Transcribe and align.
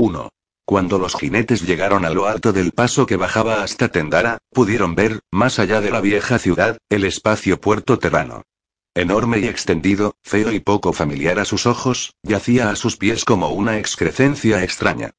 1. 0.00 0.28
Cuando 0.64 0.96
los 0.98 1.16
jinetes 1.16 1.62
llegaron 1.62 2.04
a 2.04 2.10
lo 2.10 2.26
alto 2.26 2.52
del 2.52 2.70
paso 2.70 3.04
que 3.04 3.16
bajaba 3.16 3.64
hasta 3.64 3.88
Tendara, 3.88 4.38
pudieron 4.52 4.94
ver, 4.94 5.18
más 5.32 5.58
allá 5.58 5.80
de 5.80 5.90
la 5.90 6.00
vieja 6.00 6.38
ciudad, 6.38 6.78
el 6.88 7.04
espacio 7.04 7.60
puerto 7.60 7.98
terrano. 7.98 8.42
Enorme 8.94 9.40
y 9.40 9.48
extendido, 9.48 10.14
feo 10.22 10.52
y 10.52 10.60
poco 10.60 10.92
familiar 10.92 11.40
a 11.40 11.44
sus 11.44 11.66
ojos, 11.66 12.14
yacía 12.22 12.70
a 12.70 12.76
sus 12.76 12.96
pies 12.96 13.24
como 13.24 13.48
una 13.48 13.78
excrecencia 13.78 14.62
extraña. 14.62 15.10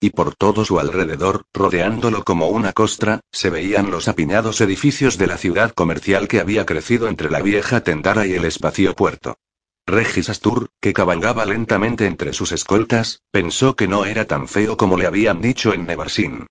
Y 0.00 0.10
por 0.10 0.34
todo 0.34 0.66
su 0.66 0.78
alrededor, 0.78 1.44
rodeándolo 1.54 2.22
como 2.22 2.48
una 2.48 2.74
costra, 2.74 3.20
se 3.32 3.48
veían 3.48 3.90
los 3.90 4.08
apiñados 4.08 4.60
edificios 4.60 5.16
de 5.16 5.28
la 5.28 5.38
ciudad 5.38 5.72
comercial 5.72 6.28
que 6.28 6.40
había 6.40 6.66
crecido 6.66 7.08
entre 7.08 7.30
la 7.30 7.40
vieja 7.40 7.82
Tendara 7.82 8.26
y 8.26 8.34
el 8.34 8.44
espacio 8.44 8.94
puerto. 8.94 9.38
Regis 9.88 10.28
Astur, 10.30 10.66
que 10.80 10.92
cabalgaba 10.92 11.46
lentamente 11.46 12.06
entre 12.06 12.32
sus 12.32 12.50
escoltas, 12.50 13.20
pensó 13.30 13.76
que 13.76 13.86
no 13.86 14.04
era 14.04 14.24
tan 14.24 14.48
feo 14.48 14.76
como 14.76 14.96
le 14.96 15.06
habían 15.06 15.40
dicho 15.40 15.72
en 15.72 15.86
Nevarsin. 15.86 16.48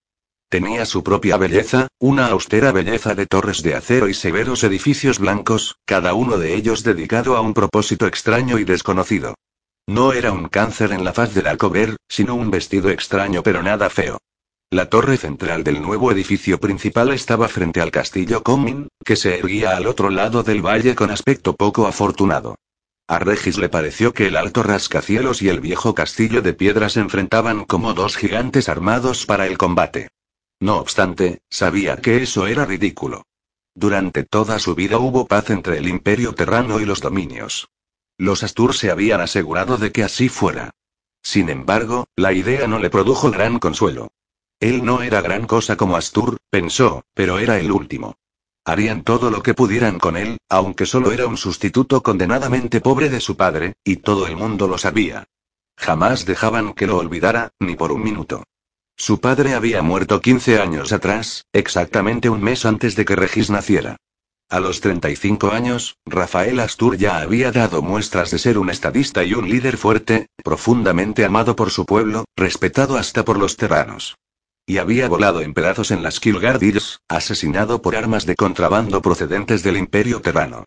Tenía 0.49 0.85
su 0.85 1.03
propia 1.03 1.35
belleza, 1.35 1.89
una 1.99 2.27
austera 2.27 2.71
belleza 2.71 3.13
de 3.13 3.25
torres 3.25 3.61
de 3.61 3.75
acero 3.75 4.07
y 4.07 4.13
severos 4.13 4.63
edificios 4.63 5.19
blancos, 5.19 5.75
cada 5.85 6.13
uno 6.13 6.37
de 6.37 6.55
ellos 6.55 6.83
dedicado 6.83 7.35
a 7.35 7.41
un 7.41 7.53
propósito 7.53 8.07
extraño 8.07 8.57
y 8.57 8.63
desconocido. 8.63 9.35
No 9.85 10.13
era 10.13 10.31
un 10.31 10.47
cáncer 10.47 10.93
en 10.93 11.03
la 11.03 11.11
faz 11.11 11.33
del 11.33 11.47
Alcover, 11.47 11.97
sino 12.07 12.35
un 12.35 12.51
vestido 12.51 12.89
extraño 12.89 13.43
pero 13.43 13.61
nada 13.61 13.89
feo. 13.89 14.17
La 14.71 14.89
torre 14.89 15.17
central 15.17 15.65
del 15.65 15.81
nuevo 15.81 16.09
edificio 16.09 16.57
principal 16.59 17.11
estaba 17.11 17.49
frente 17.49 17.81
al 17.81 17.91
castillo 17.91 18.43
Comin, 18.43 18.87
que 19.03 19.17
se 19.17 19.37
erguía 19.37 19.75
al 19.75 19.87
otro 19.87 20.09
lado 20.09 20.41
del 20.41 20.65
valle 20.65 20.95
con 20.95 21.11
aspecto 21.11 21.53
poco 21.53 21.85
afortunado. 21.85 22.55
A 23.07 23.19
Regis 23.19 23.59
le 23.59 23.69
pareció 23.69 24.13
que 24.13 24.27
el 24.27 24.35
alto 24.35 24.63
rascacielos 24.63 25.43
y 25.43 25.49
el 25.49 25.59
viejo 25.59 25.93
castillo 25.93 26.41
de 26.41 26.53
piedra 26.53 26.89
se 26.89 27.01
enfrentaban 27.01 27.63
como 27.63 27.93
dos 27.93 28.17
gigantes 28.17 28.67
armados 28.67 29.27
para 29.27 29.45
el 29.45 29.59
combate. 29.59 30.09
No 30.59 30.77
obstante, 30.77 31.41
sabía 31.49 31.97
que 31.97 32.23
eso 32.23 32.47
era 32.47 32.65
ridículo. 32.65 33.23
Durante 33.75 34.23
toda 34.23 34.57
su 34.57 34.73
vida 34.73 34.97
hubo 34.97 35.27
paz 35.27 35.51
entre 35.51 35.77
el 35.77 35.87
imperio 35.87 36.33
terrano 36.33 36.79
y 36.79 36.85
los 36.85 37.01
dominios. 37.01 37.67
Los 38.17 38.41
Astur 38.41 38.73
se 38.73 38.89
habían 38.89 39.21
asegurado 39.21 39.77
de 39.77 39.91
que 39.91 40.03
así 40.03 40.29
fuera. 40.29 40.71
Sin 41.21 41.49
embargo, 41.49 42.07
la 42.15 42.33
idea 42.33 42.67
no 42.67 42.79
le 42.79 42.89
produjo 42.89 43.29
gran 43.29 43.59
consuelo. 43.59 44.07
Él 44.59 44.83
no 44.83 45.03
era 45.03 45.21
gran 45.21 45.45
cosa 45.45 45.75
como 45.75 45.97
Astur, 45.97 46.37
pensó, 46.49 47.03
pero 47.13 47.37
era 47.37 47.59
el 47.59 47.71
último. 47.71 48.15
Harían 48.65 49.03
todo 49.03 49.29
lo 49.29 49.43
que 49.43 49.53
pudieran 49.53 49.99
con 49.99 50.17
él, 50.17 50.39
aunque 50.49 50.87
solo 50.87 51.11
era 51.11 51.27
un 51.27 51.37
sustituto 51.37 52.01
condenadamente 52.01 52.81
pobre 52.81 53.09
de 53.09 53.21
su 53.21 53.37
padre, 53.37 53.75
y 53.83 53.97
todo 53.97 54.25
el 54.25 54.35
mundo 54.35 54.67
lo 54.67 54.79
sabía. 54.79 55.25
Jamás 55.77 56.25
dejaban 56.25 56.73
que 56.73 56.87
lo 56.87 56.97
olvidara, 56.97 57.51
ni 57.59 57.75
por 57.75 57.91
un 57.91 58.01
minuto. 58.01 58.43
Su 58.97 59.19
padre 59.19 59.53
había 59.53 59.83
muerto 59.83 60.19
15 60.19 60.59
años 60.59 60.93
atrás, 60.93 61.45
exactamente 61.53 62.27
un 62.29 62.41
mes 62.41 62.65
antes 62.65 62.95
de 62.95 63.05
que 63.05 63.15
Regis 63.15 63.51
naciera. 63.51 63.97
A 64.49 64.59
los 64.59 64.81
35 64.81 65.51
años, 65.51 65.97
Rafael 66.05 66.59
Astur 66.59 66.97
ya 66.97 67.17
había 67.17 67.51
dado 67.51 67.83
muestras 67.83 68.31
de 68.31 68.39
ser 68.39 68.57
un 68.57 68.69
estadista 68.69 69.23
y 69.23 69.33
un 69.33 69.49
líder 69.49 69.77
fuerte, 69.77 70.27
profundamente 70.43 71.23
amado 71.23 71.55
por 71.55 71.69
su 71.69 71.85
pueblo, 71.85 72.25
respetado 72.35 72.97
hasta 72.97 73.25
por 73.25 73.37
los 73.37 73.57
terranos. 73.57 74.15
Y 74.67 74.79
había 74.79 75.07
volado 75.07 75.41
en 75.41 75.53
pedazos 75.53 75.91
en 75.91 76.01
las 76.01 76.19
Kilgardills, 76.19 77.01
asesinado 77.07 77.83
por 77.83 77.95
armas 77.95 78.25
de 78.25 78.35
contrabando 78.35 78.99
procedentes 79.01 79.61
del 79.61 79.77
Imperio 79.77 80.21
Terrano. 80.21 80.65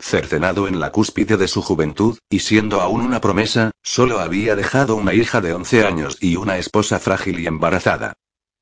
Cercenado 0.00 0.66
en 0.66 0.80
la 0.80 0.90
cúspide 0.90 1.36
de 1.36 1.46
su 1.46 1.62
juventud, 1.62 2.18
y 2.28 2.40
siendo 2.40 2.80
aún 2.80 3.02
una 3.02 3.20
promesa, 3.20 3.70
solo 3.82 4.18
había 4.18 4.56
dejado 4.56 4.96
una 4.96 5.14
hija 5.14 5.40
de 5.40 5.54
11 5.54 5.86
años 5.86 6.18
y 6.20 6.34
una 6.34 6.58
esposa 6.58 6.98
frágil 6.98 7.38
y 7.38 7.46
embarazada. 7.46 8.14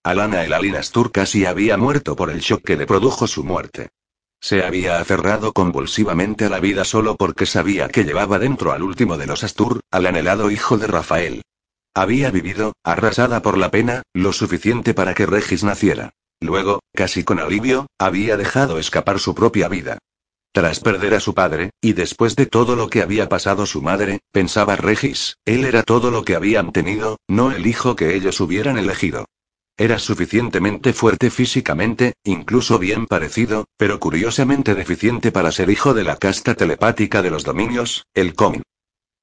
Alana 0.02 0.44
el 0.44 0.52
Alinastur 0.52 1.10
casi 1.10 1.46
había 1.46 1.78
muerto 1.78 2.14
por 2.14 2.30
el 2.30 2.40
shock 2.40 2.62
que 2.62 2.76
le 2.76 2.86
produjo 2.86 3.26
su 3.26 3.42
muerte. 3.42 3.88
Se 4.38 4.62
había 4.62 5.00
aferrado 5.00 5.54
convulsivamente 5.54 6.44
a 6.44 6.50
la 6.50 6.60
vida 6.60 6.84
solo 6.84 7.16
porque 7.16 7.46
sabía 7.46 7.88
que 7.88 8.04
llevaba 8.04 8.38
dentro 8.38 8.72
al 8.72 8.82
último 8.82 9.16
de 9.16 9.26
los 9.26 9.44
Astur, 9.44 9.80
al 9.90 10.04
anhelado 10.04 10.50
hijo 10.50 10.76
de 10.76 10.86
Rafael. 10.86 11.42
Había 11.94 12.32
vivido, 12.32 12.72
arrasada 12.82 13.41
por 13.41 13.56
la 13.56 13.71
pena, 13.71 14.03
lo 14.12 14.32
suficiente 14.32 14.94
para 14.94 15.15
que 15.15 15.27
Regis 15.27 15.62
naciera. 15.62 16.15
Luego, 16.41 16.81
casi 16.93 17.22
con 17.22 17.38
alivio, 17.38 17.87
había 17.99 18.37
dejado 18.37 18.78
escapar 18.78 19.21
su 19.21 19.34
propia 19.34 19.69
vida. 19.69 19.99
Tras 20.53 20.81
perder 20.81 21.15
a 21.15 21.21
su 21.21 21.34
padre, 21.34 21.71
y 21.81 21.93
después 21.93 22.34
de 22.34 22.47
todo 22.47 22.75
lo 22.75 22.88
que 22.88 23.03
había 23.03 23.28
pasado 23.28 23.65
su 23.65 23.81
madre, 23.81 24.21
pensaba 24.32 24.75
Regis, 24.77 25.37
él 25.44 25.65
era 25.65 25.84
todo 25.84 26.10
lo 26.10 26.25
que 26.25 26.34
habían 26.34 26.72
tenido, 26.72 27.19
no 27.28 27.53
el 27.53 27.66
hijo 27.66 27.94
que 27.94 28.15
ellos 28.15 28.41
hubieran 28.41 28.76
elegido. 28.76 29.26
Era 29.76 29.99
suficientemente 29.99 30.93
fuerte 30.93 31.31
físicamente, 31.31 32.15
incluso 32.25 32.78
bien 32.78 33.06
parecido, 33.06 33.66
pero 33.76 33.99
curiosamente 33.99 34.75
deficiente 34.75 35.32
para 35.32 35.50
ser 35.50 35.71
hijo 35.71 35.94
de 35.94 36.05
la 36.05 36.16
casta 36.16 36.55
telepática 36.55 37.22
de 37.22 37.31
los 37.31 37.44
dominios, 37.44 38.06
el 38.15 38.34
Comin. 38.34 38.62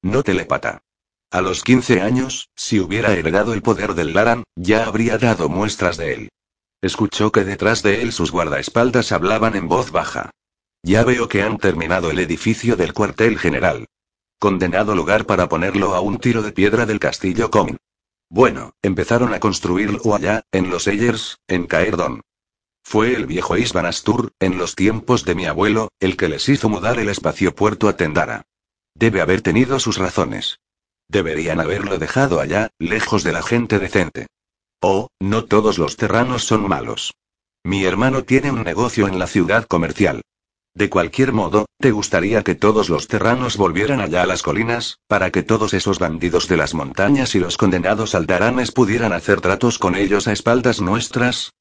No 0.02 0.22
telepata. 0.22 0.82
A 1.32 1.40
los 1.40 1.64
15 1.64 2.02
años, 2.02 2.50
si 2.54 2.78
hubiera 2.78 3.14
heredado 3.14 3.54
el 3.54 3.62
poder 3.62 3.94
del 3.94 4.12
Laran, 4.12 4.44
ya 4.54 4.84
habría 4.84 5.16
dado 5.16 5.48
muestras 5.48 5.96
de 5.96 6.12
él. 6.12 6.28
Escuchó 6.82 7.32
que 7.32 7.42
detrás 7.42 7.82
de 7.82 8.02
él 8.02 8.12
sus 8.12 8.30
guardaespaldas 8.30 9.12
hablaban 9.12 9.56
en 9.56 9.66
voz 9.66 9.92
baja. 9.92 10.30
Ya 10.82 11.04
veo 11.04 11.28
que 11.28 11.42
han 11.42 11.56
terminado 11.56 12.10
el 12.10 12.18
edificio 12.18 12.76
del 12.76 12.92
cuartel 12.92 13.38
general. 13.38 13.86
Condenado 14.38 14.94
lugar 14.94 15.24
para 15.24 15.48
ponerlo 15.48 15.94
a 15.94 16.00
un 16.00 16.18
tiro 16.18 16.42
de 16.42 16.52
piedra 16.52 16.84
del 16.84 17.00
castillo 17.00 17.50
Comin. 17.50 17.78
Bueno, 18.28 18.74
empezaron 18.82 19.32
a 19.32 19.40
construirlo 19.40 20.14
allá, 20.14 20.42
en 20.52 20.68
los 20.68 20.86
Ayers, 20.86 21.38
en 21.48 21.66
Caerdon. 21.66 22.20
Fue 22.84 23.14
el 23.14 23.24
viejo 23.24 23.56
Isban 23.56 23.86
Astur, 23.86 24.32
en 24.38 24.58
los 24.58 24.74
tiempos 24.74 25.24
de 25.24 25.34
mi 25.34 25.46
abuelo, 25.46 25.88
el 25.98 26.18
que 26.18 26.28
les 26.28 26.46
hizo 26.50 26.68
mudar 26.68 26.98
el 26.98 27.08
espacio 27.08 27.54
puerto 27.54 27.88
a 27.88 27.96
Tendara. 27.96 28.42
Debe 28.94 29.22
haber 29.22 29.40
tenido 29.40 29.80
sus 29.80 29.96
razones. 29.96 30.58
Deberían 31.12 31.60
haberlo 31.60 31.98
dejado 31.98 32.40
allá, 32.40 32.70
lejos 32.78 33.22
de 33.22 33.32
la 33.32 33.42
gente 33.42 33.78
decente. 33.78 34.28
Oh, 34.80 35.08
no 35.20 35.44
todos 35.44 35.76
los 35.76 35.98
terranos 35.98 36.44
son 36.44 36.66
malos. 36.66 37.12
Mi 37.62 37.84
hermano 37.84 38.24
tiene 38.24 38.50
un 38.50 38.62
negocio 38.62 39.06
en 39.06 39.18
la 39.18 39.26
ciudad 39.26 39.66
comercial. 39.66 40.22
De 40.74 40.88
cualquier 40.88 41.34
modo, 41.34 41.66
¿te 41.78 41.90
gustaría 41.90 42.42
que 42.42 42.54
todos 42.54 42.88
los 42.88 43.08
terranos 43.08 43.58
volvieran 43.58 44.00
allá 44.00 44.22
a 44.22 44.26
las 44.26 44.42
colinas, 44.42 45.00
para 45.06 45.30
que 45.30 45.42
todos 45.42 45.74
esos 45.74 45.98
bandidos 45.98 46.48
de 46.48 46.56
las 46.56 46.72
montañas 46.72 47.34
y 47.34 47.40
los 47.40 47.58
condenados 47.58 48.14
aldaranes 48.14 48.72
pudieran 48.72 49.12
hacer 49.12 49.42
tratos 49.42 49.78
con 49.78 49.96
ellos 49.96 50.28
a 50.28 50.32
espaldas 50.32 50.80
nuestras? 50.80 51.52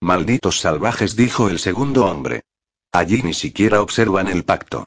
Malditos 0.00 0.60
salvajes, 0.60 1.16
dijo 1.16 1.48
el 1.48 1.58
segundo 1.58 2.06
hombre. 2.06 2.44
Allí 2.92 3.22
ni 3.24 3.34
siquiera 3.34 3.82
observan 3.82 4.28
el 4.28 4.44
pacto. 4.44 4.86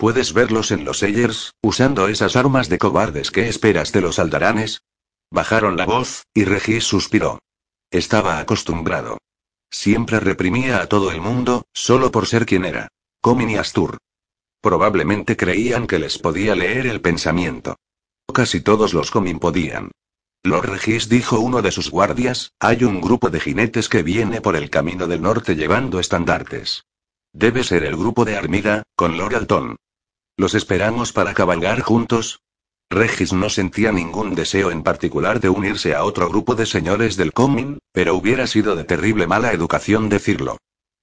Puedes 0.00 0.32
verlos 0.32 0.70
en 0.70 0.86
los 0.86 1.02
Ayers, 1.02 1.52
usando 1.60 2.08
esas 2.08 2.34
armas 2.34 2.70
de 2.70 2.78
cobardes. 2.78 3.30
¿Qué 3.30 3.50
esperas 3.50 3.92
de 3.92 4.00
los 4.00 4.18
aldaranes? 4.18 4.80
Bajaron 5.30 5.76
la 5.76 5.84
voz, 5.84 6.24
y 6.32 6.46
Regis 6.46 6.84
suspiró. 6.84 7.38
Estaba 7.90 8.38
acostumbrado. 8.38 9.18
Siempre 9.70 10.18
reprimía 10.18 10.80
a 10.80 10.86
todo 10.86 11.12
el 11.12 11.20
mundo, 11.20 11.66
solo 11.74 12.10
por 12.10 12.26
ser 12.26 12.46
quien 12.46 12.64
era. 12.64 12.88
Comin 13.20 13.50
y 13.50 13.56
Astur. 13.56 13.98
Probablemente 14.62 15.36
creían 15.36 15.86
que 15.86 15.98
les 15.98 16.16
podía 16.16 16.54
leer 16.54 16.86
el 16.86 17.02
pensamiento. 17.02 17.76
Casi 18.32 18.62
todos 18.62 18.94
los 18.94 19.10
Comin 19.10 19.38
podían. 19.38 19.90
Lord 20.42 20.70
Regis 20.70 21.10
dijo 21.10 21.40
uno 21.40 21.60
de 21.60 21.72
sus 21.72 21.90
guardias, 21.90 22.52
hay 22.58 22.84
un 22.84 23.02
grupo 23.02 23.28
de 23.28 23.38
jinetes 23.38 23.90
que 23.90 24.02
viene 24.02 24.40
por 24.40 24.56
el 24.56 24.70
camino 24.70 25.06
del 25.06 25.20
norte 25.20 25.56
llevando 25.56 26.00
estandartes. 26.00 26.86
Debe 27.34 27.64
ser 27.64 27.84
el 27.84 27.98
grupo 27.98 28.24
de 28.24 28.38
Armida, 28.38 28.82
con 28.96 29.18
Lord 29.18 29.34
Alton. 29.34 29.76
¿Los 30.40 30.54
esperamos 30.54 31.12
para 31.12 31.34
cabalgar 31.34 31.82
juntos? 31.82 32.40
Regis 32.88 33.34
no 33.34 33.50
sentía 33.50 33.92
ningún 33.92 34.34
deseo 34.34 34.70
en 34.70 34.82
particular 34.82 35.38
de 35.38 35.50
unirse 35.50 35.94
a 35.94 36.02
otro 36.02 36.30
grupo 36.30 36.54
de 36.54 36.64
señores 36.64 37.18
del 37.18 37.34
Comin, 37.34 37.78
pero 37.92 38.14
hubiera 38.14 38.46
sido 38.46 38.74
de 38.74 38.84
terrible 38.84 39.26
mala 39.26 39.52
educación 39.52 40.08
decirlo. 40.08 40.56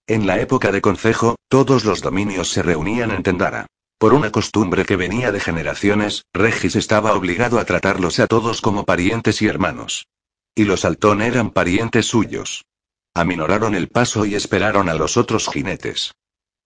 En 0.07 0.25
la 0.25 0.41
época 0.41 0.71
de 0.71 0.81
concejo, 0.81 1.35
todos 1.49 1.85
los 1.85 2.01
dominios 2.01 2.49
se 2.49 2.63
reunían 2.63 3.11
en 3.11 3.21
Tendara. 3.21 3.67
Por 3.99 4.15
una 4.15 4.31
costumbre 4.31 4.85
que 4.85 4.95
venía 4.95 5.31
de 5.31 5.39
generaciones, 5.39 6.23
Regis 6.33 6.75
estaba 6.75 7.13
obligado 7.13 7.59
a 7.59 7.65
tratarlos 7.65 8.19
a 8.19 8.25
todos 8.25 8.59
como 8.59 8.85
parientes 8.85 9.43
y 9.43 9.45
hermanos. 9.45 10.07
Y 10.55 10.63
los 10.63 10.83
Altón 10.83 11.21
eran 11.21 11.51
parientes 11.51 12.07
suyos. 12.07 12.65
Aminoraron 13.13 13.75
el 13.75 13.87
paso 13.87 14.25
y 14.25 14.33
esperaron 14.33 14.89
a 14.89 14.95
los 14.95 15.15
otros 15.15 15.47
jinetes. 15.47 16.15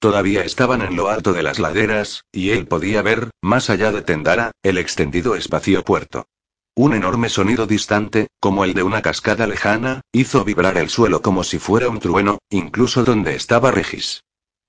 Todavía 0.01 0.44
estaban 0.44 0.81
en 0.81 0.95
lo 0.95 1.09
alto 1.09 1.31
de 1.31 1.44
las 1.44 1.59
laderas, 1.59 2.25
y 2.31 2.50
él 2.50 2.65
podía 2.65 3.03
ver, 3.03 3.30
más 3.39 3.69
allá 3.69 3.92
de 3.92 4.01
Tendara, 4.01 4.50
el 4.63 4.80
extendido 4.80 5.36
espacio 5.36 5.83
puerto. 5.83 6.25
Un 6.75 6.95
enorme 6.95 7.30
sonido 7.30 7.68
distante, 7.68 8.25
como 8.39 8.63
el 8.63 8.74
de 8.74 8.81
una 8.81 9.03
cascada 9.03 9.45
lejana, 9.45 10.01
hizo 10.12 10.44
vibrar 10.44 10.80
el 10.80 10.89
suelo 10.89 11.21
como 11.21 11.44
si 11.44 11.59
fuera 11.59 11.88
un 11.88 12.00
trueno, 12.00 12.39
incluso 12.50 13.03
donde 13.03 13.36
estaba 13.36 13.69
Regis. 13.69 14.24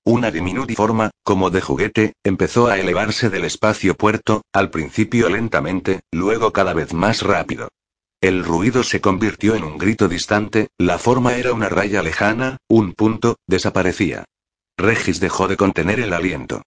Una 0.05 0.29
diminuta 0.29 0.75
forma, 0.75 1.09
como 1.23 1.49
de 1.49 1.61
juguete, 1.61 2.13
empezó 2.23 2.67
a 2.67 2.77
elevarse 2.77 3.31
del 3.31 3.45
espacio 3.45 3.95
puerto, 3.95 4.43
al 4.53 4.69
principio 4.69 5.29
lentamente, 5.29 6.01
luego 6.11 6.53
cada 6.53 6.75
vez 6.75 6.93
más 6.93 7.23
rápido. 7.23 7.69
El 8.21 8.43
ruido 8.43 8.83
se 8.83 9.01
convirtió 9.01 9.55
en 9.55 9.63
un 9.63 9.79
grito 9.79 10.07
distante, 10.07 10.67
la 10.77 10.99
forma 10.99 11.37
era 11.37 11.53
una 11.53 11.69
raya 11.69 12.03
lejana, 12.03 12.57
un 12.67 12.93
punto, 12.93 13.37
desaparecía. 13.47 14.25
Regis 14.77 15.19
dejó 15.19 15.47
de 15.47 15.57
contener 15.57 15.99
el 15.99 16.13
aliento. 16.13 16.63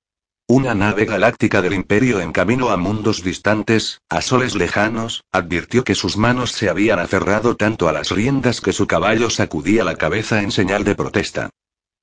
Una 0.49 0.75
nave 0.75 1.07
galáctica 1.07 1.61
del 1.61 1.75
Imperio 1.75 2.21
en 2.21 2.33
camino 2.33 2.71
a 2.71 2.77
mundos 2.77 3.25
distantes, 3.25 4.01
a 4.09 4.23
soles 4.23 4.55
lejanos, 4.55 5.25
advirtió 5.33 5.83
que 5.83 5.97
sus 5.97 6.17
manos 6.17 6.53
se 6.53 6.69
habían 6.69 7.01
aferrado 7.01 7.57
tanto 7.57 7.89
a 7.89 7.93
las 7.93 8.13
riendas 8.13 8.61
que 8.61 8.73
su 8.73 8.87
caballo 8.87 9.29
sacudía 9.29 9.83
la 9.83 9.97
cabeza 9.97 10.43
en 10.43 10.53
señal 10.53 10.85
de 10.85 10.95
protesta. 10.95 11.51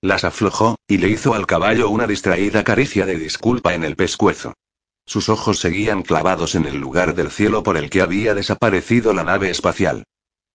Las 0.02 0.26
aflojó, 0.26 0.76
y 0.90 0.98
le 0.98 1.08
hizo 1.08 1.34
al 1.34 1.48
caballo 1.48 1.90
una 1.90 2.06
distraída 2.06 2.66
caricia 2.66 3.06
de 3.06 3.18
disculpa 3.18 3.74
en 3.74 3.86
el 3.86 3.96
pescuezo. 3.96 4.54
Sus 5.06 5.30
ojos 5.30 5.60
seguían 5.60 6.02
clavados 6.02 6.56
en 6.56 6.66
el 6.66 6.78
lugar 6.78 7.16
del 7.16 7.32
cielo 7.32 7.64
por 7.64 7.78
el 7.78 7.90
que 7.90 8.02
había 8.02 8.34
desaparecido 8.34 9.14
la 9.14 9.24
nave 9.24 9.50
espacial. 9.50 10.04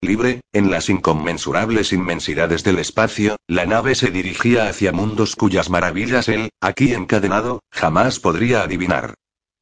Libre, 0.00 0.42
en 0.52 0.70
las 0.70 0.88
inconmensurables 0.90 1.92
inmensidades 1.92 2.62
del 2.62 2.78
espacio, 2.78 3.36
la 3.48 3.66
nave 3.66 3.96
se 3.96 4.12
dirigía 4.12 4.68
hacia 4.68 4.92
mundos 4.92 5.34
cuyas 5.34 5.70
maravillas 5.70 6.28
él, 6.28 6.50
aquí 6.60 6.94
encadenado, 6.94 7.62
jamás 7.72 8.20
podría 8.20 8.62
adivinar. 8.62 9.14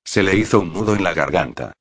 Se 0.05 0.23
le 0.23 0.37
hizo 0.37 0.61
un 0.61 0.75
nudo 0.75 0.95
en 0.95 1.05
la 1.05 1.15
garganta. 1.15 1.73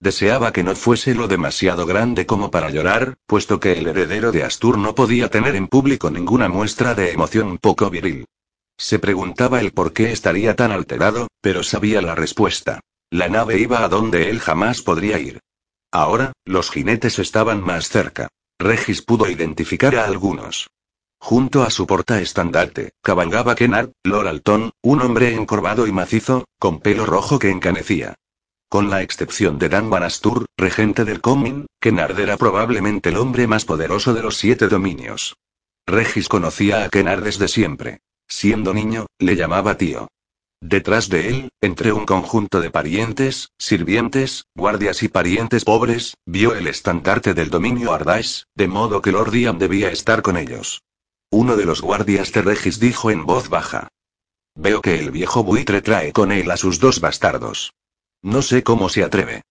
Deseaba 0.00 0.52
que 0.52 0.64
no 0.64 0.74
fuese 0.74 1.14
lo 1.14 1.28
demasiado 1.28 1.84
grande 1.84 2.24
como 2.24 2.50
para 2.50 2.70
llorar, 2.70 3.14
puesto 3.26 3.60
que 3.60 3.72
el 3.72 3.88
heredero 3.88 4.32
de 4.32 4.42
Astur 4.42 4.78
no 4.78 4.94
podía 4.94 5.28
tener 5.28 5.54
en 5.54 5.68
público 5.68 6.10
ninguna 6.10 6.48
muestra 6.48 6.94
de 6.94 7.12
emoción 7.12 7.58
poco 7.58 7.90
viril. 7.90 8.24
Se 8.78 8.98
preguntaba 8.98 9.60
el 9.60 9.72
por 9.72 9.92
qué 9.92 10.12
estaría 10.12 10.56
tan 10.56 10.72
alterado, 10.72 11.28
pero 11.42 11.62
sabía 11.62 12.00
la 12.00 12.14
respuesta. 12.14 12.80
La 13.10 13.28
nave 13.28 13.58
iba 13.58 13.84
a 13.84 13.88
donde 13.88 14.30
él 14.30 14.38
jamás 14.38 14.82
podría 14.82 15.18
ir. 15.18 15.40
Ahora, 15.90 16.32
los 16.44 16.70
jinetes 16.70 17.18
estaban 17.18 17.62
más 17.62 17.88
cerca. 17.88 18.28
Regis 18.58 19.02
pudo 19.02 19.28
identificar 19.30 19.96
a 19.96 20.04
algunos. 20.04 20.68
Junto 21.20 21.62
a 21.62 21.70
su 21.70 21.86
portaestandarte, 21.86 22.92
cabalgaba 23.02 23.54
Kennard, 23.54 23.90
Lord 24.04 24.28
Alton, 24.28 24.70
un 24.82 25.02
hombre 25.02 25.34
encorvado 25.34 25.86
y 25.86 25.92
macizo, 25.92 26.44
con 26.58 26.80
pelo 26.80 27.06
rojo 27.06 27.38
que 27.38 27.50
encanecía. 27.50 28.14
Con 28.68 28.90
la 28.90 29.02
excepción 29.02 29.58
de 29.58 29.68
Dan 29.68 29.88
Banastur, 29.90 30.46
regente 30.56 31.04
del 31.04 31.20
Comin, 31.20 31.66
Kennard 31.80 32.20
era 32.20 32.36
probablemente 32.36 33.08
el 33.08 33.16
hombre 33.16 33.46
más 33.46 33.64
poderoso 33.64 34.12
de 34.12 34.22
los 34.22 34.36
siete 34.36 34.68
dominios. 34.68 35.36
Regis 35.86 36.28
conocía 36.28 36.84
a 36.84 36.88
Kennard 36.90 37.22
desde 37.22 37.48
siempre. 37.48 38.00
Siendo 38.28 38.74
niño, 38.74 39.06
le 39.18 39.36
llamaba 39.36 39.78
tío. 39.78 40.08
Detrás 40.60 41.08
de 41.08 41.28
él, 41.28 41.50
entre 41.60 41.92
un 41.92 42.04
conjunto 42.04 42.60
de 42.60 42.70
parientes, 42.70 43.50
sirvientes, 43.58 44.46
guardias 44.56 45.04
y 45.04 45.08
parientes 45.08 45.64
pobres, 45.64 46.16
vio 46.26 46.54
el 46.54 46.66
estandarte 46.66 47.32
del 47.32 47.48
dominio 47.48 47.92
Ardais, 47.92 48.46
de 48.56 48.66
modo 48.66 49.00
que 49.00 49.12
Lord 49.12 49.32
Ian 49.34 49.58
debía 49.58 49.90
estar 49.92 50.20
con 50.20 50.36
ellos. 50.36 50.82
Uno 51.30 51.56
de 51.56 51.64
los 51.64 51.80
guardias 51.80 52.32
de 52.32 52.42
Regis 52.42 52.80
dijo 52.80 53.10
en 53.12 53.24
voz 53.24 53.48
baja. 53.48 53.88
Veo 54.56 54.82
que 54.82 54.98
el 54.98 55.12
viejo 55.12 55.44
buitre 55.44 55.80
trae 55.80 56.12
con 56.12 56.32
él 56.32 56.50
a 56.50 56.56
sus 56.56 56.80
dos 56.80 57.00
bastardos. 57.00 57.72
No 58.22 58.42
sé 58.42 58.64
cómo 58.64 58.88
se 58.88 59.04
atreve. 59.04 59.42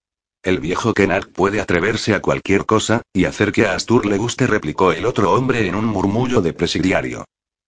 El 0.43 0.59
viejo 0.59 0.93
Kennard 0.93 1.29
puede 1.29 1.61
atreverse 1.61 2.15
a 2.15 2.21
cualquier 2.21 2.65
cosa, 2.65 3.01
y 3.13 3.23
hacer 3.23 3.53
que 3.53 3.65
a 3.65 3.75
Astur 3.75 4.05
le 4.05 4.17
guste, 4.17 4.45
replicó 4.45 4.91
el 4.91 5.05
otro 5.05 5.31
hombre 5.31 5.67
en 5.67 5.75
un 5.75 5.85
murmullo 5.85 6.41
de 6.41 6.51
presidiario. 6.51 7.23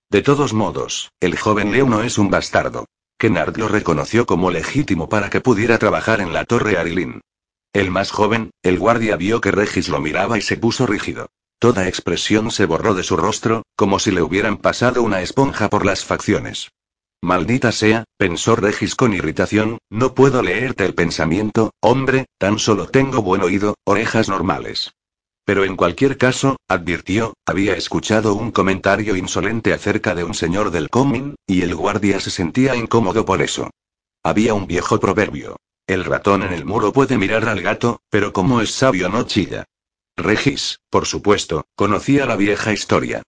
De 0.09 0.21
todos 0.21 0.53
modos, 0.53 1.11
el 1.21 1.37
joven 1.37 1.71
Leo 1.71 1.87
no 1.87 2.03
es 2.03 2.17
un 2.17 2.29
bastardo. 2.29 2.85
Kennard 3.19 3.57
lo 3.57 3.67
reconoció 3.67 4.25
como 4.25 4.49
legítimo 4.49 5.09
para 5.09 5.29
que 5.29 5.41
pudiera 5.41 5.77
trabajar 5.77 6.21
en 6.21 6.31
la 6.31 6.45
torre 6.45 6.77
Arilin. 6.77 7.19
El 7.73 7.91
más 7.91 8.11
joven, 8.11 8.51
el 8.63 8.79
guardia 8.79 9.17
vio 9.17 9.41
que 9.41 9.51
Regis 9.51 9.89
lo 9.89 9.99
miraba 9.99 10.37
y 10.37 10.41
se 10.41 10.55
puso 10.55 10.87
rígido. 10.87 11.27
Toda 11.59 11.89
expresión 11.89 12.49
se 12.49 12.65
borró 12.65 12.95
de 12.95 13.03
su 13.03 13.17
rostro, 13.17 13.63
como 13.75 13.99
si 13.99 14.11
le 14.11 14.21
hubieran 14.21 14.57
pasado 14.57 15.03
una 15.03 15.21
esponja 15.21 15.69
por 15.69 15.85
las 15.85 16.05
facciones. 16.05 16.69
Maldita 17.21 17.73
sea, 17.73 18.05
pensó 18.17 18.55
Regis 18.55 18.95
con 18.95 19.13
irritación, 19.13 19.79
no 19.89 20.15
puedo 20.15 20.41
leerte 20.41 20.85
el 20.85 20.95
pensamiento, 20.95 21.71
hombre, 21.81 22.27
tan 22.37 22.57
solo 22.57 22.87
tengo 22.87 23.21
buen 23.21 23.43
oído, 23.43 23.75
orejas 23.83 24.29
normales. 24.29 24.93
Pero 25.49 25.65
en 25.65 25.75
cualquier 25.75 26.19
caso, 26.19 26.57
advirtió, 26.67 27.33
había 27.43 27.73
escuchado 27.73 28.35
un 28.35 28.51
comentario 28.51 29.15
insolente 29.15 29.73
acerca 29.73 30.13
de 30.13 30.23
un 30.23 30.35
señor 30.35 30.69
del 30.69 30.91
Comin, 30.91 31.33
y 31.47 31.63
el 31.63 31.73
guardia 31.73 32.19
se 32.19 32.29
sentía 32.29 32.75
incómodo 32.75 33.25
por 33.25 33.41
eso. 33.41 33.71
Había 34.23 34.53
un 34.53 34.67
viejo 34.67 34.99
proverbio. 34.99 35.55
El 35.87 36.05
ratón 36.05 36.43
en 36.43 36.53
el 36.53 36.65
muro 36.65 36.93
puede 36.93 37.17
mirar 37.17 37.49
al 37.49 37.61
gato, 37.61 37.99
pero 38.11 38.31
como 38.31 38.61
es 38.61 38.69
sabio 38.69 39.09
no 39.09 39.23
chilla. 39.23 39.65
Regis, 40.15 40.81
por 40.91 41.07
supuesto, 41.07 41.65
conocía 41.75 42.27
la 42.27 42.35
vieja 42.35 42.71
historia. 42.71 43.23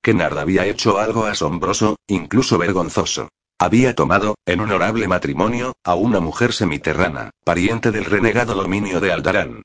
Kennard 0.00 0.38
había 0.38 0.66
hecho 0.66 1.00
algo 1.00 1.24
asombroso, 1.24 1.96
incluso 2.06 2.56
vergonzoso. 2.56 3.30
Había 3.58 3.96
tomado, 3.96 4.36
en 4.46 4.60
honorable 4.60 5.08
matrimonio, 5.08 5.72
a 5.82 5.96
una 5.96 6.20
mujer 6.20 6.52
semiterrana, 6.52 7.30
pariente 7.42 7.90
del 7.90 8.04
renegado 8.04 8.54
dominio 8.54 9.00
de 9.00 9.10
Aldarán. 9.10 9.62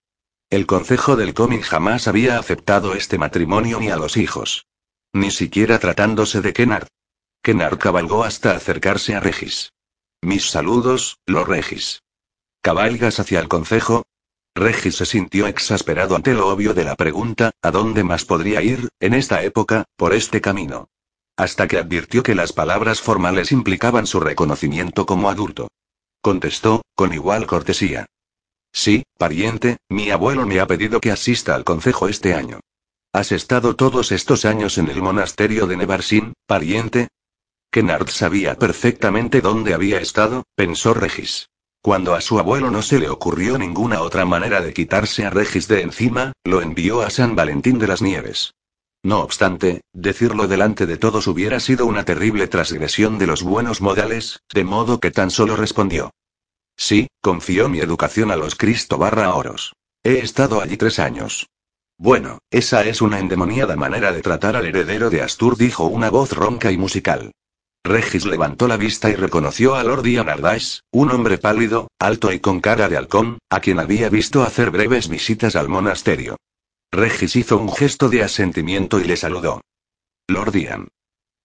El 0.50 0.66
concejo 0.66 1.16
del 1.16 1.36
cómic 1.36 1.62
jamás 1.62 2.08
había 2.08 2.40
aceptado 2.40 2.96
este 2.96 3.20
matrimonio 3.20 3.80
ni 3.80 3.90
a 3.92 3.98
los 3.98 4.18
hijos. 4.18 4.66
Ni 5.14 5.30
siquiera 5.30 5.78
tratándose 5.78 6.42
de 6.42 6.54
Kennard. 6.54 6.88
Kennard 7.44 7.78
cabalgó 7.78 8.24
hasta 8.24 8.56
acercarse 8.56 9.14
a 9.14 9.20
Regis. 9.20 9.74
Mis 10.24 10.50
saludos, 10.50 11.20
los 11.28 11.48
Regis. 11.48 12.02
¿Cabalgas 12.64 13.20
hacia 13.20 13.40
el 13.40 13.48
concejo? 13.48 14.08
Regis 14.56 14.96
se 14.96 15.06
sintió 15.06 15.46
exasperado 15.46 16.16
ante 16.16 16.34
lo 16.34 16.48
obvio 16.48 16.74
de 16.74 16.84
la 16.84 16.96
pregunta, 16.96 17.52
¿a 17.62 17.70
dónde 17.70 18.04
más 18.04 18.26
podría 18.26 18.64
ir, 18.64 18.90
en 19.00 19.14
esta 19.14 19.44
época, 19.44 19.86
por 19.98 20.14
este 20.14 20.42
camino? 20.42 20.90
Hasta 21.38 21.68
que 21.68 21.78
advirtió 21.78 22.24
que 22.24 22.34
las 22.34 22.54
palabras 22.54 23.02
formales 23.02 23.52
implicaban 23.52 24.08
su 24.08 24.20
reconocimiento 24.20 25.06
como 25.06 25.30
adulto. 25.30 25.68
Contestó, 26.22 26.82
con 26.96 27.14
igual 27.14 27.46
cortesía. 27.46 28.08
Sí, 28.72 29.04
pariente, 29.18 29.78
mi 29.90 30.12
abuelo 30.12 30.46
me 30.46 30.60
ha 30.60 30.68
pedido 30.68 31.00
que 31.00 31.12
asista 31.12 31.56
al 31.56 31.64
concejo 31.64 32.08
este 32.08 32.34
año. 32.34 32.60
¿Has 33.12 33.32
estado 33.32 33.76
todos 33.76 34.12
estos 34.12 34.46
años 34.46 34.78
en 34.78 34.88
el 34.90 35.02
monasterio 35.02 35.66
de 35.66 35.78
Nevarsin, 35.78 36.34
pariente? 36.46 37.08
Kennard 37.72 38.10
sabía 38.10 38.56
perfectamente 38.56 39.42
dónde 39.42 39.74
había 39.74 40.00
estado, 40.00 40.44
pensó 40.56 40.94
Regis. 40.94 41.50
Cuando 41.82 42.14
a 42.14 42.22
su 42.22 42.40
abuelo 42.40 42.72
no 42.72 42.82
se 42.82 43.00
le 43.00 43.10
ocurrió 43.10 43.58
ninguna 43.58 44.02
otra 44.02 44.26
manera 44.26 44.62
de 44.62 44.74
quitarse 44.74 45.26
a 45.26 45.30
Regis 45.30 45.68
de 45.68 45.82
encima, 45.82 46.34
lo 46.44 46.62
envió 46.62 47.02
a 47.02 47.10
San 47.10 47.36
Valentín 47.36 47.80
de 47.80 47.88
las 47.88 48.02
Nieves. 48.02 48.54
No 49.02 49.22
obstante, 49.22 49.82
decirlo 49.94 50.48
delante 50.48 50.86
de 50.86 50.98
todos 50.98 51.28
hubiera 51.28 51.60
sido 51.62 51.86
una 51.86 52.04
terrible 52.04 52.48
transgresión 52.48 53.18
de 53.18 53.28
los 53.28 53.44
buenos 53.44 53.82
modales, 53.82 54.42
de 54.54 54.66
modo 54.66 55.00
que 55.00 55.10
tan 55.10 55.32
solo 55.32 55.56
respondió. 55.56 56.12
Sí, 56.80 57.10
confió 57.22 57.68
mi 57.68 57.80
educación 57.80 58.32
a 58.32 58.38
los 58.38 58.56
Cristo 58.56 58.98
barra. 58.98 59.34
He 60.02 60.20
estado 60.20 60.62
allí 60.62 60.78
tres 60.78 60.98
años. 60.98 61.50
Bueno, 61.98 62.40
esa 62.50 62.86
es 62.86 63.02
una 63.02 63.20
endemoniada 63.20 63.76
manera 63.76 64.14
de 64.14 64.22
tratar 64.22 64.56
al 64.56 64.66
heredero 64.66 65.10
de 65.10 65.22
Astur, 65.22 65.58
dijo 65.58 65.88
una 65.88 66.10
voz 66.10 66.32
ronca 66.32 66.72
y 66.72 66.78
musical. 66.78 67.34
Regis 67.84 68.26
levantó 68.26 68.66
la 68.70 68.78
vista 68.78 69.10
y 69.10 69.16
reconoció 69.16 69.76
a 69.76 69.84
Lord 69.84 70.06
Ian 70.06 70.30
Ardais, 70.30 70.84
un 70.92 71.12
hombre 71.12 71.38
pálido, 71.38 71.90
alto 72.00 72.32
y 72.32 72.40
con 72.40 72.62
cara 72.62 72.88
de 72.88 72.96
halcón, 72.96 73.40
a 73.50 73.60
quien 73.60 73.80
había 73.80 74.08
visto 74.08 74.44
hacer 74.44 74.72
breves 74.72 75.10
visitas 75.10 75.58
al 75.58 75.68
monasterio. 75.68 76.38
Regis 76.92 77.36
hizo 77.36 77.58
un 77.58 77.74
gesto 77.74 78.08
de 78.08 78.24
asentimiento 78.24 79.02
y 79.02 79.04
le 79.04 79.18
saludó. 79.18 79.60
Lord 80.30 80.56
Ian. 80.56 80.88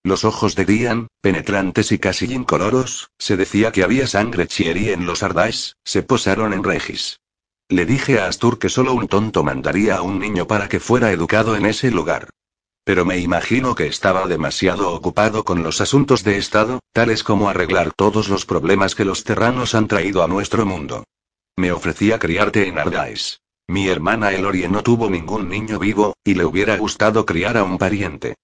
Los 0.07 0.27
ojos 0.27 0.55
de 0.55 0.67
Dian, 0.67 1.09
penetrantes 1.23 1.91
y 1.91 1.99
casi 1.99 2.27
incoloros, 2.27 3.09
se 3.19 3.39
decía 3.39 3.73
que 3.73 3.83
había 3.83 4.07
sangre 4.07 4.47
chieri 4.47 4.91
en 4.91 5.07
los 5.07 5.23
Ardais, 5.23 5.77
se 5.83 6.03
posaron 6.03 6.53
en 6.53 6.63
Regis. 6.63 7.21
Le 7.71 7.87
dije 7.87 8.21
a 8.21 8.27
Astur 8.27 8.59
que 8.59 8.69
solo 8.69 8.93
un 8.93 9.09
tonto 9.09 9.43
mandaría 9.43 9.97
a 9.97 10.03
un 10.03 10.19
niño 10.19 10.47
para 10.47 10.69
que 10.69 10.79
fuera 10.79 11.11
educado 11.11 11.57
en 11.57 11.65
ese 11.65 11.91
lugar. 11.91 12.29
Pero 12.85 13.07
me 13.07 13.17
imagino 13.17 13.75
que 13.75 13.87
estaba 13.87 14.27
demasiado 14.27 14.93
ocupado 14.93 15.43
con 15.43 15.63
los 15.63 15.81
asuntos 15.81 16.23
de 16.23 16.37
Estado, 16.37 16.81
tales 16.93 17.25
como 17.25 17.49
arreglar 17.49 17.95
todos 17.95 18.29
los 18.29 18.45
problemas 18.45 18.95
que 18.95 19.07
los 19.07 19.25
terranos 19.25 19.75
han 19.75 19.89
traído 19.89 20.23
a 20.23 20.29
nuestro 20.29 20.67
mundo. 20.67 21.05
Me 21.57 21.73
ofrecía 21.73 22.19
criarte 22.19 22.69
en 22.69 22.79
Ardais. 22.79 23.41
Mi 23.67 23.89
hermana 23.89 24.33
Elorie 24.33 24.69
no 24.69 24.83
tuvo 24.83 25.09
ningún 25.09 25.49
niño 25.49 25.79
vivo, 25.79 26.13
y 26.23 26.35
le 26.35 26.45
hubiera 26.45 26.77
gustado 26.77 27.25
criar 27.25 27.57
a 27.57 27.65
un 27.65 27.79
pariente. 27.79 28.35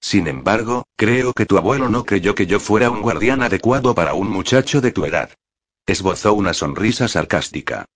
Sin 0.00 0.28
embargo, 0.28 0.86
creo 0.96 1.32
que 1.32 1.46
tu 1.46 1.58
abuelo 1.58 1.88
no 1.88 2.04
creyó 2.04 2.34
que 2.34 2.46
yo 2.46 2.60
fuera 2.60 2.90
un 2.90 3.02
guardián 3.02 3.42
adecuado 3.42 3.94
para 3.94 4.14
un 4.14 4.30
muchacho 4.30 4.80
de 4.80 4.92
tu 4.92 5.04
edad. 5.04 5.30
Esbozó 5.86 6.34
una 6.34 6.54
sonrisa 6.54 7.08
sarcástica. 7.08 7.86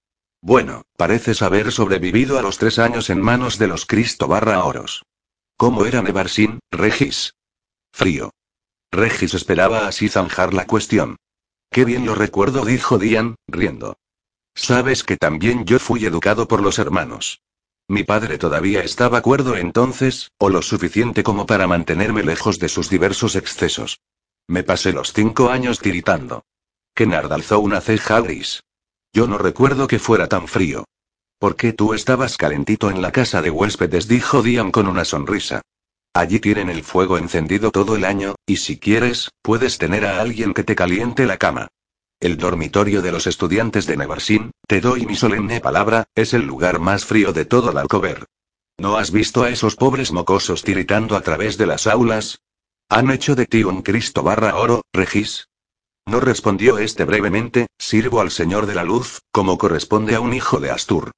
Bueno, 0.41 0.83
pareces 0.97 1.43
haber 1.43 1.71
sobrevivido 1.71 2.39
a 2.39 2.43
los 2.43 2.59
tres 2.59 2.79
años 2.79 3.11
en 3.11 3.21
manos 3.21 3.59
de 3.59 3.69
los 3.69 3.87
Cristo 3.87 4.27
barra 4.27 4.65
oros. 4.65 5.05
¿Cómo 5.57 5.87
era 5.87 6.03
Nevarsin, 6.03 6.59
Regis? 6.73 7.35
Frío. 7.93 8.33
Regis 8.91 9.35
esperaba 9.35 9.87
así 9.87 10.09
zanjar 10.09 10.53
la 10.53 10.67
cuestión. 10.67 11.17
Qué 11.71 11.85
bien 11.85 12.05
lo 12.05 12.15
recuerdo, 12.15 12.65
dijo 12.65 12.99
Dian, 12.99 13.37
riendo. 13.47 13.97
Sabes 14.55 15.05
que 15.05 15.17
también 15.17 15.65
yo 15.65 15.79
fui 15.79 16.05
educado 16.05 16.49
por 16.49 16.61
los 16.61 16.79
hermanos. 16.79 17.41
Mi 17.89 18.05
padre 18.05 18.39
todavía 18.39 18.83
estaba 18.83 19.21
cuerdo 19.23 19.57
entonces, 19.57 20.31
o 20.39 20.49
lo 20.49 20.63
suficiente 20.63 21.23
como 21.23 21.47
para 21.47 21.67
mantenerme 21.67 22.23
lejos 22.23 22.59
de 22.59 22.69
sus 22.69 22.89
diversos 22.89 23.37
excesos. 23.37 24.01
Me 24.47 24.63
pasé 24.63 24.93
los 24.93 25.13
cinco 25.13 25.51
años 25.51 25.81
tiritando. 25.81 26.45
Kennard 26.95 27.33
alzó 27.33 27.61
una 27.61 27.81
ceja 27.81 28.21
gris. 28.21 28.63
Yo 29.13 29.27
no 29.27 29.39
recuerdo 29.39 29.87
que 29.89 29.99
fuera 29.99 30.29
tan 30.29 30.49
frío. 30.49 30.85
¿Por 31.39 31.57
qué 31.57 31.73
tú 31.73 31.93
estabas 31.93 32.37
calentito 32.37 32.91
en 32.91 33.03
la 33.03 33.13
casa 33.13 33.43
de 33.43 33.51
huéspedes? 33.51 34.09
dijo 34.09 34.43
Dian 34.43 34.71
con 34.71 34.87
una 34.87 35.05
sonrisa. 35.05 35.63
Allí 36.15 36.39
tienen 36.39 36.69
el 36.69 36.85
fuego 36.85 37.19
encendido 37.19 37.71
todo 37.71 37.97
el 37.97 38.05
año, 38.05 38.37
y 38.47 38.59
si 38.59 38.79
quieres, 38.79 39.31
puedes 39.43 39.79
tener 39.79 40.05
a 40.05 40.21
alguien 40.21 40.55
que 40.55 40.63
te 40.63 40.77
caliente 40.77 41.27
la 41.27 41.39
cama. 41.39 41.69
El 42.23 42.37
dormitorio 42.37 43.03
de 43.03 43.11
los 43.11 43.27
estudiantes 43.27 43.85
de 43.87 43.97
Nevarsin, 43.97 44.53
te 44.69 44.81
doy 44.81 45.07
mi 45.07 45.17
solemne 45.17 45.59
palabra, 45.61 46.05
es 46.15 46.35
el 46.35 46.43
lugar 46.43 46.79
más 46.79 47.05
frío 47.05 47.33
de 47.33 47.47
todo 47.47 47.77
Alcover. 47.77 48.27
¿No 48.79 48.97
has 48.97 49.11
visto 49.11 49.43
a 49.43 49.51
esos 49.51 49.75
pobres 49.75 50.13
mocosos 50.13 50.63
tiritando 50.63 51.17
a 51.17 51.23
través 51.23 51.59
de 51.59 51.67
las 51.67 51.89
aulas? 51.89 52.39
¿Han 52.89 53.11
hecho 53.11 53.35
de 53.35 53.47
ti 53.47 53.65
un 53.65 53.83
Cristo 53.83 54.23
barra 54.23 54.55
oro, 54.55 54.83
Regis? 54.93 55.49
No 56.07 56.21
respondió 56.21 56.79
este 56.79 57.05
brevemente, 57.05 57.67
sirvo 57.77 58.21
al 58.21 58.31
Señor 58.31 58.67
de 58.67 58.77
la 58.77 58.85
Luz, 58.85 59.23
como 59.33 59.59
corresponde 59.59 60.15
a 60.15 60.21
un 60.21 60.33
hijo 60.33 60.61
de 60.61 60.71
Astur. 60.71 61.11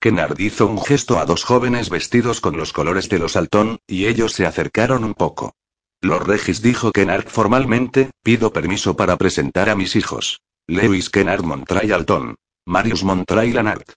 Kennard 0.00 0.40
hizo 0.40 0.66
un 0.68 0.82
gesto 0.82 1.18
a 1.18 1.26
dos 1.26 1.44
jóvenes 1.44 1.90
vestidos 1.90 2.40
con 2.40 2.56
los 2.56 2.72
colores 2.72 3.10
de 3.10 3.18
los 3.18 3.36
Altón, 3.36 3.80
y 3.86 4.06
ellos 4.06 4.32
se 4.32 4.46
acercaron 4.46 5.04
un 5.04 5.12
poco. 5.12 5.52
Los 6.00 6.26
Regis 6.26 6.62
dijo 6.62 6.92
Kennard 6.92 7.28
formalmente, 7.28 8.10
pido 8.22 8.54
permiso 8.54 8.96
para 8.96 9.18
presentar 9.18 9.68
a 9.68 9.76
mis 9.76 9.96
hijos. 9.96 10.40
Lewis 10.68 11.10
Kennard 11.10 11.44
Montray 11.44 11.92
Alton. 11.92 12.34
Marius 12.66 13.04
Montray 13.04 13.52
Lanart. 13.52 13.92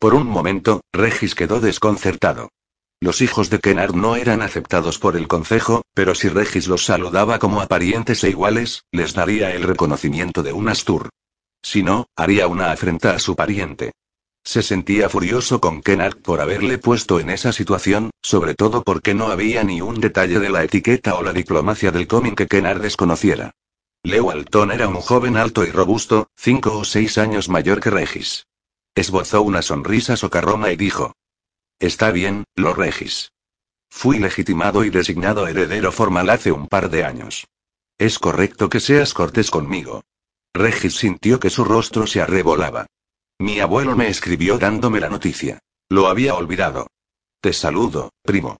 Por 0.00 0.14
un 0.14 0.26
momento, 0.26 0.80
Regis 0.92 1.36
quedó 1.36 1.60
desconcertado. 1.60 2.50
Los 3.00 3.20
hijos 3.20 3.50
de 3.50 3.60
Kennard 3.60 3.94
no 3.94 4.16
eran 4.16 4.42
aceptados 4.42 4.98
por 4.98 5.16
el 5.16 5.28
concejo, 5.28 5.82
pero 5.94 6.16
si 6.16 6.28
Regis 6.28 6.66
los 6.66 6.84
saludaba 6.84 7.38
como 7.38 7.60
a 7.60 7.68
parientes 7.68 8.24
e 8.24 8.30
iguales, 8.30 8.82
les 8.90 9.14
daría 9.14 9.54
el 9.54 9.62
reconocimiento 9.62 10.42
de 10.42 10.52
un 10.52 10.68
Astur. 10.68 11.10
Si 11.62 11.84
no, 11.84 12.06
haría 12.16 12.48
una 12.48 12.72
afrenta 12.72 13.14
a 13.14 13.20
su 13.20 13.36
pariente. 13.36 13.92
Se 14.42 14.64
sentía 14.64 15.08
furioso 15.08 15.60
con 15.60 15.82
Kennard 15.82 16.16
por 16.16 16.40
haberle 16.40 16.78
puesto 16.78 17.20
en 17.20 17.30
esa 17.30 17.52
situación, 17.52 18.10
sobre 18.22 18.56
todo 18.56 18.82
porque 18.82 19.14
no 19.14 19.28
había 19.28 19.62
ni 19.62 19.82
un 19.82 20.00
detalle 20.00 20.40
de 20.40 20.50
la 20.50 20.64
etiqueta 20.64 21.14
o 21.14 21.22
la 21.22 21.32
diplomacia 21.32 21.92
del 21.92 22.08
cómic 22.08 22.34
que 22.34 22.48
Kennard 22.48 22.80
desconociera. 22.80 23.52
Leo 24.08 24.30
Alton 24.30 24.72
era 24.72 24.88
un 24.88 25.02
joven 25.02 25.36
alto 25.36 25.64
y 25.64 25.70
robusto, 25.70 26.30
cinco 26.34 26.78
o 26.78 26.84
seis 26.84 27.18
años 27.18 27.50
mayor 27.50 27.78
que 27.78 27.90
Regis. 27.90 28.46
Esbozó 28.94 29.42
una 29.42 29.60
sonrisa 29.60 30.16
socarrona 30.16 30.72
y 30.72 30.76
dijo. 30.76 31.12
Está 31.78 32.10
bien, 32.10 32.44
lo 32.56 32.72
Regis. 32.72 33.32
Fui 33.90 34.18
legitimado 34.18 34.82
y 34.86 34.88
designado 34.88 35.46
heredero 35.46 35.92
formal 35.92 36.30
hace 36.30 36.52
un 36.52 36.68
par 36.68 36.88
de 36.88 37.04
años. 37.04 37.48
Es 37.98 38.18
correcto 38.18 38.70
que 38.70 38.80
seas 38.80 39.12
cortés 39.12 39.50
conmigo. 39.50 40.00
Regis 40.54 40.96
sintió 40.96 41.38
que 41.38 41.50
su 41.50 41.64
rostro 41.64 42.06
se 42.06 42.22
arrebolaba. 42.22 42.86
Mi 43.38 43.60
abuelo 43.60 43.94
me 43.94 44.08
escribió 44.08 44.56
dándome 44.56 45.00
la 45.00 45.10
noticia. 45.10 45.58
Lo 45.90 46.06
había 46.06 46.34
olvidado. 46.34 46.86
Te 47.42 47.52
saludo, 47.52 48.10
primo. 48.22 48.56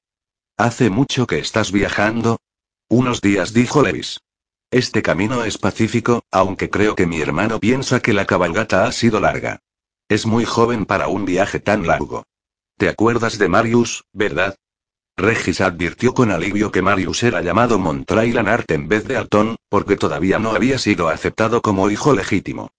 ¿Hace 0.58 0.90
mucho 0.90 1.26
que 1.26 1.38
estás 1.38 1.72
viajando? 1.72 2.36
Unos 2.90 3.22
días, 3.22 3.54
dijo 3.54 3.80
Levis. 3.80 4.18
Este 4.70 5.00
camino 5.00 5.44
es 5.44 5.56
pacífico, 5.56 6.24
aunque 6.30 6.68
creo 6.68 6.94
que 6.94 7.06
mi 7.06 7.22
hermano 7.22 7.58
piensa 7.58 8.00
que 8.00 8.12
la 8.12 8.26
cabalgata 8.26 8.84
ha 8.84 8.92
sido 8.92 9.18
larga. 9.18 9.60
Es 10.10 10.26
muy 10.26 10.44
joven 10.44 10.84
para 10.84 11.08
un 11.08 11.24
viaje 11.24 11.58
tan 11.58 11.86
largo. 11.86 12.24
¿Te 12.76 12.90
acuerdas 12.90 13.38
de 13.38 13.48
Marius, 13.48 14.04
verdad? 14.12 14.56
Regis 15.16 15.62
advirtió 15.62 16.12
con 16.12 16.30
alivio 16.30 16.70
que 16.70 16.82
Marius 16.82 17.22
era 17.22 17.40
llamado 17.40 17.78
Montray 17.78 18.30
Lanart 18.30 18.70
en 18.70 18.88
vez 18.88 19.08
de 19.08 19.16
Alton, 19.16 19.56
porque 19.70 19.96
todavía 19.96 20.38
no 20.38 20.50
había 20.50 20.76
sido 20.78 21.08
aceptado 21.08 21.62
como 21.62 21.90
hijo 21.90 22.12
legítimo. 22.12 22.70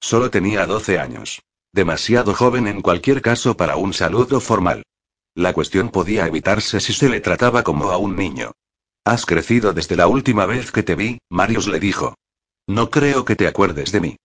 Solo 0.00 0.30
tenía 0.30 0.66
12 0.66 0.98
años. 0.98 1.42
Demasiado 1.72 2.34
joven 2.34 2.66
en 2.66 2.82
cualquier 2.82 3.22
caso 3.22 3.56
para 3.56 3.76
un 3.76 3.94
saludo 3.94 4.40
formal. 4.40 4.82
La 5.34 5.54
cuestión 5.54 5.88
podía 5.88 6.26
evitarse 6.26 6.78
si 6.78 6.92
se 6.92 7.08
le 7.08 7.20
trataba 7.20 7.62
como 7.62 7.90
a 7.90 7.96
un 7.96 8.16
niño. 8.16 8.52
Has 9.08 9.24
crecido 9.24 9.72
desde 9.72 9.96
la 9.96 10.06
última 10.06 10.44
vez 10.44 10.70
que 10.70 10.82
te 10.82 10.94
vi, 10.94 11.16
Marius 11.30 11.66
le 11.66 11.80
dijo. 11.80 12.18
No 12.66 12.90
creo 12.90 13.24
que 13.24 13.36
te 13.36 13.48
acuerdes 13.48 13.90
de 13.90 14.00
mí. 14.02 14.16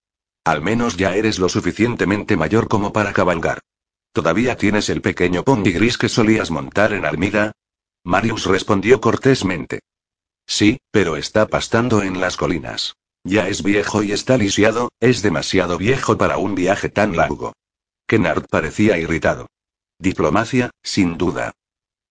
Al 0.44 0.60
menos 0.60 0.98
ya 0.98 1.16
eres 1.16 1.38
lo 1.38 1.48
suficientemente 1.48 2.36
mayor 2.36 2.68
como 2.68 2.92
para 2.92 3.14
cabalgar. 3.14 3.60
¿Todavía 4.12 4.58
tienes 4.58 4.90
el 4.90 5.00
pequeño 5.00 5.42
pony 5.42 5.72
gris 5.72 5.96
que 5.96 6.10
solías 6.10 6.50
montar 6.50 6.92
en 6.92 7.06
Armida? 7.06 7.52
Marius 8.04 8.44
respondió 8.44 9.00
cortésmente. 9.00 9.80
Sí, 10.46 10.76
pero 10.90 11.16
está 11.16 11.46
pastando 11.46 12.02
en 12.02 12.20
las 12.20 12.36
colinas. 12.36 12.94
Ya 13.24 13.48
es 13.48 13.62
viejo 13.62 14.02
y 14.02 14.12
está 14.12 14.36
lisiado, 14.36 14.90
es 15.00 15.22
demasiado 15.22 15.78
viejo 15.78 16.18
para 16.18 16.36
un 16.36 16.54
viaje 16.54 16.90
tan 16.90 17.16
largo. 17.16 17.54
Kennard 18.06 18.44
parecía 18.50 18.98
irritado. 18.98 19.46
Diplomacia, 19.98 20.68
sin 20.82 21.16
duda. 21.16 21.54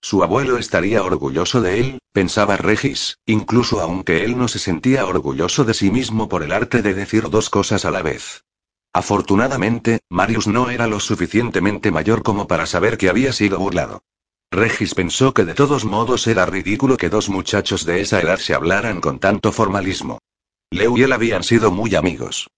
Su 0.03 0.21
abuelo 0.21 0.57
estaría 0.57 1.01
orgulloso 1.01 1.61
de 1.61 1.79
él, 1.79 1.99
pensaba 2.11 2.57
Regis, 2.57 3.19
incluso 3.25 3.79
aunque 3.79 4.25
él 4.25 4.37
no 4.37 4.49
se 4.49 4.59
sentía 4.59 5.05
orgulloso 5.05 5.63
de 5.63 5.73
sí 5.73 5.91
mismo 5.91 6.27
por 6.27 6.43
el 6.43 6.51
arte 6.51 6.81
de 6.81 6.93
decir 6.93 7.29
dos 7.29 7.49
cosas 7.49 7.85
a 7.85 7.91
la 7.91 8.01
vez. 8.01 8.43
Afortunadamente, 8.91 10.01
Marius 10.09 10.47
no 10.47 10.69
era 10.69 10.87
lo 10.87 10.99
suficientemente 10.99 11.89
mayor 11.89 12.21
como 12.21 12.49
para 12.49 12.65
saber 12.65 12.97
que 12.97 13.07
había 13.07 13.31
sido 13.31 13.59
burlado. 13.59 14.03
Regis 14.51 14.93
pensó 14.93 15.33
que 15.33 15.45
de 15.45 15.53
todos 15.53 15.85
modos 15.85 16.27
era 16.27 16.45
ridículo 16.45 16.97
que 16.97 17.07
dos 17.07 17.29
muchachos 17.29 17.85
de 17.85 18.01
esa 18.01 18.19
edad 18.19 18.39
se 18.39 18.53
hablaran 18.53 18.99
con 18.99 19.19
tanto 19.19 19.53
formalismo. 19.53 20.19
Leo 20.69 20.97
y 20.97 21.03
él 21.03 21.13
habían 21.13 21.43
sido 21.43 21.71
muy 21.71 21.95
amigos. 21.95 22.49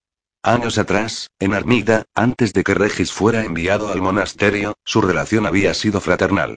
Años 0.42 0.78
atrás, 0.78 1.30
en 1.38 1.54
Armida, 1.54 2.06
antes 2.12 2.52
de 2.52 2.64
que 2.64 2.74
Regis 2.74 3.12
fuera 3.12 3.44
enviado 3.44 3.92
al 3.92 4.02
monasterio, 4.02 4.74
su 4.84 5.00
relación 5.00 5.46
había 5.46 5.74
sido 5.74 6.00
fraternal. 6.00 6.56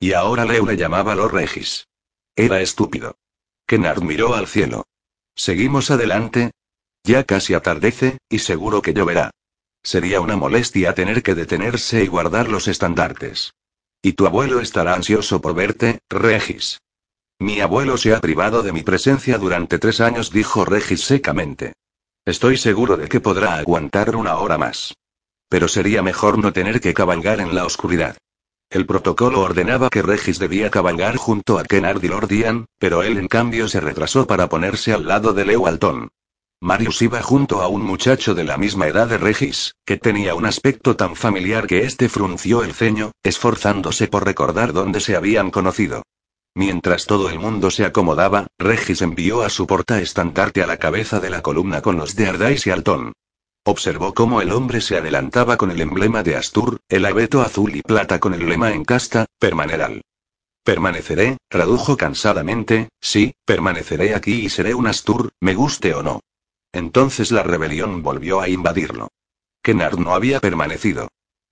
Y 0.00 0.12
ahora 0.12 0.44
Leo 0.44 0.64
le 0.64 0.76
llamaba 0.76 1.14
los 1.14 1.30
Regis. 1.30 1.88
Era 2.36 2.60
estúpido. 2.60 3.16
Kennard 3.66 4.02
miró 4.02 4.34
al 4.34 4.46
cielo. 4.46 4.86
¿Seguimos 5.34 5.90
adelante? 5.90 6.52
Ya 7.04 7.24
casi 7.24 7.54
atardece, 7.54 8.18
y 8.28 8.38
seguro 8.38 8.82
que 8.82 8.94
lloverá. 8.94 9.30
Sería 9.82 10.20
una 10.20 10.36
molestia 10.36 10.94
tener 10.94 11.22
que 11.22 11.34
detenerse 11.34 12.04
y 12.04 12.06
guardar 12.06 12.48
los 12.48 12.68
estandartes. 12.68 13.54
Y 14.02 14.12
tu 14.12 14.26
abuelo 14.26 14.60
estará 14.60 14.94
ansioso 14.94 15.40
por 15.40 15.54
verte, 15.54 15.98
Regis. 16.08 16.80
Mi 17.40 17.60
abuelo 17.60 17.96
se 17.96 18.14
ha 18.14 18.20
privado 18.20 18.62
de 18.62 18.72
mi 18.72 18.82
presencia 18.82 19.38
durante 19.38 19.78
tres 19.78 20.00
años, 20.00 20.30
dijo 20.30 20.64
Regis 20.64 21.02
secamente. 21.02 21.72
Estoy 22.24 22.56
seguro 22.56 22.96
de 22.96 23.08
que 23.08 23.20
podrá 23.20 23.54
aguantar 23.54 24.14
una 24.14 24.36
hora 24.36 24.58
más. 24.58 24.94
Pero 25.48 25.66
sería 25.66 26.02
mejor 26.02 26.38
no 26.38 26.52
tener 26.52 26.80
que 26.80 26.94
cabalgar 26.94 27.40
en 27.40 27.54
la 27.54 27.64
oscuridad. 27.64 28.16
El 28.70 28.84
protocolo 28.84 29.40
ordenaba 29.40 29.88
que 29.88 30.02
Regis 30.02 30.38
debía 30.38 30.70
cabalgar 30.70 31.16
junto 31.16 31.58
a 31.58 31.64
Kennard 31.64 32.04
y 32.04 32.08
Lordian, 32.08 32.66
pero 32.78 33.02
él 33.02 33.16
en 33.16 33.26
cambio 33.26 33.66
se 33.66 33.80
retrasó 33.80 34.26
para 34.26 34.50
ponerse 34.50 34.92
al 34.92 35.06
lado 35.06 35.32
de 35.32 35.46
Leo 35.46 35.66
Alton. 35.66 36.10
Marius 36.60 37.00
iba 37.00 37.22
junto 37.22 37.62
a 37.62 37.68
un 37.68 37.82
muchacho 37.82 38.34
de 38.34 38.44
la 38.44 38.58
misma 38.58 38.86
edad 38.88 39.06
de 39.06 39.16
Regis, 39.16 39.74
que 39.86 39.96
tenía 39.96 40.34
un 40.34 40.44
aspecto 40.44 40.96
tan 40.96 41.16
familiar 41.16 41.66
que 41.66 41.84
éste 41.84 42.10
frunció 42.10 42.62
el 42.62 42.74
ceño, 42.74 43.12
esforzándose 43.22 44.06
por 44.06 44.26
recordar 44.26 44.74
dónde 44.74 45.00
se 45.00 45.16
habían 45.16 45.50
conocido. 45.50 46.02
Mientras 46.54 47.06
todo 47.06 47.30
el 47.30 47.38
mundo 47.38 47.70
se 47.70 47.86
acomodaba, 47.86 48.48
Regis 48.58 49.00
envió 49.00 49.42
a 49.42 49.48
su 49.48 49.66
portaestandarte 49.66 50.62
a 50.62 50.66
la 50.66 50.76
cabeza 50.76 51.20
de 51.20 51.30
la 51.30 51.40
columna 51.40 51.80
con 51.80 51.96
los 51.96 52.16
de 52.16 52.26
Ardais 52.26 52.66
y 52.66 52.70
Alton. 52.70 53.12
Observó 53.70 54.14
cómo 54.14 54.40
el 54.40 54.50
hombre 54.52 54.80
se 54.80 54.96
adelantaba 54.96 55.58
con 55.58 55.70
el 55.70 55.82
emblema 55.82 56.22
de 56.22 56.36
Astur, 56.36 56.80
el 56.88 57.04
abeto 57.04 57.42
azul 57.42 57.76
y 57.76 57.82
plata 57.82 58.18
con 58.18 58.32
el 58.32 58.48
lema 58.48 58.72
en 58.72 58.82
casta, 58.82 59.26
permaneral. 59.38 60.00
Permaneceré, 60.64 61.36
tradujo 61.50 61.94
cansadamente, 61.98 62.88
sí, 62.98 63.34
permaneceré 63.44 64.14
aquí 64.14 64.46
y 64.46 64.48
seré 64.48 64.72
un 64.72 64.86
Astur, 64.86 65.32
me 65.40 65.52
guste 65.54 65.92
o 65.92 66.02
no. 66.02 66.20
Entonces 66.72 67.30
la 67.30 67.42
rebelión 67.42 68.02
volvió 68.02 68.40
a 68.40 68.48
invadirlo. 68.48 69.08
Kennard 69.62 69.98
no 69.98 70.14
había 70.14 70.40
permanecido. 70.40 71.08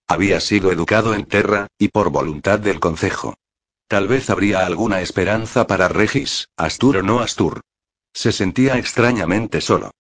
Había 0.09 0.41
sido 0.41 0.73
educado 0.73 1.13
en 1.13 1.27
Terra, 1.27 1.67
y 1.79 1.89
por 1.89 2.09
voluntad 2.09 2.59
del 2.59 2.81
concejo. 2.81 3.35
Tal 3.89 4.09
vez 4.09 4.31
habría 4.31 4.65
alguna 4.65 5.03
esperanza 5.03 5.67
para 5.67 5.89
Regis, 5.89 6.49
Astur 6.57 6.97
o 6.97 7.03
no 7.03 7.21
Astur. 7.21 7.61
Se 8.15 8.33
sentía 8.33 8.79
extrañamente 8.79 9.61
solo. 9.61 9.91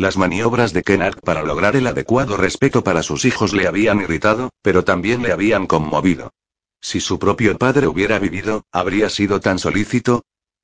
Las 0.00 0.16
maniobras 0.16 0.72
de 0.72 0.82
Kennard 0.82 1.20
para 1.20 1.42
lograr 1.42 1.76
el 1.76 1.86
adecuado 1.86 2.38
respeto 2.38 2.82
para 2.82 3.02
sus 3.02 3.26
hijos 3.26 3.52
le 3.52 3.66
habían 3.66 4.00
irritado, 4.00 4.48
pero 4.62 4.82
también 4.82 5.22
le 5.22 5.30
habían 5.30 5.66
conmovido. 5.66 6.32
Si 6.80 7.00
su 7.00 7.18
propio 7.18 7.58
padre 7.58 7.86
hubiera 7.86 8.18
vivido, 8.18 8.64
¿habría 8.72 9.10
sido 9.10 9.40
tan 9.40 9.58
solícito? 9.58 10.22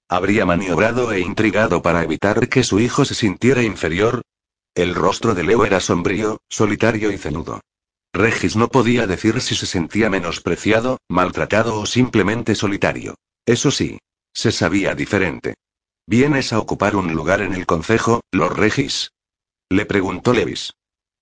¿Habría 0.08 0.46
maniobrado 0.46 1.12
e 1.12 1.20
intrigado 1.20 1.82
para 1.82 2.02
evitar 2.02 2.48
que 2.48 2.62
su 2.64 2.80
hijo 2.80 3.04
se 3.04 3.14
sintiera 3.14 3.62
inferior? 3.62 4.22
El 4.74 4.94
rostro 4.94 5.34
de 5.34 5.42
Leo 5.42 5.66
era 5.66 5.80
sombrío, 5.80 6.38
solitario 6.48 7.12
y 7.12 7.18
cenudo. 7.18 7.60
Regis 8.14 8.56
no 8.56 8.68
podía 8.68 9.06
decir 9.06 9.42
si 9.42 9.54
se 9.54 9.66
sentía 9.66 10.08
menospreciado, 10.08 10.96
maltratado 11.10 11.78
o 11.78 11.84
simplemente 11.84 12.54
solitario. 12.54 13.16
Eso 13.44 13.70
sí, 13.70 13.98
se 14.32 14.50
sabía 14.50 14.94
diferente. 14.94 15.56
¿Vienes 16.06 16.54
a 16.54 16.58
ocupar 16.58 16.96
un 16.96 17.12
lugar 17.12 17.42
en 17.42 17.52
el 17.52 17.66
concejo, 17.66 18.22
Lord 18.32 18.56
Regis? 18.56 19.10
Le 19.68 19.87
preguntó 19.87 20.32
Levis. 20.32 20.73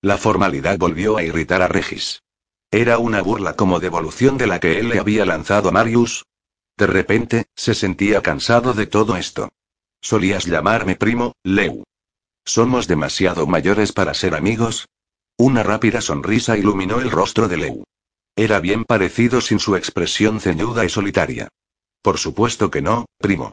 La 0.02 0.18
formalidad 0.18 0.78
volvió 0.78 1.16
a 1.16 1.22
irritar 1.22 1.62
a 1.62 1.68
Regis. 1.68 2.22
Era 2.70 2.98
una 2.98 3.22
burla 3.22 3.54
como 3.54 3.80
devolución 3.80 4.36
de 4.36 4.46
la 4.46 4.60
que 4.60 4.78
él 4.78 4.88
le 4.88 4.98
había 4.98 5.24
lanzado 5.24 5.68
a 5.68 5.72
Marius. 5.72 6.24
De 6.76 6.86
repente, 6.86 7.46
se 7.54 7.74
sentía 7.74 8.20
cansado 8.20 8.74
de 8.74 8.86
todo 8.86 9.16
esto. 9.16 9.48
Solías 10.00 10.44
llamarme 10.44 10.96
primo, 10.96 11.32
Leu. 11.42 11.84
Somos 12.44 12.86
demasiado 12.86 13.46
mayores 13.46 13.92
para 13.92 14.12
ser 14.12 14.34
amigos, 14.34 14.86
una 15.36 15.64
rápida 15.64 16.00
sonrisa 16.00 16.56
iluminó 16.56 17.00
el 17.00 17.10
rostro 17.10 17.48
de 17.48 17.56
Leu. 17.56 17.84
Era 18.36 18.60
bien 18.60 18.84
parecido 18.84 19.40
sin 19.40 19.58
su 19.58 19.74
expresión 19.74 20.40
ceñuda 20.40 20.84
y 20.84 20.88
solitaria. 20.88 21.48
Por 22.02 22.18
supuesto 22.18 22.70
que 22.70 22.82
no, 22.82 23.06
primo. 23.18 23.52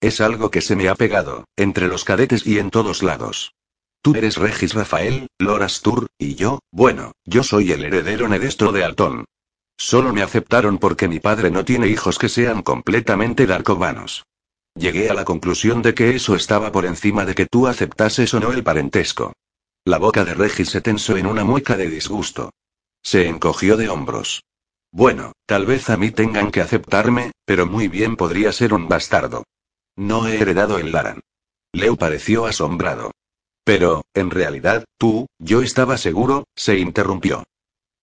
Es 0.00 0.20
algo 0.20 0.50
que 0.50 0.60
se 0.60 0.74
me 0.74 0.88
ha 0.88 0.94
pegado, 0.94 1.44
entre 1.56 1.86
los 1.86 2.04
cadetes 2.04 2.46
y 2.46 2.58
en 2.58 2.70
todos 2.70 3.02
lados. 3.02 3.54
Tú 4.02 4.16
eres 4.16 4.36
Regis 4.36 4.74
Rafael, 4.74 5.28
Loras 5.38 5.74
Astur, 5.74 6.08
y 6.18 6.34
yo, 6.34 6.58
bueno, 6.72 7.12
yo 7.24 7.44
soy 7.44 7.70
el 7.70 7.84
heredero 7.84 8.28
nedestro 8.28 8.72
de 8.72 8.82
Altón. 8.82 9.26
Solo 9.78 10.12
me 10.12 10.22
aceptaron 10.22 10.78
porque 10.78 11.06
mi 11.06 11.20
padre 11.20 11.52
no 11.52 11.64
tiene 11.64 11.86
hijos 11.86 12.18
que 12.18 12.28
sean 12.28 12.62
completamente 12.62 13.46
darcobanos. 13.46 14.24
Llegué 14.74 15.08
a 15.08 15.14
la 15.14 15.24
conclusión 15.24 15.82
de 15.82 15.94
que 15.94 16.16
eso 16.16 16.34
estaba 16.34 16.72
por 16.72 16.84
encima 16.84 17.24
de 17.24 17.36
que 17.36 17.46
tú 17.46 17.68
aceptases 17.68 18.34
o 18.34 18.40
no 18.40 18.52
el 18.52 18.64
parentesco. 18.64 19.34
La 19.84 19.98
boca 19.98 20.24
de 20.24 20.34
Regis 20.34 20.70
se 20.70 20.80
tensó 20.80 21.16
en 21.16 21.26
una 21.26 21.44
mueca 21.44 21.76
de 21.76 21.88
disgusto. 21.88 22.50
Se 23.02 23.28
encogió 23.28 23.76
de 23.76 23.88
hombros. 23.88 24.42
Bueno, 24.90 25.32
tal 25.46 25.64
vez 25.64 25.90
a 25.90 25.96
mí 25.96 26.10
tengan 26.10 26.50
que 26.50 26.60
aceptarme, 26.60 27.30
pero 27.44 27.66
muy 27.66 27.86
bien 27.86 28.16
podría 28.16 28.50
ser 28.50 28.74
un 28.74 28.88
bastardo. 28.88 29.44
No 29.94 30.26
he 30.26 30.40
heredado 30.40 30.78
el 30.78 30.90
Laran. 30.90 31.20
Leo 31.72 31.96
pareció 31.96 32.46
asombrado. 32.46 33.12
Pero, 33.64 34.02
en 34.14 34.30
realidad, 34.30 34.84
tú, 34.98 35.26
yo 35.38 35.62
estaba 35.62 35.96
seguro, 35.96 36.44
se 36.56 36.78
interrumpió. 36.78 37.44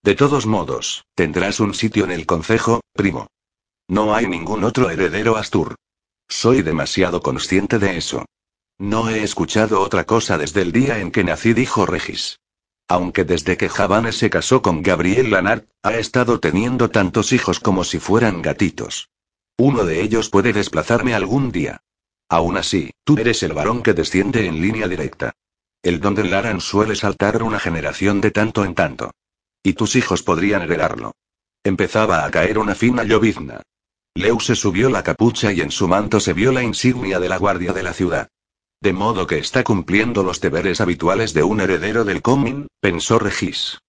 De 0.04 0.16
todos 0.16 0.46
modos, 0.46 1.04
tendrás 1.16 1.60
un 1.60 1.74
sitio 1.74 2.06
en 2.06 2.12
el 2.12 2.26
concejo, 2.26 2.82
primo. 2.94 3.28
No 3.90 4.16
hay 4.16 4.28
ningún 4.28 4.64
otro 4.64 4.90
heredero 4.90 5.36
Astur. 5.36 5.76
Soy 6.30 6.62
demasiado 6.62 7.22
consciente 7.22 7.80
de 7.80 7.98
eso. 7.98 8.26
No 8.78 9.10
he 9.10 9.24
escuchado 9.24 9.82
otra 9.82 10.06
cosa 10.06 10.38
desde 10.38 10.62
el 10.62 10.72
día 10.72 11.00
en 11.00 11.12
que 11.12 11.24
nací, 11.24 11.54
dijo 11.54 11.86
Regis. 11.86 12.40
Aunque 12.88 13.26
desde 13.26 13.58
que 13.58 13.68
Javane 13.68 14.14
se 14.14 14.30
casó 14.30 14.62
con 14.62 14.82
Gabriel 14.82 15.32
Lanart, 15.32 15.68
ha 15.84 15.96
estado 15.96 16.40
teniendo 16.40 16.90
tantos 16.90 17.34
hijos 17.34 17.60
como 17.60 17.84
si 17.84 18.00
fueran 18.00 18.42
gatitos. 18.42 19.10
Uno 19.58 19.84
de 19.84 20.02
ellos 20.02 20.30
puede 20.30 20.54
desplazarme 20.54 21.14
algún 21.14 21.52
día. 21.52 21.82
Aún 22.30 22.58
así, 22.58 22.92
tú 23.04 23.18
eres 23.18 23.44
el 23.44 23.54
varón 23.54 23.84
que 23.84 23.94
desciende 23.94 24.46
en 24.46 24.62
línea 24.62 24.88
directa. 24.88 25.34
El 25.82 26.02
don 26.02 26.14
de 26.14 26.26
Laran 26.26 26.60
suele 26.60 26.96
saltar 26.96 27.42
una 27.42 27.60
generación 27.60 28.20
de 28.20 28.32
tanto 28.32 28.66
en 28.66 28.76
tanto. 28.76 29.12
Y 29.64 29.74
tus 29.74 29.96
hijos 29.96 30.24
podrían 30.24 30.62
heredarlo. 30.62 31.14
Empezaba 31.64 32.26
a 32.26 32.32
caer 32.32 32.58
una 32.58 32.76
fina 32.76 33.04
llovizna. 33.04 33.62
Leu 34.14 34.40
se 34.42 34.56
subió 34.56 34.90
la 34.90 35.04
capucha 35.04 35.54
y 35.54 35.62
en 35.62 35.72
su 35.72 35.88
manto 35.88 36.20
se 36.20 36.34
vio 36.34 36.52
la 36.52 36.64
insignia 36.64 37.20
de 37.20 37.30
la 37.30 37.38
guardia 37.38 37.72
de 37.72 37.84
la 37.84 37.94
ciudad. 37.94 38.28
De 38.82 38.94
modo 38.94 39.28
que 39.28 39.38
está 39.38 39.64
cumpliendo 39.64 40.24
los 40.24 40.42
deberes 40.42 40.82
habituales 40.82 41.34
de 41.34 41.44
un 41.44 41.62
heredero 41.62 42.04
del 42.04 42.22
Comin, 42.22 42.68
pensó 42.82 43.20
Regis. 43.20 43.80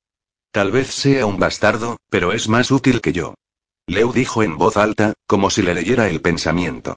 Tal 0.52 0.72
vez 0.72 0.88
sea 0.92 1.26
un 1.26 1.38
bastardo, 1.38 1.96
pero 2.08 2.32
es 2.32 2.48
más 2.48 2.70
útil 2.70 3.00
que 3.00 3.12
yo. 3.12 3.34
Leo 3.86 4.12
dijo 4.12 4.42
en 4.42 4.58
voz 4.58 4.76
alta, 4.76 5.14
como 5.26 5.50
si 5.50 5.62
le 5.62 5.74
leyera 5.74 6.08
el 6.08 6.20
pensamiento. 6.20 6.96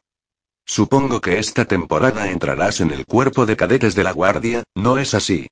Supongo 0.66 1.22
que 1.22 1.40
esta 1.40 1.66
temporada 1.66 2.30
entrarás 2.30 2.82
en 2.82 2.92
el 2.92 3.06
cuerpo 3.06 3.46
de 3.46 3.58
cadetes 3.58 3.96
de 3.96 4.04
la 4.04 4.12
guardia, 4.12 4.64
¿no 4.76 4.98
es 4.98 5.14
así? 5.14 5.48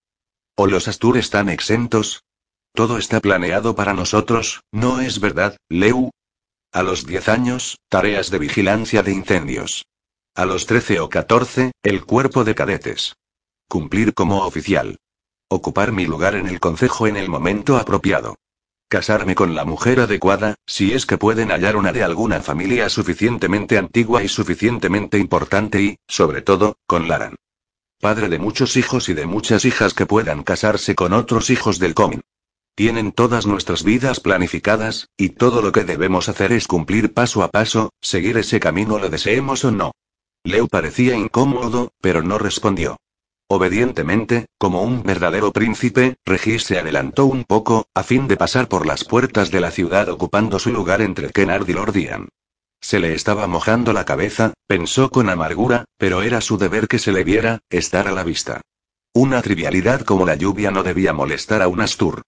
¿O 0.56 0.68
los 0.68 0.88
Astur 0.88 1.18
están 1.18 1.50
exentos? 1.50 2.24
Todo 2.74 2.98
está 2.98 3.20
planeado 3.20 3.76
para 3.76 3.94
nosotros, 3.94 4.62
¿no 4.72 5.02
es 5.02 5.20
verdad, 5.20 5.58
Leu? 5.70 6.12
A 6.72 6.84
los 6.84 7.06
diez 7.06 7.28
años, 7.28 7.78
tareas 7.90 8.32
de 8.32 8.40
vigilancia 8.40 9.04
de 9.04 9.12
incendios. 9.12 9.86
A 10.36 10.46
los 10.46 10.66
13 10.66 11.02
o 11.02 11.10
14, 11.10 11.74
el 11.84 12.06
cuerpo 12.06 12.46
de 12.46 12.56
cadetes. 12.56 13.16
Cumplir 13.68 14.14
como 14.14 14.46
oficial. 14.46 14.98
Ocupar 15.50 15.92
mi 15.92 16.06
lugar 16.06 16.36
en 16.36 16.48
el 16.48 16.62
concejo 16.62 17.08
en 17.08 17.18
el 17.18 17.28
momento 17.28 17.76
apropiado. 17.76 18.38
Casarme 18.92 19.36
con 19.36 19.56
la 19.56 19.64
mujer 19.64 20.02
adecuada, 20.02 20.56
si 20.66 20.92
es 20.92 21.06
que 21.06 21.18
pueden 21.18 21.50
hallar 21.50 21.78
una 21.78 21.94
de 21.94 22.04
alguna 22.04 22.42
familia 22.42 22.90
suficientemente 22.90 23.78
antigua 23.78 24.22
y 24.22 24.28
suficientemente 24.28 25.18
importante 25.18 25.82
y, 25.82 25.98
sobre 26.10 26.42
todo, 26.42 26.76
con 26.88 27.08
Laran. 27.08 27.38
Padre 28.02 28.28
de 28.28 28.38
muchos 28.38 28.76
hijos 28.76 29.08
y 29.08 29.14
de 29.14 29.26
muchas 29.26 29.64
hijas 29.64 29.94
que 29.94 30.06
puedan 30.06 30.44
casarse 30.44 30.94
con 30.94 31.14
otros 31.14 31.50
hijos 31.50 31.80
del 31.80 31.94
Comin. 31.94 32.20
Tienen 32.76 33.14
todas 33.14 33.46
nuestras 33.46 33.86
vidas 33.86 34.20
planificadas, 34.20 35.08
y 35.16 35.30
todo 35.30 35.62
lo 35.62 35.72
que 35.72 35.86
debemos 35.86 36.28
hacer 36.28 36.52
es 36.52 36.68
cumplir 36.68 37.14
paso 37.14 37.44
a 37.44 37.48
paso, 37.50 37.94
seguir 38.02 38.38
ese 38.38 38.60
camino 38.60 39.00
lo 39.00 39.10
deseemos 39.10 39.64
o 39.64 39.72
no. 39.72 39.94
Leo 40.44 40.68
parecía 40.68 41.16
incómodo, 41.16 41.94
pero 42.02 42.24
no 42.24 42.38
respondió. 42.38 42.98
Obedientemente, 43.54 44.46
como 44.58 44.82
un 44.82 45.04
verdadero 45.04 45.52
príncipe, 45.52 46.16
Regis 46.26 46.64
se 46.64 46.80
adelantó 46.80 47.26
un 47.26 47.44
poco, 47.44 47.86
a 47.94 48.02
fin 48.02 48.30
de 48.30 48.38
pasar 48.38 48.70
por 48.70 48.86
las 48.86 49.04
puertas 49.04 49.52
de 49.52 49.60
la 49.60 49.72
ciudad 49.72 50.08
ocupando 50.08 50.58
su 50.58 50.72
lugar 50.72 51.02
entre 51.02 51.32
Kennard 51.32 51.68
y 51.68 51.74
Lordian. 51.74 52.30
Se 52.80 53.02
le 53.02 53.14
estaba 53.14 53.48
mojando 53.48 53.92
la 53.92 54.06
cabeza, 54.06 54.54
pensó 54.68 55.10
con 55.10 55.30
amargura, 55.30 55.84
pero 55.98 56.22
era 56.22 56.40
su 56.40 56.58
deber 56.58 56.88
que 56.88 56.98
se 56.98 57.12
le 57.12 57.26
viera, 57.26 57.60
estar 57.70 58.08
a 58.08 58.14
la 58.14 58.24
vista. 58.24 58.62
Una 59.14 59.42
trivialidad 59.42 60.00
como 60.04 60.26
la 60.26 60.36
lluvia 60.36 60.72
no 60.72 60.82
debía 60.82 61.12
molestar 61.12 61.62
a 61.62 61.68
un 61.68 61.82
Astur. 61.82 62.22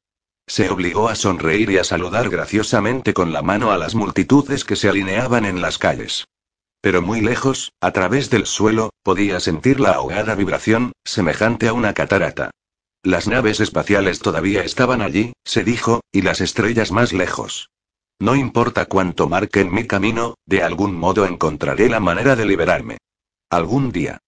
Se 0.46 0.70
obligó 0.70 1.08
a 1.08 1.16
sonreír 1.16 1.70
y 1.70 1.78
a 1.78 1.86
saludar 1.86 2.30
graciosamente 2.30 3.14
con 3.14 3.32
la 3.32 3.42
mano 3.42 3.72
a 3.72 3.78
las 3.78 3.96
multitudes 3.96 4.66
que 4.66 4.76
se 4.76 4.90
alineaban 4.90 5.46
en 5.46 5.62
las 5.62 5.78
calles. 5.78 6.26
Pero 6.84 7.02
muy 7.02 7.22
lejos, 7.22 7.72
a 7.80 7.92
través 7.92 8.30
del 8.30 8.46
suelo, 8.46 8.90
podía 9.04 9.40
sentir 9.40 9.80
la 9.80 9.92
ahogada 9.92 10.36
vibración, 10.36 10.92
semejante 11.06 11.70
a 11.70 11.74
una 11.74 11.94
catarata. 11.94 12.52
Las 13.04 13.26
naves 13.26 13.62
espaciales 13.62 14.20
todavía 14.20 14.66
estaban 14.66 15.02
allí, 15.02 15.32
se 15.46 15.64
dijo, 15.64 16.02
y 16.12 16.24
las 16.24 16.42
estrellas 16.42 16.92
más 16.92 17.14
lejos. 17.14 17.70
No 18.20 18.36
importa 18.36 18.86
cuánto 18.86 19.30
marquen 19.30 19.74
mi 19.74 19.88
camino, 19.88 20.36
de 20.46 20.62
algún 20.62 20.94
modo 20.94 21.26
encontraré 21.26 21.88
la 21.88 22.02
manera 22.02 22.36
de 22.36 22.46
liberarme. 22.46 22.98
Algún 23.50 23.94
día. 23.94 24.20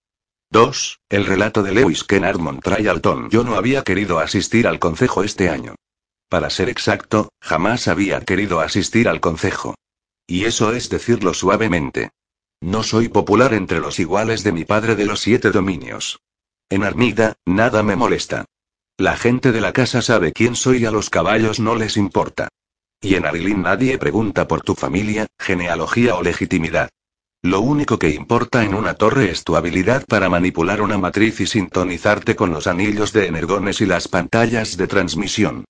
2. 0.52 1.00
El 1.10 1.26
relato 1.26 1.62
de 1.62 1.74
Lewis 1.74 2.06
Kennard 2.06 2.40
Alton. 2.88 3.30
Yo 3.32 3.44
no 3.44 3.56
había 3.56 3.84
querido 3.84 4.20
asistir 4.20 4.66
al 4.66 4.80
consejo 4.80 5.26
este 5.26 5.50
año. 5.50 5.76
Para 6.30 6.50
ser 6.50 6.70
exacto, 6.70 7.28
jamás 7.42 7.90
había 7.90 8.22
querido 8.22 8.62
asistir 8.62 9.10
al 9.10 9.20
consejo. 9.20 9.76
Y 10.26 10.46
eso 10.46 10.72
es 10.72 10.90
decirlo 10.90 11.34
suavemente. 11.34 12.12
No 12.66 12.82
soy 12.82 13.10
popular 13.10 13.54
entre 13.54 13.80
los 13.80 14.00
iguales 14.00 14.44
de 14.44 14.52
mi 14.52 14.66
padre 14.66 14.96
de 14.96 15.06
los 15.06 15.20
siete 15.20 15.52
dominios. 15.52 16.22
En 16.68 16.84
Armida, 16.84 17.36
nada 17.46 17.84
me 17.84 17.96
molesta. 17.96 18.46
La 18.98 19.16
gente 19.18 19.52
de 19.52 19.62
la 19.62 19.72
casa 19.72 20.02
sabe 20.02 20.34
quién 20.34 20.56
soy 20.56 20.82
y 20.82 20.86
a 20.88 20.92
los 20.92 21.12
caballos 21.12 21.60
no 21.60 21.76
les 21.76 21.96
importa. 21.96 22.48
Y 23.00 23.14
en 23.14 23.28
Arilín 23.28 23.62
nadie 23.62 24.00
pregunta 24.00 24.48
por 24.48 24.62
tu 24.62 24.74
familia, 24.74 25.28
genealogía 25.38 26.16
o 26.16 26.24
legitimidad. 26.24 26.90
Lo 27.44 27.62
único 27.62 28.00
que 28.00 28.10
importa 28.10 28.66
en 28.66 28.74
una 28.74 28.96
torre 28.96 29.30
es 29.30 29.44
tu 29.44 29.56
habilidad 29.56 30.04
para 30.08 30.28
manipular 30.28 30.82
una 30.82 30.98
matriz 30.98 31.42
y 31.42 31.46
sintonizarte 31.46 32.36
con 32.36 32.50
los 32.50 32.66
anillos 32.66 33.14
de 33.14 33.28
energones 33.28 33.80
y 33.80 33.86
las 33.86 34.08
pantallas 34.08 34.76
de 34.76 34.88
transmisión. 34.88 35.66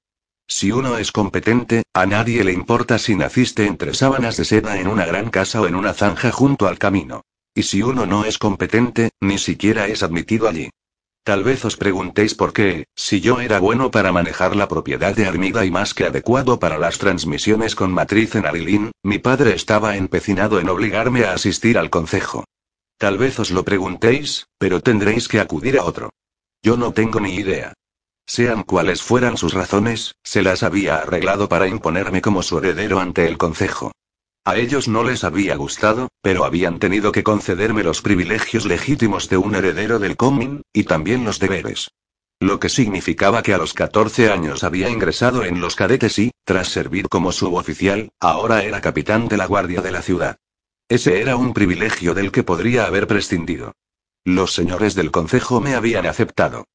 Si 0.48 0.72
uno 0.72 0.98
es 0.98 1.12
competente, 1.12 1.84
a 1.94 2.06
nadie 2.06 2.44
le 2.44 2.54
importa 2.54 3.00
si 3.00 3.16
naciste 3.16 3.66
entre 3.66 3.94
sábanas 3.94 4.38
de 4.38 4.46
seda 4.46 4.80
en 4.80 4.88
una 4.88 5.06
gran 5.06 5.30
casa 5.30 5.62
o 5.62 5.68
en 5.68 5.76
una 5.76 5.94
zanja 5.94 6.32
junto 6.32 6.68
al 6.68 6.78
camino. 6.78 7.24
Y 7.56 7.64
si 7.64 7.82
uno 7.82 8.06
no 8.06 8.26
es 8.26 8.38
competente, 8.38 9.12
ni 9.22 9.38
siquiera 9.38 9.88
es 9.88 10.04
admitido 10.04 10.48
allí. 10.48 10.70
Tal 11.24 11.44
vez 11.44 11.66
os 11.66 11.76
preguntéis 11.76 12.36
por 12.36 12.54
qué, 12.54 12.86
si 12.96 13.20
yo 13.20 13.40
era 13.40 13.60
bueno 13.60 13.90
para 13.90 14.12
manejar 14.12 14.56
la 14.56 14.68
propiedad 14.68 15.16
de 15.16 15.26
Armida 15.26 15.66
y 15.66 15.72
más 15.72 15.96
que 15.96 16.06
adecuado 16.06 16.60
para 16.60 16.78
las 16.78 17.00
transmisiones 17.00 17.74
con 17.74 17.92
matriz 17.92 18.36
en 18.36 18.46
Arilín, 18.46 18.92
mi 19.02 19.18
padre 19.18 19.56
estaba 19.56 19.98
empecinado 19.98 20.60
en 20.60 20.70
obligarme 20.70 21.24
a 21.24 21.34
asistir 21.34 21.80
al 21.80 21.90
concejo. 21.90 22.44
Tal 23.00 23.18
vez 23.18 23.40
os 23.40 23.50
lo 23.50 23.66
preguntéis, 23.66 24.46
pero 24.60 24.82
tendréis 24.82 25.28
que 25.28 25.40
acudir 25.40 25.80
a 25.80 25.86
otro. 25.86 26.12
Yo 26.62 26.78
no 26.78 26.94
tengo 26.94 27.20
ni 27.20 27.34
idea. 27.34 27.74
Sean 28.28 28.64
cuales 28.64 29.02
fueran 29.02 29.38
sus 29.38 29.54
razones, 29.54 30.16
se 30.24 30.42
las 30.42 30.64
había 30.64 30.98
arreglado 30.98 31.48
para 31.48 31.68
imponerme 31.68 32.22
como 32.22 32.42
su 32.42 32.58
heredero 32.58 33.00
ante 33.00 33.28
el 33.28 33.38
concejo. 33.38 33.92
A 34.44 34.58
ellos 34.58 34.88
no 34.88 35.04
les 35.04 35.24
había 35.24 35.56
gustado, 35.56 36.10
pero 36.22 36.44
habían 36.46 36.80
tenido 36.80 37.12
que 37.12 37.24
concederme 37.24 37.84
los 37.84 38.02
privilegios 38.02 38.66
legítimos 38.66 39.30
de 39.30 39.38
un 39.38 39.56
heredero 39.56 40.00
del 40.00 40.18
comín, 40.18 40.62
y 40.74 40.84
también 40.84 41.26
los 41.26 41.40
deberes. 41.40 41.90
Lo 42.40 42.60
que 42.60 42.70
significaba 42.70 43.42
que 43.42 43.54
a 43.54 43.58
los 43.58 43.74
14 43.74 44.30
años 44.30 44.64
había 44.64 44.90
ingresado 44.90 45.46
en 45.46 45.62
los 45.62 45.76
cadetes 45.76 46.20
y, 46.20 46.32
tras 46.44 46.68
servir 46.68 47.08
como 47.10 47.32
suboficial, 47.32 48.10
ahora 48.20 48.64
era 48.64 48.82
capitán 48.82 49.28
de 49.28 49.38
la 49.38 49.46
guardia 49.46 49.82
de 49.82 49.92
la 49.92 50.02
ciudad. 50.02 50.38
Ese 50.90 51.22
era 51.22 51.38
un 51.38 51.54
privilegio 51.54 52.14
del 52.14 52.32
que 52.32 52.44
podría 52.44 52.86
haber 52.86 53.08
prescindido. 53.08 53.72
Los 54.24 54.54
señores 54.54 54.94
del 54.96 55.12
concejo 55.12 55.62
me 55.62 55.76
habían 55.76 56.06
aceptado. 56.06 56.66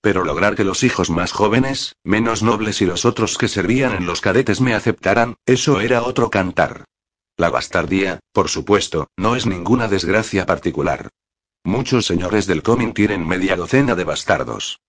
Pero 0.00 0.24
lograr 0.24 0.54
que 0.54 0.64
los 0.64 0.84
hijos 0.84 1.10
más 1.10 1.32
jóvenes, 1.32 1.96
menos 2.04 2.42
nobles 2.42 2.80
y 2.80 2.86
los 2.86 3.04
otros 3.04 3.36
que 3.36 3.48
servían 3.48 3.94
en 3.94 4.06
los 4.06 4.20
cadetes 4.20 4.60
me 4.60 4.74
aceptaran, 4.74 5.34
eso 5.44 5.80
era 5.80 6.02
otro 6.02 6.30
cantar. 6.30 6.84
La 7.36 7.50
bastardía, 7.50 8.20
por 8.32 8.48
supuesto, 8.48 9.08
no 9.16 9.36
es 9.36 9.46
ninguna 9.46 9.88
desgracia 9.88 10.46
particular. 10.46 11.08
Muchos 11.64 12.06
señores 12.06 12.46
del 12.46 12.62
comín 12.62 12.94
tienen 12.94 13.26
media 13.26 13.56
docena 13.56 13.94
de 13.94 14.04
bastardos. 14.04 14.80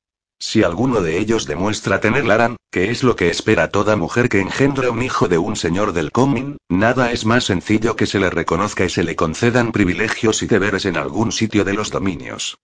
Si 0.42 0.64
alguno 0.64 1.02
de 1.02 1.18
ellos 1.18 1.46
demuestra 1.46 2.00
tener 2.00 2.26
Laran, 2.26 2.56
que 2.72 2.92
es 2.92 3.04
lo 3.04 3.18
que 3.18 3.30
espera 3.30 3.70
toda 3.70 3.98
mujer 3.98 4.30
que 4.30 4.40
engendra 4.40 4.90
un 4.90 5.02
hijo 5.02 5.28
de 5.28 5.38
un 5.38 5.58
señor 5.58 5.92
del 5.92 6.12
comín, 6.12 6.58
nada 6.70 7.12
es 7.12 7.26
más 7.26 7.44
sencillo 7.44 7.98
que 7.98 8.06
se 8.06 8.20
le 8.20 8.30
reconozca 8.30 8.86
y 8.86 8.90
se 8.90 9.04
le 9.04 9.18
concedan 9.18 9.74
privilegios 9.74 10.42
y 10.42 10.48
deberes 10.48 10.86
en 10.86 10.96
algún 10.96 11.34
sitio 11.34 11.66
de 11.66 11.74
los 11.74 11.92
dominios. 11.92 12.58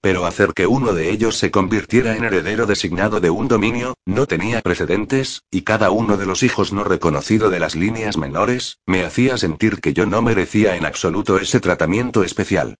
Pero 0.00 0.24
hacer 0.24 0.54
que 0.54 0.66
uno 0.66 0.94
de 0.94 1.10
ellos 1.10 1.36
se 1.36 1.50
convirtiera 1.50 2.16
en 2.16 2.24
heredero 2.24 2.64
designado 2.66 3.20
de 3.20 3.28
un 3.28 3.48
dominio, 3.48 3.94
no 4.06 4.26
tenía 4.26 4.62
precedentes, 4.62 5.42
y 5.50 5.62
cada 5.62 5.90
uno 5.90 6.16
de 6.16 6.24
los 6.24 6.42
hijos 6.42 6.72
no 6.72 6.84
reconocido 6.84 7.50
de 7.50 7.60
las 7.60 7.74
líneas 7.74 8.16
menores, 8.16 8.78
me 8.86 9.04
hacía 9.04 9.36
sentir 9.36 9.80
que 9.80 9.92
yo 9.92 10.06
no 10.06 10.22
merecía 10.22 10.76
en 10.76 10.86
absoluto 10.86 11.38
ese 11.38 11.60
tratamiento 11.60 12.24
especial. 12.24 12.76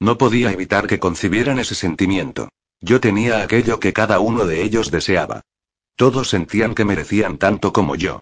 No 0.00 0.16
podía 0.16 0.50
evitar 0.50 0.86
que 0.86 0.98
concibieran 0.98 1.58
ese 1.58 1.74
sentimiento. 1.74 2.48
Yo 2.80 3.00
tenía 3.00 3.42
aquello 3.42 3.78
que 3.78 3.92
cada 3.92 4.18
uno 4.18 4.46
de 4.46 4.62
ellos 4.62 4.90
deseaba. 4.90 5.42
Todos 5.94 6.30
sentían 6.30 6.74
que 6.74 6.86
merecían 6.86 7.36
tanto 7.36 7.72
como 7.72 7.96
yo. 7.96 8.20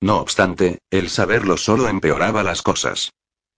No 0.00 0.18
obstante, 0.18 0.78
el 0.90 1.10
saberlo 1.10 1.58
solo 1.58 1.86
empeoraba 1.86 2.42
las 2.42 2.62
cosas. 2.62 3.12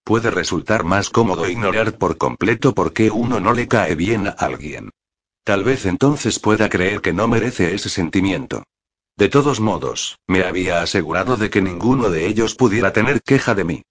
Puede 0.05 0.31
resultar 0.31 0.85
más 0.85 1.11
cómodo 1.11 1.49
ignorar 1.49 1.97
por 1.97 2.19
completo 2.19 2.75
por 2.75 2.93
qué 2.93 3.11
uno 3.11 3.39
no 3.39 3.53
le 3.53 3.69
cae 3.69 3.95
bien 3.95 4.27
a 4.27 4.31
alguien. 4.33 4.91
Tal 5.45 5.65
vez 5.65 5.87
entonces 5.87 6.39
pueda 6.39 6.69
creer 6.69 7.01
que 7.01 7.13
no 7.13 7.29
merece 7.29 7.75
ese 7.75 7.89
sentimiento. 7.89 8.65
De 9.17 9.29
todos 9.29 9.61
modos, 9.61 10.19
me 10.27 10.43
había 10.45 10.83
asegurado 10.83 11.37
de 11.37 11.51
que 11.51 11.63
ninguno 11.63 12.11
de 12.11 12.27
ellos 12.27 12.55
pudiera 12.55 12.93
tener 12.93 13.23
queja 13.23 13.55
de 13.55 13.65
mí. 13.65 13.83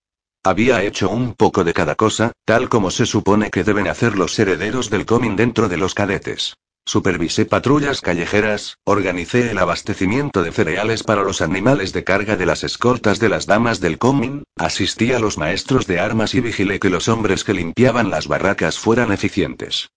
Había 0.44 0.84
hecho 0.84 1.10
un 1.10 1.34
poco 1.34 1.64
de 1.64 1.74
cada 1.74 1.96
cosa, 1.96 2.32
tal 2.46 2.68
como 2.68 2.90
se 2.90 3.06
supone 3.06 3.52
que 3.52 3.64
deben 3.64 3.88
hacer 3.88 4.18
los 4.18 4.38
herederos 4.40 4.90
del 4.90 5.06
comín 5.06 5.36
dentro 5.36 5.70
de 5.70 5.78
los 5.78 5.94
cadetes. 5.94 6.56
Supervisé 6.86 7.46
patrullas 7.46 8.02
callejeras, 8.02 8.78
organicé 8.84 9.52
el 9.52 9.60
abastecimiento 9.60 10.44
de 10.44 10.52
cereales 10.52 11.04
para 11.04 11.24
los 11.24 11.42
animales 11.42 11.94
de 11.94 12.04
carga 12.04 12.36
de 12.36 12.46
las 12.46 12.64
escoltas 12.64 13.20
de 13.20 13.30
las 13.30 13.46
damas 13.46 13.80
del 13.80 13.98
comín, 13.98 14.44
asistí 14.58 15.14
a 15.14 15.20
los 15.20 15.38
maestros 15.38 15.86
de 15.86 16.00
armas 16.00 16.34
y 16.34 16.42
vigilé 16.42 16.80
que 16.80 16.90
los 16.90 17.08
hombres 17.08 17.44
que 17.44 17.54
limpiaban 17.54 18.10
las 18.10 18.28
barracas 18.28 18.80
fueran 18.80 19.12
eficientes. 19.12 19.90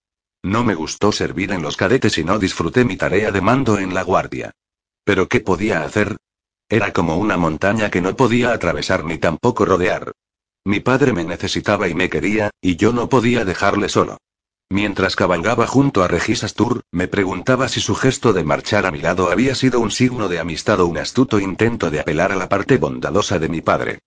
No 0.43 0.63
me 0.63 0.75
gustó 0.75 1.11
servir 1.11 1.53
en 1.53 1.63
los 1.63 1.79
cadetes 1.79 2.19
y 2.19 2.25
no 2.25 2.39
disfruté 2.39 2.85
mi 2.85 2.99
tarea 2.99 3.33
de 3.33 3.41
mando 3.41 3.79
en 3.79 3.95
la 3.95 4.03
guardia. 4.03 4.53
Pero 5.05 5.27
¿qué 5.27 5.41
podía 5.41 5.85
hacer? 5.85 6.19
Era 6.69 6.93
como 6.93 7.17
una 7.17 7.39
montaña 7.39 7.91
que 7.91 8.03
no 8.03 8.15
podía 8.15 8.53
atravesar 8.53 9.05
ni 9.05 9.17
tampoco 9.17 9.65
rodear. 9.65 10.13
Mi 10.67 10.81
padre 10.81 11.15
me 11.15 11.25
necesitaba 11.25 11.89
y 11.89 11.95
me 11.95 12.11
quería, 12.11 12.51
y 12.61 12.77
yo 12.77 12.93
no 12.93 13.09
podía 13.09 13.47
dejarle 13.47 13.89
solo. 13.89 14.19
Mientras 14.71 15.15
cabalgaba 15.15 15.67
junto 15.67 16.03
a 16.03 16.09
Regis 16.09 16.43
Astur, 16.43 16.83
me 16.91 17.07
preguntaba 17.07 17.69
si 17.69 17.81
su 17.81 17.95
gesto 17.95 18.33
de 18.33 18.45
marchar 18.45 18.87
a 18.87 18.91
mi 18.91 19.01
lado 19.01 19.31
había 19.31 19.55
sido 19.55 19.79
un 19.81 19.91
signo 19.91 20.29
de 20.29 20.39
amistad 20.41 20.81
o 20.81 20.87
un 20.87 20.99
astuto 20.99 21.39
intento 21.39 21.91
de 21.91 22.01
apelar 22.01 22.33
a 22.33 22.37
la 22.37 22.49
parte 22.49 22.77
bondadosa 22.79 23.39
de 23.39 23.49
mi 23.49 23.61
padre. 23.61 24.01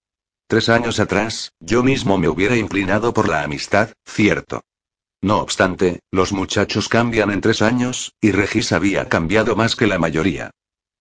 Tres 0.48 0.70
años 0.70 1.00
atrás, 1.00 1.54
yo 1.60 1.84
mismo 1.84 2.18
me 2.18 2.28
hubiera 2.28 2.58
inclinado 2.58 3.14
por 3.14 3.30
la 3.30 3.44
amistad, 3.44 3.92
cierto. 4.06 4.62
No 5.22 5.40
obstante, 5.40 6.00
los 6.12 6.32
muchachos 6.32 6.90
cambian 6.90 7.32
en 7.32 7.42
tres 7.42 7.62
años, 7.62 8.14
y 8.22 8.32
Regis 8.32 8.72
había 8.72 9.10
cambiado 9.10 9.56
más 9.56 9.76
que 9.76 9.88
la 9.88 10.00
mayoría. 10.00 10.52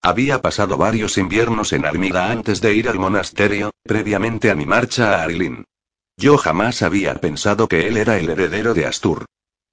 Había 0.02 0.42
pasado 0.42 0.76
varios 0.76 1.18
inviernos 1.18 1.72
en 1.72 1.84
Armida 1.84 2.30
antes 2.30 2.60
de 2.60 2.74
ir 2.74 2.88
al 2.88 2.98
monasterio, 2.98 3.72
previamente 3.82 4.50
a 4.50 4.54
mi 4.54 4.66
marcha 4.66 5.16
a 5.16 5.24
Arilín. 5.24 5.64
Yo 6.16 6.38
jamás 6.38 6.82
había 6.82 7.14
pensado 7.16 7.66
que 7.66 7.88
él 7.88 7.96
era 7.96 8.18
el 8.18 8.30
heredero 8.30 8.72
de 8.72 8.86
Astur. 8.86 9.26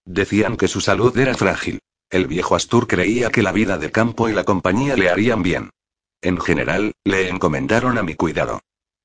Decían 0.05 0.57
que 0.57 0.67
su 0.67 0.81
salud 0.81 1.17
era 1.17 1.33
frágil. 1.33 1.79
El 2.09 2.27
viejo 2.27 2.55
Astur 2.55 2.87
creía 2.87 3.31
que 3.31 3.41
la 3.41 3.51
vida 3.51 3.77
de 3.77 3.91
campo 3.91 4.29
y 4.29 4.33
la 4.33 4.43
compañía 4.43 4.95
le 4.95 5.09
harían 5.09 5.41
bien. 5.43 5.69
En 6.21 6.39
general, 6.39 6.93
le 7.03 7.29
encomendaron 7.29 7.97
a 7.97 8.03
mi 8.03 8.15
cuidado. 8.15 8.61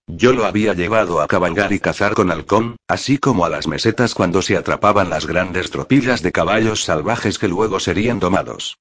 Yo 0.06 0.32
lo 0.32 0.46
había 0.46 0.72
llevado 0.72 1.20
a 1.20 1.26
cabalgar 1.26 1.72
y 1.72 1.80
cazar 1.80 2.14
con 2.14 2.30
halcón, 2.30 2.76
así 2.88 3.18
como 3.18 3.44
a 3.44 3.50
las 3.50 3.66
mesetas 3.66 4.14
cuando 4.14 4.40
se 4.40 4.56
atrapaban 4.56 5.10
las 5.10 5.26
grandes 5.26 5.70
tropillas 5.70 6.22
de 6.22 6.32
caballos 6.32 6.84
salvajes 6.84 7.38
que 7.38 7.48
luego 7.48 7.78
serían 7.78 8.18
domados. 8.18 8.78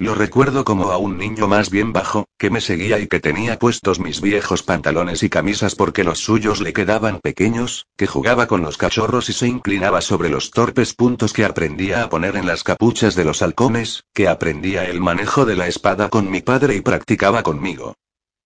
Lo 0.00 0.14
recuerdo 0.14 0.64
como 0.64 0.92
a 0.92 0.96
un 0.96 1.18
niño 1.18 1.48
más 1.48 1.70
bien 1.70 1.92
bajo, 1.92 2.26
que 2.38 2.50
me 2.50 2.60
seguía 2.60 3.00
y 3.00 3.08
que 3.08 3.18
tenía 3.18 3.58
puestos 3.58 3.98
mis 3.98 4.20
viejos 4.20 4.62
pantalones 4.62 5.24
y 5.24 5.28
camisas 5.28 5.74
porque 5.74 6.04
los 6.04 6.20
suyos 6.20 6.60
le 6.60 6.72
quedaban 6.72 7.18
pequeños, 7.18 7.88
que 7.96 8.06
jugaba 8.06 8.46
con 8.46 8.62
los 8.62 8.76
cachorros 8.76 9.28
y 9.28 9.32
se 9.32 9.48
inclinaba 9.48 10.00
sobre 10.00 10.28
los 10.28 10.52
torpes 10.52 10.94
puntos 10.94 11.32
que 11.32 11.44
aprendía 11.44 12.04
a 12.04 12.08
poner 12.10 12.36
en 12.36 12.46
las 12.46 12.62
capuchas 12.62 13.16
de 13.16 13.24
los 13.24 13.42
halcones, 13.42 14.04
que 14.14 14.28
aprendía 14.28 14.84
el 14.84 15.00
manejo 15.00 15.44
de 15.44 15.56
la 15.56 15.66
espada 15.66 16.08
con 16.10 16.30
mi 16.30 16.42
padre 16.42 16.76
y 16.76 16.80
practicaba 16.80 17.42
conmigo. 17.42 17.96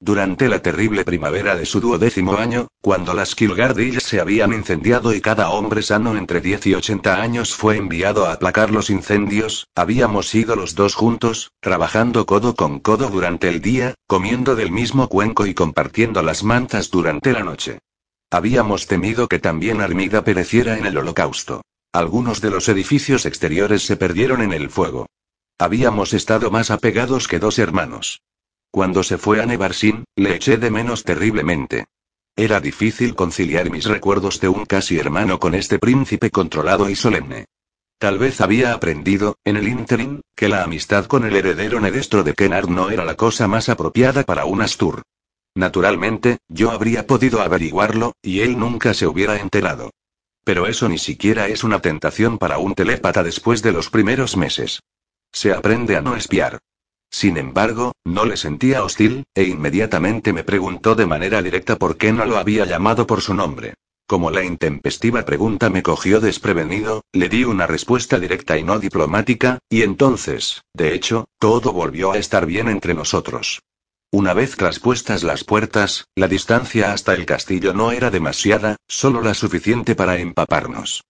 Durante 0.05 0.49
la 0.49 0.61
terrible 0.61 1.05
primavera 1.05 1.55
de 1.55 1.65
su 1.65 1.79
duodécimo 1.79 2.35
año, 2.35 2.67
cuando 2.81 3.15
las 3.15 3.37
Kilgardillas 3.37 4.03
se 4.03 4.19
habían 4.19 4.53
incendiado 4.53 5.15
y 5.15 5.21
cada 5.21 5.51
hombre 5.51 5.81
sano 5.81 6.17
entre 6.17 6.41
10 6.41 6.67
y 6.67 6.75
80 6.75 7.23
años 7.23 7.55
fue 7.55 7.77
enviado 7.77 8.27
a 8.27 8.33
aplacar 8.33 8.73
los 8.73 8.91
incendios, 8.91 9.69
habíamos 9.77 10.35
ido 10.35 10.57
los 10.57 10.75
dos 10.75 10.97
juntos, 10.97 11.53
trabajando 11.61 12.27
codo 12.27 12.57
con 12.57 12.81
codo 12.81 13.11
durante 13.11 13.49
el 13.49 13.61
día, 13.61 13.95
comiendo 14.09 14.57
del 14.57 14.73
mismo 14.73 15.09
cuenco 15.09 15.47
y 15.47 15.55
compartiendo 15.55 16.21
las 16.21 16.43
mantas 16.43 16.91
durante 16.91 17.33
la 17.33 17.45
noche. 17.45 17.79
Habíamos 18.29 18.89
temido 18.89 19.29
que 19.29 19.39
también 19.39 19.81
Armida 19.81 20.25
pereciera 20.25 20.79
en 20.79 20.87
el 20.87 20.99
holocausto. 20.99 21.63
Algunos 21.93 22.41
de 22.41 22.51
los 22.51 22.69
edificios 22.69 23.25
exteriores 23.25 23.87
se 23.87 23.97
perdieron 23.97 24.43
en 24.43 24.53
el 24.53 24.69
fuego. 24.69 25.07
Habíamos 25.61 26.13
estado 26.13 26.51
más 26.51 26.73
apegados 26.73 27.29
que 27.29 27.39
dos 27.39 27.61
hermanos. 27.61 28.21
Cuando 28.73 29.03
se 29.03 29.19
fue 29.19 29.43
a 29.43 29.45
Nevarsin, 29.45 30.05
le 30.17 30.35
eché 30.35 30.57
de 30.57 30.71
menos 30.71 31.05
terriblemente. 31.05 31.85
Era 32.35 32.59
difícil 32.59 33.15
conciliar 33.15 33.71
mis 33.71 33.85
recuerdos 33.85 34.41
de 34.41 34.49
un 34.49 34.65
casi 34.65 34.99
hermano 34.99 35.39
con 35.39 35.55
este 35.55 35.79
príncipe 35.79 36.31
controlado 36.31 36.89
y 36.89 36.97
solemne. 36.97 37.45
Tal 37.99 38.19
vez 38.19 38.41
había 38.41 38.73
aprendido, 38.73 39.37
en 39.45 39.59
el 39.59 39.69
ínterin, 39.69 40.23
que 40.35 40.49
la 40.49 40.65
amistad 40.65 41.05
con 41.05 41.27
el 41.27 41.37
heredero 41.37 41.81
nedestro 41.81 42.25
de 42.25 42.33
Kennard 42.33 42.71
no 42.71 42.89
era 42.89 43.05
la 43.05 43.15
cosa 43.15 43.47
más 43.47 43.69
apropiada 43.69 44.23
para 44.23 44.47
un 44.47 44.63
Astur. 44.63 45.03
Naturalmente, 45.55 46.39
yo 46.49 46.71
habría 46.71 47.07
podido 47.07 47.43
averiguarlo, 47.43 48.15
y 48.23 48.41
él 48.41 48.59
nunca 48.59 48.95
se 48.95 49.07
hubiera 49.07 49.39
enterado. 49.39 49.91
Pero 50.45 50.67
eso 50.67 50.89
ni 50.89 50.97
siquiera 50.97 51.47
es 51.47 51.63
una 51.63 51.81
tentación 51.81 52.39
para 52.39 52.57
un 52.57 52.75
telépata 52.75 53.23
después 53.23 53.61
de 53.61 53.73
los 53.73 53.91
primeros 53.91 54.35
meses. 54.35 54.81
Se 55.31 55.53
aprende 55.53 55.95
a 55.95 56.01
no 56.01 56.17
espiar. 56.17 56.59
Sin 57.13 57.37
embargo, 57.37 57.93
no 58.05 58.25
le 58.25 58.39
sentía 58.39 58.83
hostil, 58.83 59.25
e 59.35 59.45
inmediatamente 59.45 60.33
me 60.33 60.45
preguntó 60.45 60.95
de 60.95 61.07
manera 61.07 61.43
directa 61.43 61.77
por 61.77 61.99
qué 61.99 62.13
no 62.13 62.25
lo 62.25 62.39
había 62.39 62.65
llamado 62.65 63.07
por 63.07 63.21
su 63.21 63.35
nombre. 63.35 63.75
Como 64.07 64.31
la 64.31 64.43
intempestiva 64.45 65.25
pregunta 65.25 65.71
me 65.71 65.83
cogió 65.83 66.21
desprevenido, 66.21 67.03
le 67.13 67.29
di 67.29 67.45
una 67.45 67.67
respuesta 67.67 68.19
directa 68.19 68.59
y 68.59 68.65
no 68.65 68.79
diplomática, 68.79 69.59
y 69.71 69.83
entonces, 69.83 70.63
de 70.75 70.95
hecho, 70.95 71.27
todo 71.39 71.73
volvió 71.73 72.13
a 72.13 72.19
estar 72.19 72.47
bien 72.47 72.69
entre 72.69 72.95
nosotros. 72.95 73.61
Una 74.11 74.35
vez 74.35 74.57
traspuestas 74.57 75.23
las 75.23 75.45
puertas, 75.45 76.07
la 76.17 76.29
distancia 76.29 76.93
hasta 76.93 77.15
el 77.15 77.25
castillo 77.25 77.73
no 77.73 77.93
era 77.93 78.11
demasiada, 78.11 78.77
solo 78.89 79.23
la 79.23 79.35
suficiente 79.35 79.95
para 79.95 80.19
empaparnos. 80.19 81.05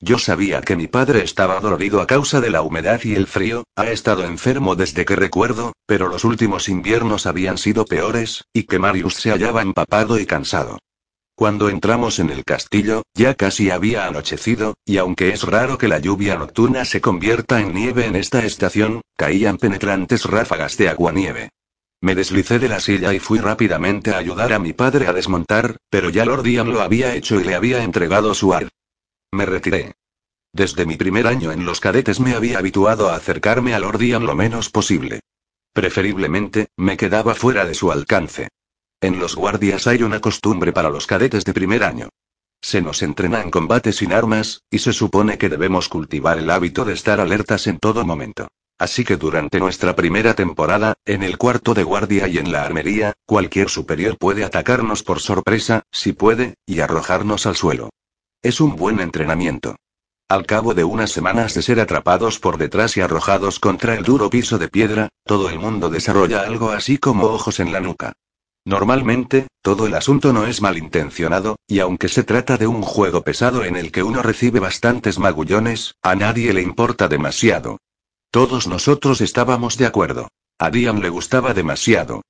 Yo 0.00 0.18
sabía 0.18 0.60
que 0.60 0.76
mi 0.76 0.86
padre 0.86 1.24
estaba 1.24 1.58
dolorido 1.58 2.00
a 2.00 2.06
causa 2.06 2.40
de 2.40 2.50
la 2.50 2.62
humedad 2.62 3.00
y 3.02 3.16
el 3.16 3.26
frío, 3.26 3.64
ha 3.74 3.90
estado 3.90 4.24
enfermo 4.24 4.76
desde 4.76 5.04
que 5.04 5.16
recuerdo, 5.16 5.72
pero 5.86 6.08
los 6.08 6.24
últimos 6.24 6.68
inviernos 6.68 7.26
habían 7.26 7.58
sido 7.58 7.84
peores, 7.84 8.44
y 8.52 8.62
que 8.62 8.78
Marius 8.78 9.14
se 9.14 9.30
hallaba 9.30 9.60
empapado 9.60 10.20
y 10.20 10.26
cansado. 10.26 10.78
Cuando 11.34 11.68
entramos 11.68 12.20
en 12.20 12.30
el 12.30 12.44
castillo, 12.44 13.02
ya 13.14 13.34
casi 13.34 13.70
había 13.70 14.06
anochecido, 14.06 14.74
y 14.84 14.98
aunque 14.98 15.30
es 15.30 15.42
raro 15.42 15.78
que 15.78 15.88
la 15.88 15.98
lluvia 15.98 16.36
nocturna 16.36 16.84
se 16.84 17.00
convierta 17.00 17.60
en 17.60 17.74
nieve 17.74 18.06
en 18.06 18.14
esta 18.14 18.44
estación, 18.44 19.02
caían 19.16 19.58
penetrantes 19.58 20.24
ráfagas 20.24 20.76
de 20.76 20.88
agua-nieve. 20.88 21.50
Me 22.00 22.14
deslicé 22.14 22.60
de 22.60 22.68
la 22.68 22.78
silla 22.78 23.12
y 23.14 23.18
fui 23.18 23.40
rápidamente 23.40 24.12
a 24.12 24.18
ayudar 24.18 24.52
a 24.52 24.60
mi 24.60 24.72
padre 24.72 25.08
a 25.08 25.12
desmontar, 25.12 25.76
pero 25.90 26.10
ya 26.10 26.24
Lord 26.24 26.46
Ian 26.46 26.70
lo 26.70 26.82
había 26.82 27.14
hecho 27.16 27.40
y 27.40 27.44
le 27.44 27.56
había 27.56 27.82
entregado 27.82 28.34
su 28.34 28.54
ar. 28.54 28.68
Me 29.30 29.44
retiré. 29.44 29.94
Desde 30.52 30.86
mi 30.86 30.96
primer 30.96 31.26
año 31.26 31.52
en 31.52 31.66
los 31.66 31.80
cadetes 31.80 32.18
me 32.18 32.34
había 32.34 32.58
habituado 32.58 33.10
a 33.10 33.16
acercarme 33.16 33.74
a 33.74 33.78
Lord 33.78 34.00
Ian 34.00 34.24
lo 34.24 34.34
menos 34.34 34.70
posible. 34.70 35.20
Preferiblemente, 35.72 36.68
me 36.76 36.96
quedaba 36.96 37.34
fuera 37.34 37.64
de 37.66 37.74
su 37.74 37.92
alcance. 37.92 38.48
En 39.00 39.20
los 39.20 39.36
guardias 39.36 39.86
hay 39.86 40.02
una 40.02 40.20
costumbre 40.20 40.72
para 40.72 40.90
los 40.90 41.06
cadetes 41.06 41.44
de 41.44 41.52
primer 41.52 41.84
año. 41.84 42.08
Se 42.60 42.80
nos 42.80 43.02
entrena 43.02 43.42
en 43.42 43.50
combate 43.50 43.92
sin 43.92 44.12
armas, 44.12 44.62
y 44.70 44.80
se 44.80 44.92
supone 44.92 45.38
que 45.38 45.48
debemos 45.48 45.88
cultivar 45.88 46.38
el 46.38 46.50
hábito 46.50 46.84
de 46.84 46.94
estar 46.94 47.20
alertas 47.20 47.66
en 47.68 47.78
todo 47.78 48.04
momento. 48.04 48.48
Así 48.78 49.04
que 49.04 49.16
durante 49.16 49.60
nuestra 49.60 49.94
primera 49.94 50.34
temporada, 50.34 50.94
en 51.04 51.22
el 51.22 51.36
cuarto 51.36 51.74
de 51.74 51.84
guardia 51.84 52.26
y 52.26 52.38
en 52.38 52.50
la 52.50 52.64
armería, 52.64 53.12
cualquier 53.26 53.68
superior 53.68 54.16
puede 54.18 54.44
atacarnos 54.44 55.02
por 55.02 55.20
sorpresa, 55.20 55.82
si 55.92 56.12
puede, 56.12 56.54
y 56.66 56.80
arrojarnos 56.80 57.46
al 57.46 57.54
suelo. 57.54 57.90
Es 58.42 58.60
un 58.60 58.76
buen 58.76 59.00
entrenamiento. 59.00 59.74
Al 60.28 60.46
cabo 60.46 60.72
de 60.72 60.84
unas 60.84 61.10
semanas 61.10 61.54
de 61.54 61.62
ser 61.62 61.80
atrapados 61.80 62.38
por 62.38 62.56
detrás 62.56 62.96
y 62.96 63.00
arrojados 63.00 63.58
contra 63.58 63.94
el 63.94 64.04
duro 64.04 64.30
piso 64.30 64.58
de 64.58 64.68
piedra, 64.68 65.08
todo 65.24 65.50
el 65.50 65.58
mundo 65.58 65.90
desarrolla 65.90 66.42
algo 66.42 66.70
así 66.70 66.98
como 66.98 67.24
ojos 67.24 67.58
en 67.58 67.72
la 67.72 67.80
nuca. 67.80 68.12
Normalmente, 68.64 69.48
todo 69.60 69.86
el 69.86 69.94
asunto 69.94 70.32
no 70.32 70.46
es 70.46 70.62
malintencionado, 70.62 71.56
y 71.66 71.80
aunque 71.80 72.08
se 72.08 72.22
trata 72.22 72.56
de 72.58 72.68
un 72.68 72.82
juego 72.82 73.22
pesado 73.22 73.64
en 73.64 73.74
el 73.74 73.90
que 73.90 74.04
uno 74.04 74.22
recibe 74.22 74.60
bastantes 74.60 75.18
magullones, 75.18 75.94
a 76.02 76.14
nadie 76.14 76.52
le 76.52 76.62
importa 76.62 77.08
demasiado. 77.08 77.78
Todos 78.30 78.68
nosotros 78.68 79.20
estábamos 79.20 79.78
de 79.78 79.86
acuerdo. 79.86 80.28
A 80.58 80.70
Dian 80.70 81.00
le 81.00 81.08
gustaba 81.08 81.54
demasiado. 81.54 82.22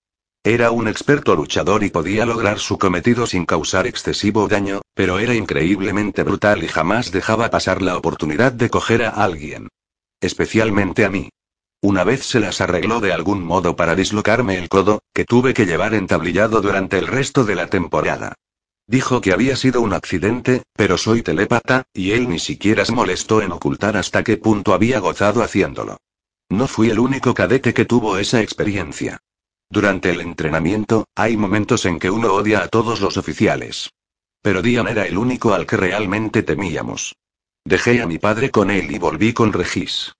Era 0.45 0.71
un 0.71 0.89
experto 0.89 1.35
luchador 1.35 1.83
y 1.83 1.91
podía 1.91 2.25
lograr 2.25 2.59
su 2.59 2.79
cometido 2.79 3.27
sin 3.27 3.45
causar 3.45 3.87
excesivo 3.87 4.49
daño, 4.49 4.81
pero 4.95 5.19
era 5.19 5.35
increíblemente 5.35 6.23
brutal 6.23 6.63
y 6.63 6.69
jamás 6.69 7.11
dejaba 7.11 7.51
pasar 7.51 7.83
la 7.83 7.97
oportunidad 7.97 8.53
de 8.53 8.71
coger 8.71 9.03
a 9.05 9.11
alguien. 9.11 9.69
Especialmente 10.21 11.05
a 11.05 11.11
mí. 11.11 11.31
Una 11.81 12.03
vez 12.03 12.25
se 12.25 12.41
las 12.41 12.61
arregló 12.61 13.01
de 13.01 13.13
algún 13.13 13.43
modo 13.45 13.77
para 13.77 13.95
dislocarme 13.95 14.59
el 14.59 14.69
codo, 14.69 15.03
que 15.13 15.25
tuve 15.25 15.55
que 15.55 15.67
llevar 15.67 15.95
entablillado 15.95 16.61
durante 16.61 16.99
el 16.99 17.07
resto 17.07 17.45
de 17.45 17.55
la 17.55 17.69
temporada. 17.69 18.35
Dijo 18.89 19.21
que 19.21 19.33
había 19.33 19.55
sido 19.55 19.83
un 19.83 19.93
accidente, 19.93 20.63
pero 20.73 20.97
soy 20.97 21.23
telépata, 21.23 21.85
y 21.93 22.13
él 22.13 22.29
ni 22.29 22.39
siquiera 22.39 22.85
se 22.85 22.93
molestó 22.93 23.43
en 23.43 23.53
ocultar 23.53 23.97
hasta 23.97 24.25
qué 24.25 24.39
punto 24.39 24.73
había 24.73 24.99
gozado 24.99 25.43
haciéndolo. 25.43 25.99
No 26.49 26.67
fui 26.67 26.89
el 26.89 26.99
único 26.99 27.35
cadete 27.35 27.75
que 27.75 27.85
tuvo 27.85 28.17
esa 28.17 28.41
experiencia. 28.41 29.21
Durante 29.71 30.11
el 30.11 30.21
entrenamiento, 30.21 31.07
hay 31.15 31.37
momentos 31.37 31.85
en 31.85 31.99
que 31.99 32.11
uno 32.11 32.33
odia 32.33 32.63
a 32.63 32.69
todos 32.69 33.01
los 33.01 33.17
oficiales. 33.17 33.91
Pero 34.41 34.63
Dian 34.63 34.89
era 34.89 35.07
el 35.07 35.19
único 35.19 35.53
al 35.53 35.67
que 35.67 35.77
realmente 35.77 36.43
temíamos. 36.43 37.17
Dejé 37.65 38.01
a 38.01 38.07
mi 38.07 38.19
padre 38.19 38.51
con 38.51 38.71
él 38.71 38.91
y 38.91 38.99
volví 38.99 39.35
con 39.35 39.53
Regis. 39.53 40.15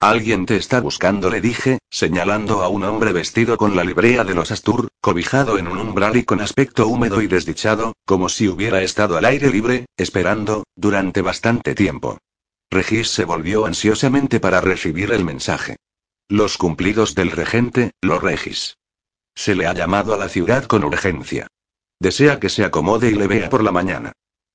Alguien 0.00 0.46
te 0.46 0.56
está 0.56 0.80
buscando, 0.80 1.30
le 1.30 1.40
dije, 1.40 1.78
señalando 1.90 2.62
a 2.62 2.68
un 2.68 2.84
hombre 2.84 3.12
vestido 3.12 3.56
con 3.56 3.76
la 3.76 3.84
librea 3.84 4.24
de 4.24 4.34
los 4.34 4.50
Astur, 4.50 4.88
cobijado 5.00 5.58
en 5.58 5.66
un 5.66 5.78
umbral 5.78 6.16
y 6.16 6.24
con 6.24 6.40
aspecto 6.40 6.88
húmedo 6.88 7.22
y 7.22 7.26
desdichado, 7.26 7.94
como 8.06 8.28
si 8.28 8.48
hubiera 8.48 8.82
estado 8.82 9.16
al 9.16 9.24
aire 9.24 9.50
libre, 9.50 9.86
esperando, 9.96 10.64
durante 10.76 11.20
bastante 11.20 11.74
tiempo. 11.74 12.18
Regis 12.70 13.08
se 13.10 13.24
volvió 13.24 13.66
ansiosamente 13.66 14.40
para 14.40 14.60
recibir 14.60 15.12
el 15.12 15.24
mensaje. 15.24 15.76
Los 16.28 16.58
cumplidos 16.58 17.14
del 17.14 17.30
regente, 17.30 17.92
los 18.00 18.22
Regis. 18.22 18.76
Se 19.34 19.54
le 19.54 19.66
ha 19.66 19.74
llamado 19.74 20.14
a 20.14 20.16
la 20.16 20.28
ciudad 20.28 20.64
con 20.64 20.84
urgencia. 20.84 21.46
Desea 22.00 22.40
que 22.40 22.48
se 22.48 22.64
acomode 22.64 23.10
y 23.10 23.14
le 23.14 23.26
vea 23.26 23.50
por 23.50 23.62
la 23.62 23.72
mañana. 23.72 24.12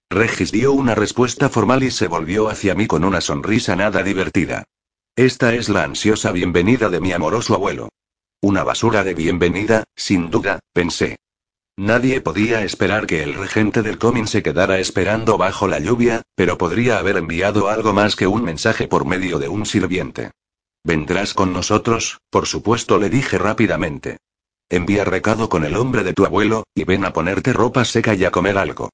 Regis 0.10 0.52
dio 0.52 0.74
una 0.74 0.96
respuesta 0.96 1.50
formal 1.50 1.84
y 1.84 1.92
se 1.92 2.08
volvió 2.08 2.50
hacia 2.50 2.76
mí 2.76 2.88
con 2.88 3.04
una 3.04 3.22
sonrisa 3.22 3.76
nada 3.76 4.02
divertida. 4.04 4.64
Esta 5.16 5.54
es 5.54 5.70
la 5.70 5.84
ansiosa 5.84 6.32
bienvenida 6.32 6.90
de 6.90 7.00
mi 7.00 7.12
amoroso 7.12 7.54
abuelo. 7.54 7.90
Una 8.42 8.64
basura 8.64 9.04
de 9.04 9.14
bienvenida, 9.14 9.84
sin 9.96 10.32
duda, 10.32 10.60
pensé. 10.74 11.18
Nadie 11.78 12.22
podía 12.22 12.64
esperar 12.64 13.06
que 13.06 13.24
el 13.24 13.36
regente 13.36 13.82
del 13.82 13.98
Comin 13.98 14.28
se 14.28 14.44
quedara 14.44 14.80
esperando 14.80 15.38
bajo 15.38 15.68
la 15.68 15.80
lluvia, 15.80 16.24
pero 16.36 16.58
podría 16.58 17.00
haber 17.00 17.18
enviado 17.18 17.70
algo 17.70 17.94
más 17.94 18.16
que 18.16 18.28
un 18.28 18.44
mensaje 18.44 18.88
por 18.88 19.06
medio 19.06 19.40
de 19.40 19.48
un 19.48 19.66
sirviente. 19.66 20.32
Vendrás 20.84 21.34
con 21.34 21.54
nosotros, 21.54 22.20
por 22.30 22.48
supuesto, 22.48 22.98
le 22.98 23.10
dije 23.10 23.38
rápidamente. 23.38 24.18
Envía 24.70 25.04
recado 25.04 25.50
con 25.50 25.66
el 25.66 25.76
hombre 25.76 26.04
de 26.04 26.14
tu 26.14 26.26
abuelo, 26.26 26.64
y 26.76 26.84
ven 26.84 27.04
a 27.04 27.12
ponerte 27.12 27.54
ropa 27.54 27.86
seca 27.86 28.14
y 28.14 28.24
a 28.24 28.32
comer 28.32 28.58
algo. 28.58 28.92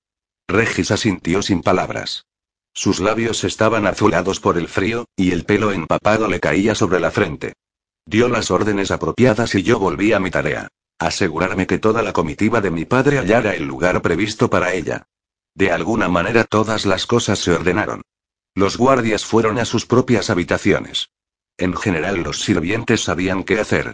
Regis 0.47 0.91
asintió 0.91 1.41
sin 1.41 1.61
palabras. 1.61 2.25
Sus 2.73 2.99
labios 2.99 3.43
estaban 3.43 3.85
azulados 3.87 4.39
por 4.39 4.57
el 4.57 4.67
frío, 4.67 5.05
y 5.15 5.31
el 5.31 5.45
pelo 5.45 5.71
empapado 5.71 6.27
le 6.27 6.39
caía 6.39 6.75
sobre 6.75 6.99
la 6.99 7.11
frente. 7.11 7.53
Dio 8.05 8.29
las 8.29 8.51
órdenes 8.51 8.91
apropiadas 8.91 9.55
y 9.55 9.63
yo 9.63 9.79
volví 9.79 10.13
a 10.13 10.19
mi 10.19 10.31
tarea. 10.31 10.67
Asegurarme 10.99 11.67
que 11.67 11.79
toda 11.79 12.01
la 12.03 12.13
comitiva 12.13 12.61
de 12.61 12.71
mi 12.71 12.85
padre 12.85 13.17
hallara 13.17 13.55
el 13.55 13.65
lugar 13.65 14.01
previsto 14.01 14.49
para 14.49 14.73
ella. 14.73 15.07
De 15.55 15.71
alguna 15.71 16.07
manera 16.07 16.43
todas 16.43 16.85
las 16.85 17.05
cosas 17.05 17.39
se 17.39 17.51
ordenaron. 17.51 18.01
Los 18.53 18.77
guardias 18.77 19.25
fueron 19.25 19.57
a 19.57 19.65
sus 19.65 19.85
propias 19.85 20.29
habitaciones. 20.29 21.09
En 21.57 21.75
general 21.75 22.21
los 22.23 22.41
sirvientes 22.41 23.01
sabían 23.01 23.43
qué 23.43 23.59
hacer. 23.59 23.93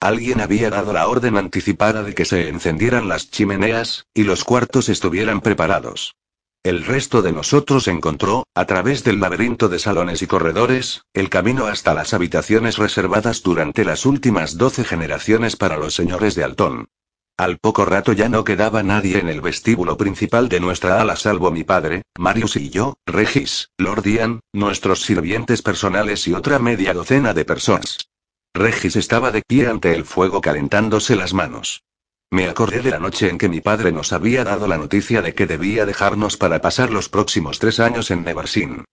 Alguien 0.00 0.40
había 0.40 0.70
dado 0.70 0.94
la 0.94 1.06
orden 1.08 1.36
anticipada 1.36 2.02
de 2.02 2.14
que 2.14 2.24
se 2.24 2.48
encendieran 2.48 3.06
las 3.06 3.30
chimeneas, 3.30 4.06
y 4.14 4.24
los 4.24 4.44
cuartos 4.44 4.88
estuvieran 4.88 5.42
preparados. 5.42 6.14
El 6.62 6.84
resto 6.84 7.20
de 7.20 7.32
nosotros 7.32 7.86
encontró, 7.86 8.44
a 8.54 8.64
través 8.64 9.04
del 9.04 9.20
laberinto 9.20 9.68
de 9.68 9.78
salones 9.78 10.22
y 10.22 10.26
corredores, 10.26 11.02
el 11.12 11.28
camino 11.28 11.66
hasta 11.66 11.92
las 11.92 12.14
habitaciones 12.14 12.78
reservadas 12.78 13.42
durante 13.42 13.84
las 13.84 14.06
últimas 14.06 14.56
doce 14.56 14.84
generaciones 14.84 15.56
para 15.56 15.76
los 15.76 15.94
señores 15.94 16.34
de 16.34 16.44
Altón. 16.44 16.88
Al 17.36 17.58
poco 17.58 17.84
rato 17.84 18.12
ya 18.12 18.28
no 18.28 18.44
quedaba 18.44 18.82
nadie 18.82 19.18
en 19.18 19.28
el 19.28 19.40
vestíbulo 19.40 19.96
principal 19.96 20.48
de 20.50 20.60
nuestra 20.60 21.00
ala 21.00 21.16
salvo 21.16 21.50
mi 21.50 21.64
padre, 21.64 22.02
Marius 22.18 22.56
y 22.56 22.68
yo, 22.68 22.94
Regis, 23.06 23.70
Lord 23.78 24.04
Ian, 24.04 24.40
nuestros 24.52 25.02
sirvientes 25.02 25.62
personales 25.62 26.26
y 26.28 26.34
otra 26.34 26.58
media 26.58 26.92
docena 26.92 27.32
de 27.32 27.46
personas. 27.46 28.10
Regis 28.54 28.96
estaba 28.96 29.30
de 29.30 29.42
pie 29.46 29.68
ante 29.68 29.94
el 29.94 30.04
fuego 30.04 30.40
calentándose 30.40 31.14
las 31.14 31.32
manos. 31.32 31.84
Me 32.32 32.48
acordé 32.48 32.80
de 32.80 32.90
la 32.90 32.98
noche 32.98 33.28
en 33.28 33.38
que 33.38 33.48
mi 33.48 33.60
padre 33.60 33.92
nos 33.92 34.12
había 34.12 34.44
dado 34.44 34.66
la 34.66 34.78
noticia 34.78 35.22
de 35.22 35.34
que 35.34 35.46
debía 35.46 35.86
dejarnos 35.86 36.36
para 36.36 36.60
pasar 36.60 36.90
los 36.90 37.08
próximos 37.08 37.58
tres 37.58 37.80
años 37.80 38.10
en 38.10 38.24
Nevarsin. 38.24 38.84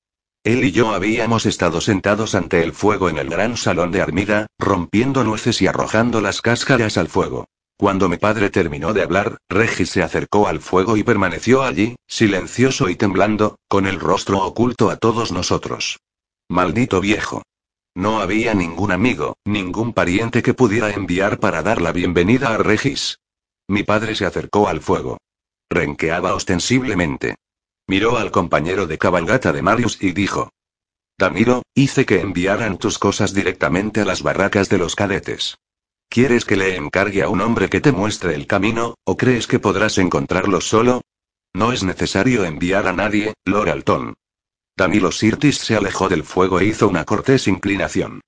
Él 0.44 0.64
y 0.64 0.72
yo 0.72 0.94
habíamos 0.94 1.46
estado 1.46 1.82
sentados 1.82 2.36
ante 2.36 2.64
el 2.64 2.72
fuego 2.72 3.10
en 3.10 3.18
el 3.18 3.30
gran 3.30 3.58
salón 3.58 3.92
de 3.92 4.02
Armida, 4.02 4.48
rompiendo 4.60 5.24
nueces 5.24 5.62
y 5.62 5.68
arrojando 5.68 6.22
las 6.22 6.42
cáscaras 6.42 6.98
al 6.98 7.10
fuego. 7.10 7.46
Cuando 7.78 8.10
mi 8.10 8.18
padre 8.18 8.50
terminó 8.50 8.94
de 8.94 9.04
hablar, 9.04 9.38
Regis 9.50 9.90
se 9.90 10.02
acercó 10.02 10.48
al 10.48 10.62
fuego 10.62 10.98
y 10.98 11.04
permaneció 11.04 11.64
allí, 11.64 11.96
silencioso 12.08 12.90
y 12.90 12.96
temblando, 12.96 13.58
con 13.68 13.86
el 13.86 14.00
rostro 14.00 14.44
oculto 14.44 14.90
a 14.90 14.98
todos 14.98 15.32
nosotros. 15.32 16.00
Maldito 16.50 17.02
viejo. 17.02 17.44
No 17.98 18.22
había 18.22 18.54
ningún 18.54 18.92
amigo, 18.92 19.38
ningún 19.44 19.92
pariente 19.92 20.44
que 20.44 20.54
pudiera 20.54 20.92
enviar 20.92 21.40
para 21.40 21.64
dar 21.64 21.82
la 21.82 21.92
bienvenida 21.92 22.54
a 22.54 22.58
Regis. 22.60 23.22
Mi 23.68 23.82
padre 23.82 24.14
se 24.14 24.28
acercó 24.28 24.68
al 24.68 24.82
fuego. 24.82 25.18
Renqueaba 25.68 26.36
ostensiblemente. 26.36 27.38
Miró 27.88 28.20
al 28.20 28.30
compañero 28.30 28.86
de 28.86 29.00
cabalgata 29.00 29.52
de 29.52 29.64
Marius 29.64 29.98
y 30.00 30.12
dijo. 30.12 30.52
Damiro, 31.18 31.64
hice 31.74 32.06
que 32.06 32.22
enviaran 32.22 32.78
tus 32.78 33.00
cosas 33.00 33.34
directamente 33.34 34.02
a 34.02 34.06
las 34.06 34.22
barracas 34.22 34.70
de 34.70 34.78
los 34.78 34.96
cadetes. 34.96 35.58
¿Quieres 36.08 36.46
que 36.46 36.56
le 36.56 36.76
encargue 36.76 37.24
a 37.24 37.30
un 37.30 37.42
hombre 37.42 37.68
que 37.68 37.82
te 37.82 37.92
muestre 37.92 38.36
el 38.36 38.46
camino, 38.46 38.94
o 39.06 39.18
crees 39.18 39.48
que 39.48 39.58
podrás 39.58 39.98
encontrarlo 39.98 40.62
solo? 40.62 41.02
No 41.52 41.74
es 41.74 41.82
necesario 41.82 42.46
enviar 42.46 42.88
a 42.88 42.94
nadie, 42.94 43.34
Lord 43.44 43.70
Alton. 43.70 44.14
Danilo 44.78 45.12
Sirtis 45.12 45.58
se 45.58 45.76
alejó 45.76 46.08
del 46.08 46.24
fuego 46.24 46.60
e 46.60 46.66
hizo 46.66 46.88
una 46.88 47.04
cortés 47.04 47.48
inclinación. 47.48 48.22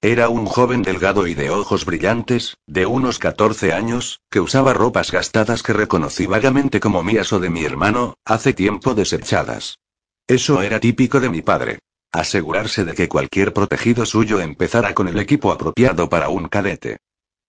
Era 0.00 0.28
un 0.28 0.46
joven 0.46 0.82
delgado 0.82 1.26
y 1.26 1.34
de 1.34 1.50
ojos 1.50 1.84
brillantes, 1.84 2.56
de 2.68 2.86
unos 2.86 3.18
14 3.18 3.72
años, 3.72 4.20
que 4.30 4.38
usaba 4.38 4.72
ropas 4.72 5.10
gastadas 5.10 5.64
que 5.64 5.72
reconocí 5.72 6.26
vagamente 6.26 6.78
como 6.78 7.02
mías 7.02 7.32
o 7.32 7.40
de 7.40 7.50
mi 7.50 7.64
hermano, 7.64 8.14
hace 8.24 8.52
tiempo 8.52 8.94
desechadas. 8.94 9.80
Eso 10.28 10.62
era 10.62 10.78
típico 10.78 11.18
de 11.18 11.28
mi 11.28 11.42
padre. 11.42 11.80
Asegurarse 12.12 12.84
de 12.84 12.94
que 12.94 13.08
cualquier 13.08 13.52
protegido 13.52 14.06
suyo 14.06 14.38
empezara 14.40 14.94
con 14.94 15.08
el 15.08 15.18
equipo 15.18 15.50
apropiado 15.50 16.08
para 16.08 16.28
un 16.28 16.46
cadete. 16.46 16.98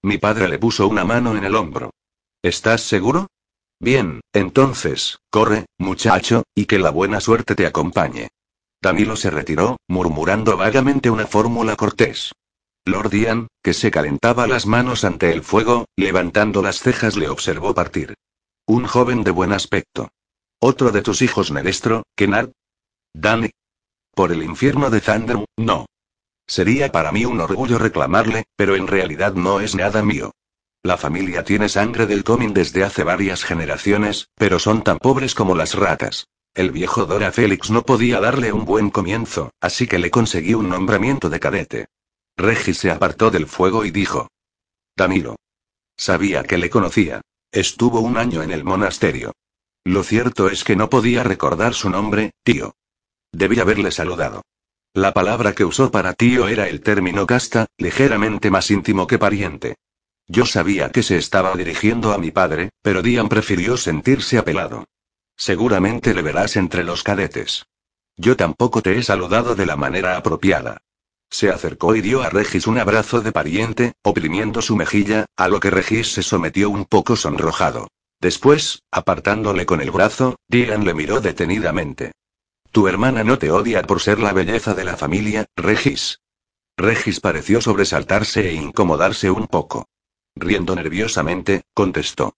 Mi 0.02 0.17
padre 0.17 0.48
le 0.48 0.58
puso 0.58 0.88
una 0.88 1.06
mano 1.06 1.38
en 1.38 1.43
el 1.43 1.54
hombro. 1.54 1.91
¿Estás 2.41 2.82
seguro? 2.82 3.28
Bien, 3.80 4.22
entonces, 4.34 5.20
corre, 5.30 5.67
muchacho, 5.78 6.41
y 6.56 6.65
que 6.65 6.80
la 6.80 6.89
buena 6.89 7.20
suerte 7.20 7.54
te 7.54 7.67
acompañe. 7.67 8.30
Danilo 8.82 9.16
se 9.16 9.30
retiró, 9.30 9.78
murmurando 9.88 10.58
vagamente 10.58 11.10
una 11.10 11.28
fórmula 11.28 11.76
cortés. 11.76 12.32
Lord 12.86 13.13
Ian, 13.13 13.48
que 13.62 13.74
se 13.74 13.92
calentaba 13.92 14.48
las 14.48 14.66
manos 14.66 15.04
ante 15.04 15.32
el 15.32 15.44
fuego, 15.44 15.86
levantando 15.98 16.62
las 16.62 16.80
cejas 16.80 17.18
le 17.18 17.28
observó 17.28 17.74
partir. 17.74 18.13
Un 18.66 18.86
joven 18.86 19.24
de 19.24 19.32
buen 19.32 19.52
aspecto. 19.52 20.10
¿Otro 20.60 20.92
de 20.92 21.02
tus 21.02 21.22
hijos 21.22 21.52
Nerestro, 21.52 22.04
Kennard? 22.16 22.52
Danny. 23.13 23.52
Por 24.13 24.32
el 24.32 24.44
infierno 24.44 24.90
de 24.90 25.02
Thunder, 25.02 25.46
no. 25.58 25.86
Sería 26.48 26.92
para 26.92 27.12
mí 27.12 27.26
un 27.26 27.42
orgullo 27.42 27.78
reclamarle, 27.78 28.46
pero 28.56 28.76
en 28.76 28.88
realidad 28.88 29.34
no 29.34 29.60
es 29.60 29.76
nada 29.76 30.02
mío. 30.02 30.32
La 30.82 30.98
familia 30.98 31.44
tiene 31.44 31.68
sangre 31.68 32.06
del 32.06 32.24
coming 32.24 32.54
desde 32.54 32.84
hace 32.84 33.04
varias 33.04 33.44
generaciones, 33.44 34.30
pero 34.36 34.60
son 34.60 34.84
tan 34.84 34.98
pobres 34.98 35.36
como 35.36 35.56
las 35.56 35.76
ratas. 35.76 36.28
El 36.58 36.72
viejo 36.72 37.06
Dora 37.06 37.32
Félix 37.32 37.70
no 37.70 37.84
podía 37.84 38.20
darle 38.20 38.52
un 38.52 38.65
buen 38.65 38.89
comienzo, 38.89 39.52
así 39.62 39.86
que 39.86 40.00
le 40.00 40.10
conseguí 40.10 40.56
un 40.56 40.70
nombramiento 40.70 41.30
de 41.30 41.39
cadete. 41.39 41.89
Regis 42.36 42.80
se 42.80 42.89
apartó 42.89 43.30
del 43.30 43.46
fuego 43.46 43.86
y 43.86 43.91
dijo. 43.91 44.28
Danilo. 44.96 45.36
Sabía 45.96 46.41
que 46.41 46.58
le 46.58 46.72
conocía. 46.72 47.22
Estuvo 47.52 48.00
un 48.00 48.17
año 48.17 48.41
en 48.41 48.52
el 48.52 48.63
monasterio. 48.63 49.34
Lo 49.84 50.02
cierto 50.02 50.50
es 50.50 50.63
que 50.63 50.76
no 50.76 50.89
podía 50.89 51.22
recordar 51.22 51.76
su 51.76 51.91
nombre, 51.91 52.32
tío. 52.41 52.74
Debí 53.32 53.60
haberle 53.60 53.91
saludado. 53.91 54.41
La 54.96 55.13
palabra 55.13 55.54
que 55.54 55.63
usó 55.63 55.91
para 55.91 56.15
tío 56.15 56.48
era 56.48 56.67
el 56.67 56.82
término 56.82 57.28
casta, 57.28 57.67
ligeramente 57.78 58.50
más 58.50 58.72
íntimo 58.72 59.06
que 59.06 59.20
pariente. 59.20 59.76
Yo 60.26 60.48
sabía 60.48 60.89
que 60.89 61.04
se 61.04 61.17
estaba 61.17 61.54
dirigiendo 61.56 62.13
a 62.13 62.17
mi 62.17 62.32
padre, 62.32 62.72
pero 62.82 63.04
Dian 63.04 63.30
prefirió 63.30 63.78
sentirse 63.78 64.39
apelado. 64.39 64.86
Seguramente 65.38 66.15
le 66.15 66.23
verás 66.23 66.56
entre 66.56 66.84
los 66.84 67.04
cadetes. 67.04 67.67
Yo 68.17 68.36
tampoco 68.36 68.82
te 68.82 68.97
he 68.97 69.04
saludado 69.04 69.56
de 69.56 69.67
la 69.67 69.76
manera 69.76 70.17
apropiada. 70.17 70.82
Se 71.30 71.52
acercó 71.52 71.95
y 71.95 72.02
dio 72.02 72.23
a 72.23 72.30
Regis 72.30 72.65
un 72.65 72.80
abrazo 72.80 73.21
de 73.21 73.32
pariente, 73.32 73.93
oprimiendo 74.02 74.62
su 74.62 74.76
mejilla, 74.76 75.28
a 75.36 75.47
lo 75.47 75.60
que 75.60 75.69
Regis 75.69 76.12
se 76.13 76.23
sometió 76.23 76.69
un 76.69 76.86
poco 76.86 77.15
sonrojado. 77.15 77.88
Después, 78.19 78.82
apartándole 78.91 79.67
con 79.67 79.80
el 79.80 79.91
brazo, 79.91 80.38
Dian 80.47 80.86
le 80.86 80.95
miró 80.95 81.21
detenidamente. 81.21 82.13
Tu 82.71 82.88
hermana 82.88 83.23
no 83.23 83.38
te 83.38 83.52
odia 83.52 83.84
por 83.84 84.02
ser 84.02 84.19
la 84.19 84.34
belleza 84.34 84.73
de 84.73 84.86
la 84.86 84.97
familia, 84.97 85.45
Regis. 85.56 86.21
Regis 86.78 87.19
pareció 87.19 87.62
sobresaltarse 87.62 88.50
e 88.50 88.54
incomodarse 88.54 89.30
un 89.30 89.47
poco. 89.47 89.88
Riendo 90.36 90.76
nerviosamente, 90.76 91.63
contestó. 91.73 92.36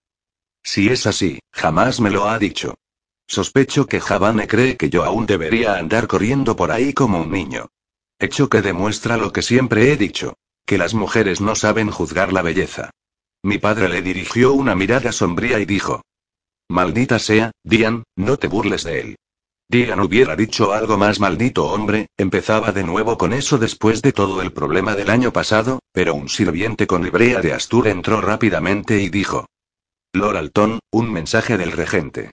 Si 0.64 0.90
es 0.90 1.08
así, 1.08 1.40
jamás 1.54 2.02
me 2.02 2.10
lo 2.10 2.28
ha 2.28 2.38
dicho. 2.38 2.76
Sospecho 3.30 3.86
que 3.86 4.02
Javane 4.02 4.48
cree 4.48 4.76
que 4.76 4.90
yo 4.90 5.04
aún 5.04 5.28
debería 5.28 5.76
andar 5.76 6.08
corriendo 6.08 6.56
por 6.56 6.72
ahí 6.72 6.94
como 6.94 7.22
un 7.22 7.32
niño. 7.32 7.70
Hecho 8.18 8.50
que 8.50 8.64
demuestra 8.64 9.18
lo 9.18 9.32
que 9.32 9.44
siempre 9.44 9.92
he 9.92 9.98
dicho, 9.98 10.34
que 10.66 10.80
las 10.80 10.96
mujeres 10.96 11.40
no 11.40 11.54
saben 11.54 11.92
juzgar 11.92 12.34
la 12.34 12.42
belleza. 12.42 12.90
Mi 13.44 13.60
padre 13.60 13.88
le 13.88 14.02
dirigió 14.02 14.54
una 14.54 14.74
mirada 14.74 15.12
sombría 15.12 15.60
y 15.60 15.66
dijo. 15.66 16.02
Maldita 16.70 17.20
sea, 17.20 17.52
Dian, 17.64 18.04
no 18.16 18.38
te 18.38 18.48
burles 18.48 18.84
de 18.84 19.00
él. 19.00 19.16
Dian 19.70 20.00
hubiera 20.00 20.36
dicho 20.36 20.74
algo 20.74 20.98
más 20.98 21.20
maldito 21.20 21.66
hombre, 21.68 22.08
empezaba 22.18 22.72
de 22.72 22.84
nuevo 22.84 23.20
con 23.20 23.34
eso 23.34 23.60
después 23.60 24.02
de 24.02 24.12
todo 24.12 24.42
el 24.42 24.52
problema 24.52 24.96
del 24.96 25.12
año 25.12 25.32
pasado, 25.32 25.78
pero 25.92 26.16
un 26.16 26.30
sirviente 26.30 26.88
con 26.88 27.04
librea 27.04 27.42
de 27.42 27.54
Astur 27.54 27.90
entró 27.90 28.22
rápidamente 28.22 29.00
y 29.00 29.10
dijo. 29.10 29.46
Lord 30.14 30.38
Alton, 30.38 30.80
un 30.92 31.14
mensaje 31.14 31.60
del 31.60 31.72
regente. 31.72 32.32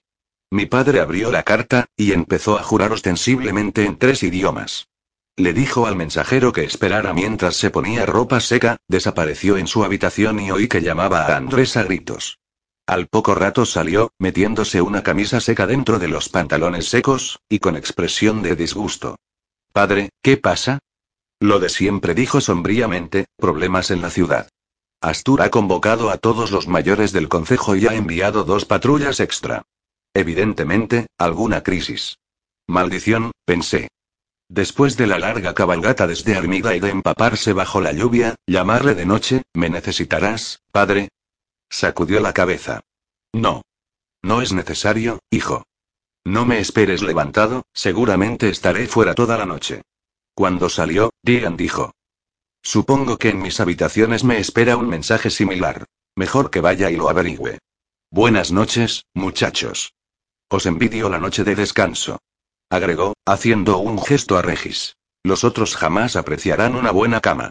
Mi 0.51 0.67
padre 0.67 1.01
abrió 1.01 1.33
la 1.33 1.43
carta, 1.43 1.87
y 1.97 2.13
empezó 2.13 2.59
a 2.59 2.63
jurar 2.63 2.93
ostensiblemente 2.93 3.85
en 3.85 3.99
tres 3.99 4.23
idiomas. 4.23 4.89
Le 5.37 5.53
dijo 5.53 5.87
al 5.87 5.97
mensajero 5.97 6.53
que 6.53 6.65
esperara 6.65 7.13
mientras 7.13 7.57
se 7.57 7.71
ponía 7.71 8.07
ropa 8.07 8.41
seca, 8.41 8.79
desapareció 8.89 9.59
en 9.59 9.67
su 9.67 9.85
habitación 9.85 10.41
y 10.41 10.51
oí 10.51 10.69
que 10.69 10.81
llamaba 10.81 11.27
a 11.27 11.37
Andrés 11.37 11.77
a 11.77 11.83
gritos. 11.83 12.39
Al 12.87 13.09
poco 13.09 13.35
rato 13.35 13.67
salió, 13.67 14.13
metiéndose 14.19 14.81
una 14.81 15.03
camisa 15.03 15.41
seca 15.41 15.67
dentro 15.67 15.99
de 15.99 16.09
los 16.09 16.29
pantalones 16.29 16.89
secos, 16.89 17.41
y 17.49 17.59
con 17.59 17.77
expresión 17.77 18.43
de 18.43 18.55
disgusto. 18.55 19.17
Padre, 19.73 20.11
¿qué 20.23 20.37
pasa? 20.37 20.79
Lo 21.41 21.59
de 21.59 21.69
siempre 21.69 22.15
dijo 22.15 22.41
sombríamente, 22.41 23.27
problemas 23.37 23.91
en 23.91 24.01
la 24.01 24.11
ciudad. 24.11 24.49
Astur 25.03 25.43
ha 25.43 25.51
convocado 25.51 26.09
a 26.11 26.17
todos 26.17 26.51
los 26.51 26.67
mayores 26.69 27.13
del 27.13 27.29
concejo 27.29 27.77
y 27.77 27.87
ha 27.87 27.95
enviado 27.95 28.45
dos 28.45 28.65
patrullas 28.65 29.21
extra. 29.21 29.65
Evidentemente, 30.17 31.09
alguna 31.19 31.63
crisis. 31.63 32.17
Maldición, 32.67 33.33
pensé. 33.45 33.89
Después 34.49 34.97
de 34.97 35.07
la 35.07 35.19
larga 35.19 35.53
cabalgata 35.53 36.07
desde 36.07 36.35
Armida 36.35 36.75
y 36.75 36.81
de 36.81 36.89
empaparse 36.89 37.53
bajo 37.53 37.83
la 37.83 37.93
lluvia, 37.93 38.35
llamarle 38.47 38.95
de 38.95 39.05
noche, 39.05 39.43
¿me 39.53 39.69
necesitarás, 39.69 40.63
padre? 40.73 41.11
Sacudió 41.69 42.21
la 42.21 42.33
cabeza. 42.33 42.81
No. 43.35 43.61
No 44.23 44.41
es 44.41 44.55
necesario, 44.55 45.19
hijo. 45.29 45.65
No 46.25 46.47
me 46.47 46.61
esperes 46.61 47.03
levantado, 47.03 47.67
seguramente 47.75 48.49
estaré 48.49 48.87
fuera 48.87 49.15
toda 49.15 49.37
la 49.37 49.45
noche. 49.45 49.83
Cuando 50.35 50.71
salió, 50.71 51.11
Dian 51.23 51.59
dijo. 51.59 51.93
Supongo 52.63 53.19
que 53.19 53.29
en 53.29 53.43
mis 53.43 53.61
habitaciones 53.61 54.25
me 54.25 54.39
espera 54.39 54.79
un 54.79 54.89
mensaje 54.89 55.29
similar. 55.29 55.85
Mejor 56.15 56.51
que 56.51 56.63
vaya 56.63 56.91
y 56.91 56.97
lo 56.97 57.11
averigüe. 57.11 57.59
Buenas 58.11 58.51
noches, 58.51 59.05
muchachos. 59.13 59.93
Os 60.49 60.65
envidio 60.67 61.09
la 61.09 61.19
noche 61.19 61.43
de 61.43 61.57
descanso. 61.57 62.21
Agregó, 62.71 63.15
haciendo 63.27 63.79
un 63.79 64.01
gesto 64.01 64.39
a 64.39 64.43
Regis. 64.43 64.97
Los 65.25 65.43
otros 65.43 65.77
jamás 65.77 66.15
apreciarán 66.15 66.77
una 66.77 66.93
buena 66.93 67.21
cama. 67.21 67.51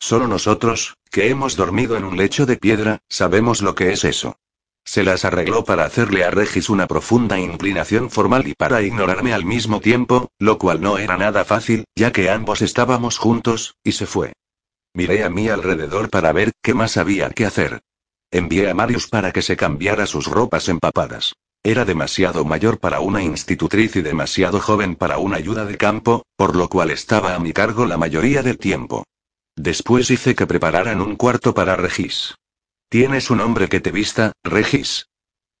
Solo 0.00 0.26
nosotros, 0.26 0.96
que 1.12 1.28
hemos 1.28 1.54
dormido 1.54 1.96
en 1.96 2.04
un 2.04 2.16
lecho 2.16 2.44
de 2.44 2.56
piedra, 2.56 2.98
sabemos 3.08 3.62
lo 3.62 3.76
que 3.76 3.92
es 3.92 4.02
eso. 4.02 4.36
Se 4.84 5.04
las 5.04 5.24
arregló 5.24 5.64
para 5.64 5.84
hacerle 5.84 6.24
a 6.24 6.32
Regis 6.32 6.68
una 6.68 6.88
profunda 6.88 7.38
inclinación 7.38 8.10
formal 8.10 8.48
y 8.48 8.54
para 8.54 8.82
ignorarme 8.82 9.32
al 9.32 9.44
mismo 9.44 9.80
tiempo, 9.80 10.32
lo 10.40 10.58
cual 10.58 10.80
no 10.80 10.98
era 10.98 11.16
nada 11.16 11.44
fácil, 11.44 11.84
ya 11.94 12.10
que 12.10 12.28
ambos 12.28 12.60
estábamos 12.60 13.18
juntos, 13.18 13.76
y 13.84 13.92
se 13.92 14.06
fue. 14.06 14.32
Miré 14.92 15.22
a 15.22 15.30
mi 15.30 15.48
alrededor 15.48 16.10
para 16.10 16.32
ver 16.32 16.50
qué 16.60 16.74
más 16.74 16.96
había 16.96 17.30
que 17.30 17.46
hacer. 17.46 17.82
Envié 18.32 18.68
a 18.68 18.74
Marius 18.74 19.06
para 19.06 19.30
que 19.30 19.42
se 19.42 19.56
cambiara 19.56 20.06
sus 20.06 20.26
ropas 20.26 20.68
empapadas. 20.68 21.34
Era 21.64 21.84
demasiado 21.84 22.44
mayor 22.44 22.80
para 22.80 22.98
una 22.98 23.22
institutriz 23.22 23.94
y 23.94 24.02
demasiado 24.02 24.58
joven 24.58 24.96
para 24.96 25.18
una 25.18 25.36
ayuda 25.36 25.64
de 25.64 25.76
campo, 25.76 26.24
por 26.36 26.56
lo 26.56 26.68
cual 26.68 26.90
estaba 26.90 27.36
a 27.36 27.38
mi 27.38 27.52
cargo 27.52 27.86
la 27.86 27.96
mayoría 27.96 28.42
del 28.42 28.58
tiempo. 28.58 29.04
Después 29.54 30.10
hice 30.10 30.34
que 30.34 30.46
prepararan 30.46 31.00
un 31.00 31.14
cuarto 31.14 31.54
para 31.54 31.76
Regis. 31.76 32.34
¿Tienes 32.88 33.30
un 33.30 33.40
hombre 33.40 33.68
que 33.68 33.78
te 33.78 33.92
vista, 33.92 34.32
Regis? 34.42 35.06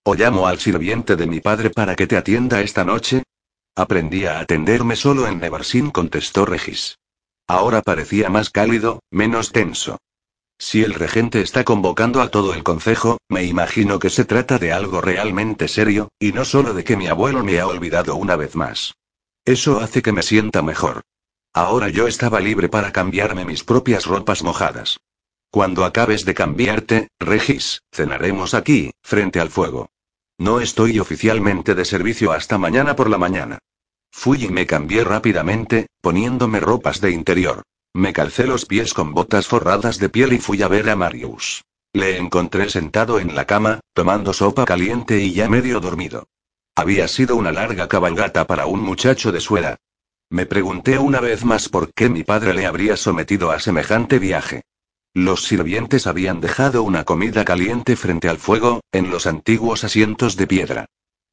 ¿O 0.02 0.16
llamo 0.16 0.48
al 0.48 0.58
sirviente 0.58 1.14
de 1.14 1.28
mi 1.28 1.40
padre 1.40 1.70
para 1.70 1.94
que 1.94 2.08
te 2.08 2.16
atienda 2.16 2.62
esta 2.62 2.84
noche? 2.84 3.22
Aprendí 3.76 4.26
a 4.26 4.40
atenderme 4.40 4.96
solo 4.96 5.28
en 5.28 5.38
Nevarsin, 5.38 5.92
contestó 5.92 6.44
Regis. 6.44 6.98
Ahora 7.46 7.80
parecía 7.80 8.28
más 8.28 8.50
cálido, 8.50 9.00
menos 9.10 9.52
tenso. 9.52 9.98
Si 10.64 10.84
el 10.84 10.94
regente 10.94 11.40
está 11.40 11.64
convocando 11.64 12.22
a 12.22 12.30
todo 12.30 12.54
el 12.54 12.62
concejo, 12.62 13.18
me 13.28 13.42
imagino 13.42 13.98
que 13.98 14.10
se 14.10 14.24
trata 14.24 14.60
de 14.60 14.72
algo 14.72 15.00
realmente 15.00 15.66
serio, 15.66 16.10
y 16.20 16.30
no 16.30 16.44
solo 16.44 16.72
de 16.72 16.84
que 16.84 16.96
mi 16.96 17.08
abuelo 17.08 17.42
me 17.42 17.58
ha 17.58 17.66
olvidado 17.66 18.14
una 18.14 18.36
vez 18.36 18.54
más. 18.54 18.94
Eso 19.44 19.80
hace 19.80 20.02
que 20.02 20.12
me 20.12 20.22
sienta 20.22 20.62
mejor. 20.62 21.00
Ahora 21.52 21.88
yo 21.88 22.06
estaba 22.06 22.38
libre 22.38 22.68
para 22.68 22.92
cambiarme 22.92 23.44
mis 23.44 23.64
propias 23.64 24.06
ropas 24.06 24.44
mojadas. 24.44 25.00
Cuando 25.50 25.84
acabes 25.84 26.24
de 26.24 26.34
cambiarte, 26.34 27.08
Regis, 27.18 27.82
cenaremos 27.90 28.54
aquí, 28.54 28.92
frente 29.02 29.40
al 29.40 29.50
fuego. 29.50 29.90
No 30.38 30.60
estoy 30.60 31.00
oficialmente 31.00 31.74
de 31.74 31.84
servicio 31.84 32.30
hasta 32.30 32.56
mañana 32.56 32.94
por 32.94 33.10
la 33.10 33.18
mañana. 33.18 33.58
Fui 34.12 34.44
y 34.44 34.48
me 34.48 34.64
cambié 34.64 35.02
rápidamente, 35.02 35.88
poniéndome 36.00 36.60
ropas 36.60 37.00
de 37.00 37.10
interior. 37.10 37.64
Me 37.94 38.12
calcé 38.14 38.46
los 38.46 38.64
pies 38.64 38.94
con 38.94 39.12
botas 39.12 39.46
forradas 39.46 39.98
de 39.98 40.08
piel 40.08 40.32
y 40.32 40.38
fui 40.38 40.62
a 40.62 40.68
ver 40.68 40.88
a 40.88 40.96
Marius. 40.96 41.64
Le 41.92 42.16
encontré 42.16 42.70
sentado 42.70 43.20
en 43.20 43.34
la 43.34 43.46
cama, 43.46 43.80
tomando 43.92 44.32
sopa 44.32 44.64
caliente 44.64 45.20
y 45.20 45.34
ya 45.34 45.48
medio 45.48 45.78
dormido. 45.78 46.26
Había 46.74 47.06
sido 47.06 47.36
una 47.36 47.52
larga 47.52 47.88
cabalgata 47.88 48.46
para 48.46 48.64
un 48.64 48.80
muchacho 48.80 49.30
de 49.30 49.40
su 49.40 49.58
edad. 49.58 49.76
Me 50.30 50.46
pregunté 50.46 50.98
una 50.98 51.20
vez 51.20 51.44
más 51.44 51.68
por 51.68 51.92
qué 51.92 52.08
mi 52.08 52.24
padre 52.24 52.54
le 52.54 52.64
habría 52.64 52.96
sometido 52.96 53.50
a 53.50 53.60
semejante 53.60 54.18
viaje. 54.18 54.62
Los 55.12 55.44
sirvientes 55.44 56.06
habían 56.06 56.40
dejado 56.40 56.82
una 56.82 57.04
comida 57.04 57.44
caliente 57.44 57.96
frente 57.96 58.30
al 58.30 58.38
fuego, 58.38 58.80
en 58.92 59.10
los 59.10 59.26
antiguos 59.26 59.84
asientos 59.84 60.36
de 60.36 60.46
piedra. 60.46 60.86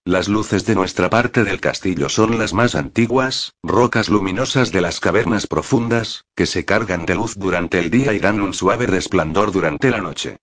Las 0.10 0.28
luces 0.28 0.66
de 0.66 0.74
nuestra 0.74 1.08
parte 1.08 1.44
del 1.44 1.62
castillo 1.62 2.10
son 2.10 2.40
las 2.40 2.52
más 2.52 2.74
antiguas, 2.74 3.54
rocas 3.62 4.10
luminosas 4.10 4.72
de 4.72 4.82
las 4.82 5.00
cavernas 5.00 5.46
profundas, 5.46 6.26
que 6.36 6.48
se 6.48 6.66
cargan 6.66 7.06
de 7.06 7.14
luz 7.14 7.36
durante 7.38 7.78
el 7.78 7.92
día 7.92 8.12
y 8.14 8.18
dan 8.18 8.42
un 8.42 8.56
suave 8.56 8.88
resplandor 8.88 9.52
durante 9.52 9.92
la 9.92 10.00
noche. 10.00 10.38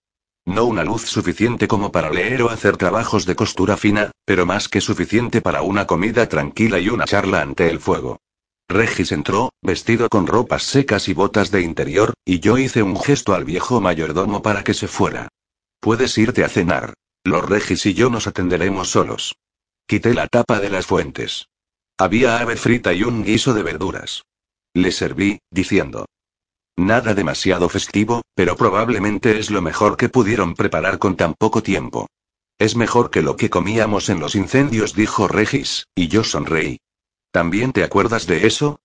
No 0.44 0.66
una 0.66 0.84
luz 0.84 1.02
suficiente 1.06 1.66
como 1.66 1.90
para 1.90 2.10
leer 2.10 2.44
o 2.44 2.50
hacer 2.50 2.76
trabajos 2.76 3.26
de 3.26 3.34
costura 3.34 3.76
fina, 3.76 4.12
pero 4.24 4.46
más 4.46 4.68
que 4.68 4.80
suficiente 4.80 5.40
para 5.40 5.62
una 5.62 5.84
comida 5.84 6.28
tranquila 6.28 6.78
y 6.78 6.88
una 6.88 7.04
charla 7.04 7.40
ante 7.42 7.68
el 7.68 7.80
fuego. 7.80 8.20
Regis 8.68 9.10
entró, 9.10 9.52
vestido 9.62 10.08
con 10.08 10.28
ropas 10.28 10.62
secas 10.62 11.08
y 11.08 11.12
botas 11.12 11.50
de 11.50 11.62
interior, 11.62 12.14
y 12.24 12.38
yo 12.38 12.56
hice 12.56 12.84
un 12.84 13.00
gesto 13.00 13.34
al 13.34 13.44
viejo 13.44 13.80
mayordomo 13.80 14.42
para 14.42 14.62
que 14.62 14.74
se 14.74 14.86
fuera. 14.86 15.26
Puedes 15.80 16.16
irte 16.18 16.44
a 16.44 16.48
cenar. 16.48 16.94
Los 17.24 17.44
Regis 17.44 17.84
y 17.86 17.94
yo 17.94 18.10
nos 18.10 18.28
atenderemos 18.28 18.90
solos. 18.90 19.34
Quité 19.86 20.14
la 20.14 20.26
tapa 20.26 20.58
de 20.58 20.68
las 20.68 20.86
fuentes. 20.86 21.48
Había 21.96 22.38
ave 22.38 22.56
frita 22.56 22.92
y 22.92 23.04
un 23.04 23.24
guiso 23.24 23.54
de 23.54 23.62
verduras. 23.62 24.24
Le 24.74 24.90
serví, 24.90 25.38
diciendo. 25.50 26.06
Nada 26.76 27.14
demasiado 27.14 27.68
festivo, 27.68 28.22
pero 28.34 28.56
probablemente 28.56 29.38
es 29.38 29.50
lo 29.50 29.62
mejor 29.62 29.96
que 29.96 30.08
pudieron 30.08 30.54
preparar 30.54 30.98
con 30.98 31.16
tan 31.16 31.34
poco 31.34 31.62
tiempo. 31.62 32.08
Es 32.58 32.74
mejor 32.74 33.10
que 33.10 33.22
lo 33.22 33.36
que 33.36 33.48
comíamos 33.48 34.08
en 34.08 34.18
los 34.18 34.34
incendios, 34.34 34.94
dijo 34.94 35.28
Regis, 35.28 35.86
y 35.94 36.08
yo 36.08 36.24
sonreí. 36.24 36.80
¿También 37.30 37.72
te 37.72 37.84
acuerdas 37.84 38.26
de 38.26 38.46
eso? 38.46 38.80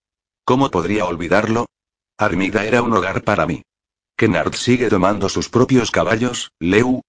¿Cómo 0.45 0.69
podría 0.69 1.05
olvidarlo? 1.05 1.65
Armida 2.17 2.63
era 2.65 2.83
un 2.83 2.93
hogar 2.93 3.23
para 3.23 3.47
mí. 3.47 3.63
Kennard 4.15 4.53
sigue 4.53 4.87
tomando 4.89 5.29
sus 5.29 5.49
propios 5.49 5.89
caballos, 5.89 6.51
Leu. 6.59 7.01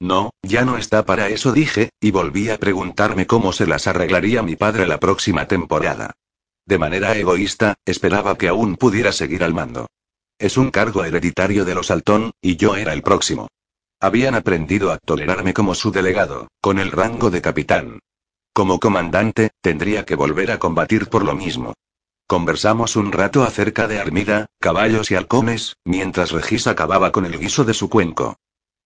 No, 0.00 0.30
ya 0.42 0.64
no 0.64 0.78
está 0.78 1.04
para 1.04 1.28
eso, 1.28 1.52
dije, 1.52 1.90
y 2.00 2.12
volví 2.12 2.50
a 2.50 2.58
preguntarme 2.58 3.26
cómo 3.26 3.52
se 3.52 3.66
las 3.66 3.86
arreglaría 3.86 4.42
mi 4.42 4.54
padre 4.54 4.86
la 4.86 5.00
próxima 5.00 5.48
temporada. 5.48 6.12
De 6.66 6.78
manera 6.78 7.16
egoísta, 7.16 7.74
esperaba 7.84 8.38
que 8.38 8.48
aún 8.48 8.76
pudiera 8.76 9.10
seguir 9.10 9.42
al 9.42 9.54
mando. 9.54 9.88
Es 10.38 10.56
un 10.56 10.70
cargo 10.70 11.04
hereditario 11.04 11.64
de 11.64 11.74
los 11.74 11.90
Altón, 11.90 12.30
y 12.40 12.56
yo 12.56 12.76
era 12.76 12.92
el 12.92 13.02
próximo. 13.02 13.48
Habían 14.00 14.36
aprendido 14.36 14.92
a 14.92 14.98
tolerarme 14.98 15.52
como 15.52 15.74
su 15.74 15.90
delegado, 15.90 16.46
con 16.60 16.78
el 16.78 16.92
rango 16.92 17.30
de 17.30 17.42
capitán. 17.42 17.98
Como 18.52 18.78
comandante, 18.78 19.50
tendría 19.60 20.04
que 20.04 20.14
volver 20.14 20.52
a 20.52 20.58
combatir 20.58 21.08
por 21.08 21.24
lo 21.24 21.34
mismo. 21.34 21.74
Conversamos 22.28 22.94
un 22.94 23.10
rato 23.10 23.42
acerca 23.42 23.88
de 23.88 23.98
Armida, 23.98 24.46
caballos 24.60 25.10
y 25.10 25.16
halcones, 25.16 25.76
mientras 25.84 26.30
Regis 26.30 26.68
acababa 26.68 27.10
con 27.10 27.26
el 27.26 27.38
guiso 27.38 27.64
de 27.64 27.74
su 27.74 27.88
cuenco. 27.88 28.36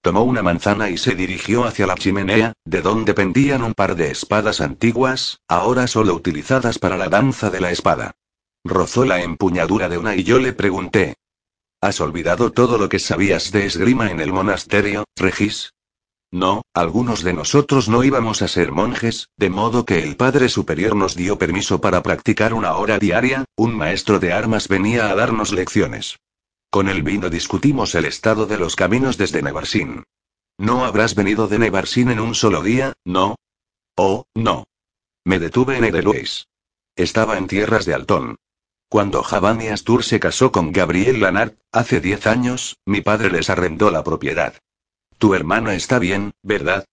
Tomó 0.02 0.24
una 0.24 0.42
manzana 0.42 0.90
y 0.90 0.98
se 0.98 1.14
dirigió 1.14 1.64
hacia 1.64 1.86
la 1.86 1.94
chimenea, 1.94 2.54
de 2.64 2.82
donde 2.82 3.14
pendían 3.14 3.62
un 3.62 3.72
par 3.72 3.94
de 3.94 4.10
espadas 4.10 4.60
antiguas, 4.60 5.38
ahora 5.46 5.86
solo 5.86 6.14
utilizadas 6.14 6.80
para 6.80 6.96
la 6.96 7.08
danza 7.08 7.50
de 7.50 7.60
la 7.60 7.70
espada. 7.70 8.16
Rozó 8.64 9.04
la 9.04 9.22
empuñadura 9.22 9.88
de 9.88 9.98
una 9.98 10.16
y 10.16 10.24
yo 10.24 10.40
le 10.40 10.52
pregunté. 10.54 11.14
¿Has 11.80 12.00
olvidado 12.00 12.50
todo 12.50 12.78
lo 12.78 12.88
que 12.88 12.98
sabías 12.98 13.52
de 13.52 13.64
esgrima 13.64 14.10
en 14.10 14.18
el 14.18 14.32
monasterio, 14.32 15.04
Regis? 15.16 15.72
No, 16.32 16.62
algunos 16.74 17.22
de 17.22 17.34
nosotros 17.34 17.88
no 17.88 18.02
íbamos 18.02 18.42
a 18.42 18.48
ser 18.48 18.72
monjes, 18.72 19.28
de 19.36 19.50
modo 19.50 19.84
que 19.84 20.02
el 20.02 20.16
Padre 20.16 20.48
Superior 20.48 20.96
nos 20.96 21.14
dio 21.14 21.38
permiso 21.38 21.80
para 21.80 22.02
practicar 22.02 22.54
una 22.54 22.74
hora 22.74 22.98
diaria, 22.98 23.44
un 23.54 23.76
maestro 23.76 24.18
de 24.18 24.32
armas 24.32 24.66
venía 24.66 25.10
a 25.10 25.14
darnos 25.14 25.52
lecciones. 25.52 26.18
Con 26.72 26.88
el 26.88 27.02
vino 27.02 27.28
discutimos 27.28 27.94
el 27.94 28.06
estado 28.06 28.46
de 28.46 28.56
los 28.56 28.76
caminos 28.76 29.18
desde 29.18 29.42
Nevarsin. 29.42 30.04
No 30.56 30.86
habrás 30.86 31.14
venido 31.14 31.46
de 31.46 31.58
Nevarsin 31.58 32.10
en 32.10 32.18
un 32.18 32.34
solo 32.34 32.62
día, 32.62 32.94
¿no? 33.04 33.36
Oh, 33.94 34.24
no. 34.34 34.64
Me 35.22 35.38
detuve 35.38 35.76
en 35.76 35.84
Edelweiss. 35.84 36.48
Estaba 36.96 37.36
en 37.36 37.46
tierras 37.46 37.84
de 37.84 37.92
Altón. 37.92 38.36
Cuando 38.88 39.22
Javani 39.22 39.68
Astur 39.68 40.02
se 40.02 40.18
casó 40.18 40.50
con 40.50 40.72
Gabriel 40.72 41.20
Lanart, 41.20 41.58
hace 41.72 42.00
diez 42.00 42.26
años, 42.26 42.78
mi 42.86 43.02
padre 43.02 43.30
les 43.30 43.50
arrendó 43.50 43.90
la 43.90 44.02
propiedad. 44.02 44.54
Tu 45.18 45.34
hermana 45.34 45.74
está 45.74 45.98
bien, 45.98 46.32
¿verdad? 46.42 46.86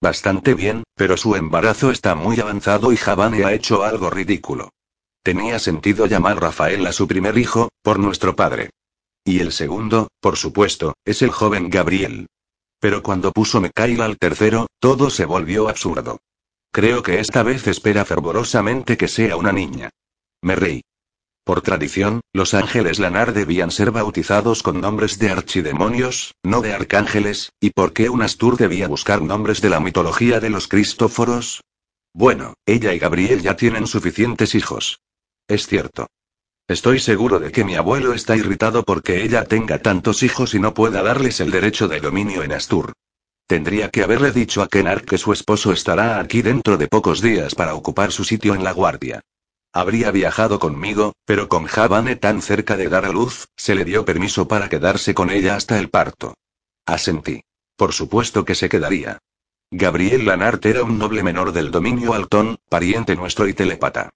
Bastante 0.00 0.54
bien, 0.54 0.84
pero 0.94 1.16
su 1.16 1.34
embarazo 1.34 1.90
está 1.90 2.14
muy 2.14 2.38
avanzado 2.38 2.92
y 2.92 2.96
Javane 2.96 3.44
ha 3.44 3.54
hecho 3.54 3.82
algo 3.82 4.08
ridículo. 4.08 4.70
Tenía 5.24 5.58
sentido 5.58 6.06
llamar 6.06 6.40
Rafael 6.40 6.86
a 6.86 6.92
su 6.92 7.08
primer 7.08 7.36
hijo, 7.38 7.70
por 7.82 7.98
nuestro 7.98 8.36
padre. 8.36 8.70
Y 9.26 9.40
el 9.40 9.50
segundo, 9.50 10.06
por 10.20 10.36
supuesto, 10.36 10.94
es 11.04 11.20
el 11.20 11.30
joven 11.30 11.68
Gabriel. 11.68 12.28
Pero 12.78 13.02
cuando 13.02 13.32
puso 13.32 13.60
Mekail 13.60 14.00
al 14.00 14.18
tercero, 14.18 14.68
todo 14.78 15.10
se 15.10 15.24
volvió 15.24 15.68
absurdo. 15.68 16.18
Creo 16.70 17.02
que 17.02 17.18
esta 17.18 17.42
vez 17.42 17.66
espera 17.66 18.04
fervorosamente 18.04 18.96
que 18.96 19.08
sea 19.08 19.36
una 19.36 19.50
niña. 19.50 19.90
Me 20.42 20.54
reí. 20.54 20.82
Por 21.42 21.60
tradición, 21.60 22.20
los 22.32 22.54
ángeles 22.54 23.00
Lanar 23.00 23.32
debían 23.32 23.72
ser 23.72 23.90
bautizados 23.90 24.62
con 24.62 24.80
nombres 24.80 25.18
de 25.18 25.30
archidemonios, 25.30 26.34
no 26.44 26.60
de 26.60 26.72
arcángeles, 26.72 27.50
¿y 27.60 27.70
por 27.70 27.92
qué 27.92 28.08
un 28.08 28.22
Astur 28.22 28.56
debía 28.56 28.86
buscar 28.86 29.22
nombres 29.22 29.60
de 29.60 29.70
la 29.70 29.80
mitología 29.80 30.38
de 30.38 30.50
los 30.50 30.68
Cristóforos? 30.68 31.62
Bueno, 32.14 32.54
ella 32.64 32.94
y 32.94 33.00
Gabriel 33.00 33.42
ya 33.42 33.56
tienen 33.56 33.88
suficientes 33.88 34.54
hijos. 34.54 35.00
Es 35.48 35.66
cierto. 35.66 36.06
Estoy 36.68 36.98
seguro 36.98 37.38
de 37.38 37.52
que 37.52 37.64
mi 37.64 37.76
abuelo 37.76 38.12
está 38.12 38.34
irritado 38.36 38.82
porque 38.82 39.22
ella 39.22 39.44
tenga 39.44 39.78
tantos 39.78 40.24
hijos 40.24 40.52
y 40.52 40.58
no 40.58 40.74
pueda 40.74 41.00
darles 41.02 41.38
el 41.38 41.52
derecho 41.52 41.86
de 41.86 42.00
dominio 42.00 42.42
en 42.42 42.50
Astur. 42.52 42.92
Tendría 43.46 43.88
que 43.90 44.02
haberle 44.02 44.32
dicho 44.32 44.62
a 44.62 44.68
Kenar 44.68 45.04
que 45.04 45.16
su 45.16 45.32
esposo 45.32 45.70
estará 45.70 46.18
aquí 46.18 46.42
dentro 46.42 46.76
de 46.76 46.88
pocos 46.88 47.22
días 47.22 47.54
para 47.54 47.76
ocupar 47.76 48.10
su 48.10 48.24
sitio 48.24 48.56
en 48.56 48.64
la 48.64 48.72
guardia. 48.72 49.20
Habría 49.72 50.10
viajado 50.10 50.58
conmigo, 50.58 51.12
pero 51.24 51.48
con 51.48 51.66
Javane 51.66 52.16
tan 52.16 52.42
cerca 52.42 52.76
de 52.76 52.88
dar 52.88 53.04
a 53.04 53.12
luz, 53.12 53.46
se 53.56 53.76
le 53.76 53.84
dio 53.84 54.04
permiso 54.04 54.48
para 54.48 54.68
quedarse 54.68 55.14
con 55.14 55.30
ella 55.30 55.54
hasta 55.54 55.78
el 55.78 55.88
parto. 55.88 56.34
Asentí. 56.84 57.42
Por 57.76 57.92
supuesto 57.92 58.44
que 58.44 58.56
se 58.56 58.68
quedaría. 58.68 59.18
Gabriel 59.70 60.26
Lanart 60.26 60.64
era 60.66 60.82
un 60.82 60.98
noble 60.98 61.22
menor 61.22 61.52
del 61.52 61.70
dominio 61.70 62.14
Altón, 62.14 62.56
pariente 62.68 63.14
nuestro 63.14 63.46
y 63.46 63.54
telepata. 63.54 64.10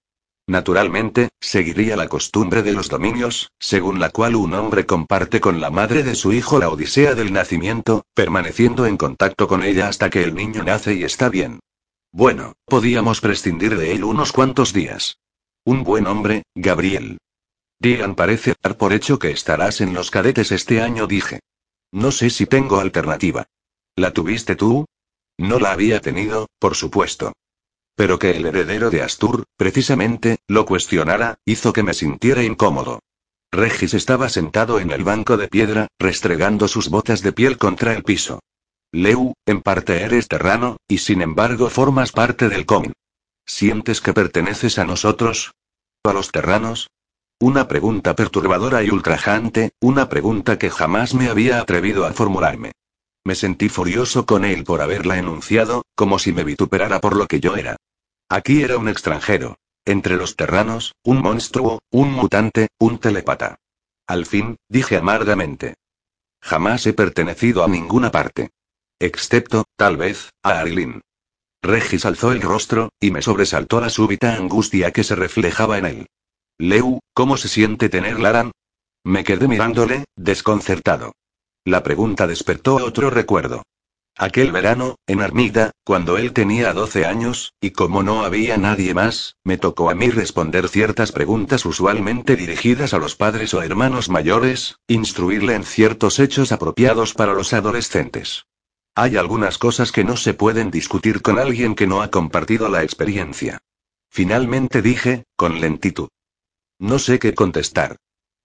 Naturalmente, 0.47 1.29
seguiría 1.39 1.95
la 1.95 2.07
costumbre 2.07 2.63
de 2.63 2.73
los 2.73 2.89
dominios, 2.89 3.51
según 3.59 3.99
la 3.99 4.09
cual 4.09 4.35
un 4.35 4.53
hombre 4.53 4.85
comparte 4.85 5.39
con 5.39 5.61
la 5.61 5.69
madre 5.69 6.03
de 6.03 6.15
su 6.15 6.33
hijo 6.33 6.59
la 6.59 6.69
odisea 6.69 7.15
del 7.15 7.31
nacimiento, 7.31 8.05
permaneciendo 8.13 8.85
en 8.85 8.97
contacto 8.97 9.47
con 9.47 9.63
ella 9.63 9.87
hasta 9.87 10.09
que 10.09 10.23
el 10.23 10.35
niño 10.35 10.63
nace 10.63 10.95
y 10.95 11.03
está 11.03 11.29
bien. 11.29 11.59
Bueno, 12.11 12.53
podíamos 12.65 13.21
prescindir 13.21 13.77
de 13.77 13.93
él 13.93 14.03
unos 14.03 14.31
cuantos 14.31 14.73
días. 14.73 15.17
Un 15.63 15.83
buen 15.83 16.07
hombre, 16.07 16.43
Gabriel. 16.55 17.17
Digan 17.79 18.15
parece 18.15 18.53
dar 18.61 18.77
por 18.77 18.93
hecho 18.93 19.19
que 19.19 19.31
estarás 19.31 19.79
en 19.79 19.93
los 19.93 20.11
cadetes 20.11 20.51
este 20.51 20.81
año, 20.81 21.07
dije. 21.07 21.39
No 21.91 22.11
sé 22.11 22.29
si 22.29 22.45
tengo 22.45 22.79
alternativa. 22.79 23.47
¿La 23.95 24.11
tuviste 24.11 24.55
tú? 24.55 24.85
No 25.37 25.59
la 25.59 25.71
había 25.71 26.01
tenido, 26.01 26.47
por 26.59 26.75
supuesto. 26.75 27.33
Pero 27.95 28.19
que 28.19 28.31
el 28.31 28.45
heredero 28.45 28.89
de 28.89 29.01
Astur, 29.01 29.43
precisamente, 29.57 30.39
lo 30.47 30.65
cuestionara, 30.65 31.39
hizo 31.45 31.73
que 31.73 31.83
me 31.83 31.93
sintiera 31.93 32.43
incómodo. 32.43 32.99
Regis 33.51 33.93
estaba 33.93 34.29
sentado 34.29 34.79
en 34.79 34.91
el 34.91 35.03
banco 35.03 35.35
de 35.35 35.47
piedra, 35.47 35.87
restregando 35.99 36.67
sus 36.67 36.89
botas 36.89 37.21
de 37.21 37.33
piel 37.33 37.57
contra 37.57 37.93
el 37.93 38.03
piso. 38.03 38.39
Leu, 38.93 39.33
en 39.45 39.61
parte 39.61 40.01
eres 40.03 40.27
terrano, 40.27 40.77
y 40.87 40.99
sin 40.99 41.21
embargo 41.21 41.69
formas 41.69 42.11
parte 42.11 42.49
del 42.49 42.65
com. 42.65 42.91
¿Sientes 43.45 43.99
que 44.01 44.13
perteneces 44.13 44.79
a 44.79 44.85
nosotros? 44.85 45.53
¿A 46.03 46.13
los 46.13 46.31
terranos? 46.31 46.89
Una 47.39 47.67
pregunta 47.67 48.15
perturbadora 48.15 48.83
y 48.83 48.89
ultrajante, 48.89 49.71
una 49.81 50.09
pregunta 50.09 50.57
que 50.57 50.69
jamás 50.69 51.13
me 51.13 51.27
había 51.27 51.59
atrevido 51.59 52.05
a 52.05 52.13
formularme. 52.13 52.71
Me 53.23 53.35
sentí 53.35 53.69
furioso 53.69 54.25
con 54.25 54.45
él 54.45 54.63
por 54.63 54.81
haberla 54.81 55.17
enunciado, 55.17 55.83
como 55.95 56.17
si 56.17 56.33
me 56.33 56.43
vituperara 56.43 56.99
por 56.99 57.15
lo 57.15 57.27
que 57.27 57.39
yo 57.39 57.55
era. 57.55 57.77
Aquí 58.29 58.63
era 58.63 58.77
un 58.77 58.89
extranjero. 58.89 59.57
Entre 59.85 60.15
los 60.15 60.35
terranos, 60.35 60.93
un 61.03 61.21
monstruo, 61.21 61.81
un 61.91 62.11
mutante, 62.11 62.69
un 62.79 62.99
telepata. 62.99 63.57
Al 64.07 64.25
fin, 64.25 64.57
dije 64.69 64.97
amargamente. 64.97 65.75
Jamás 66.41 66.85
he 66.85 66.93
pertenecido 66.93 67.63
a 67.63 67.67
ninguna 67.67 68.11
parte. 68.11 68.49
Excepto, 68.99 69.65
tal 69.75 69.97
vez, 69.97 70.29
a 70.43 70.59
Arilyn. 70.59 71.01
Regis 71.63 72.05
alzó 72.05 72.31
el 72.31 72.41
rostro, 72.41 72.89
y 72.99 73.11
me 73.11 73.21
sobresaltó 73.21 73.81
la 73.81 73.89
súbita 73.89 74.35
angustia 74.35 74.91
que 74.91 75.03
se 75.03 75.15
reflejaba 75.15 75.77
en 75.77 75.85
él. 75.85 76.07
Leu, 76.57 76.99
¿cómo 77.13 77.37
se 77.37 77.47
siente 77.47 77.89
tener 77.89 78.19
Laran? 78.19 78.51
Me 79.03 79.23
quedé 79.23 79.47
mirándole, 79.47 80.05
desconcertado. 80.15 81.13
La 81.65 81.83
pregunta 81.83 82.25
despertó 82.25 82.75
otro 82.75 83.11
recuerdo. 83.11 83.61
Aquel 84.17 84.51
verano, 84.51 84.95
en 85.05 85.21
Armida, 85.21 85.71
cuando 85.83 86.17
él 86.17 86.33
tenía 86.33 86.73
12 86.73 87.05
años, 87.05 87.53
y 87.61 87.69
como 87.69 88.01
no 88.01 88.25
había 88.25 88.57
nadie 88.57 88.95
más, 88.95 89.35
me 89.43 89.57
tocó 89.57 89.91
a 89.91 89.95
mí 89.95 90.09
responder 90.09 90.69
ciertas 90.69 91.11
preguntas 91.11 91.65
usualmente 91.65 92.35
dirigidas 92.35 92.95
a 92.95 92.97
los 92.97 93.15
padres 93.15 93.53
o 93.53 93.61
hermanos 93.61 94.09
mayores, 94.09 94.77
instruirle 94.87 95.53
en 95.53 95.63
ciertos 95.63 96.19
hechos 96.19 96.51
apropiados 96.51 97.13
para 97.13 97.33
los 97.33 97.53
adolescentes. 97.53 98.47
Hay 98.95 99.15
algunas 99.15 99.59
cosas 99.59 99.91
que 99.91 100.03
no 100.03 100.17
se 100.17 100.33
pueden 100.33 100.71
discutir 100.71 101.21
con 101.21 101.37
alguien 101.37 101.75
que 101.75 101.87
no 101.87 102.01
ha 102.01 102.09
compartido 102.09 102.69
la 102.69 102.83
experiencia. 102.83 103.59
Finalmente 104.09 104.81
dije, 104.81 105.25
con 105.35 105.61
lentitud. 105.61 106.09
No 106.79 106.97
sé 106.97 107.19
qué 107.19 107.33
contestar. 107.35 107.97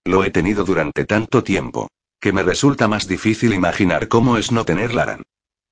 Lo 0.05 0.23
he 0.23 0.31
tenido 0.31 0.63
durante 0.63 1.03
tanto 1.03 1.43
tiempo, 1.43 1.89
que 2.19 2.33
me 2.33 2.43
resulta 2.43 2.87
más 2.87 3.07
difícil 3.07 3.53
imaginar 3.53 4.07
cómo 4.07 4.37
es 4.37 4.51
no 4.51 4.65
tener 4.65 4.93
Laran. 4.93 5.23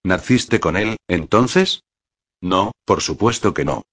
¿Naciste 0.03 0.59
con 0.59 0.77
él, 0.77 0.97
entonces? 1.07 1.83
No, 2.41 2.71
por 2.85 3.01
supuesto 3.01 3.53
que 3.53 3.65
no. 3.65 3.83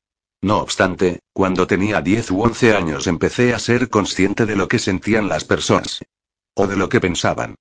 No 0.43 0.59
obstante, 0.59 1.21
cuando 1.33 1.67
tenía 1.67 2.01
10 2.01 2.33
u 2.33 2.43
11 2.43 2.77
años 2.77 3.07
empecé 3.07 3.55
a 3.55 3.59
ser 3.59 3.89
consciente 3.89 4.45
de 4.45 4.57
lo 4.57 4.69
que 4.69 4.79
sentían 4.79 5.29
las 5.29 5.45
personas. 5.45 6.03
O 6.55 6.67
de 6.67 6.77
lo 6.77 6.89
que 6.89 7.01
pensaban. 7.01 7.55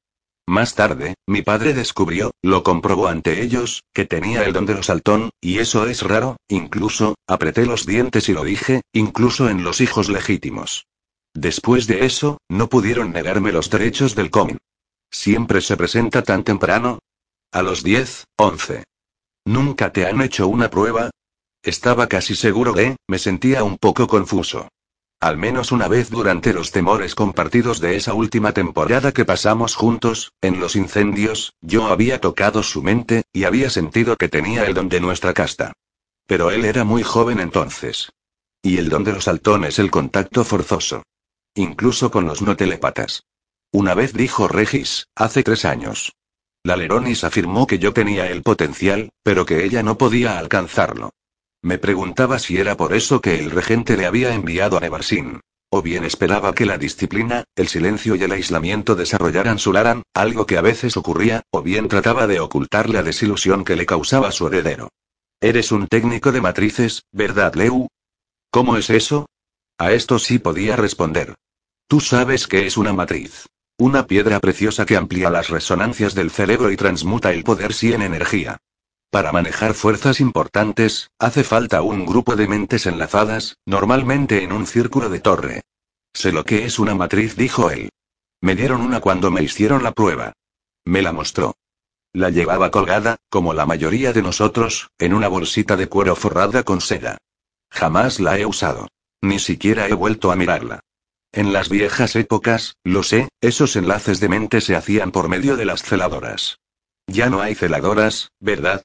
Más 0.48 0.76
tarde, 0.76 1.14
mi 1.28 1.44
padre 1.44 1.74
descubrió, 1.74 2.32
lo 2.42 2.64
comprobó 2.64 3.08
ante 3.08 3.42
ellos, 3.42 3.84
que 3.94 4.06
tenía 4.06 4.44
el 4.44 4.54
don 4.54 4.66
de 4.66 4.74
los 4.74 4.88
saltón, 4.88 5.30
y 5.40 5.60
eso 5.60 5.88
es 5.88 6.02
raro, 6.02 6.38
incluso, 6.50 7.16
apreté 7.28 7.66
los 7.66 7.86
dientes 7.86 8.28
y 8.28 8.34
lo 8.34 8.44
dije, 8.44 8.82
incluso 8.92 9.50
en 9.50 9.64
los 9.64 9.80
hijos 9.80 10.10
legítimos. 10.10 10.88
Después 11.34 11.88
de 11.88 12.06
eso, 12.06 12.40
no 12.50 12.68
pudieron 12.68 13.12
negarme 13.12 13.52
los 13.52 13.70
derechos 13.70 14.16
del 14.16 14.32
cómic. 14.32 14.58
Siempre 15.12 15.62
se 15.62 15.76
presenta 15.76 16.24
tan 16.24 16.44
temprano, 16.44 17.00
a 17.52 17.62
los 17.62 17.84
10, 17.84 18.28
11. 18.38 18.86
¿Nunca 19.44 19.92
te 19.92 20.06
han 20.06 20.22
hecho 20.22 20.48
una 20.48 20.70
prueba? 20.70 21.10
Estaba 21.64 22.08
casi 22.08 22.34
seguro 22.34 22.72
de, 22.72 22.96
me 23.08 23.20
sentía 23.20 23.66
un 23.66 23.78
poco 23.78 24.08
confuso. 24.08 24.70
Al 25.20 25.38
menos 25.38 25.74
una 25.74 25.90
vez 25.90 26.10
durante 26.10 26.54
los 26.54 26.72
temores 26.72 27.14
compartidos 27.14 27.82
de 27.82 27.98
esa 27.98 28.14
última 28.14 28.54
temporada 28.54 29.12
que 29.12 29.26
pasamos 29.26 29.76
juntos, 29.76 30.32
en 30.42 30.62
los 30.62 30.78
incendios, 30.78 31.54
yo 31.60 31.88
había 31.88 32.22
tocado 32.22 32.64
su 32.64 32.82
mente, 32.82 33.24
y 33.34 33.44
había 33.44 33.70
sentido 33.70 34.16
que 34.16 34.30
tenía 34.30 34.66
el 34.66 34.74
don 34.74 34.88
de 34.88 35.02
nuestra 35.02 35.34
casta. 35.34 35.74
Pero 36.26 36.52
él 36.52 36.64
era 36.64 36.86
muy 36.86 37.04
joven 37.04 37.42
entonces. 37.42 38.14
Y 38.64 38.78
el 38.78 38.88
don 38.88 39.04
de 39.04 39.12
los 39.12 39.26
saltones 39.26 39.78
el 39.78 39.92
contacto 39.92 40.46
forzoso. 40.46 41.04
Incluso 41.54 42.10
con 42.12 42.26
los 42.26 42.42
no 42.42 42.56
telepatas. 42.56 43.26
Una 43.74 43.94
vez 43.94 44.14
dijo 44.14 44.50
Regis, 44.50 45.08
hace 45.16 45.44
tres 45.44 45.64
años. 45.64 46.14
La 46.64 46.76
Leronis 46.76 47.24
afirmó 47.24 47.68
que 47.68 47.80
yo 47.80 47.94
tenía 47.94 48.30
el 48.30 48.44
potencial, 48.44 49.12
pero 49.24 49.46
que 49.46 49.64
ella 49.64 49.82
no 49.82 49.98
podía 49.98 50.38
alcanzarlo. 50.38 51.12
Me 51.62 51.78
preguntaba 51.78 52.38
si 52.38 52.58
era 52.58 52.76
por 52.76 52.94
eso 52.94 53.22
que 53.22 53.40
el 53.40 53.50
regente 53.50 53.96
le 53.96 54.06
había 54.06 54.34
enviado 54.34 54.78
a 54.78 54.82
Nevarsin. 54.82 55.40
O 55.70 55.82
bien 55.82 56.04
esperaba 56.04 56.54
que 56.54 56.66
la 56.66 56.78
disciplina, 56.78 57.46
el 57.56 57.70
silencio 57.70 58.16
y 58.16 58.24
el 58.24 58.34
aislamiento 58.34 58.96
desarrollaran 58.96 59.58
su 59.58 59.72
Laran, 59.72 60.04
algo 60.14 60.46
que 60.46 60.58
a 60.58 60.62
veces 60.62 60.98
ocurría, 60.98 61.44
o 61.50 61.62
bien 61.62 61.88
trataba 61.88 62.28
de 62.28 62.42
ocultar 62.42 62.90
la 62.90 63.04
desilusión 63.04 63.64
que 63.64 63.78
le 63.78 63.86
causaba 63.86 64.34
su 64.34 64.48
heredero. 64.48 64.90
Eres 65.40 65.72
un 65.72 65.88
técnico 65.88 66.34
de 66.34 66.42
matrices, 66.42 67.04
¿verdad, 67.14 67.56
Leu? 67.56 67.88
¿Cómo 68.50 68.76
es 68.76 68.90
eso? 68.90 69.28
A 69.78 69.94
esto 69.94 70.20
sí 70.20 70.40
podía 70.40 70.76
responder. 70.76 71.36
Tú 71.88 72.02
sabes 72.02 72.48
que 72.48 72.68
es 72.68 72.76
una 72.76 72.92
matriz. 72.92 73.48
Una 73.82 74.06
piedra 74.06 74.40
preciosa 74.40 74.86
que 74.86 74.96
amplía 74.96 75.32
las 75.32 75.50
resonancias 75.50 76.14
del 76.14 76.30
cerebro 76.30 76.72
y 76.72 76.78
transmuta 76.78 77.34
el 77.34 77.44
poder 77.44 77.74
sí 77.74 77.92
en 77.94 78.04
energía. 78.04 78.60
Para 79.10 79.32
manejar 79.32 79.74
fuerzas 79.74 80.20
importantes, 80.20 81.10
hace 81.18 81.44
falta 81.44 81.82
un 81.82 82.06
grupo 82.06 82.36
de 82.36 82.48
mentes 82.48 82.86
enlazadas, 82.86 83.58
normalmente 83.66 84.44
en 84.44 84.52
un 84.52 84.68
círculo 84.68 85.10
de 85.10 85.20
torre. 85.20 85.62
Sé 86.14 86.32
lo 86.32 86.46
que 86.46 86.66
es 86.66 86.78
una 86.78 86.94
matriz, 86.94 87.36
dijo 87.36 87.72
él. 87.72 87.90
Me 88.40 88.56
dieron 88.56 88.82
una 88.82 89.00
cuando 89.00 89.32
me 89.32 89.42
hicieron 89.42 89.82
la 89.82 89.94
prueba. 89.94 90.34
Me 90.86 91.02
la 91.02 91.12
mostró. 91.12 91.56
La 92.14 92.30
llevaba 92.30 92.70
colgada, 92.70 93.18
como 93.32 93.56
la 93.56 93.66
mayoría 93.66 94.14
de 94.14 94.22
nosotros, 94.22 94.92
en 95.00 95.12
una 95.16 95.28
bolsita 95.28 95.76
de 95.76 95.88
cuero 95.88 96.16
forrada 96.16 96.62
con 96.62 96.82
seda. 96.82 97.18
Jamás 97.72 98.20
la 98.20 98.38
he 98.38 98.46
usado. 98.46 98.90
Ni 99.22 99.40
siquiera 99.40 99.88
he 99.88 99.96
vuelto 99.96 100.32
a 100.32 100.36
mirarla. 100.36 100.82
En 101.34 101.54
las 101.54 101.70
viejas 101.70 102.18
épocas, 102.18 102.76
lo 102.84 103.04
sé, 103.04 103.30
esos 103.40 103.78
enlaces 103.78 104.20
de 104.20 104.28
mente 104.28 104.60
se 104.60 104.76
hacían 104.76 105.12
por 105.12 105.30
medio 105.30 105.56
de 105.56 105.64
las 105.64 105.82
celadoras. 105.82 106.60
Ya 107.08 107.30
no 107.30 107.40
hay 107.40 107.56
celadoras, 107.56 108.32
¿verdad? 108.42 108.84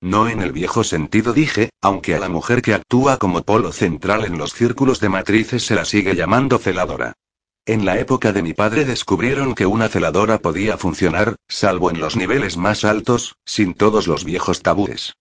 No 0.00 0.28
en 0.28 0.42
el 0.42 0.52
viejo 0.52 0.84
sentido 0.84 1.32
dije, 1.32 1.70
aunque 1.80 2.14
a 2.14 2.20
la 2.20 2.28
mujer 2.28 2.60
que 2.60 2.74
actúa 2.74 3.16
como 3.16 3.42
polo 3.42 3.72
central 3.72 4.26
en 4.26 4.36
los 4.36 4.52
círculos 4.52 5.00
de 5.00 5.08
matrices 5.08 5.64
se 5.64 5.74
la 5.74 5.86
sigue 5.86 6.14
llamando 6.14 6.58
celadora. 6.58 7.14
En 7.64 7.84
la 7.84 7.98
época 7.98 8.32
de 8.32 8.42
mi 8.42 8.54
padre 8.54 8.84
descubrieron 8.84 9.54
que 9.54 9.66
una 9.66 9.88
celadora 9.88 10.38
podía 10.38 10.76
funcionar, 10.76 11.36
salvo 11.48 11.90
en 11.90 12.00
los 12.00 12.16
niveles 12.16 12.56
más 12.56 12.84
altos, 12.84 13.36
sin 13.44 13.74
todos 13.74 14.06
los 14.06 14.24
viejos 14.24 14.62
tabúes. 14.62 15.14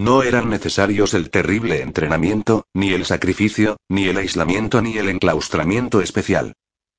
No 0.00 0.22
eran 0.22 0.48
necesarios 0.48 1.12
el 1.12 1.28
terrible 1.28 1.82
entrenamiento, 1.82 2.64
ni 2.72 2.94
el 2.94 3.04
sacrificio, 3.04 3.76
ni 3.90 4.08
el 4.08 4.16
aislamiento 4.16 4.80
ni 4.80 4.96
el 4.96 5.10
enclaustramiento 5.10 6.00
especial. 6.00 6.54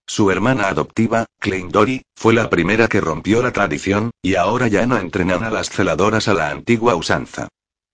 Su 0.06 0.30
hermana 0.30 0.68
adoptiva, 0.68 1.26
Klein 1.40 1.70
Dory, 1.70 2.04
fue 2.16 2.36
la 2.36 2.52
primera 2.52 2.88
que 2.88 3.02
rompió 3.02 3.42
la 3.42 3.52
tradición, 3.54 4.12
y 4.22 4.36
ahora 4.36 4.68
ya 4.68 4.86
no 4.86 5.00
entrenan 5.00 5.44
a 5.44 5.50
las 5.50 5.72
celadoras 5.72 6.28
a 6.28 6.36
la 6.36 6.52
antigua 6.52 6.94
usanza. 6.94 7.48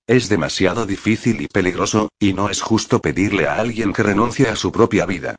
Es 0.08 0.28
demasiado 0.28 0.86
difícil 0.86 1.39
y 1.39 1.47
peligroso, 1.47 2.10
y 2.20 2.34
no 2.34 2.49
es 2.49 2.62
justo 2.62 2.99
pedirle 2.99 3.47
a 3.47 3.62
alguien 3.62 3.93
que 3.93 4.03
renuncie 4.03 4.49
a 4.49 4.58
su 4.58 4.74
propia 4.74 5.05
vida. 5.05 5.38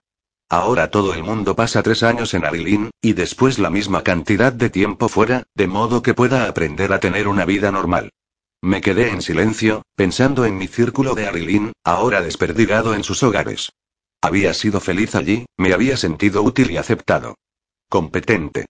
Ahora 0.49 0.91
todo 0.91 1.13
el 1.13 1.23
mundo 1.23 1.55
pasa 1.55 1.83
tres 1.83 2.03
años 2.03 2.33
en 2.33 2.47
Arilín, 2.47 2.91
y 3.03 3.13
después 3.13 3.59
la 3.59 3.69
misma 3.69 4.03
cantidad 4.03 4.51
de 4.51 4.71
tiempo 4.71 5.11
fuera, 5.11 5.43
de 5.55 5.67
modo 5.67 6.01
que 6.01 6.15
pueda 6.15 6.49
aprender 6.49 6.91
a 6.95 7.01
tener 7.01 7.29
una 7.29 7.45
vida 7.45 7.71
normal. 7.71 8.13
Me 8.63 8.81
quedé 8.81 9.11
en 9.11 9.23
silencio, 9.23 9.83
pensando 9.95 10.45
en 10.45 10.59
mi 10.59 10.67
círculo 10.67 11.15
de 11.15 11.27
Arilín, 11.27 11.73
ahora 11.85 12.23
desperdigado 12.23 12.95
en 12.95 13.05
sus 13.05 13.23
hogares. 13.23 13.73
Había 14.21 14.53
sido 14.53 14.81
feliz 14.81 15.15
allí, 15.15 15.47
me 15.57 15.73
había 15.73 15.97
sentido 15.97 16.43
útil 16.43 16.73
y 16.73 16.77
aceptado. 16.77 17.37
Competente. 17.89 18.67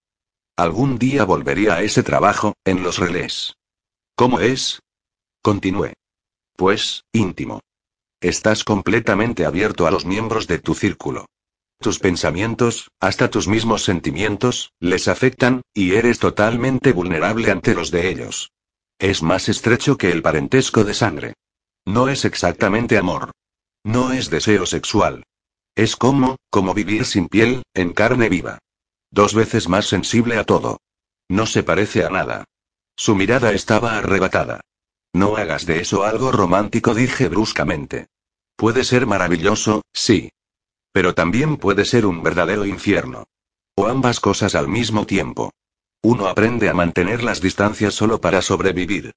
Algún 0.57 0.99
día 0.99 1.25
volvería 1.25 1.75
a 1.75 1.83
ese 1.83 2.03
trabajo, 2.03 2.55
en 2.65 2.83
los 2.83 2.99
relés. 2.99 3.55
¿Cómo 4.15 4.41
es? 4.41 4.81
Continué. 5.41 5.95
Pues, 6.55 7.05
íntimo. 7.13 7.61
Estás 8.21 8.65
completamente 8.65 9.47
abierto 9.47 9.87
a 9.87 9.91
los 9.91 10.05
miembros 10.05 10.47
de 10.49 10.59
tu 10.59 10.75
círculo. 10.75 11.27
Tus 11.81 11.99
pensamientos, 11.99 12.91
hasta 13.01 13.31
tus 13.31 13.47
mismos 13.47 13.85
sentimientos, 13.85 14.73
les 14.81 15.09
afectan, 15.09 15.63
y 15.73 15.95
eres 15.95 16.19
totalmente 16.19 16.93
vulnerable 16.93 17.51
ante 17.51 17.75
los 17.75 17.91
de 17.91 18.11
ellos. 18.11 18.51
Es 18.99 19.23
más 19.23 19.49
estrecho 19.49 19.97
que 19.97 20.11
el 20.11 20.23
parentesco 20.23 20.83
de 20.83 20.93
sangre. 20.93 21.35
No 21.87 22.09
es 22.09 22.25
exactamente 22.25 22.99
amor. 22.99 23.31
No 23.85 24.13
es 24.13 24.29
deseo 24.29 24.67
sexual. 24.67 25.25
Es 25.77 25.95
como, 25.95 26.37
como 26.51 26.75
vivir 26.75 27.05
sin 27.05 27.29
piel, 27.29 27.63
en 27.75 27.93
carne 27.93 28.29
viva. 28.29 28.59
Dos 29.11 29.35
veces 29.35 29.69
más 29.69 29.87
sensible 29.87 30.37
a 30.37 30.45
todo. 30.45 30.81
No 31.29 31.47
se 31.47 31.63
parece 31.63 32.05
a 32.05 32.11
nada. 32.11 32.45
Su 32.97 33.15
mirada 33.15 33.53
estaba 33.53 33.97
arrebatada. 33.97 34.61
No 35.13 35.37
hagas 35.37 35.65
de 35.65 35.81
eso 35.81 36.03
algo 36.03 36.33
romántico, 36.33 36.95
dije 36.95 37.29
bruscamente. 37.29 38.09
Puede 38.57 38.83
ser 38.83 39.07
maravilloso, 39.07 39.83
sí. 39.93 40.31
Pero 40.91 41.15
también 41.15 41.57
puede 41.57 41.85
ser 41.85 42.05
un 42.05 42.25
verdadero 42.25 42.67
infierno. 42.67 43.29
O 43.77 43.87
ambas 43.87 44.19
cosas 44.19 44.57
al 44.57 44.67
mismo 44.67 45.07
tiempo. 45.07 45.53
Uno 46.03 46.29
aprende 46.29 46.69
a 46.69 46.75
mantener 46.75 47.23
las 47.23 47.41
distancias 47.41 47.95
solo 47.95 48.21
para 48.21 48.43
sobrevivir. 48.43 49.13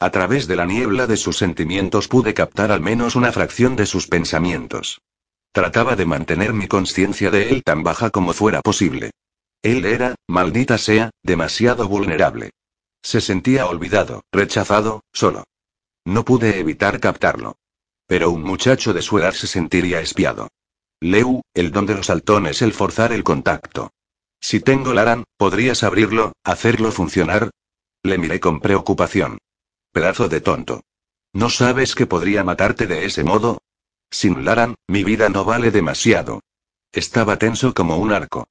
A 0.00 0.10
través 0.10 0.48
de 0.48 0.56
la 0.56 0.66
niebla 0.66 1.06
de 1.06 1.16
sus 1.16 1.38
sentimientos 1.38 2.08
pude 2.08 2.34
captar 2.34 2.72
al 2.72 2.80
menos 2.80 3.14
una 3.14 3.32
fracción 3.32 3.76
de 3.76 3.86
sus 3.86 4.08
pensamientos. 4.08 5.00
Trataba 5.52 5.94
de 5.94 6.04
mantener 6.04 6.52
mi 6.52 6.66
conciencia 6.66 7.30
de 7.30 7.50
él 7.50 7.62
tan 7.62 7.84
baja 7.84 8.10
como 8.10 8.32
fuera 8.32 8.60
posible. 8.60 9.12
Él 9.62 9.84
era, 9.84 10.16
maldita 10.26 10.78
sea, 10.78 11.10
demasiado 11.22 11.88
vulnerable. 11.88 12.50
Se 13.02 13.20
sentía 13.20 13.66
olvidado, 13.66 14.22
rechazado, 14.32 15.04
solo. 15.12 15.44
No 16.04 16.24
pude 16.24 16.58
evitar 16.58 16.98
captarlo. 17.00 17.56
Pero 18.06 18.30
un 18.30 18.42
muchacho 18.42 18.92
de 18.92 19.00
su 19.00 19.18
edad 19.18 19.32
se 19.32 19.46
sentiría 19.46 20.00
espiado. 20.00 20.48
Leu, 21.00 21.42
el 21.54 21.70
don 21.70 21.86
de 21.86 21.94
los 21.94 22.06
saltones 22.06 22.60
el 22.60 22.72
forzar 22.72 23.12
el 23.12 23.24
contacto. 23.24 23.92
Si 24.46 24.60
tengo 24.60 24.92
Laran, 24.92 25.24
¿podrías 25.38 25.82
abrirlo, 25.84 26.34
hacerlo 26.44 26.92
funcionar? 26.92 27.48
Le 28.02 28.18
miré 28.18 28.40
con 28.40 28.60
preocupación. 28.60 29.38
Pedazo 29.90 30.28
de 30.28 30.42
tonto. 30.42 30.82
¿No 31.32 31.48
sabes 31.48 31.94
que 31.94 32.04
podría 32.04 32.44
matarte 32.44 32.86
de 32.86 33.06
ese 33.06 33.24
modo? 33.24 33.62
Sin 34.10 34.44
Laran, 34.44 34.74
mi 34.86 35.02
vida 35.02 35.30
no 35.30 35.46
vale 35.46 35.70
demasiado. 35.70 36.42
Estaba 36.92 37.38
tenso 37.38 37.72
como 37.72 37.96
un 37.96 38.12
arco. 38.12 38.46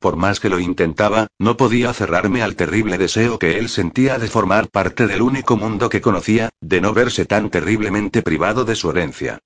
Por 0.00 0.16
más 0.16 0.40
que 0.40 0.48
lo 0.48 0.58
intentaba, 0.58 1.28
no 1.38 1.56
podía 1.56 1.94
cerrarme 1.94 2.42
al 2.42 2.56
terrible 2.56 2.98
deseo 2.98 3.38
que 3.38 3.56
él 3.56 3.68
sentía 3.68 4.18
de 4.18 4.26
formar 4.26 4.68
parte 4.68 5.06
del 5.06 5.22
único 5.22 5.56
mundo 5.56 5.88
que 5.88 6.00
conocía, 6.00 6.50
de 6.60 6.80
no 6.80 6.92
verse 6.92 7.24
tan 7.24 7.50
terriblemente 7.50 8.20
privado 8.20 8.64
de 8.64 8.74
su 8.74 8.90
herencia. 8.90 9.38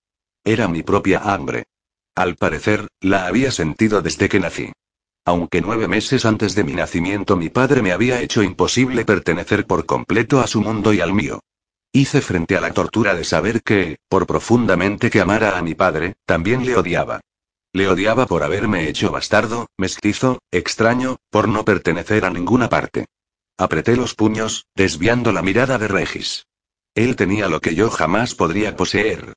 Era 0.45 0.67
mi 0.67 0.83
propia 0.83 1.19
hambre. 1.19 1.65
Al 2.15 2.37
parecer, 2.37 2.89
la 3.03 3.27
había 3.27 3.51
sentido 3.51 4.01
desde 4.01 4.31
que 4.31 4.41
nací. 4.41 4.73
Aunque 5.31 5.61
nueve 5.61 5.87
meses 5.87 6.25
antes 6.25 6.57
de 6.57 6.65
mi 6.65 6.73
nacimiento 6.73 7.37
mi 7.37 7.51
padre 7.51 7.83
me 7.83 7.93
había 7.93 8.21
hecho 8.21 8.43
imposible 8.43 9.05
pertenecer 9.05 9.65
por 9.65 9.87
completo 9.87 10.41
a 10.41 10.49
su 10.49 10.61
mundo 10.61 10.93
y 10.93 11.01
al 11.01 11.13
mío. 11.13 11.39
Hice 11.93 12.21
frente 12.21 12.57
a 12.57 12.61
la 12.61 12.73
tortura 12.73 13.15
de 13.15 13.23
saber 13.23 13.63
que, 13.63 13.99
por 14.09 14.27
profundamente 14.27 15.09
que 15.09 15.21
amara 15.21 15.57
a 15.57 15.63
mi 15.63 15.77
padre, 15.77 16.15
también 16.27 16.67
le 16.67 16.75
odiaba. 16.75 17.21
Le 17.73 17.87
odiaba 17.87 18.27
por 18.27 18.43
haberme 18.43 18.89
hecho 18.89 19.13
bastardo, 19.13 19.69
mestizo, 19.79 20.41
extraño, 20.51 21.19
por 21.31 21.47
no 21.47 21.65
pertenecer 21.65 22.25
a 22.25 22.31
ninguna 22.31 22.69
parte. 22.69 23.07
Apreté 23.57 23.95
los 23.95 24.17
puños, 24.17 24.67
desviando 24.75 25.31
la 25.31 25.43
mirada 25.43 25.79
de 25.79 25.87
Regis. 25.87 26.49
Él 26.97 27.15
tenía 27.15 27.49
lo 27.49 27.61
que 27.61 27.77
yo 27.77 27.89
jamás 27.89 28.35
podría 28.35 28.75
poseer. 28.75 29.35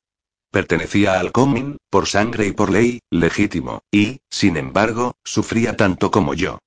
Pertenecía 0.54 1.18
al 1.18 1.32
Comin, 1.32 1.78
por 1.90 2.06
sangre 2.06 2.46
y 2.46 2.52
por 2.52 2.70
ley, 2.70 3.00
legítimo, 3.10 3.82
y, 3.90 4.20
sin 4.30 4.56
embargo, 4.56 5.16
sufría 5.24 5.76
tanto 5.76 6.12
como 6.12 6.32
yo. 6.32 6.60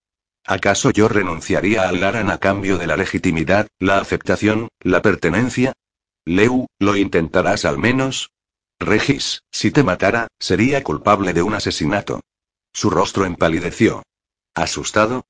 ¿Acaso 0.45 0.91
yo 0.91 1.07
renunciaría 1.07 1.87
al 1.87 2.01
Laran 2.01 2.29
a 2.29 2.37
cambio 2.37 2.77
de 2.77 2.85
la 2.85 2.97
legitimidad, 2.97 3.69
la 3.79 3.99
aceptación, 3.99 4.67
la 4.81 5.01
pertenencia? 5.01 5.71
Leu, 6.25 6.65
¿lo 6.79 6.97
intentarás 6.97 7.63
al 7.63 7.77
menos? 7.77 8.29
Regis, 8.77 9.43
si 9.51 9.71
te 9.71 9.83
matara, 9.83 10.27
sería 10.37 10.83
culpable 10.83 11.31
de 11.31 11.43
un 11.43 11.53
asesinato. 11.53 12.19
Su 12.73 12.89
rostro 12.89 13.23
empalideció. 13.23 14.03
¿Asustado? 14.53 15.23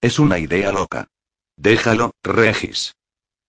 Es 0.00 0.20
una 0.20 0.38
idea 0.38 0.70
loca. 0.70 1.08
Déjalo, 1.56 2.12
Regis. 2.22 2.94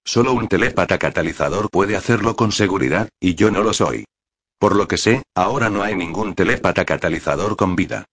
Solo 0.04 0.34
un 0.34 0.48
telépata 0.48 0.98
catalizador 0.98 1.70
puede 1.70 1.96
hacerlo 1.96 2.36
con 2.36 2.52
seguridad, 2.52 3.08
y 3.20 3.36
yo 3.36 3.52
no 3.52 3.62
lo 3.62 3.72
soy. 3.72 4.08
Por 4.60 4.76
lo 4.76 4.88
que 4.88 4.98
sé, 4.98 5.24
ahora 5.36 5.70
no 5.70 5.84
hay 5.84 5.96
ningún 5.96 6.34
telépata 6.34 6.86
catalizador 6.86 7.56
con 7.56 7.76
vida. 7.76 8.06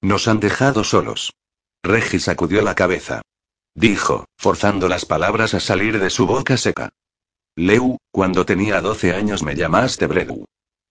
Nos 0.00 0.26
han 0.28 0.40
dejado 0.40 0.82
solos. 0.84 1.32
Regis 1.82 2.24
sacudió 2.24 2.62
la 2.62 2.74
cabeza. 2.74 3.22
Dijo, 3.74 4.26
forzando 4.36 4.88
las 4.88 5.04
palabras 5.04 5.54
a 5.54 5.60
salir 5.60 5.98
de 5.98 6.10
su 6.10 6.26
boca 6.26 6.56
seca. 6.56 6.90
Leu, 7.56 7.98
cuando 8.10 8.44
tenía 8.44 8.80
12 8.80 9.14
años 9.14 9.42
me 9.42 9.54
llamaste 9.54 10.06
Bredu. 10.06 10.44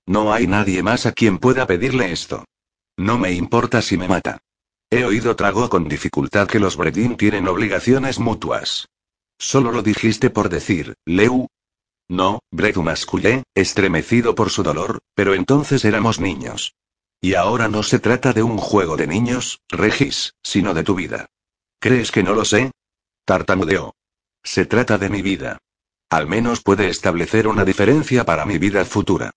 No 0.05 0.33
hay 0.33 0.47
nadie 0.47 0.81
más 0.81 1.05
a 1.05 1.11
quien 1.11 1.39
pueda 1.39 1.67
pedirle 1.67 2.11
esto. 2.11 2.45
No 2.97 3.17
me 3.17 3.31
importa 3.33 3.81
si 3.81 3.97
me 3.97 4.07
mata. 4.07 4.39
He 4.89 5.05
oído 5.05 5.35
trago 5.35 5.69
con 5.69 5.87
dificultad 5.87 6.47
que 6.47 6.59
los 6.59 6.75
Bredin 6.75 7.15
tienen 7.15 7.47
obligaciones 7.47 8.19
mutuas. 8.19 8.87
Solo 9.37 9.71
lo 9.71 9.81
dijiste 9.81 10.29
por 10.29 10.49
decir, 10.49 10.95
Leu. 11.05 11.47
No, 12.11 12.41
Bredu 12.51 12.83
mascullé, 12.83 13.43
estremecido 13.55 14.35
por 14.35 14.49
su 14.49 14.63
dolor, 14.63 14.99
pero 15.15 15.33
entonces 15.33 15.85
éramos 15.85 16.19
niños. 16.19 16.75
Y 17.21 17.35
ahora 17.35 17.69
no 17.69 17.83
se 17.83 17.99
trata 17.99 18.33
de 18.33 18.43
un 18.43 18.57
juego 18.57 18.97
de 18.97 19.07
niños, 19.07 19.61
Regis, 19.69 20.33
sino 20.43 20.73
de 20.73 20.83
tu 20.83 20.93
vida. 20.93 21.27
¿Crees 21.79 22.11
que 22.11 22.21
no 22.21 22.33
lo 22.33 22.43
sé? 22.43 22.71
Tartamudeó. 23.23 23.95
Se 24.43 24.65
trata 24.65 24.97
de 24.97 25.07
mi 25.07 25.21
vida. 25.21 25.59
Al 26.09 26.27
menos 26.27 26.59
puede 26.59 26.89
establecer 26.89 27.47
una 27.47 27.63
diferencia 27.63 28.25
para 28.25 28.45
mi 28.45 28.57
vida 28.57 28.83
futura. 28.83 29.31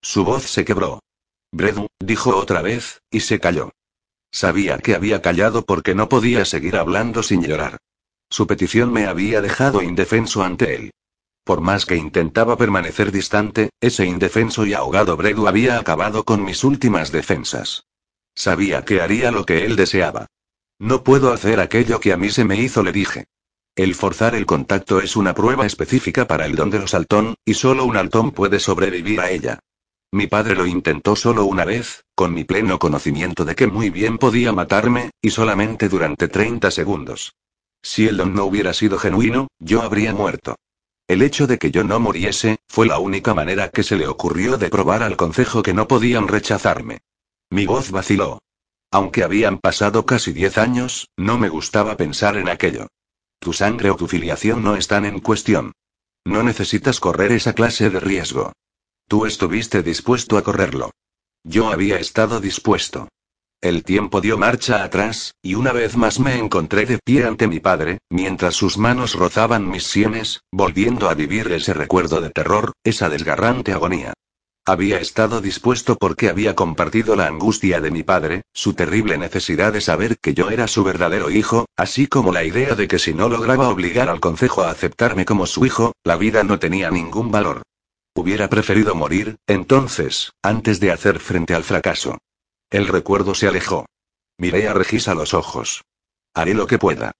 Su 0.00 0.24
voz 0.24 0.44
se 0.44 0.64
quebró. 0.64 1.00
Bredu, 1.50 1.88
dijo 1.98 2.36
otra 2.36 2.62
vez, 2.62 3.02
y 3.10 3.20
se 3.20 3.40
calló. 3.40 3.72
Sabía 4.30 4.78
que 4.78 4.94
había 4.94 5.20
callado 5.20 5.64
porque 5.64 5.96
no 5.96 6.08
podía 6.08 6.44
seguir 6.44 6.76
hablando 6.76 7.24
sin 7.24 7.42
llorar. 7.42 7.78
Su 8.30 8.46
petición 8.46 8.92
me 8.92 9.06
había 9.06 9.40
dejado 9.40 9.82
indefenso 9.82 10.44
ante 10.44 10.76
él. 10.76 10.92
Por 11.44 11.60
más 11.60 11.86
que 11.86 11.96
intentaba 11.96 12.56
permanecer 12.56 13.12
distante, 13.12 13.70
ese 13.80 14.06
indefenso 14.06 14.66
y 14.66 14.74
ahogado 14.74 15.16
Bredu 15.16 15.48
había 15.48 15.78
acabado 15.78 16.24
con 16.24 16.44
mis 16.44 16.64
últimas 16.64 17.12
defensas. 17.12 17.84
Sabía 18.34 18.84
que 18.84 19.00
haría 19.00 19.30
lo 19.30 19.44
que 19.44 19.64
él 19.64 19.76
deseaba. 19.76 20.26
No 20.78 21.04
puedo 21.04 21.32
hacer 21.32 21.60
aquello 21.60 22.00
que 22.00 22.12
a 22.12 22.16
mí 22.16 22.30
se 22.30 22.44
me 22.44 22.56
hizo, 22.56 22.82
le 22.82 22.92
dije. 22.92 23.26
El 23.76 23.94
forzar 23.94 24.34
el 24.34 24.46
contacto 24.46 25.00
es 25.00 25.16
una 25.16 25.34
prueba 25.34 25.66
específica 25.66 26.26
para 26.26 26.46
el 26.46 26.56
don 26.56 26.70
de 26.70 26.78
los 26.78 26.94
altón, 26.94 27.34
y 27.44 27.54
solo 27.54 27.84
un 27.84 27.96
altón 27.96 28.32
puede 28.32 28.60
sobrevivir 28.60 29.20
a 29.20 29.30
ella. 29.30 29.58
Mi 30.12 30.26
padre 30.26 30.56
lo 30.56 30.66
intentó 30.66 31.14
solo 31.14 31.44
una 31.44 31.64
vez, 31.64 32.04
con 32.14 32.34
mi 32.34 32.44
pleno 32.44 32.78
conocimiento 32.78 33.44
de 33.44 33.54
que 33.54 33.68
muy 33.68 33.90
bien 33.90 34.18
podía 34.18 34.52
matarme, 34.52 35.10
y 35.22 35.30
solamente 35.30 35.88
durante 35.88 36.28
30 36.28 36.70
segundos. 36.70 37.34
Si 37.82 38.08
el 38.08 38.16
don 38.16 38.34
no 38.34 38.44
hubiera 38.44 38.74
sido 38.74 38.98
genuino, 38.98 39.48
yo 39.58 39.82
habría 39.82 40.12
muerto. 40.12 40.56
El 41.10 41.22
hecho 41.22 41.48
de 41.48 41.58
que 41.58 41.72
yo 41.72 41.82
no 41.82 41.98
muriese, 41.98 42.60
fue 42.68 42.86
la 42.86 43.00
única 43.00 43.34
manera 43.34 43.70
que 43.70 43.82
se 43.82 43.96
le 43.96 44.06
ocurrió 44.06 44.58
de 44.58 44.68
probar 44.68 45.02
al 45.02 45.16
concejo 45.16 45.60
que 45.60 45.74
no 45.74 45.88
podían 45.88 46.28
rechazarme. 46.28 47.00
Mi 47.50 47.66
voz 47.66 47.90
vaciló. 47.90 48.38
Aunque 48.92 49.24
habían 49.24 49.58
pasado 49.58 50.06
casi 50.06 50.32
diez 50.32 50.56
años, 50.56 51.08
no 51.16 51.36
me 51.36 51.48
gustaba 51.48 51.96
pensar 51.96 52.36
en 52.36 52.48
aquello. 52.48 52.86
Tu 53.40 53.52
sangre 53.52 53.90
o 53.90 53.96
tu 53.96 54.06
filiación 54.06 54.62
no 54.62 54.76
están 54.76 55.04
en 55.04 55.18
cuestión. 55.18 55.72
No 56.24 56.44
necesitas 56.44 57.00
correr 57.00 57.32
esa 57.32 57.54
clase 57.54 57.90
de 57.90 57.98
riesgo. 57.98 58.52
Tú 59.08 59.26
estuviste 59.26 59.82
dispuesto 59.82 60.38
a 60.38 60.44
correrlo. 60.44 60.92
Yo 61.42 61.72
había 61.72 61.98
estado 61.98 62.38
dispuesto. 62.38 63.08
El 63.62 63.84
tiempo 63.84 64.22
dio 64.22 64.38
marcha 64.38 64.82
atrás, 64.82 65.34
y 65.42 65.54
una 65.54 65.72
vez 65.72 65.94
más 65.94 66.18
me 66.18 66.38
encontré 66.38 66.86
de 66.86 66.98
pie 66.98 67.26
ante 67.26 67.46
mi 67.46 67.60
padre, 67.60 67.98
mientras 68.08 68.54
sus 68.54 68.78
manos 68.78 69.14
rozaban 69.14 69.68
mis 69.68 69.84
sienes, 69.84 70.40
volviendo 70.50 71.10
a 71.10 71.14
vivir 71.14 71.52
ese 71.52 71.74
recuerdo 71.74 72.22
de 72.22 72.30
terror, 72.30 72.72
esa 72.84 73.10
desgarrante 73.10 73.72
agonía. 73.72 74.14
Había 74.66 74.98
estado 74.98 75.42
dispuesto 75.42 75.96
porque 75.96 76.30
había 76.30 76.54
compartido 76.54 77.16
la 77.16 77.26
angustia 77.26 77.82
de 77.82 77.90
mi 77.90 78.02
padre, 78.02 78.42
su 78.54 78.72
terrible 78.72 79.18
necesidad 79.18 79.74
de 79.74 79.82
saber 79.82 80.16
que 80.22 80.32
yo 80.32 80.48
era 80.48 80.66
su 80.66 80.82
verdadero 80.82 81.30
hijo, 81.30 81.66
así 81.76 82.06
como 82.06 82.32
la 82.32 82.44
idea 82.44 82.74
de 82.74 82.88
que 82.88 82.98
si 82.98 83.12
no 83.12 83.28
lograba 83.28 83.68
obligar 83.68 84.08
al 84.08 84.20
concejo 84.20 84.62
a 84.62 84.70
aceptarme 84.70 85.26
como 85.26 85.44
su 85.44 85.66
hijo, 85.66 85.92
la 86.02 86.16
vida 86.16 86.44
no 86.44 86.58
tenía 86.58 86.90
ningún 86.90 87.30
valor. 87.30 87.60
Hubiera 88.14 88.48
preferido 88.48 88.94
morir, 88.94 89.36
entonces, 89.46 90.32
antes 90.42 90.80
de 90.80 90.92
hacer 90.92 91.18
frente 91.18 91.54
al 91.54 91.64
fracaso. 91.64 92.16
El 92.70 92.86
recuerdo 92.86 93.34
se 93.34 93.48
alejó. 93.48 93.86
Miré 94.38 94.68
a 94.68 94.74
Regis 94.74 95.08
a 95.08 95.14
los 95.14 95.34
ojos. 95.34 95.82
Haré 96.34 96.54
lo 96.54 96.66
que 96.68 96.78
pueda. 96.78 97.12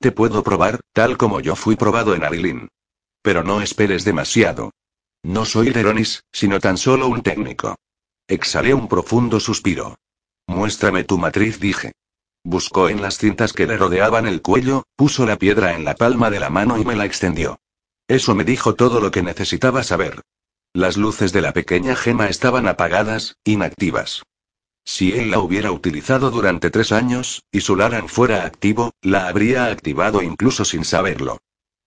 Te 0.00 0.12
puedo 0.12 0.42
probar, 0.42 0.80
tal 0.92 1.18
como 1.18 1.40
yo 1.40 1.56
fui 1.56 1.76
probado 1.76 2.14
en 2.14 2.24
Arilín. 2.24 2.68
Pero 3.22 3.44
no 3.44 3.60
esperes 3.60 4.04
demasiado. 4.04 4.72
No 5.22 5.44
soy 5.44 5.70
Deronis, 5.70 6.24
sino 6.32 6.58
tan 6.58 6.78
solo 6.78 7.08
un 7.08 7.22
técnico. 7.22 7.76
Exhalé 8.26 8.72
un 8.72 8.88
profundo 8.88 9.40
suspiro. 9.40 9.96
Muéstrame 10.46 11.04
tu 11.04 11.18
matriz, 11.18 11.60
dije. 11.60 11.92
Buscó 12.42 12.88
en 12.88 13.00
las 13.00 13.18
cintas 13.18 13.52
que 13.52 13.66
le 13.66 13.76
rodeaban 13.76 14.26
el 14.26 14.42
cuello, 14.42 14.84
puso 14.96 15.24
la 15.26 15.36
piedra 15.36 15.74
en 15.74 15.84
la 15.84 15.94
palma 15.94 16.30
de 16.30 16.40
la 16.40 16.50
mano 16.50 16.78
y 16.78 16.84
me 16.84 16.96
la 16.96 17.04
extendió. 17.04 17.58
Eso 18.08 18.34
me 18.34 18.44
dijo 18.44 18.74
todo 18.74 19.00
lo 19.00 19.10
que 19.10 19.22
necesitaba 19.22 19.82
saber. 19.82 20.20
Las 20.74 20.96
luces 20.96 21.32
de 21.32 21.40
la 21.40 21.52
pequeña 21.52 21.94
gema 21.94 22.28
estaban 22.28 22.68
apagadas, 22.68 23.36
inactivas. 23.44 24.22
Si 24.84 25.12
él 25.12 25.30
la 25.30 25.38
hubiera 25.38 25.72
utilizado 25.72 26.30
durante 26.30 26.70
tres 26.70 26.92
años, 26.92 27.42
y 27.50 27.62
su 27.62 27.74
Laran 27.74 28.08
fuera 28.08 28.44
activo, 28.44 28.92
la 29.00 29.28
habría 29.28 29.66
activado 29.66 30.22
incluso 30.22 30.64
sin 30.64 30.84
saberlo. 30.84 31.38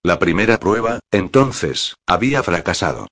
La 0.04 0.20
primera 0.20 0.60
prueba, 0.60 1.00
entonces, 1.12 1.96
había 2.08 2.42
fracasado. 2.42 3.08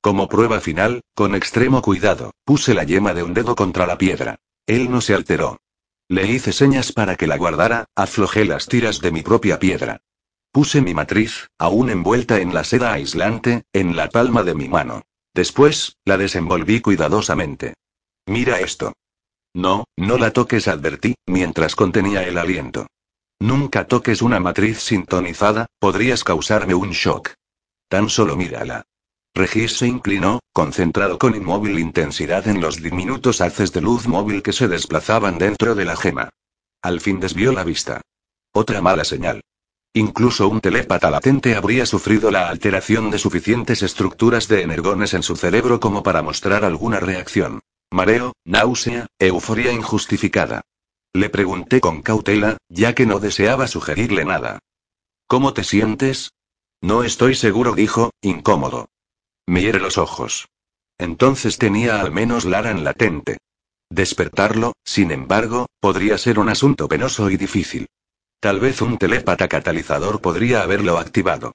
Como 0.00 0.28
prueba 0.28 0.60
final, 0.60 1.00
con 1.14 1.34
extremo 1.34 1.82
cuidado, 1.82 2.32
puse 2.44 2.74
la 2.74 2.84
yema 2.84 3.14
de 3.14 3.22
un 3.22 3.34
dedo 3.34 3.56
contra 3.56 3.86
la 3.86 3.98
piedra. 3.98 4.36
Él 4.66 4.90
no 4.90 5.00
se 5.00 5.14
alteró. 5.14 5.58
Le 6.08 6.26
hice 6.26 6.52
señas 6.52 6.92
para 6.92 7.16
que 7.16 7.26
la 7.26 7.38
guardara, 7.38 7.86
aflojé 7.96 8.44
las 8.44 8.66
tiras 8.66 9.00
de 9.00 9.10
mi 9.10 9.22
propia 9.22 9.58
piedra. 9.58 10.02
Puse 10.52 10.80
mi 10.82 10.94
matriz, 10.94 11.48
aún 11.58 11.90
envuelta 11.90 12.40
en 12.40 12.54
la 12.54 12.62
seda 12.62 12.92
aislante, 12.92 13.64
en 13.72 13.96
la 13.96 14.08
palma 14.10 14.42
de 14.42 14.54
mi 14.54 14.68
mano. 14.68 15.02
Después, 15.32 15.96
la 16.04 16.18
desenvolví 16.18 16.80
cuidadosamente. 16.80 17.74
Mira 18.26 18.60
esto. 18.60 18.92
No, 19.54 19.84
no 19.96 20.18
la 20.18 20.32
toques, 20.32 20.66
advertí, 20.66 21.14
mientras 21.26 21.76
contenía 21.76 22.24
el 22.24 22.38
aliento. 22.38 22.86
Nunca 23.40 23.86
toques 23.86 24.20
una 24.20 24.40
matriz 24.40 24.80
sintonizada, 24.80 25.66
podrías 25.78 26.24
causarme 26.24 26.74
un 26.74 26.90
shock. 26.90 27.34
Tan 27.88 28.08
solo 28.08 28.36
mírala. 28.36 28.82
Regis 29.34 29.76
se 29.76 29.86
inclinó, 29.86 30.40
concentrado 30.52 31.18
con 31.18 31.34
inmóvil 31.34 31.78
intensidad 31.78 32.46
en 32.48 32.60
los 32.60 32.82
diminutos 32.82 33.40
haces 33.40 33.72
de 33.72 33.80
luz 33.80 34.06
móvil 34.06 34.42
que 34.42 34.52
se 34.52 34.68
desplazaban 34.68 35.38
dentro 35.38 35.74
de 35.74 35.84
la 35.84 35.96
gema. 35.96 36.30
Al 36.82 37.00
fin 37.00 37.20
desvió 37.20 37.52
la 37.52 37.64
vista. 37.64 38.00
Otra 38.52 38.80
mala 38.80 39.04
señal. 39.04 39.40
Incluso 39.92 40.48
un 40.48 40.60
telépata 40.60 41.10
latente 41.10 41.54
habría 41.54 41.86
sufrido 41.86 42.30
la 42.30 42.48
alteración 42.48 43.10
de 43.10 43.18
suficientes 43.18 43.82
estructuras 43.82 44.48
de 44.48 44.62
energones 44.62 45.14
en 45.14 45.22
su 45.22 45.36
cerebro 45.36 45.80
como 45.80 46.02
para 46.02 46.22
mostrar 46.22 46.64
alguna 46.64 46.98
reacción. 46.98 47.60
Mareo, 47.94 48.32
náusea, 48.44 49.06
euforia 49.20 49.70
injustificada. 49.70 50.62
Le 51.12 51.28
pregunté 51.28 51.80
con 51.80 52.02
cautela, 52.02 52.56
ya 52.68 52.92
que 52.92 53.06
no 53.06 53.20
deseaba 53.20 53.68
sugerirle 53.68 54.24
nada. 54.24 54.58
¿Cómo 55.28 55.54
te 55.54 55.62
sientes? 55.62 56.32
No 56.82 57.04
estoy 57.04 57.36
seguro, 57.36 57.76
dijo, 57.76 58.10
incómodo. 58.20 58.88
Miré 59.46 59.78
los 59.78 59.96
ojos. 59.96 60.48
Entonces 60.98 61.56
tenía 61.58 62.00
al 62.00 62.10
menos 62.10 62.44
Laran 62.46 62.82
latente. 62.82 63.38
Despertarlo, 63.90 64.72
sin 64.84 65.12
embargo, 65.12 65.66
podría 65.78 66.18
ser 66.18 66.40
un 66.40 66.48
asunto 66.48 66.88
penoso 66.88 67.30
y 67.30 67.36
difícil. 67.36 67.86
Tal 68.40 68.58
vez 68.58 68.82
un 68.82 68.98
telépata 68.98 69.46
catalizador 69.46 70.20
podría 70.20 70.62
haberlo 70.62 70.98
activado. 70.98 71.52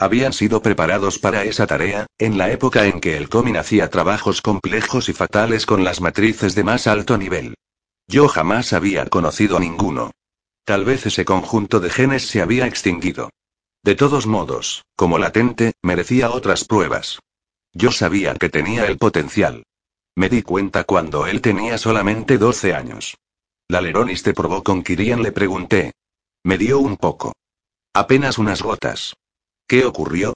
Habían 0.00 0.32
sido 0.32 0.62
preparados 0.62 1.18
para 1.18 1.42
esa 1.42 1.66
tarea, 1.66 2.06
en 2.18 2.38
la 2.38 2.52
época 2.52 2.86
en 2.86 3.00
que 3.00 3.16
el 3.16 3.28
Comin 3.28 3.56
hacía 3.56 3.90
trabajos 3.90 4.42
complejos 4.42 5.08
y 5.08 5.12
fatales 5.12 5.66
con 5.66 5.82
las 5.82 6.00
matrices 6.00 6.54
de 6.54 6.62
más 6.62 6.86
alto 6.86 7.18
nivel. 7.18 7.54
Yo 8.06 8.28
jamás 8.28 8.72
había 8.72 9.06
conocido 9.06 9.58
ninguno. 9.58 10.12
Tal 10.64 10.84
vez 10.84 11.06
ese 11.06 11.24
conjunto 11.24 11.80
de 11.80 11.90
genes 11.90 12.26
se 12.28 12.40
había 12.40 12.66
extinguido. 12.66 13.30
De 13.82 13.96
todos 13.96 14.26
modos, 14.26 14.84
como 14.94 15.18
latente, 15.18 15.72
merecía 15.82 16.30
otras 16.30 16.64
pruebas. 16.64 17.18
Yo 17.72 17.90
sabía 17.90 18.34
que 18.34 18.48
tenía 18.48 18.86
el 18.86 18.98
potencial. 18.98 19.64
Me 20.14 20.28
di 20.28 20.42
cuenta 20.42 20.84
cuando 20.84 21.26
él 21.26 21.40
tenía 21.40 21.76
solamente 21.76 22.38
12 22.38 22.74
años. 22.74 23.16
¿La 23.68 23.80
Leronis 23.80 24.22
te 24.22 24.32
probó 24.32 24.62
con 24.62 24.82
Kirian? 24.82 25.22
Le 25.22 25.32
pregunté. 25.32 25.92
Me 26.44 26.56
dio 26.56 26.78
un 26.78 26.96
poco. 26.96 27.32
Apenas 27.94 28.38
unas 28.38 28.62
gotas. 28.62 29.14
¿Qué 29.68 29.84
ocurrió? 29.84 30.32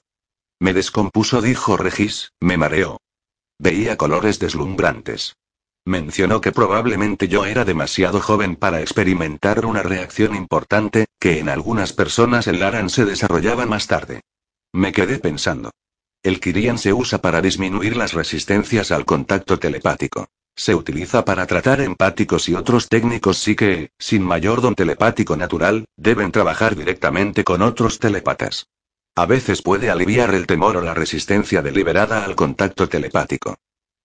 Me 0.59 0.73
descompuso, 0.73 1.41
dijo 1.41 1.75
Regis, 1.75 2.33
me 2.39 2.55
mareó. 2.55 3.01
Veía 3.57 3.97
colores 3.97 4.37
deslumbrantes. 4.37 5.35
Mencionó 5.85 6.39
que 6.39 6.51
probablemente 6.51 7.27
yo 7.27 7.43
era 7.43 7.65
demasiado 7.65 8.21
joven 8.21 8.55
para 8.55 8.81
experimentar 8.81 9.65
una 9.65 9.81
reacción 9.81 10.35
importante, 10.35 11.07
que 11.19 11.39
en 11.39 11.49
algunas 11.49 11.93
personas 11.93 12.45
el 12.45 12.59
Laran 12.59 12.91
se 12.91 13.05
desarrollaba 13.05 13.65
más 13.65 13.87
tarde. 13.87 14.21
Me 14.71 14.91
quedé 14.91 15.17
pensando. 15.17 15.71
El 16.21 16.39
Kirian 16.39 16.77
se 16.77 16.93
usa 16.93 17.19
para 17.19 17.41
disminuir 17.41 17.97
las 17.97 18.13
resistencias 18.13 18.91
al 18.91 19.03
contacto 19.03 19.57
telepático. 19.57 20.27
Se 20.55 20.75
utiliza 20.75 21.25
para 21.25 21.47
tratar 21.47 21.81
empáticos 21.81 22.47
y 22.49 22.53
otros 22.53 22.87
técnicos 22.87 23.39
sí 23.39 23.55
que, 23.55 23.89
sin 23.97 24.21
mayor 24.21 24.61
don 24.61 24.75
telepático 24.75 25.35
natural, 25.35 25.85
deben 25.97 26.31
trabajar 26.31 26.75
directamente 26.75 27.43
con 27.43 27.63
otros 27.63 27.97
telepatas. 27.97 28.67
A 29.15 29.27
veces 29.27 29.61
puede 29.61 29.91
aliviar 29.91 30.33
el 30.33 30.47
temor 30.47 30.77
o 30.77 30.81
la 30.81 30.95
resistencia 30.95 31.61
deliberada 31.61 32.25
al 32.25 32.35
contacto 32.35 32.89
telepático. 32.89 33.57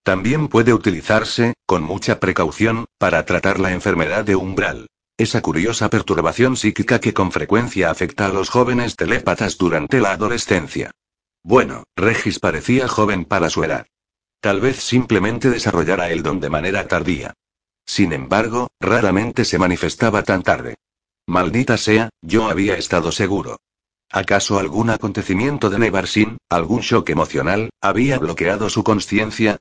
También 0.02 0.48
puede 0.48 0.74
utilizarse, 0.74 1.54
con 1.66 1.82
mucha 1.82 2.20
precaución, 2.20 2.84
para 2.98 3.24
tratar 3.24 3.58
la 3.58 3.72
enfermedad 3.72 4.24
de 4.24 4.36
umbral. 4.36 4.86
Esa 5.16 5.40
curiosa 5.40 5.88
perturbación 5.88 6.56
psíquica 6.56 7.00
que 7.00 7.14
con 7.14 7.32
frecuencia 7.32 7.90
afecta 7.90 8.26
a 8.26 8.28
los 8.28 8.50
jóvenes 8.50 8.96
telépatas 8.96 9.56
durante 9.56 10.00
la 10.00 10.12
adolescencia. 10.12 10.90
Bueno, 11.42 11.84
Regis 11.96 12.38
parecía 12.38 12.86
joven 12.86 13.24
para 13.24 13.48
su 13.48 13.64
edad. 13.64 13.86
Tal 14.40 14.60
vez 14.60 14.76
simplemente 14.76 15.50
desarrollara 15.50 16.10
el 16.10 16.22
don 16.22 16.38
de 16.38 16.50
manera 16.50 16.86
tardía. 16.86 17.34
Sin 17.86 18.12
embargo, 18.12 18.68
raramente 18.78 19.46
se 19.46 19.58
manifestaba 19.58 20.22
tan 20.22 20.42
tarde. 20.42 20.76
Maldita 21.26 21.78
sea, 21.78 22.10
yo 22.22 22.48
había 22.48 22.76
estado 22.76 23.10
seguro. 23.10 23.58
¿Acaso 24.10 24.58
algún 24.58 24.88
acontecimiento 24.88 25.68
de 25.68 25.78
Nevarsin, 25.78 26.38
algún 26.48 26.80
shock 26.80 27.10
emocional, 27.10 27.70
había 27.80 28.18
bloqueado 28.18 28.70
su 28.70 28.82
conciencia? 28.82 29.58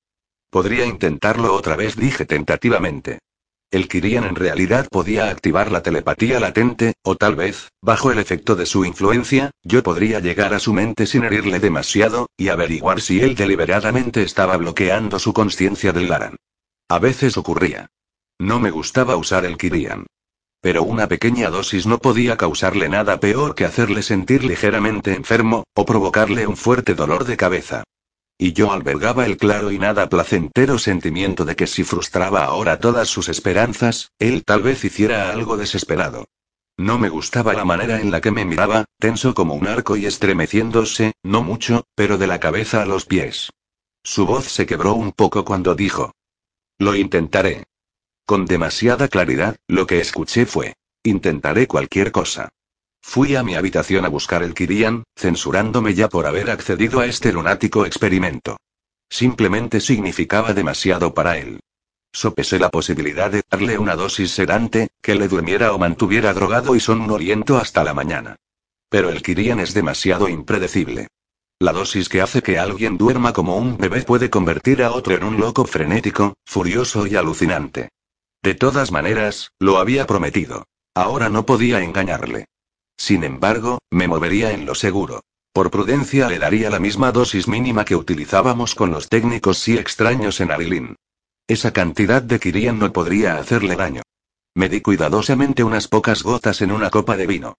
Podría 0.50 0.86
intentarlo 0.86 1.54
otra 1.54 1.76
vez, 1.76 1.98
dije 1.98 2.26
tentativamente. 2.26 3.20
El 3.70 3.90
Kirian 3.90 4.24
en 4.24 4.36
realidad 4.36 4.88
podía 4.90 5.30
activar 5.30 5.70
la 5.70 5.84
telepatía 5.84 6.40
latente, 6.40 6.94
o 7.04 7.18
tal 7.18 7.36
vez, 7.36 7.68
bajo 7.82 8.10
el 8.12 8.20
efecto 8.20 8.56
de 8.56 8.66
su 8.66 8.86
influencia, 8.86 9.52
yo 9.62 9.84
podría 9.84 10.22
llegar 10.22 10.54
a 10.54 10.60
su 10.60 10.72
mente 10.72 11.06
sin 11.06 11.26
herirle 11.26 11.60
demasiado, 11.60 12.28
y 12.38 12.48
averiguar 12.48 13.02
si 13.02 13.20
él 13.20 13.36
deliberadamente 13.36 14.24
estaba 14.24 14.56
bloqueando 14.56 15.20
su 15.20 15.34
conciencia 15.34 15.92
del 15.92 16.08
Laran. 16.08 16.38
A 16.88 17.00
veces 17.00 17.36
ocurría. 17.36 17.88
No 18.40 18.62
me 18.62 18.72
gustaba 18.72 19.18
usar 19.18 19.44
el 19.44 19.58
Kirian. 19.58 20.06
Pero 20.68 20.84
una 20.84 21.08
pequeña 21.08 21.50
dosis 21.50 21.88
no 21.88 22.00
podía 22.00 22.36
causarle 22.36 22.90
nada 22.90 23.22
peor 23.22 23.56
que 23.56 23.64
hacerle 23.64 24.04
sentir 24.04 24.44
ligeramente 24.44 25.14
enfermo, 25.14 25.64
o 25.74 25.86
provocarle 25.86 26.46
un 26.46 26.58
fuerte 26.58 26.94
dolor 26.94 27.24
de 27.24 27.38
cabeza. 27.38 27.86
Y 28.38 28.52
yo 28.52 28.74
albergaba 28.74 29.26
el 29.26 29.38
claro 29.38 29.72
y 29.72 29.80
nada 29.80 30.10
placentero 30.10 30.78
sentimiento 30.78 31.46
de 31.46 31.56
que 31.56 31.68
si 31.68 31.86
frustraba 31.86 32.44
ahora 32.44 32.82
todas 32.82 33.08
sus 33.08 33.30
esperanzas, 33.30 34.12
él 34.20 34.44
tal 34.44 34.62
vez 34.62 34.84
hiciera 34.84 35.32
algo 35.32 35.56
desesperado. 35.56 36.26
No 36.76 37.00
me 37.00 37.08
gustaba 37.08 37.54
la 37.54 37.64
manera 37.64 38.02
en 38.02 38.12
la 38.12 38.20
que 38.20 38.32
me 38.32 38.44
miraba, 38.44 38.84
tenso 39.00 39.34
como 39.34 39.54
un 39.54 39.68
arco 39.68 39.96
y 39.96 40.06
estremeciéndose, 40.06 41.14
no 41.24 41.44
mucho, 41.44 41.86
pero 41.96 42.18
de 42.18 42.28
la 42.28 42.42
cabeza 42.42 42.82
a 42.82 42.86
los 42.86 43.06
pies. 43.06 43.52
Su 44.04 44.26
voz 44.26 44.44
se 44.44 44.66
quebró 44.66 44.96
un 44.96 45.14
poco 45.14 45.46
cuando 45.46 45.76
dijo. 45.76 46.12
Lo 46.78 46.94
intentaré. 46.94 47.64
Con 48.28 48.46
demasiada 48.46 49.08
claridad, 49.08 49.56
lo 49.70 49.88
que 49.88 50.02
escuché 50.02 50.46
fue, 50.46 50.76
intentaré 51.02 51.66
cualquier 51.66 52.12
cosa. 52.12 52.50
Fui 53.02 53.38
a 53.38 53.42
mi 53.42 53.56
habitación 53.56 54.04
a 54.04 54.10
buscar 54.10 54.44
el 54.44 54.54
Kirian, 54.54 55.06
censurándome 55.16 55.94
ya 55.94 56.10
por 56.10 56.26
haber 56.26 56.50
accedido 56.50 57.00
a 57.00 57.06
este 57.06 57.32
lunático 57.32 57.86
experimento. 57.86 58.58
Simplemente 59.10 59.80
significaba 59.80 60.54
demasiado 60.54 61.14
para 61.14 61.38
él. 61.38 61.62
Sopesé 62.12 62.60
la 62.60 62.70
posibilidad 62.70 63.32
de 63.32 63.44
darle 63.50 63.78
una 63.78 63.96
dosis 63.96 64.32
sedante, 64.32 64.90
que 65.02 65.16
le 65.16 65.30
durmiera 65.30 65.72
o 65.72 65.78
mantuviera 65.78 66.34
drogado 66.34 66.76
y 66.76 66.82
somnoliento 66.82 67.56
hasta 67.58 67.86
la 67.86 67.94
mañana. 67.94 68.36
Pero 68.90 69.10
el 69.10 69.22
Kirian 69.22 69.62
es 69.62 69.74
demasiado 69.74 70.28
impredecible. 70.28 71.08
La 71.60 71.72
dosis 71.72 72.10
que 72.10 72.20
hace 72.20 72.42
que 72.42 72.60
alguien 72.60 72.98
duerma 72.98 73.32
como 73.32 73.56
un 73.56 73.78
bebé 73.78 74.02
puede 74.02 74.30
convertir 74.30 74.84
a 74.84 74.92
otro 74.92 75.16
en 75.16 75.24
un 75.24 75.40
loco 75.40 75.64
frenético, 75.64 76.34
furioso 76.46 77.08
y 77.08 77.16
alucinante. 77.16 77.88
De 78.42 78.56
todas 78.56 78.92
maneras, 78.92 79.52
lo 79.60 79.78
había 79.78 80.08
prometido. 80.08 80.68
Ahora 80.94 81.30
no 81.30 81.46
podía 81.46 81.82
engañarle. 81.82 82.46
Sin 82.98 83.24
embargo, 83.24 83.80
me 83.92 84.08
movería 84.08 84.52
en 84.52 84.66
lo 84.66 84.76
seguro. 84.76 85.22
Por 85.54 85.72
prudencia 85.72 86.28
le 86.30 86.40
daría 86.40 86.70
la 86.70 86.80
misma 86.80 87.12
dosis 87.12 87.48
mínima 87.48 87.86
que 87.86 87.96
utilizábamos 87.96 88.76
con 88.76 88.92
los 88.92 89.10
técnicos 89.10 89.58
sí 89.58 89.78
extraños 89.78 90.40
en 90.40 90.52
Arilín. 90.52 90.96
Esa 91.48 91.72
cantidad 91.72 92.22
de 92.22 92.40
Kirian 92.40 92.78
no 92.78 92.92
podría 92.92 93.38
hacerle 93.38 93.76
daño. 93.76 94.02
Me 94.54 94.70
di 94.70 94.82
cuidadosamente 94.82 95.64
unas 95.64 95.88
pocas 95.88 96.24
gotas 96.24 96.62
en 96.62 96.72
una 96.72 96.90
copa 96.90 97.16
de 97.16 97.28
vino. 97.28 97.56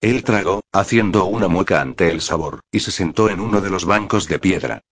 Él 0.00 0.24
tragó, 0.24 0.62
haciendo 0.72 1.24
una 1.26 1.48
mueca 1.48 1.80
ante 1.80 2.10
el 2.10 2.20
sabor, 2.20 2.60
y 2.70 2.80
se 2.80 2.90
sentó 2.90 3.30
en 3.30 3.40
uno 3.40 3.60
de 3.60 3.70
los 3.70 3.84
bancos 3.84 4.28
de 4.28 4.38
piedra. 4.38 4.82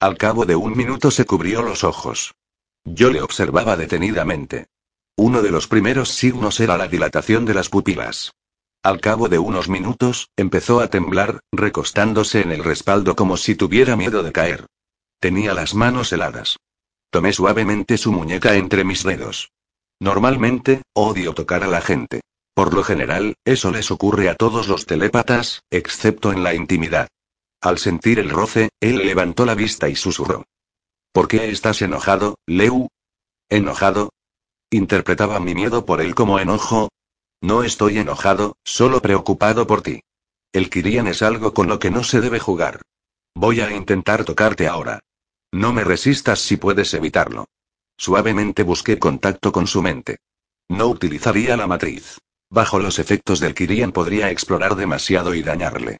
Al 0.00 0.16
cabo 0.16 0.44
de 0.44 0.56
un 0.56 0.76
minuto 0.76 1.10
se 1.10 1.24
cubrió 1.24 1.62
los 1.62 1.84
ojos. 1.84 2.34
Yo 2.84 3.10
le 3.10 3.20
observaba 3.20 3.76
detenidamente. 3.76 4.66
Uno 5.20 5.42
de 5.42 5.50
los 5.50 5.66
primeros 5.66 6.10
signos 6.10 6.60
era 6.60 6.78
la 6.78 6.86
dilatación 6.86 7.44
de 7.44 7.52
las 7.52 7.68
pupilas. 7.68 8.30
Al 8.84 9.00
cabo 9.00 9.28
de 9.28 9.40
unos 9.40 9.68
minutos, 9.68 10.30
empezó 10.36 10.78
a 10.78 10.90
temblar, 10.90 11.40
recostándose 11.50 12.40
en 12.40 12.52
el 12.52 12.62
respaldo 12.62 13.16
como 13.16 13.36
si 13.36 13.56
tuviera 13.56 13.96
miedo 13.96 14.22
de 14.22 14.30
caer. 14.30 14.66
Tenía 15.18 15.54
las 15.54 15.74
manos 15.74 16.12
heladas. 16.12 16.58
Tomé 17.10 17.32
suavemente 17.32 17.98
su 17.98 18.12
muñeca 18.12 18.54
entre 18.54 18.84
mis 18.84 19.02
dedos. 19.02 19.50
Normalmente, 19.98 20.82
odio 20.94 21.34
tocar 21.34 21.64
a 21.64 21.66
la 21.66 21.80
gente. 21.80 22.20
Por 22.54 22.72
lo 22.72 22.84
general, 22.84 23.34
eso 23.44 23.72
les 23.72 23.90
ocurre 23.90 24.28
a 24.28 24.36
todos 24.36 24.68
los 24.68 24.86
telépatas, 24.86 25.64
excepto 25.68 26.30
en 26.30 26.44
la 26.44 26.54
intimidad. 26.54 27.08
Al 27.60 27.78
sentir 27.78 28.20
el 28.20 28.30
roce, 28.30 28.68
él 28.78 28.98
levantó 28.98 29.44
la 29.46 29.56
vista 29.56 29.88
y 29.88 29.96
susurró. 29.96 30.44
¿Por 31.10 31.26
qué 31.26 31.50
estás 31.50 31.82
enojado, 31.82 32.36
Leu? 32.46 32.86
¿Enojado? 33.48 34.10
Interpretaba 34.70 35.40
mi 35.40 35.54
miedo 35.54 35.86
por 35.86 36.00
él 36.00 36.14
como 36.14 36.38
enojo. 36.38 36.90
No 37.40 37.62
estoy 37.62 37.98
enojado, 37.98 38.56
solo 38.64 39.00
preocupado 39.00 39.66
por 39.66 39.82
ti. 39.82 40.02
El 40.52 40.68
Kirian 40.68 41.06
es 41.06 41.22
algo 41.22 41.54
con 41.54 41.68
lo 41.68 41.78
que 41.78 41.90
no 41.90 42.04
se 42.04 42.20
debe 42.20 42.38
jugar. 42.38 42.82
Voy 43.34 43.60
a 43.60 43.74
intentar 43.74 44.24
tocarte 44.24 44.66
ahora. 44.66 45.00
No 45.52 45.72
me 45.72 45.84
resistas 45.84 46.40
si 46.40 46.56
puedes 46.56 46.92
evitarlo. 46.92 47.46
Suavemente 47.96 48.62
busqué 48.62 48.98
contacto 48.98 49.52
con 49.52 49.66
su 49.66 49.80
mente. 49.80 50.18
No 50.68 50.88
utilizaría 50.88 51.56
la 51.56 51.66
matriz. 51.66 52.18
Bajo 52.50 52.78
los 52.78 52.98
efectos 52.98 53.40
del 53.40 53.54
Kirian 53.54 53.92
podría 53.92 54.30
explorar 54.30 54.76
demasiado 54.76 55.34
y 55.34 55.42
dañarle. 55.42 55.98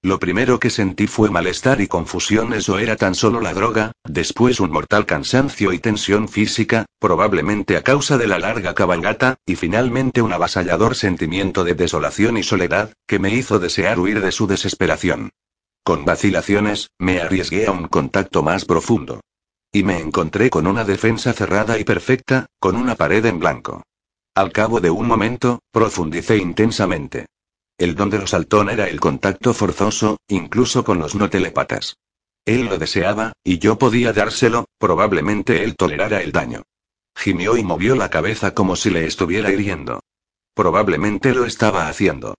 Lo 0.00 0.20
primero 0.20 0.60
que 0.60 0.70
sentí 0.70 1.08
fue 1.08 1.28
malestar 1.28 1.80
y 1.80 1.88
confusión, 1.88 2.52
eso 2.52 2.78
era 2.78 2.94
tan 2.94 3.16
solo 3.16 3.40
la 3.40 3.52
droga, 3.52 3.90
después 4.04 4.60
un 4.60 4.70
mortal 4.70 5.06
cansancio 5.06 5.72
y 5.72 5.80
tensión 5.80 6.28
física, 6.28 6.86
probablemente 7.00 7.76
a 7.76 7.82
causa 7.82 8.16
de 8.16 8.28
la 8.28 8.38
larga 8.38 8.76
cabalgata, 8.76 9.38
y 9.44 9.56
finalmente 9.56 10.22
un 10.22 10.32
avasallador 10.32 10.94
sentimiento 10.94 11.64
de 11.64 11.74
desolación 11.74 12.36
y 12.36 12.44
soledad, 12.44 12.92
que 13.08 13.18
me 13.18 13.34
hizo 13.34 13.58
desear 13.58 13.98
huir 13.98 14.20
de 14.20 14.30
su 14.30 14.46
desesperación. 14.46 15.30
Con 15.82 16.04
vacilaciones, 16.04 16.90
me 16.98 17.20
arriesgué 17.20 17.66
a 17.66 17.72
un 17.72 17.88
contacto 17.88 18.44
más 18.44 18.64
profundo. 18.66 19.20
Y 19.72 19.82
me 19.82 19.98
encontré 19.98 20.48
con 20.48 20.68
una 20.68 20.84
defensa 20.84 21.32
cerrada 21.32 21.76
y 21.76 21.82
perfecta, 21.82 22.46
con 22.60 22.76
una 22.76 22.94
pared 22.94 23.24
en 23.26 23.40
blanco. 23.40 23.82
Al 24.34 24.52
cabo 24.52 24.80
de 24.80 24.90
un 24.90 25.08
momento, 25.08 25.58
profundicé 25.72 26.36
intensamente. 26.36 27.26
El 27.78 27.94
don 27.94 28.10
de 28.10 28.18
los 28.18 28.30
saltón 28.30 28.70
era 28.70 28.88
el 28.88 28.98
contacto 28.98 29.54
forzoso, 29.54 30.18
incluso 30.26 30.82
con 30.82 30.98
los 30.98 31.14
no 31.14 31.30
telepatas. 31.30 31.96
Él 32.44 32.64
lo 32.64 32.76
deseaba, 32.76 33.34
y 33.44 33.58
yo 33.58 33.78
podía 33.78 34.12
dárselo, 34.12 34.64
probablemente 34.78 35.62
él 35.62 35.76
tolerara 35.76 36.20
el 36.20 36.32
daño. 36.32 36.64
Gimió 37.14 37.56
y 37.56 37.62
movió 37.62 37.94
la 37.94 38.10
cabeza 38.10 38.52
como 38.52 38.74
si 38.74 38.90
le 38.90 39.06
estuviera 39.06 39.52
hiriendo. 39.52 40.00
Probablemente 40.54 41.32
lo 41.34 41.44
estaba 41.44 41.88
haciendo. 41.88 42.34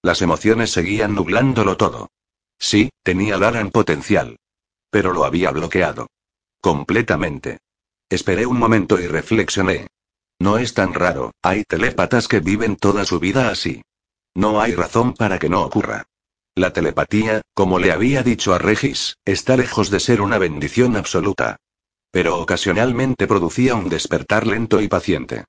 Las 0.00 0.22
emociones 0.22 0.70
seguían 0.70 1.14
nublándolo 1.14 1.76
todo. 1.76 2.10
Sí, 2.58 2.90
tenía 3.02 3.36
Laran 3.36 3.70
potencial. 3.70 4.36
Pero 4.90 5.12
lo 5.12 5.24
había 5.24 5.50
bloqueado. 5.50 6.06
Completamente. 6.60 7.58
Esperé 8.08 8.46
un 8.46 8.58
momento 8.58 9.00
y 9.00 9.08
reflexioné. 9.08 9.88
No 10.38 10.58
es 10.58 10.72
tan 10.72 10.94
raro, 10.94 11.32
hay 11.42 11.64
telépatas 11.64 12.28
que 12.28 12.38
viven 12.38 12.76
toda 12.76 13.04
su 13.04 13.18
vida 13.18 13.50
así. 13.50 13.82
No 14.34 14.60
hay 14.60 14.74
razón 14.74 15.14
para 15.14 15.38
que 15.38 15.48
no 15.48 15.62
ocurra. 15.62 16.06
La 16.56 16.72
telepatía, 16.72 17.42
como 17.54 17.78
le 17.78 17.92
había 17.92 18.22
dicho 18.22 18.54
a 18.54 18.58
Regis, 18.58 19.16
está 19.24 19.56
lejos 19.56 19.90
de 19.90 20.00
ser 20.00 20.20
una 20.20 20.38
bendición 20.38 20.96
absoluta. 20.96 21.56
Pero 22.10 22.38
ocasionalmente 22.38 23.26
producía 23.26 23.74
un 23.74 23.88
despertar 23.88 24.46
lento 24.46 24.80
y 24.80 24.88
paciente. 24.88 25.44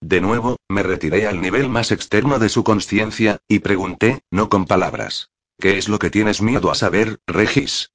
De 0.00 0.20
nuevo, 0.20 0.56
me 0.68 0.82
retiré 0.82 1.26
al 1.26 1.40
nivel 1.40 1.68
más 1.68 1.90
externo 1.90 2.38
de 2.38 2.48
su 2.48 2.64
conciencia, 2.64 3.38
y 3.48 3.60
pregunté, 3.60 4.20
no 4.30 4.48
con 4.48 4.64
palabras. 4.64 5.30
¿Qué 5.60 5.78
es 5.78 5.88
lo 5.88 5.98
que 5.98 6.10
tienes 6.10 6.40
miedo 6.40 6.70
a 6.70 6.76
saber, 6.76 7.18
Regis? 7.26 7.90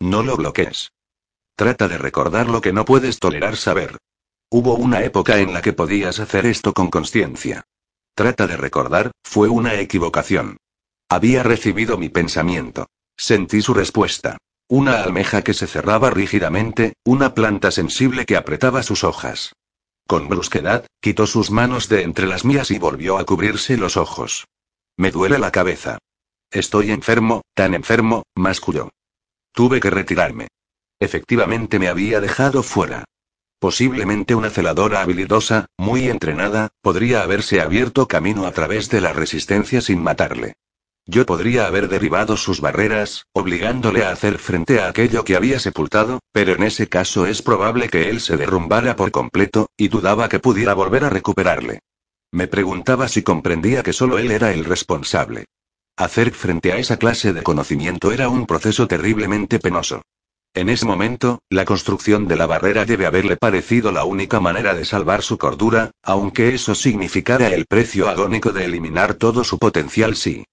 No 0.00 0.22
lo 0.22 0.36
bloquees. 0.36 0.92
Trata 1.56 1.88
de 1.88 1.98
recordar 1.98 2.48
lo 2.48 2.60
que 2.60 2.72
no 2.72 2.84
puedes 2.84 3.18
tolerar 3.18 3.56
saber. 3.56 3.98
Hubo 4.48 4.74
una 4.74 5.04
época 5.04 5.38
en 5.38 5.52
la 5.52 5.62
que 5.62 5.72
podías 5.72 6.20
hacer 6.20 6.46
esto 6.46 6.72
con 6.72 6.88
conciencia. 6.88 7.66
Trata 8.20 8.46
de 8.46 8.58
recordar, 8.58 9.12
fue 9.24 9.48
una 9.48 9.80
equivocación. 9.80 10.58
Había 11.08 11.42
recibido 11.42 11.96
mi 11.96 12.10
pensamiento. 12.10 12.86
Sentí 13.16 13.62
su 13.62 13.72
respuesta. 13.72 14.36
Una 14.68 15.02
almeja 15.02 15.40
que 15.40 15.54
se 15.54 15.66
cerraba 15.66 16.10
rígidamente, 16.10 16.92
una 17.02 17.32
planta 17.32 17.70
sensible 17.70 18.26
que 18.26 18.36
apretaba 18.36 18.82
sus 18.82 19.04
hojas. 19.04 19.54
Con 20.06 20.28
brusquedad, 20.28 20.84
quitó 21.00 21.26
sus 21.26 21.50
manos 21.50 21.88
de 21.88 22.02
entre 22.02 22.26
las 22.26 22.44
mías 22.44 22.70
y 22.70 22.78
volvió 22.78 23.16
a 23.16 23.24
cubrirse 23.24 23.78
los 23.78 23.96
ojos. 23.96 24.44
Me 24.98 25.10
duele 25.10 25.38
la 25.38 25.50
cabeza. 25.50 25.96
Estoy 26.50 26.90
enfermo, 26.90 27.40
tan 27.54 27.72
enfermo, 27.72 28.24
masculló. 28.36 28.90
Tuve 29.54 29.80
que 29.80 29.88
retirarme. 29.88 30.48
Efectivamente 31.00 31.78
me 31.78 31.88
había 31.88 32.20
dejado 32.20 32.62
fuera. 32.62 33.06
Posiblemente 33.60 34.34
una 34.34 34.48
celadora 34.48 35.02
habilidosa, 35.02 35.66
muy 35.76 36.08
entrenada, 36.08 36.70
podría 36.80 37.22
haberse 37.22 37.60
abierto 37.60 38.08
camino 38.08 38.46
a 38.46 38.52
través 38.52 38.88
de 38.88 39.02
la 39.02 39.12
resistencia 39.12 39.82
sin 39.82 40.02
matarle. 40.02 40.54
Yo 41.04 41.26
podría 41.26 41.66
haber 41.66 41.88
derribado 41.88 42.38
sus 42.38 42.62
barreras, 42.62 43.26
obligándole 43.34 44.02
a 44.02 44.12
hacer 44.12 44.38
frente 44.38 44.80
a 44.80 44.88
aquello 44.88 45.24
que 45.24 45.36
había 45.36 45.60
sepultado, 45.60 46.20
pero 46.32 46.54
en 46.54 46.62
ese 46.62 46.88
caso 46.88 47.26
es 47.26 47.42
probable 47.42 47.90
que 47.90 48.08
él 48.08 48.20
se 48.20 48.38
derrumbara 48.38 48.96
por 48.96 49.10
completo, 49.10 49.68
y 49.76 49.88
dudaba 49.88 50.30
que 50.30 50.38
pudiera 50.38 50.72
volver 50.72 51.04
a 51.04 51.10
recuperarle. 51.10 51.80
Me 52.32 52.46
preguntaba 52.46 53.08
si 53.08 53.22
comprendía 53.22 53.82
que 53.82 53.92
solo 53.92 54.18
él 54.18 54.30
era 54.30 54.54
el 54.54 54.64
responsable. 54.64 55.44
Hacer 55.98 56.30
frente 56.30 56.72
a 56.72 56.78
esa 56.78 56.96
clase 56.96 57.34
de 57.34 57.42
conocimiento 57.42 58.10
era 58.10 58.30
un 58.30 58.46
proceso 58.46 58.88
terriblemente 58.88 59.58
penoso. 59.58 60.00
En 60.52 60.68
ese 60.68 60.84
momento, 60.84 61.42
la 61.48 61.64
construcción 61.64 62.26
de 62.26 62.34
la 62.34 62.46
barrera 62.46 62.84
debe 62.84 63.06
haberle 63.06 63.36
parecido 63.36 63.92
la 63.92 64.04
única 64.04 64.40
manera 64.40 64.74
de 64.74 64.84
salvar 64.84 65.22
su 65.22 65.38
cordura, 65.38 65.92
aunque 66.02 66.54
eso 66.54 66.74
significara 66.74 67.48
el 67.48 67.66
precio 67.66 68.08
agónico 68.08 68.50
de 68.50 68.64
eliminar 68.64 69.14
todo 69.14 69.44
su 69.44 69.58
potencial 69.58 70.16
sí. 70.16 70.44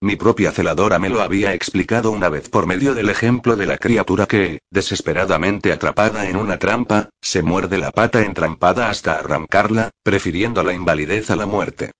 Mi 0.00 0.16
propia 0.16 0.50
celadora 0.50 0.98
me 0.98 1.08
lo 1.08 1.22
había 1.22 1.54
explicado 1.54 2.10
una 2.10 2.28
vez 2.28 2.48
por 2.48 2.66
medio 2.66 2.94
del 2.94 3.10
ejemplo 3.10 3.54
de 3.54 3.66
la 3.66 3.78
criatura 3.78 4.26
que, 4.26 4.58
desesperadamente 4.70 5.72
atrapada 5.72 6.28
en 6.28 6.36
una 6.36 6.58
trampa, 6.58 7.10
se 7.22 7.42
muerde 7.42 7.78
la 7.78 7.92
pata 7.92 8.22
entrampada 8.22 8.90
hasta 8.90 9.18
arrancarla, 9.18 9.90
prefiriendo 10.02 10.64
la 10.64 10.72
invalidez 10.72 11.30
a 11.30 11.36
la 11.36 11.46
muerte. 11.46 11.92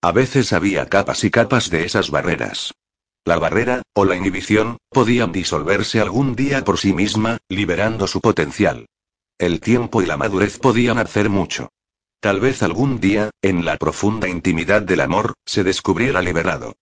A 0.00 0.12
veces 0.12 0.52
había 0.54 0.88
capas 0.88 1.22
y 1.24 1.30
capas 1.30 1.68
de 1.68 1.84
esas 1.84 2.10
barreras. 2.10 2.72
La 3.24 3.38
barrera, 3.38 3.82
o 3.94 4.04
la 4.04 4.16
inhibición, 4.16 4.78
podían 4.88 5.30
disolverse 5.30 6.00
algún 6.00 6.34
día 6.34 6.64
por 6.64 6.78
sí 6.78 6.92
misma, 6.92 7.38
liberando 7.48 8.08
su 8.08 8.20
potencial. 8.20 8.86
El 9.38 9.60
tiempo 9.60 10.02
y 10.02 10.06
la 10.06 10.16
madurez 10.16 10.58
podían 10.58 10.98
hacer 10.98 11.30
mucho. 11.30 11.68
Tal 12.20 12.40
vez 12.40 12.64
algún 12.64 12.98
día, 12.98 13.30
en 13.40 13.64
la 13.64 13.76
profunda 13.76 14.28
intimidad 14.28 14.82
del 14.82 15.00
amor, 15.00 15.34
se 15.46 15.62
descubriera 15.62 16.20
liberado. 16.20 16.74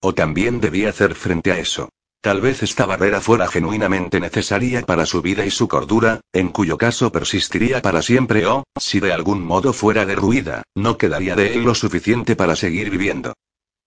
O 0.00 0.14
también 0.14 0.60
debía 0.60 0.90
hacer 0.90 1.16
frente 1.16 1.50
a 1.50 1.58
eso. 1.58 1.88
Tal 2.20 2.40
vez 2.40 2.62
esta 2.62 2.86
barrera 2.86 3.20
fuera 3.20 3.48
genuinamente 3.48 4.20
necesaria 4.20 4.82
para 4.82 5.04
su 5.04 5.20
vida 5.20 5.46
y 5.46 5.50
su 5.50 5.66
cordura, 5.66 6.20
en 6.32 6.48
cuyo 6.48 6.78
caso 6.78 7.10
persistiría 7.10 7.82
para 7.82 8.02
siempre 8.02 8.46
o, 8.46 8.62
si 8.76 9.00
de 9.00 9.12
algún 9.12 9.42
modo 9.42 9.72
fuera 9.72 10.06
derruida, 10.06 10.62
no 10.76 10.96
quedaría 10.96 11.34
de 11.34 11.54
él 11.54 11.64
lo 11.64 11.74
suficiente 11.74 12.36
para 12.36 12.54
seguir 12.54 12.90
viviendo. 12.90 13.34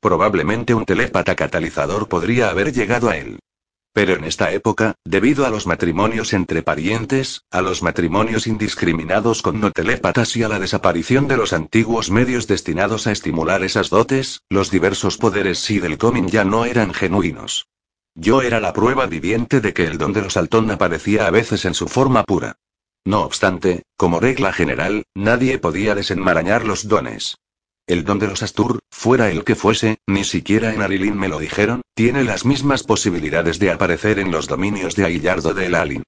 Probablemente 0.01 0.73
un 0.73 0.85
telépata 0.85 1.35
catalizador 1.35 2.09
podría 2.09 2.49
haber 2.49 2.73
llegado 2.73 3.09
a 3.09 3.17
él. 3.17 3.39
Pero 3.93 4.15
en 4.15 4.23
esta 4.23 4.51
época, 4.51 4.95
debido 5.05 5.45
a 5.45 5.49
los 5.49 5.67
matrimonios 5.67 6.33
entre 6.33 6.63
parientes, 6.63 7.43
a 7.51 7.61
los 7.61 7.83
matrimonios 7.83 8.47
indiscriminados 8.47 9.41
con 9.41 9.59
no 9.59 9.71
telépatas 9.71 10.35
y 10.37 10.43
a 10.43 10.47
la 10.49 10.59
desaparición 10.59 11.27
de 11.27 11.37
los 11.37 11.53
antiguos 11.53 12.09
medios 12.09 12.47
destinados 12.47 13.05
a 13.05 13.11
estimular 13.11 13.63
esas 13.63 13.89
dotes, 13.89 14.41
los 14.49 14.71
diversos 14.71 15.17
poderes 15.17 15.59
sí 15.59 15.79
del 15.79 15.97
coming 15.97 16.27
ya 16.27 16.45
no 16.45 16.65
eran 16.65 16.93
genuinos. 16.93 17.67
Yo 18.15 18.41
era 18.41 18.59
la 18.59 18.73
prueba 18.73 19.05
viviente 19.05 19.61
de 19.61 19.73
que 19.73 19.85
el 19.85 19.97
don 19.97 20.13
de 20.13 20.21
los 20.21 20.35
Altón 20.35 20.71
aparecía 20.71 21.27
a 21.27 21.31
veces 21.31 21.65
en 21.65 21.73
su 21.73 21.87
forma 21.87 22.23
pura. 22.23 22.57
No 23.05 23.21
obstante, 23.21 23.83
como 23.97 24.19
regla 24.19 24.51
general, 24.51 25.03
nadie 25.13 25.59
podía 25.59 25.95
desenmarañar 25.95 26.65
los 26.65 26.87
dones. 26.87 27.37
El 27.91 28.05
don 28.05 28.19
de 28.19 28.27
los 28.27 28.41
Astur, 28.41 28.79
fuera 28.89 29.31
el 29.31 29.43
que 29.43 29.53
fuese, 29.53 29.97
ni 30.07 30.23
siquiera 30.23 30.73
en 30.73 30.81
Arilin 30.81 31.17
me 31.17 31.27
lo 31.27 31.39
dijeron, 31.39 31.81
tiene 31.93 32.23
las 32.23 32.45
mismas 32.45 32.83
posibilidades 32.83 33.59
de 33.59 33.69
aparecer 33.69 34.17
en 34.17 34.31
los 34.31 34.47
dominios 34.47 34.95
de 34.95 35.03
Aillardo 35.03 35.53
de 35.53 35.75
Alin. 35.75 36.03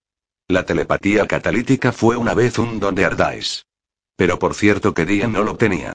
La 0.48 0.66
telepatía 0.66 1.28
catalítica 1.28 1.92
fue 1.92 2.16
una 2.16 2.34
vez 2.34 2.58
un 2.58 2.80
don 2.80 2.96
de 2.96 3.04
Ardais. 3.04 3.66
Pero 4.16 4.40
por 4.40 4.56
cierto 4.56 4.94
que 4.94 5.06
Dien 5.06 5.34
no 5.34 5.44
lo 5.44 5.58
tenía. 5.58 5.92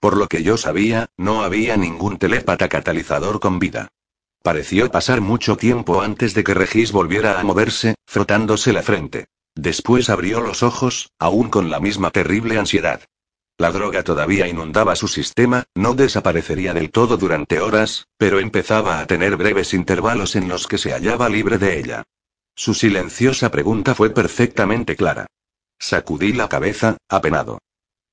Por 0.00 0.16
lo 0.16 0.26
que 0.26 0.42
yo 0.42 0.56
sabía, 0.56 1.10
no 1.18 1.42
había 1.42 1.76
ningún 1.76 2.16
telépata 2.16 2.70
catalizador 2.70 3.38
con 3.38 3.58
vida. 3.58 3.88
Pareció 4.42 4.90
pasar 4.90 5.20
mucho 5.20 5.58
tiempo 5.58 6.00
antes 6.00 6.32
de 6.32 6.44
que 6.44 6.54
Regis 6.54 6.92
volviera 6.92 7.38
a 7.38 7.44
moverse, 7.44 7.96
frotándose 8.06 8.72
la 8.72 8.82
frente. 8.82 9.26
Después 9.54 10.08
abrió 10.08 10.40
los 10.40 10.62
ojos, 10.62 11.10
aún 11.18 11.50
con 11.50 11.68
la 11.68 11.78
misma 11.78 12.10
terrible 12.10 12.58
ansiedad. 12.58 13.02
La 13.58 13.72
droga 13.72 14.02
todavía 14.02 14.46
inundaba 14.46 14.96
su 14.96 15.08
sistema, 15.08 15.64
no 15.74 15.94
desaparecería 15.94 16.74
del 16.74 16.90
todo 16.90 17.16
durante 17.16 17.58
horas, 17.58 18.06
pero 18.18 18.38
empezaba 18.38 19.00
a 19.00 19.06
tener 19.06 19.36
breves 19.36 19.72
intervalos 19.72 20.36
en 20.36 20.46
los 20.46 20.66
que 20.66 20.76
se 20.76 20.92
hallaba 20.92 21.30
libre 21.30 21.56
de 21.56 21.78
ella. 21.78 22.02
Su 22.54 22.74
silenciosa 22.74 23.50
pregunta 23.50 23.94
fue 23.94 24.10
perfectamente 24.10 24.94
clara. 24.94 25.26
Sacudí 25.78 26.34
la 26.34 26.48
cabeza, 26.48 26.98
apenado. 27.08 27.58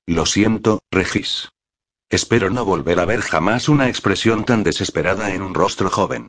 Lo 0.05 0.25
siento, 0.25 0.81
Regis. 0.91 1.49
Espero 2.09 2.49
no 2.49 2.63
volver 2.63 2.99
a 2.99 3.05
ver 3.05 3.21
jamás 3.21 3.67
una 3.67 3.89
expresión 3.89 4.45
tan 4.45 4.63
desesperada 4.63 5.33
en 5.33 5.41
un 5.41 5.53
rostro 5.53 5.89
joven. 5.89 6.27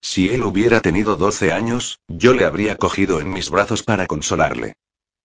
Si 0.00 0.30
él 0.30 0.42
hubiera 0.42 0.80
tenido 0.80 1.16
12 1.16 1.52
años, 1.52 1.98
yo 2.08 2.32
le 2.32 2.44
habría 2.44 2.76
cogido 2.76 3.20
en 3.20 3.30
mis 3.30 3.50
brazos 3.50 3.82
para 3.82 4.06
consolarle. 4.06 4.74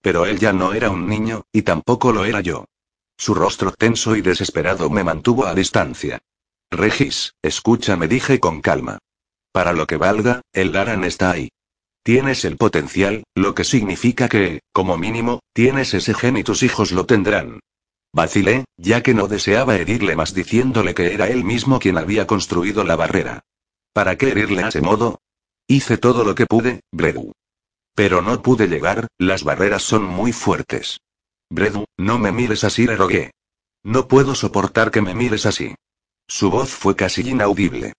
Pero 0.01 0.25
él 0.25 0.39
ya 0.39 0.51
no 0.51 0.73
era 0.73 0.89
un 0.89 1.07
niño, 1.07 1.43
y 1.53 1.61
tampoco 1.61 2.11
lo 2.11 2.25
era 2.25 2.41
yo. 2.41 2.65
Su 3.19 3.35
rostro 3.35 3.73
tenso 3.73 4.15
y 4.15 4.21
desesperado 4.21 4.89
me 4.89 5.03
mantuvo 5.03 5.45
a 5.45 5.53
distancia. 5.53 6.19
Regis, 6.71 7.33
escúchame, 7.41 8.07
dije 8.07 8.39
con 8.39 8.61
calma. 8.61 8.99
Para 9.51 9.73
lo 9.73 9.87
que 9.87 9.97
valga, 9.97 10.41
el 10.53 10.71
Laran 10.71 11.03
está 11.03 11.31
ahí. 11.31 11.49
Tienes 12.01 12.45
el 12.45 12.55
potencial, 12.55 13.23
lo 13.35 13.53
que 13.55 13.65
significa 13.65 14.29
que, 14.29 14.61
como 14.71 14.97
mínimo, 14.97 15.41
tienes 15.51 15.93
ese 15.93 16.13
gen 16.13 16.37
y 16.37 16.45
tus 16.45 16.63
hijos 16.63 16.93
lo 16.93 17.05
tendrán. 17.05 17.59
Vacilé, 18.13 18.63
ya 18.77 19.03
que 19.03 19.13
no 19.13 19.27
deseaba 19.27 19.75
herirle 19.75 20.15
más 20.15 20.33
diciéndole 20.33 20.95
que 20.95 21.13
era 21.13 21.27
él 21.27 21.43
mismo 21.43 21.79
quien 21.79 21.97
había 21.97 22.25
construido 22.25 22.85
la 22.85 22.95
barrera. 22.95 23.41
¿Para 23.91 24.17
qué 24.17 24.29
herirle 24.29 24.63
a 24.63 24.69
ese 24.69 24.79
modo? 24.81 25.19
Hice 25.67 25.97
todo 25.97 26.23
lo 26.23 26.35
que 26.35 26.45
pude, 26.45 26.83
Bredu. 26.93 27.33
Pero 27.95 28.21
no 28.21 28.41
pude 28.41 28.67
llegar, 28.67 29.07
las 29.17 29.43
barreras 29.43 29.83
son 29.83 30.05
muy 30.05 30.31
fuertes. 30.31 31.01
Bredu, 31.49 31.85
no 31.97 32.19
me 32.19 32.31
mires 32.31 32.63
así, 32.63 32.85
le 32.85 32.95
rogué. 32.95 33.31
No 33.83 34.07
puedo 34.07 34.35
soportar 34.35 34.91
que 34.91 35.01
me 35.01 35.15
mires 35.15 35.45
así. 35.45 35.75
Su 36.27 36.51
voz 36.51 36.69
fue 36.69 36.95
casi 36.95 37.27
inaudible. 37.27 37.93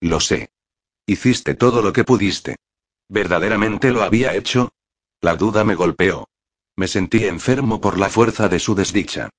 Lo 0.00 0.18
sé. 0.18 0.50
Hiciste 1.06 1.54
todo 1.54 1.82
lo 1.82 1.92
que 1.92 2.04
pudiste. 2.04 2.56
¿Verdaderamente 3.08 3.90
lo 3.90 4.02
había 4.02 4.34
hecho? 4.34 4.70
La 5.20 5.36
duda 5.36 5.64
me 5.64 5.74
golpeó. 5.74 6.28
Me 6.76 6.88
sentí 6.88 7.24
enfermo 7.26 7.80
por 7.80 7.98
la 7.98 8.08
fuerza 8.08 8.48
de 8.48 8.58
su 8.58 8.74
desdicha. 8.74 9.30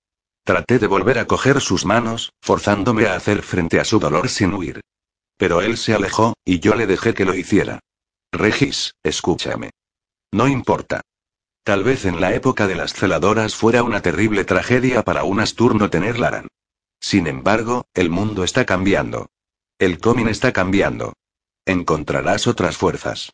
Traté 0.44 0.80
de 0.80 0.88
volver 0.88 1.20
a 1.20 1.28
coger 1.28 1.62
sus 1.62 1.86
manos, 1.86 2.32
forzándome 2.42 3.06
a 3.06 3.16
hacer 3.16 3.42
frente 3.42 3.80
a 3.80 3.86
su 3.86 4.00
dolor 4.00 4.30
sin 4.30 4.54
huir. 4.54 4.82
Pero 5.38 5.62
él 5.62 5.78
se 5.78 5.94
alejó, 5.94 6.36
y 6.46 6.60
yo 6.60 6.76
le 6.76 6.88
dejé 6.88 7.14
que 7.14 7.26
lo 7.26 7.36
hiciera. 7.36 7.80
Regis, 8.32 8.94
escúchame. 9.04 9.72
No 10.32 10.48
importa. 10.48 11.02
Tal 11.64 11.84
vez 11.84 12.06
en 12.06 12.20
la 12.20 12.34
época 12.34 12.68
de 12.68 12.76
las 12.76 12.94
celadoras 12.94 13.56
fuera 13.56 13.84
una 13.84 14.02
terrible 14.02 14.46
tragedia 14.46 15.04
para 15.04 15.24
un 15.24 15.40
Astur 15.40 15.76
no 15.76 15.90
tener 15.90 16.18
Laran. 16.18 16.48
Sin 17.00 17.28
embargo, 17.28 17.86
el 17.94 18.10
mundo 18.10 18.44
está 18.44 18.66
cambiando. 18.66 19.30
El 19.78 20.00
Comin 20.00 20.28
está 20.28 20.54
cambiando. 20.54 21.14
Encontrarás 21.66 22.48
otras 22.48 22.78
fuerzas. 22.78 23.34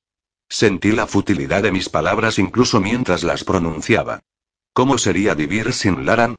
Sentí 0.50 0.92
la 0.92 1.08
futilidad 1.08 1.64
de 1.64 1.72
mis 1.72 1.90
palabras 1.90 2.40
incluso 2.40 2.82
mientras 2.82 3.24
las 3.24 3.44
pronunciaba. 3.44 4.22
¿Cómo 4.74 4.98
sería 4.98 5.34
vivir 5.34 5.74
sin 5.74 6.06
Laran? 6.06 6.36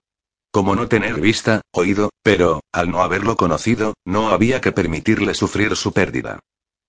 Como 0.50 0.74
no 0.74 0.88
tener 0.88 1.20
vista, 1.20 1.62
oído, 1.72 2.10
pero, 2.22 2.60
al 2.72 2.90
no 2.90 3.02
haberlo 3.02 3.36
conocido, 3.36 3.94
no 4.04 4.28
había 4.28 4.60
que 4.60 4.72
permitirle 4.72 5.34
sufrir 5.34 5.76
su 5.76 5.92
pérdida. 5.92 6.40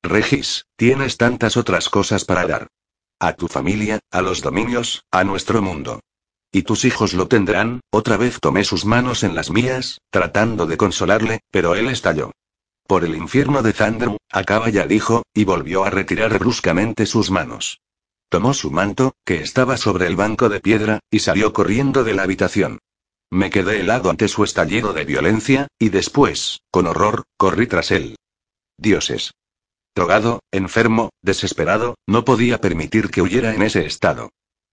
Regis, 0.02 0.66
tienes 0.78 1.18
tantas 1.18 1.58
otras 1.58 1.90
cosas 1.90 2.24
para 2.24 2.48
dar. 2.48 2.68
A 3.22 3.34
tu 3.34 3.50
familia, 3.50 4.00
a 4.12 4.22
los 4.22 4.42
dominios, 4.42 5.04
a 5.12 5.26
nuestro 5.26 5.62
mundo. 5.62 6.00
Y 6.54 6.62
tus 6.62 6.86
hijos 6.86 7.14
lo 7.14 7.28
tendrán, 7.28 7.82
otra 7.92 8.16
vez 8.16 8.40
tomé 8.40 8.64
sus 8.64 8.86
manos 8.86 9.24
en 9.24 9.36
las 9.36 9.52
mías, 9.52 10.00
tratando 10.10 10.66
de 10.66 10.78
consolarle, 10.78 11.42
pero 11.52 11.76
él 11.76 11.90
estalló. 11.90 12.32
Por 12.88 13.04
el 13.04 13.16
infierno 13.16 13.62
de 13.62 13.74
Thunder, 13.74 14.18
acaba 14.32 14.70
ya 14.70 14.88
dijo, 14.88 15.24
y 15.34 15.44
volvió 15.44 15.84
a 15.84 15.90
retirar 15.90 16.40
bruscamente 16.40 17.06
sus 17.06 17.30
manos. 17.30 17.82
Tomó 18.30 18.54
su 18.54 18.72
manto, 18.72 19.16
que 19.26 19.42
estaba 19.42 19.76
sobre 19.76 20.08
el 20.08 20.16
banco 20.16 20.48
de 20.48 20.62
piedra, 20.62 21.00
y 21.12 21.20
salió 21.20 21.52
corriendo 21.52 22.06
de 22.06 22.14
la 22.14 22.24
habitación. 22.24 22.80
Me 23.30 23.50
quedé 23.50 23.82
helado 23.82 24.10
ante 24.10 24.30
su 24.30 24.46
estallido 24.46 24.94
de 24.94 25.04
violencia, 25.04 25.68
y 25.78 25.90
después, 25.90 26.62
con 26.72 26.88
horror, 26.88 27.26
corrí 27.38 27.68
tras 27.68 27.92
él. 27.92 28.16
Dioses. 28.78 29.34
Drogado, 29.96 30.42
enfermo, 30.52 31.10
desesperado, 31.22 31.96
no 32.08 32.26
podía 32.26 32.62
permitir 32.62 33.10
que 33.10 33.22
huyera 33.22 33.54
en 33.54 33.62
ese 33.62 33.86
estado. 33.86 34.32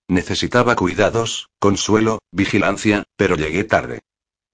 Necesitaba 0.09 0.77
cuidados, 0.77 1.49
consuelo, 1.59 2.21
vigilancia, 2.31 3.05
pero 3.17 3.37
llegué 3.37 3.64
tarde. 3.64 4.01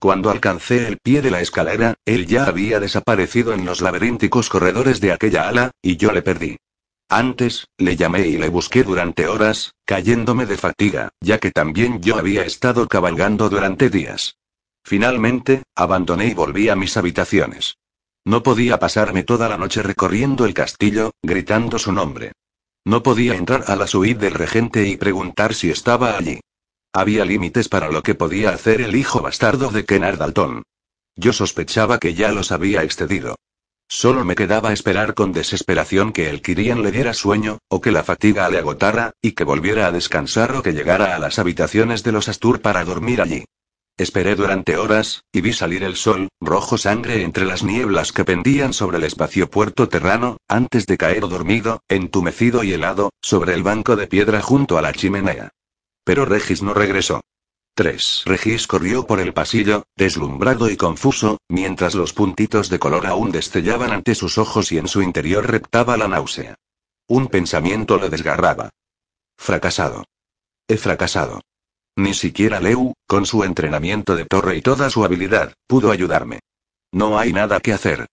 Cuando 0.00 0.30
alcancé 0.30 0.88
el 0.88 0.98
pie 0.98 1.22
de 1.22 1.30
la 1.30 1.40
escalera, 1.40 1.94
él 2.06 2.26
ya 2.26 2.44
había 2.44 2.80
desaparecido 2.80 3.52
en 3.52 3.64
los 3.64 3.80
laberínticos 3.80 4.48
corredores 4.48 5.00
de 5.00 5.12
aquella 5.12 5.48
ala, 5.48 5.70
y 5.82 5.96
yo 5.96 6.10
le 6.10 6.22
perdí. 6.22 6.56
Antes, 7.08 7.66
le 7.76 7.94
llamé 7.94 8.26
y 8.26 8.38
le 8.38 8.48
busqué 8.48 8.82
durante 8.82 9.26
horas, 9.26 9.74
cayéndome 9.84 10.46
de 10.46 10.56
fatiga, 10.56 11.10
ya 11.20 11.38
que 11.38 11.50
también 11.50 12.00
yo 12.00 12.16
había 12.16 12.42
estado 12.44 12.88
cabalgando 12.88 13.50
durante 13.50 13.90
días. 13.90 14.38
Finalmente, 14.82 15.62
abandoné 15.74 16.28
y 16.28 16.34
volví 16.34 16.70
a 16.70 16.76
mis 16.76 16.96
habitaciones. 16.96 17.76
No 18.24 18.42
podía 18.42 18.78
pasarme 18.78 19.24
toda 19.24 19.48
la 19.48 19.58
noche 19.58 19.82
recorriendo 19.82 20.44
el 20.44 20.54
castillo, 20.54 21.12
gritando 21.22 21.78
su 21.78 21.92
nombre. 21.92 22.32
No 22.84 23.02
podía 23.02 23.34
entrar 23.34 23.64
a 23.66 23.76
la 23.76 23.86
suite 23.86 24.20
del 24.20 24.34
regente 24.34 24.86
y 24.86 24.96
preguntar 24.96 25.54
si 25.54 25.70
estaba 25.70 26.16
allí. 26.16 26.40
Había 26.92 27.24
límites 27.24 27.68
para 27.68 27.90
lo 27.90 28.02
que 28.02 28.14
podía 28.14 28.50
hacer 28.50 28.80
el 28.80 28.94
hijo 28.94 29.22
bastardo 29.22 29.70
de 29.70 29.84
Kennard 29.84 30.18
Dalton. 30.18 30.62
Yo 31.16 31.32
sospechaba 31.32 31.98
que 31.98 32.14
ya 32.14 32.32
los 32.32 32.52
había 32.52 32.82
excedido. 32.82 33.36
Solo 33.88 34.24
me 34.24 34.34
quedaba 34.34 34.72
esperar 34.72 35.14
con 35.14 35.32
desesperación 35.32 36.12
que 36.12 36.30
el 36.30 36.42
Kirian 36.42 36.82
le 36.82 36.92
diera 36.92 37.14
sueño, 37.14 37.58
o 37.68 37.80
que 37.80 37.92
la 37.92 38.04
fatiga 38.04 38.48
le 38.48 38.58
agotara, 38.58 39.12
y 39.20 39.32
que 39.32 39.44
volviera 39.44 39.86
a 39.86 39.92
descansar 39.92 40.54
o 40.56 40.62
que 40.62 40.72
llegara 40.72 41.14
a 41.14 41.18
las 41.18 41.38
habitaciones 41.38 42.02
de 42.02 42.12
los 42.12 42.28
Astur 42.28 42.62
para 42.62 42.84
dormir 42.84 43.20
allí. 43.20 43.44
Esperé 44.02 44.34
durante 44.34 44.76
horas, 44.76 45.22
y 45.30 45.42
vi 45.42 45.52
salir 45.52 45.84
el 45.84 45.94
sol, 45.94 46.26
rojo 46.40 46.76
sangre 46.76 47.22
entre 47.22 47.44
las 47.44 47.62
nieblas 47.62 48.10
que 48.10 48.24
pendían 48.24 48.72
sobre 48.72 48.96
el 48.96 49.04
espacio 49.04 49.48
puerto 49.48 49.88
terrano, 49.88 50.38
antes 50.48 50.86
de 50.86 50.98
caer 50.98 51.20
dormido, 51.28 51.84
entumecido 51.88 52.64
y 52.64 52.72
helado, 52.72 53.10
sobre 53.22 53.54
el 53.54 53.62
banco 53.62 53.94
de 53.94 54.08
piedra 54.08 54.42
junto 54.42 54.76
a 54.76 54.82
la 54.82 54.92
chimenea. 54.92 55.52
Pero 56.02 56.24
Regis 56.24 56.64
no 56.64 56.74
regresó. 56.74 57.20
3. 57.76 58.24
Regis 58.26 58.66
corrió 58.66 59.06
por 59.06 59.20
el 59.20 59.32
pasillo, 59.32 59.84
deslumbrado 59.94 60.68
y 60.68 60.76
confuso, 60.76 61.38
mientras 61.48 61.94
los 61.94 62.12
puntitos 62.12 62.70
de 62.70 62.80
color 62.80 63.06
aún 63.06 63.30
destellaban 63.30 63.92
ante 63.92 64.16
sus 64.16 64.36
ojos 64.36 64.72
y 64.72 64.78
en 64.78 64.88
su 64.88 65.00
interior 65.02 65.48
reptaba 65.48 65.96
la 65.96 66.08
náusea. 66.08 66.56
Un 67.06 67.28
pensamiento 67.28 67.98
le 67.98 68.10
desgarraba. 68.10 68.70
Fracasado. 69.38 70.02
He 70.66 70.76
fracasado. 70.76 71.40
Ni 71.96 72.14
siquiera 72.14 72.60
Leu, 72.60 72.94
con 73.06 73.26
su 73.26 73.44
entrenamiento 73.44 74.16
de 74.16 74.24
torre 74.24 74.56
y 74.56 74.62
toda 74.62 74.88
su 74.88 75.04
habilidad, 75.04 75.52
pudo 75.66 75.90
ayudarme. 75.90 76.40
No 76.90 77.18
hay 77.18 77.32
nada 77.32 77.60
que 77.60 77.72
hacer. 77.72 78.06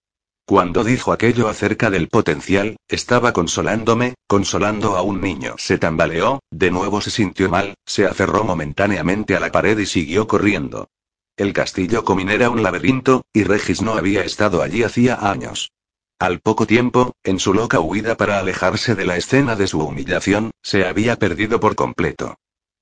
Cuando 0.45 0.83
dijo 0.83 1.11
aquello 1.11 1.47
acerca 1.47 1.89
del 1.89 2.09
potencial, 2.09 2.77
estaba 2.87 3.33
consolándome, 3.33 4.15
consolando 4.27 4.97
a 4.97 5.03
un 5.03 5.21
niño. 5.21 5.55
Se 5.57 5.77
tambaleó, 5.77 6.39
de 6.49 6.71
nuevo 6.71 7.01
se 7.01 7.11
sintió 7.11 7.49
mal, 7.49 7.75
se 7.85 8.07
aferró 8.07 8.43
momentáneamente 8.43 9.35
a 9.35 9.39
la 9.39 9.51
pared 9.51 9.77
y 9.77 9.85
siguió 9.85 10.27
corriendo. 10.27 10.89
El 11.37 11.53
castillo 11.53 12.03
Comin 12.03 12.31
era 12.31 12.49
un 12.49 12.63
laberinto, 12.63 13.21
y 13.31 13.43
Regis 13.43 13.81
no 13.81 13.93
había 13.93 14.23
estado 14.23 14.61
allí 14.61 14.83
hacía 14.83 15.15
años. 15.29 15.71
Al 16.19 16.41
poco 16.41 16.65
tiempo, 16.65 17.13
en 17.23 17.39
su 17.39 17.53
loca 17.53 17.79
huida 17.79 18.17
para 18.17 18.39
alejarse 18.39 18.95
de 18.95 19.05
la 19.05 19.15
escena 19.15 19.55
de 19.55 19.67
su 19.67 19.79
humillación, 19.79 20.51
se 20.61 20.85
había 20.85 21.15
perdido 21.15 21.61
por 21.61 21.75
completo. 21.75 22.35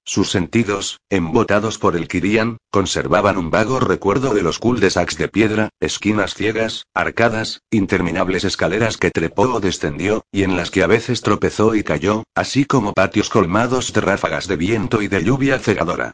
Sus 0.10 0.32
sentidos, 0.32 1.02
embotados 1.10 1.78
por 1.78 1.98
el 1.98 2.08
Kirian, 2.08 2.60
conservaban 2.72 3.38
un 3.38 3.52
vago 3.52 3.82
recuerdo 3.82 4.34
de 4.34 4.42
los 4.42 4.58
cul-de-sacs 4.58 5.18
de 5.18 5.28
piedra, 5.28 5.68
esquinas 5.82 6.34
ciegas, 6.34 6.86
arcadas, 6.94 7.60
interminables 7.72 8.46
escaleras 8.46 8.96
que 8.96 9.12
trepó 9.12 9.54
o 9.54 9.60
descendió, 9.60 10.24
y 10.32 10.44
en 10.44 10.56
las 10.56 10.72
que 10.72 10.82
a 10.82 10.88
veces 10.88 11.22
tropezó 11.24 11.76
y 11.76 11.84
cayó, 11.84 12.24
así 12.36 12.64
como 12.64 12.94
patios 12.94 13.30
colmados 13.30 13.92
de 13.92 14.00
ráfagas 14.00 14.48
de 14.48 14.56
viento 14.56 15.02
y 15.02 15.10
de 15.10 15.26
lluvia 15.26 15.60
cegadora. 15.60 16.14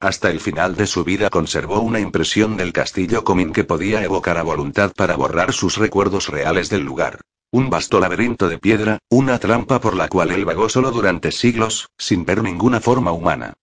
Hasta 0.00 0.30
el 0.30 0.40
final 0.40 0.76
de 0.76 0.86
su 0.86 1.02
vida 1.02 1.30
conservó 1.30 1.80
una 1.80 1.98
impresión 1.98 2.58
del 2.58 2.74
castillo 2.74 3.24
Comin 3.24 3.54
que 3.54 3.64
podía 3.64 4.04
evocar 4.04 4.36
a 4.36 4.42
voluntad 4.42 4.92
para 4.94 5.16
borrar 5.16 5.54
sus 5.54 5.78
recuerdos 5.78 6.28
reales 6.28 6.68
del 6.68 6.82
lugar. 6.82 7.20
Un 7.52 7.68
vasto 7.68 7.98
laberinto 7.98 8.48
de 8.48 8.58
piedra, 8.58 8.98
una 9.08 9.40
trampa 9.40 9.80
por 9.80 9.96
la 9.96 10.08
cual 10.08 10.30
él 10.30 10.44
vagó 10.44 10.68
solo 10.68 10.92
durante 10.92 11.32
siglos, 11.32 11.88
sin 11.98 12.24
ver 12.24 12.44
ninguna 12.44 12.80
forma 12.80 13.10
humana. 13.10 13.54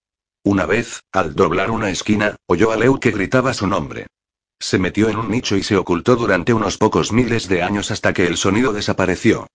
Una 0.44 0.66
vez, 0.66 1.02
al 1.10 1.34
doblar 1.34 1.70
una 1.70 1.88
esquina, 1.88 2.36
oyó 2.46 2.70
a 2.70 2.76
Leu 2.76 3.00
que 3.00 3.12
gritaba 3.12 3.54
su 3.54 3.66
nombre. 3.66 4.06
Se 4.60 4.78
metió 4.78 5.08
en 5.08 5.16
un 5.16 5.30
nicho 5.30 5.56
y 5.56 5.62
se 5.62 5.76
ocultó 5.76 6.16
durante 6.16 6.52
unos 6.52 6.76
pocos 6.76 7.12
miles 7.12 7.48
de 7.48 7.62
años 7.62 7.90
hasta 7.90 8.12
que 8.12 8.26
el 8.26 8.36
sonido 8.36 8.74
desapareció. 8.74 9.46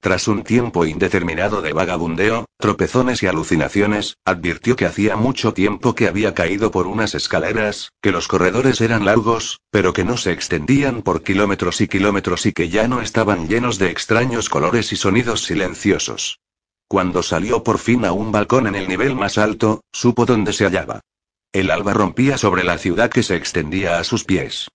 Tras 0.00 0.28
un 0.28 0.44
tiempo 0.44 0.86
indeterminado 0.86 1.60
de 1.60 1.72
vagabundeo, 1.72 2.44
tropezones 2.56 3.20
y 3.24 3.26
alucinaciones, 3.26 4.16
advirtió 4.24 4.76
que 4.76 4.86
hacía 4.86 5.16
mucho 5.16 5.52
tiempo 5.52 5.96
que 5.96 6.06
había 6.06 6.34
caído 6.34 6.70
por 6.70 6.86
unas 6.86 7.16
escaleras, 7.16 7.90
que 8.00 8.12
los 8.12 8.28
corredores 8.28 8.80
eran 8.80 9.04
largos, 9.04 9.60
pero 9.72 9.92
que 9.92 10.04
no 10.04 10.16
se 10.16 10.30
extendían 10.30 11.02
por 11.02 11.24
kilómetros 11.24 11.80
y 11.80 11.88
kilómetros 11.88 12.46
y 12.46 12.52
que 12.52 12.68
ya 12.68 12.86
no 12.86 13.00
estaban 13.00 13.48
llenos 13.48 13.78
de 13.78 13.90
extraños 13.90 14.48
colores 14.48 14.92
y 14.92 14.96
sonidos 14.96 15.42
silenciosos. 15.42 16.38
Cuando 16.86 17.24
salió 17.24 17.64
por 17.64 17.78
fin 17.78 18.04
a 18.04 18.12
un 18.12 18.30
balcón 18.30 18.68
en 18.68 18.76
el 18.76 18.86
nivel 18.86 19.16
más 19.16 19.36
alto, 19.36 19.82
supo 19.92 20.26
dónde 20.26 20.52
se 20.52 20.64
hallaba. 20.64 21.00
El 21.52 21.72
alba 21.72 21.92
rompía 21.92 22.38
sobre 22.38 22.62
la 22.62 22.78
ciudad 22.78 23.10
que 23.10 23.24
se 23.24 23.34
extendía 23.34 23.98
a 23.98 24.04
sus 24.04 24.24
pies. 24.24 24.68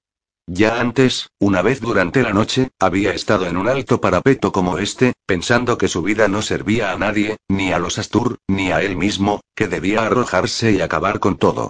Ya 0.48 0.82
antes, 0.82 1.30
una 1.40 1.62
vez 1.62 1.80
durante 1.80 2.22
la 2.22 2.34
noche, 2.34 2.72
había 2.78 3.14
estado 3.14 3.46
en 3.48 3.56
un 3.56 3.70
alto 3.70 4.02
parapeto 4.02 4.52
como 4.52 4.78
este, 4.78 5.14
pensando 5.26 5.78
que 5.78 5.88
su 5.88 6.02
vida 6.02 6.28
no 6.28 6.42
servía 6.42 6.92
a 6.92 6.98
nadie, 6.98 7.38
ni 7.48 7.72
a 7.72 7.80
los 7.80 7.98
Astur, 7.98 8.40
ni 8.48 8.72
a 8.72 8.82
él 8.82 8.98
mismo, 8.98 9.40
que 9.56 9.70
debía 9.70 10.06
arrojarse 10.06 10.74
y 10.74 10.82
acabar 10.82 11.20
con 11.20 11.38
todo. 11.38 11.70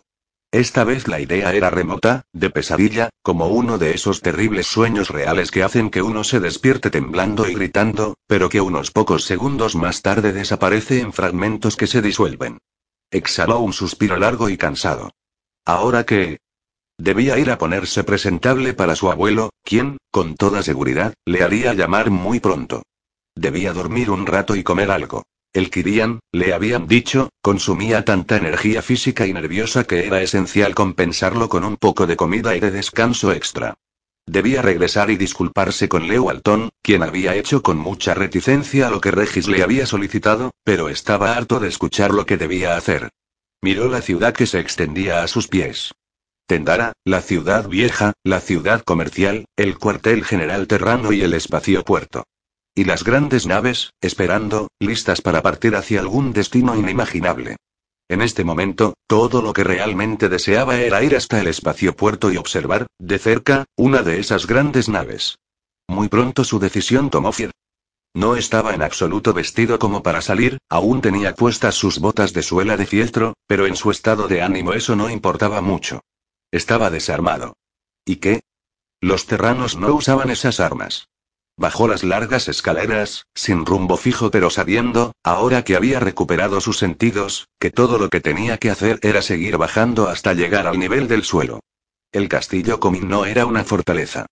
Esta 0.51 0.83
vez 0.83 1.07
la 1.07 1.19
idea 1.19 1.53
era 1.53 1.69
remota, 1.69 2.25
de 2.31 2.49
pesadilla, 2.49 3.09
como 3.21 3.47
uno 3.47 3.77
de 3.77 3.93
esos 3.95 4.21
terribles 4.21 4.67
sueños 4.67 5.09
reales 5.09 5.51
que 5.51 5.63
hacen 5.63 5.89
que 5.89 6.01
uno 6.01 6.23
se 6.23 6.39
despierte 6.39 6.89
temblando 6.89 7.47
y 7.47 7.53
gritando, 7.53 8.15
pero 8.27 8.49
que 8.49 8.61
unos 8.61 8.91
pocos 8.91 9.23
segundos 9.25 9.75
más 9.75 10.01
tarde 10.01 10.31
desaparece 10.31 10.99
en 10.99 11.13
fragmentos 11.13 11.75
que 11.75 11.87
se 11.87 12.01
disuelven. 12.01 12.59
Exhaló 13.11 13.59
un 13.59 13.73
suspiro 13.73 14.17
largo 14.17 14.49
y 14.49 14.57
cansado. 14.57 15.11
Ahora 15.65 16.05
que, 16.05 16.39
Debía 16.97 17.39
ir 17.39 17.49
a 17.49 17.57
ponerse 17.57 18.03
presentable 18.03 18.73
para 18.73 18.95
su 18.95 19.11
abuelo, 19.11 19.49
quien, 19.63 19.97
con 20.11 20.35
toda 20.35 20.61
seguridad, 20.61 21.13
le 21.25 21.43
haría 21.43 21.73
llamar 21.73 22.11
muy 22.11 22.39
pronto. 22.39 22.83
Debía 23.35 23.73
dormir 23.73 24.11
un 24.11 24.25
rato 24.25 24.55
y 24.55 24.63
comer 24.63 24.91
algo. 24.91 25.23
El 25.53 25.69
Kirian, 25.69 26.19
le 26.31 26.53
habían 26.53 26.87
dicho, 26.87 27.29
consumía 27.41 28.05
tanta 28.05 28.37
energía 28.37 28.81
física 28.81 29.27
y 29.27 29.33
nerviosa 29.33 29.83
que 29.83 30.05
era 30.05 30.21
esencial 30.21 30.73
compensarlo 30.73 31.49
con 31.49 31.63
un 31.63 31.77
poco 31.77 32.07
de 32.07 32.15
comida 32.15 32.55
y 32.55 32.59
de 32.59 32.71
descanso 32.71 33.31
extra. 33.31 33.75
Debía 34.25 34.61
regresar 34.61 35.11
y 35.11 35.17
disculparse 35.17 35.89
con 35.89 36.07
Leo 36.07 36.29
Alton, 36.29 36.69
quien 36.81 37.03
había 37.03 37.35
hecho 37.35 37.61
con 37.61 37.77
mucha 37.77 38.13
reticencia 38.13 38.89
lo 38.89 39.01
que 39.01 39.11
Regis 39.11 39.47
le 39.47 39.61
había 39.61 39.85
solicitado, 39.85 40.51
pero 40.63 40.89
estaba 40.89 41.35
harto 41.35 41.59
de 41.59 41.67
escuchar 41.67 42.11
lo 42.11 42.25
que 42.25 42.37
debía 42.37 42.77
hacer. 42.77 43.09
Miró 43.61 43.89
la 43.89 44.01
ciudad 44.01 44.33
que 44.33 44.47
se 44.47 44.59
extendía 44.59 45.23
a 45.23 45.27
sus 45.27 45.47
pies. 45.47 45.93
Tendara, 46.45 46.91
la 47.05 47.21
ciudad 47.21 47.69
vieja, 47.69 48.13
la 48.23 48.41
ciudad 48.41 48.83
comercial, 48.83 49.45
el 49.55 49.77
cuartel 49.77 50.25
general 50.25 50.67
terrano 50.67 51.13
y 51.13 51.21
el 51.21 51.33
espacio 51.33 51.83
puerto. 51.83 52.25
Y 52.75 52.83
las 52.83 53.05
grandes 53.05 53.45
naves, 53.47 53.91
esperando, 54.01 54.67
listas 54.79 55.21
para 55.21 55.41
partir 55.41 55.75
hacia 55.75 56.01
algún 56.01 56.33
destino 56.33 56.75
inimaginable. 56.75 57.55
En 58.09 58.21
este 58.21 58.43
momento, 58.43 58.95
todo 59.07 59.41
lo 59.41 59.53
que 59.53 59.63
realmente 59.63 60.27
deseaba 60.27 60.81
era 60.81 61.01
ir 61.01 61.15
hasta 61.15 61.39
el 61.39 61.47
espacio 61.47 61.95
puerto 61.95 62.29
y 62.29 62.35
observar, 62.35 62.87
de 62.99 63.19
cerca, 63.19 63.65
una 63.77 64.03
de 64.03 64.19
esas 64.19 64.45
grandes 64.45 64.89
naves. 64.89 65.37
Muy 65.87 66.09
pronto 66.09 66.43
su 66.43 66.59
decisión 66.59 67.09
tomó 67.09 67.31
fin. 67.31 67.51
No 68.13 68.35
estaba 68.35 68.73
en 68.73 68.83
absoluto 68.83 69.33
vestido 69.33 69.79
como 69.79 70.03
para 70.03 70.21
salir, 70.21 70.57
aún 70.69 71.01
tenía 71.01 71.35
puestas 71.35 71.75
sus 71.75 71.99
botas 71.99 72.33
de 72.33 72.43
suela 72.43 72.75
de 72.75 72.85
fieltro, 72.85 73.33
pero 73.47 73.65
en 73.65 73.77
su 73.77 73.91
estado 73.91 74.27
de 74.27 74.41
ánimo 74.41 74.73
eso 74.73 74.95
no 74.95 75.09
importaba 75.09 75.61
mucho. 75.61 76.01
Estaba 76.53 76.91
desarmado. 76.91 77.57
¿Y 78.05 78.17
qué? 78.17 78.41
Los 79.01 79.25
terranos 79.25 79.75
no 79.75 79.95
usaban 79.95 80.29
esas 80.29 80.59
armas. 80.59 81.09
Bajó 81.57 81.87
las 81.87 82.03
largas 82.03 82.47
escaleras, 82.47 83.25
sin 83.33 83.65
rumbo 83.65 83.97
fijo 83.97 84.29
pero 84.29 84.51
sabiendo, 84.51 85.13
ahora 85.23 85.63
que 85.63 85.75
había 85.75 85.99
recuperado 85.99 86.61
sus 86.61 86.77
sentidos, 86.77 87.47
que 87.59 87.71
todo 87.71 87.97
lo 87.97 88.09
que 88.11 88.21
tenía 88.21 88.59
que 88.59 88.69
hacer 88.69 88.99
era 89.01 89.23
seguir 89.23 89.57
bajando 89.57 90.07
hasta 90.09 90.35
llegar 90.35 90.67
al 90.67 90.77
nivel 90.77 91.07
del 91.07 91.23
suelo. 91.23 91.59
El 92.11 92.29
castillo 92.29 92.79
Comin 92.79 93.07
no 93.07 93.25
era 93.25 93.47
una 93.47 93.63
fortaleza. 93.63 94.27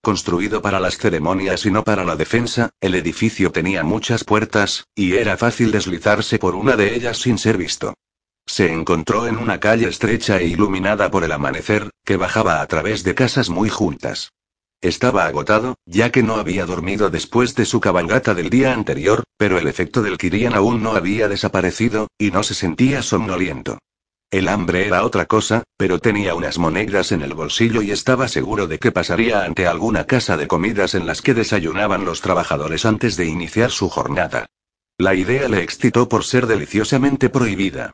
Construido 0.00 0.62
para 0.62 0.78
las 0.78 0.96
ceremonias 0.96 1.66
y 1.66 1.72
no 1.72 1.82
para 1.82 2.04
la 2.04 2.14
defensa, 2.14 2.70
el 2.80 2.94
edificio 2.94 3.50
tenía 3.50 3.82
muchas 3.82 4.22
puertas, 4.22 4.86
y 4.94 5.16
era 5.16 5.36
fácil 5.36 5.72
deslizarse 5.72 6.38
por 6.38 6.54
una 6.54 6.76
de 6.76 6.94
ellas 6.94 7.18
sin 7.18 7.36
ser 7.36 7.56
visto. 7.56 7.94
Se 8.46 8.72
encontró 8.72 9.26
en 9.26 9.36
una 9.36 9.58
calle 9.58 9.88
estrecha 9.88 10.38
e 10.38 10.46
iluminada 10.46 11.10
por 11.10 11.24
el 11.24 11.32
amanecer, 11.32 11.90
que 12.04 12.16
bajaba 12.16 12.60
a 12.60 12.66
través 12.66 13.02
de 13.02 13.14
casas 13.14 13.50
muy 13.50 13.68
juntas. 13.68 14.32
Estaba 14.80 15.24
agotado, 15.24 15.76
ya 15.86 16.10
que 16.10 16.22
no 16.22 16.34
había 16.36 16.66
dormido 16.66 17.08
después 17.08 17.54
de 17.54 17.64
su 17.64 17.80
cabalgata 17.80 18.34
del 18.34 18.50
día 18.50 18.74
anterior, 18.74 19.24
pero 19.38 19.58
el 19.58 19.66
efecto 19.66 20.02
del 20.02 20.18
Kirian 20.18 20.54
aún 20.54 20.82
no 20.82 20.92
había 20.94 21.26
desaparecido, 21.26 22.08
y 22.18 22.30
no 22.30 22.42
se 22.42 22.54
sentía 22.54 23.02
somnoliento. 23.02 23.78
El 24.30 24.48
hambre 24.48 24.86
era 24.86 25.04
otra 25.04 25.26
cosa, 25.26 25.62
pero 25.76 26.00
tenía 26.00 26.34
unas 26.34 26.58
monedas 26.58 27.12
en 27.12 27.22
el 27.22 27.34
bolsillo 27.34 27.82
y 27.82 27.92
estaba 27.92 28.28
seguro 28.28 28.66
de 28.66 28.78
que 28.78 28.92
pasaría 28.92 29.44
ante 29.44 29.66
alguna 29.66 30.04
casa 30.04 30.36
de 30.36 30.48
comidas 30.48 30.94
en 30.94 31.06
las 31.06 31.22
que 31.22 31.34
desayunaban 31.34 32.04
los 32.04 32.20
trabajadores 32.20 32.84
antes 32.84 33.16
de 33.16 33.26
iniciar 33.26 33.70
su 33.70 33.88
jornada. 33.88 34.46
La 34.98 35.14
idea 35.14 35.48
le 35.48 35.62
excitó 35.62 36.08
por 36.08 36.24
ser 36.24 36.46
deliciosamente 36.46 37.30
prohibida. 37.30 37.92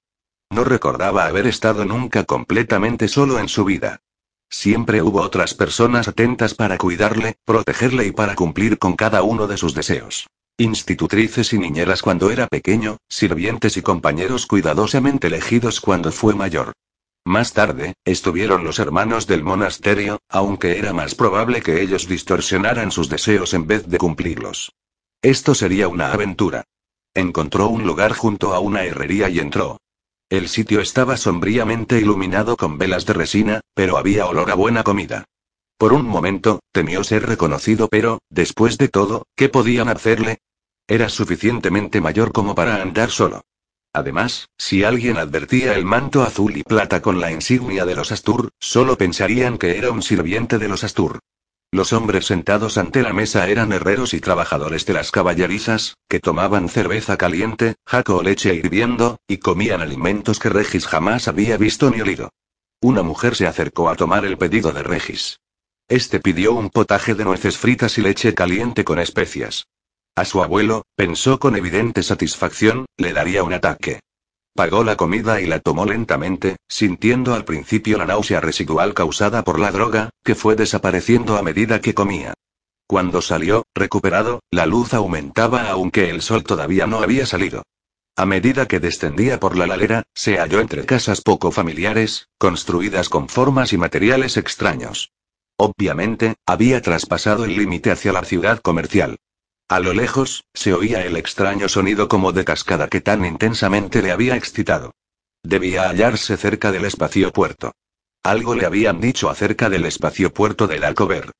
No 0.51 0.64
recordaba 0.64 1.26
haber 1.26 1.46
estado 1.46 1.84
nunca 1.84 2.24
completamente 2.24 3.07
solo 3.07 3.38
en 3.38 3.48
su 3.48 3.64
vida. 3.64 4.01
Siempre 4.48 5.01
hubo 5.01 5.20
otras 5.20 5.55
personas 5.55 6.09
atentas 6.09 6.55
para 6.55 6.76
cuidarle, 6.76 7.36
protegerle 7.44 8.07
y 8.07 8.11
para 8.11 8.34
cumplir 8.34 8.78
con 8.78 8.96
cada 8.96 9.22
uno 9.22 9.46
de 9.46 9.57
sus 9.57 9.74
deseos. 9.74 10.26
Institutrices 10.59 11.53
y 11.53 11.59
niñeras 11.59 12.03
cuando 12.03 12.30
era 12.30 12.48
pequeño, 12.48 12.98
sirvientes 13.09 13.76
y 13.76 13.82
compañeros 13.82 14.46
cuidadosamente 14.46 15.28
elegidos 15.28 15.80
cuando 15.80 16.11
fue 16.11 16.34
mayor. 16.34 16.72
Más 17.24 17.53
tarde, 17.53 17.94
estuvieron 18.05 18.64
los 18.64 18.80
hermanos 18.80 19.28
del 19.28 19.44
monasterio, 19.44 20.18
aunque 20.28 20.78
era 20.78 20.92
más 20.92 21.14
probable 21.14 21.62
que 21.62 21.80
ellos 21.80 22.09
distorsionaran 22.09 22.90
sus 22.90 23.09
deseos 23.09 23.55
en 23.55 23.68
vez 23.68 23.86
de 23.86 23.98
cumplirlos. 23.98 24.72
Esto 25.22 25.55
sería 25.55 25.86
una 25.86 26.12
aventura. 26.12 26.64
Encontró 27.14 27.68
un 27.68 27.84
lugar 27.84 28.14
junto 28.14 28.53
a 28.53 28.59
una 28.59 28.82
herrería 28.84 29.28
y 29.28 29.38
entró. 29.38 29.78
El 30.31 30.49
sitio 30.49 30.81
estaba 30.81 31.16
sombríamente 31.16 31.99
iluminado 31.99 32.57
con 32.57 32.78
velas 32.78 33.05
de 33.05 33.14
resina, 33.14 33.61
pero 33.74 33.99
había 33.99 34.26
olor 34.26 34.53
a 34.53 34.55
buena 34.55 34.85
comida. 34.85 35.24
Por 35.76 35.93
un 35.93 36.07
momento, 36.07 36.61
temió 36.70 37.03
ser 37.03 37.26
reconocido, 37.26 37.89
pero, 37.89 38.20
después 38.31 38.78
de 38.78 38.87
todo, 38.87 39.24
¿qué 39.35 39.49
podían 39.49 39.89
hacerle? 39.89 40.39
Era 40.87 41.09
suficientemente 41.09 42.01
mayor 42.01 42.31
como 42.31 42.55
para 42.55 42.81
andar 42.81 43.11
solo. 43.11 43.43
Además, 43.93 44.49
si 44.57 44.85
alguien 44.85 45.16
advertía 45.16 45.74
el 45.74 45.85
manto 45.85 46.22
azul 46.22 46.57
y 46.57 46.62
plata 46.62 47.03
con 47.03 47.20
la 47.20 47.33
insignia 47.33 47.85
de 47.85 47.97
los 47.97 48.12
Astur, 48.12 48.51
solo 48.61 48.97
pensarían 48.97 49.59
que 49.59 49.78
era 49.78 49.91
un 49.91 50.01
sirviente 50.01 50.59
de 50.59 50.68
los 50.68 50.85
Astur. 50.85 51.18
Los 51.73 51.93
hombres 51.93 52.27
sentados 52.27 52.79
ante 52.79 53.01
la 53.01 53.12
mesa 53.12 53.49
eran 53.49 53.73
herreros 53.73 54.12
y 54.12 54.21
trabajadores 54.21 54.87
de 54.87 54.93
las 54.93 55.12
caballerizas, 55.12 55.97
que 56.09 56.18
tomaban 56.18 56.68
cerveza 56.68 57.16
caliente, 57.16 57.77
jaco 57.87 58.16
o 58.16 58.23
leche 58.25 58.55
hirviendo, 58.55 59.18
y 59.29 59.39
comían 59.39 59.81
alimentos 59.81 60.41
que 60.41 60.49
Regis 60.49 60.89
jamás 60.89 61.29
había 61.29 61.57
visto 61.57 61.89
ni 61.91 62.01
olido. 62.01 62.31
Una 62.81 63.05
mujer 63.05 63.37
se 63.37 63.47
acercó 63.47 63.89
a 63.89 63.95
tomar 63.95 64.25
el 64.25 64.37
pedido 64.37 64.73
de 64.73 64.83
Regis. 64.83 65.39
Este 65.89 66.18
pidió 66.18 66.55
un 66.55 66.71
potaje 66.71 67.14
de 67.14 67.25
nueces 67.25 67.57
fritas 67.57 67.99
y 67.99 68.03
leche 68.03 68.35
caliente 68.35 68.85
con 68.85 68.99
especias. 68.99 69.68
A 70.16 70.25
su 70.25 70.43
abuelo, 70.43 70.87
pensó 70.97 71.39
con 71.39 71.55
evidente 71.55 72.03
satisfacción, 72.03 72.87
le 72.97 73.12
daría 73.12 73.45
un 73.45 73.53
ataque. 73.53 74.01
Pagó 74.55 74.84
la 74.84 74.96
comida 74.96 75.40
y 75.40 75.46
la 75.46 75.61
tomó 75.61 75.86
lentamente, 75.86 76.57
sintiendo 76.68 77.34
al 77.34 77.44
principio 77.44 77.98
la 77.98 78.07
náusea 78.07 78.40
residual 78.40 78.94
causada 78.94 79.44
por 79.44 79.59
la 79.59 79.70
droga, 79.70 80.11
que 80.24 80.34
fue 80.34 80.57
desapareciendo 80.57 81.36
a 81.36 81.42
medida 81.42 81.80
que 81.80 81.94
comía. 81.94 82.34
Cuando 82.86 83.22
salió, 83.22 83.64
recuperado, 83.74 84.40
la 84.51 84.66
luz 84.66 84.94
aumentaba 84.94 85.70
aunque 85.70 86.11
el 86.11 86.22
sol 86.22 86.42
todavía 86.42 86.86
no 86.88 87.01
había 87.01 87.24
salido. 87.24 87.62
A 88.16 88.26
medida 88.26 88.66
que 88.66 88.80
descendía 88.80 89.38
por 89.38 89.57
la 89.57 89.66
ladera, 89.66 90.03
se 90.14 90.36
halló 90.38 90.61
entre 90.61 90.84
casas 90.84 91.20
poco 91.20 91.53
familiares, 91.53 92.28
construidas 92.36 93.09
con 93.09 93.28
formas 93.28 93.72
y 93.72 93.78
materiales 93.78 94.36
extraños. 94.36 95.12
Obviamente, 95.57 96.34
había 96.46 96.82
traspasado 96.82 97.44
el 97.44 97.57
límite 97.57 97.92
hacia 97.92 98.12
la 98.12 98.24
ciudad 98.24 98.61
comercial. 98.61 99.18
A 99.71 99.79
lo 99.79 99.95
lejos, 99.95 100.43
se 100.53 100.75
oía 100.75 101.07
el 101.07 101.16
extraño 101.16 101.68
sonido 101.68 102.09
como 102.09 102.33
de 102.33 102.45
cascada 102.45 102.89
que 102.89 103.01
tan 103.01 103.25
intensamente 103.25 104.03
le 104.03 104.11
había 104.11 104.35
excitado. 104.35 104.91
Debía 105.45 105.89
hallarse 105.89 106.37
cerca 106.37 106.73
del 106.73 106.87
espacio 106.87 107.31
puerto. 107.31 107.71
Algo 108.25 108.57
le 108.57 108.66
habían 108.66 109.01
dicho 109.01 109.31
acerca 109.31 109.71
del 109.71 109.85
espacio 109.85 110.35
puerto 110.35 110.66
de 110.66 110.81
Darkover. 110.81 111.31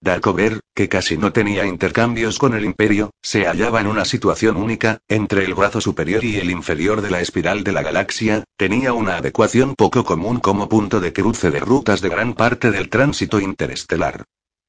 Darkover, 0.00 0.58
que 0.74 0.88
casi 0.88 1.16
no 1.16 1.32
tenía 1.32 1.64
intercambios 1.64 2.40
con 2.40 2.54
el 2.54 2.64
imperio, 2.64 3.12
se 3.22 3.46
hallaba 3.46 3.80
en 3.80 3.86
una 3.86 4.04
situación 4.04 4.56
única, 4.56 4.98
entre 5.06 5.44
el 5.44 5.54
brazo 5.54 5.80
superior 5.80 6.24
y 6.24 6.38
el 6.38 6.50
inferior 6.50 7.02
de 7.02 7.10
la 7.12 7.20
espiral 7.20 7.62
de 7.62 7.70
la 7.70 7.84
galaxia, 7.84 8.42
tenía 8.56 8.94
una 8.94 9.18
adecuación 9.18 9.76
poco 9.76 10.04
común 10.04 10.40
como 10.40 10.68
punto 10.68 10.98
de 10.98 11.12
cruce 11.12 11.52
de 11.52 11.60
rutas 11.60 12.00
de 12.00 12.08
gran 12.08 12.34
parte 12.34 12.72
del 12.72 12.88
tránsito 12.88 13.38
interestelar. 13.38 14.24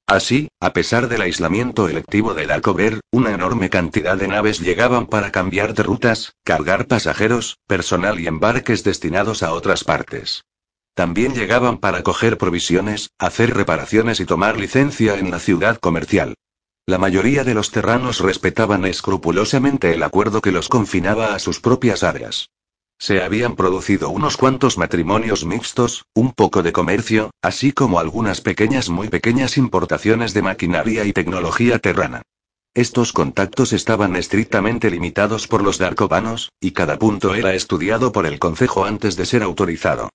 Así, 0.07 0.47
a 0.61 0.71
pesar 0.71 1.09
del 1.09 1.21
aislamiento 1.21 1.89
electivo 1.89 2.33
de 2.33 2.47
Darkover, 2.47 3.01
una 3.11 3.33
enorme 3.33 3.69
cantidad 3.69 4.15
de 4.15 4.29
naves 4.29 4.61
llegaban 4.61 5.05
para 5.05 5.33
cambiar 5.33 5.73
de 5.73 5.83
rutas, 5.83 6.31
cargar 6.45 6.87
pasajeros, 6.87 7.57
personal 7.67 8.17
y 8.17 8.27
embarques 8.27 8.85
destinados 8.85 9.43
a 9.43 9.51
otras 9.51 9.83
partes. 9.83 10.45
También 10.93 11.35
llegaban 11.35 11.77
para 11.77 12.03
coger 12.03 12.37
provisiones, 12.37 13.09
hacer 13.19 13.53
reparaciones 13.53 14.21
y 14.21 14.25
tomar 14.25 14.57
licencia 14.57 15.19
en 15.19 15.29
la 15.29 15.39
ciudad 15.39 15.77
comercial. 15.77 16.35
La 16.85 16.97
mayoría 16.97 17.43
de 17.43 17.53
los 17.53 17.71
terranos 17.71 18.21
respetaban 18.21 18.85
escrupulosamente 18.85 19.93
el 19.93 20.03
acuerdo 20.03 20.39
que 20.39 20.53
los 20.53 20.69
confinaba 20.69 21.35
a 21.35 21.39
sus 21.39 21.59
propias 21.59 22.03
áreas. 22.03 22.49
Se 22.99 23.21
habían 23.21 23.55
producido 23.55 24.09
unos 24.09 24.37
cuantos 24.37 24.77
matrimonios 24.77 25.45
mixtos, 25.45 26.05
un 26.13 26.33
poco 26.33 26.63
de 26.63 26.73
comercio, 26.73 27.31
así 27.41 27.71
como 27.71 27.99
algunas 27.99 28.41
pequeñas 28.41 28.89
muy 28.89 29.09
pequeñas 29.09 29.57
importaciones 29.57 30.33
de 30.33 30.41
maquinaria 30.41 31.05
y 31.05 31.13
tecnología 31.13 31.79
terrana. 31.79 32.23
Estos 32.73 33.13
contactos 33.13 33.73
estaban 33.73 34.15
estrictamente 34.15 34.91
limitados 34.91 35.47
por 35.47 35.63
los 35.63 35.77
darkovanos, 35.77 36.51
y 36.59 36.71
cada 36.71 36.99
punto 36.99 37.33
era 37.33 37.53
estudiado 37.53 38.11
por 38.11 38.25
el 38.25 38.39
Consejo 38.39 38.85
antes 38.85 39.15
de 39.15 39.25
ser 39.25 39.43
autorizado. 39.43 40.09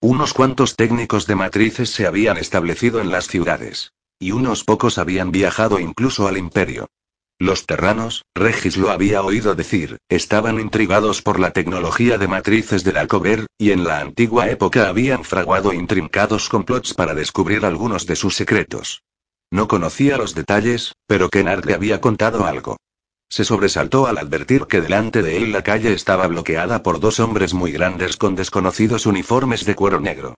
Unos 0.00 0.34
cuantos 0.34 0.76
técnicos 0.76 1.26
de 1.26 1.34
matrices 1.34 1.90
se 1.90 2.06
habían 2.06 2.36
establecido 2.36 3.00
en 3.00 3.10
las 3.10 3.28
ciudades. 3.28 3.92
Y 4.18 4.32
unos 4.32 4.64
pocos 4.64 4.96
habían 4.96 5.30
viajado 5.30 5.78
incluso 5.78 6.26
al 6.26 6.38
imperio. 6.38 6.88
Los 7.38 7.66
terranos, 7.66 8.24
Regis 8.34 8.78
lo 8.78 8.90
había 8.90 9.22
oído 9.22 9.54
decir, 9.54 9.98
estaban 10.08 10.58
intrigados 10.58 11.20
por 11.20 11.38
la 11.38 11.50
tecnología 11.50 12.16
de 12.16 12.28
matrices 12.28 12.82
de 12.82 12.98
Alcover, 12.98 13.46
y 13.58 13.72
en 13.72 13.84
la 13.84 14.00
antigua 14.00 14.48
época 14.48 14.88
habían 14.88 15.22
fraguado 15.22 15.74
intrincados 15.74 16.48
complots 16.48 16.94
para 16.94 17.14
descubrir 17.14 17.66
algunos 17.66 18.06
de 18.06 18.16
sus 18.16 18.36
secretos. 18.36 19.02
No 19.50 19.68
conocía 19.68 20.16
los 20.16 20.34
detalles, 20.34 20.94
pero 21.06 21.28
Kennard 21.28 21.66
le 21.66 21.74
había 21.74 22.00
contado 22.00 22.46
algo. 22.46 22.78
Se 23.28 23.44
sobresaltó 23.44 24.06
al 24.06 24.16
advertir 24.16 24.66
que 24.66 24.80
delante 24.80 25.20
de 25.22 25.36
él 25.36 25.52
la 25.52 25.62
calle 25.62 25.92
estaba 25.92 26.26
bloqueada 26.28 26.82
por 26.82 27.00
dos 27.00 27.20
hombres 27.20 27.52
muy 27.52 27.70
grandes 27.70 28.16
con 28.16 28.34
desconocidos 28.34 29.04
uniformes 29.04 29.66
de 29.66 29.74
cuero 29.74 30.00
negro. 30.00 30.36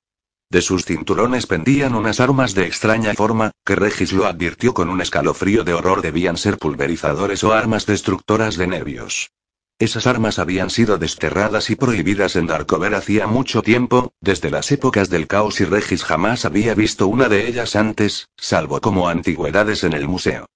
De 0.51 0.63
sus 0.63 0.87
cinturones 0.87 1.47
pendían 1.47 1.95
unas 1.95 2.21
armas 2.21 2.55
de 2.55 2.67
extraña 2.67 3.13
forma, 3.13 3.51
que 3.67 3.77
Regis 3.77 4.15
lo 4.15 4.25
advirtió 4.25 4.73
con 4.73 4.89
un 4.89 5.03
escalofrío 5.03 5.63
de 5.63 5.75
horror 5.75 6.01
debían 6.01 6.39
ser 6.39 6.57
pulverizadores 6.57 7.45
o 7.45 7.53
armas 7.53 7.85
destructoras 7.85 8.57
de 8.57 8.67
nervios. 8.67 9.31
Esas 9.79 10.07
armas 10.07 10.39
habían 10.39 10.71
sido 10.71 10.97
desterradas 10.97 11.69
y 11.69 11.77
prohibidas 11.77 12.35
en 12.35 12.47
Darkover 12.47 12.95
hacía 12.95 13.27
mucho 13.27 13.61
tiempo, 13.61 14.15
desde 14.21 14.51
las 14.51 14.73
épocas 14.73 15.11
del 15.11 15.27
caos 15.27 15.61
y 15.61 15.67
Regis 15.67 16.03
jamás 16.03 16.47
había 16.47 16.75
visto 16.75 17.07
una 17.09 17.29
de 17.29 17.47
ellas 17.47 17.77
antes, 17.77 18.29
salvo 18.39 18.81
como 18.81 19.09
antigüedades 19.09 19.85
en 19.85 19.93
el 19.93 20.09
museo. 20.09 20.47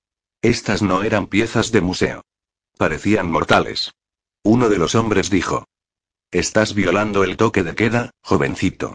Estas 0.41 0.81
no 0.81 1.03
eran 1.03 1.27
piezas 1.27 1.71
de 1.71 1.83
museo. 1.83 2.25
Parecían 2.79 3.31
mortales. 3.31 3.93
Uno 4.43 4.71
de 4.71 4.79
los 4.79 4.95
hombres 4.95 5.29
dijo. 5.29 5.67
Estás 6.31 6.75
violando 6.75 7.25
el 7.25 7.37
toque 7.37 7.63
de 7.63 7.75
queda, 7.75 8.11
jovencito. 8.23 8.95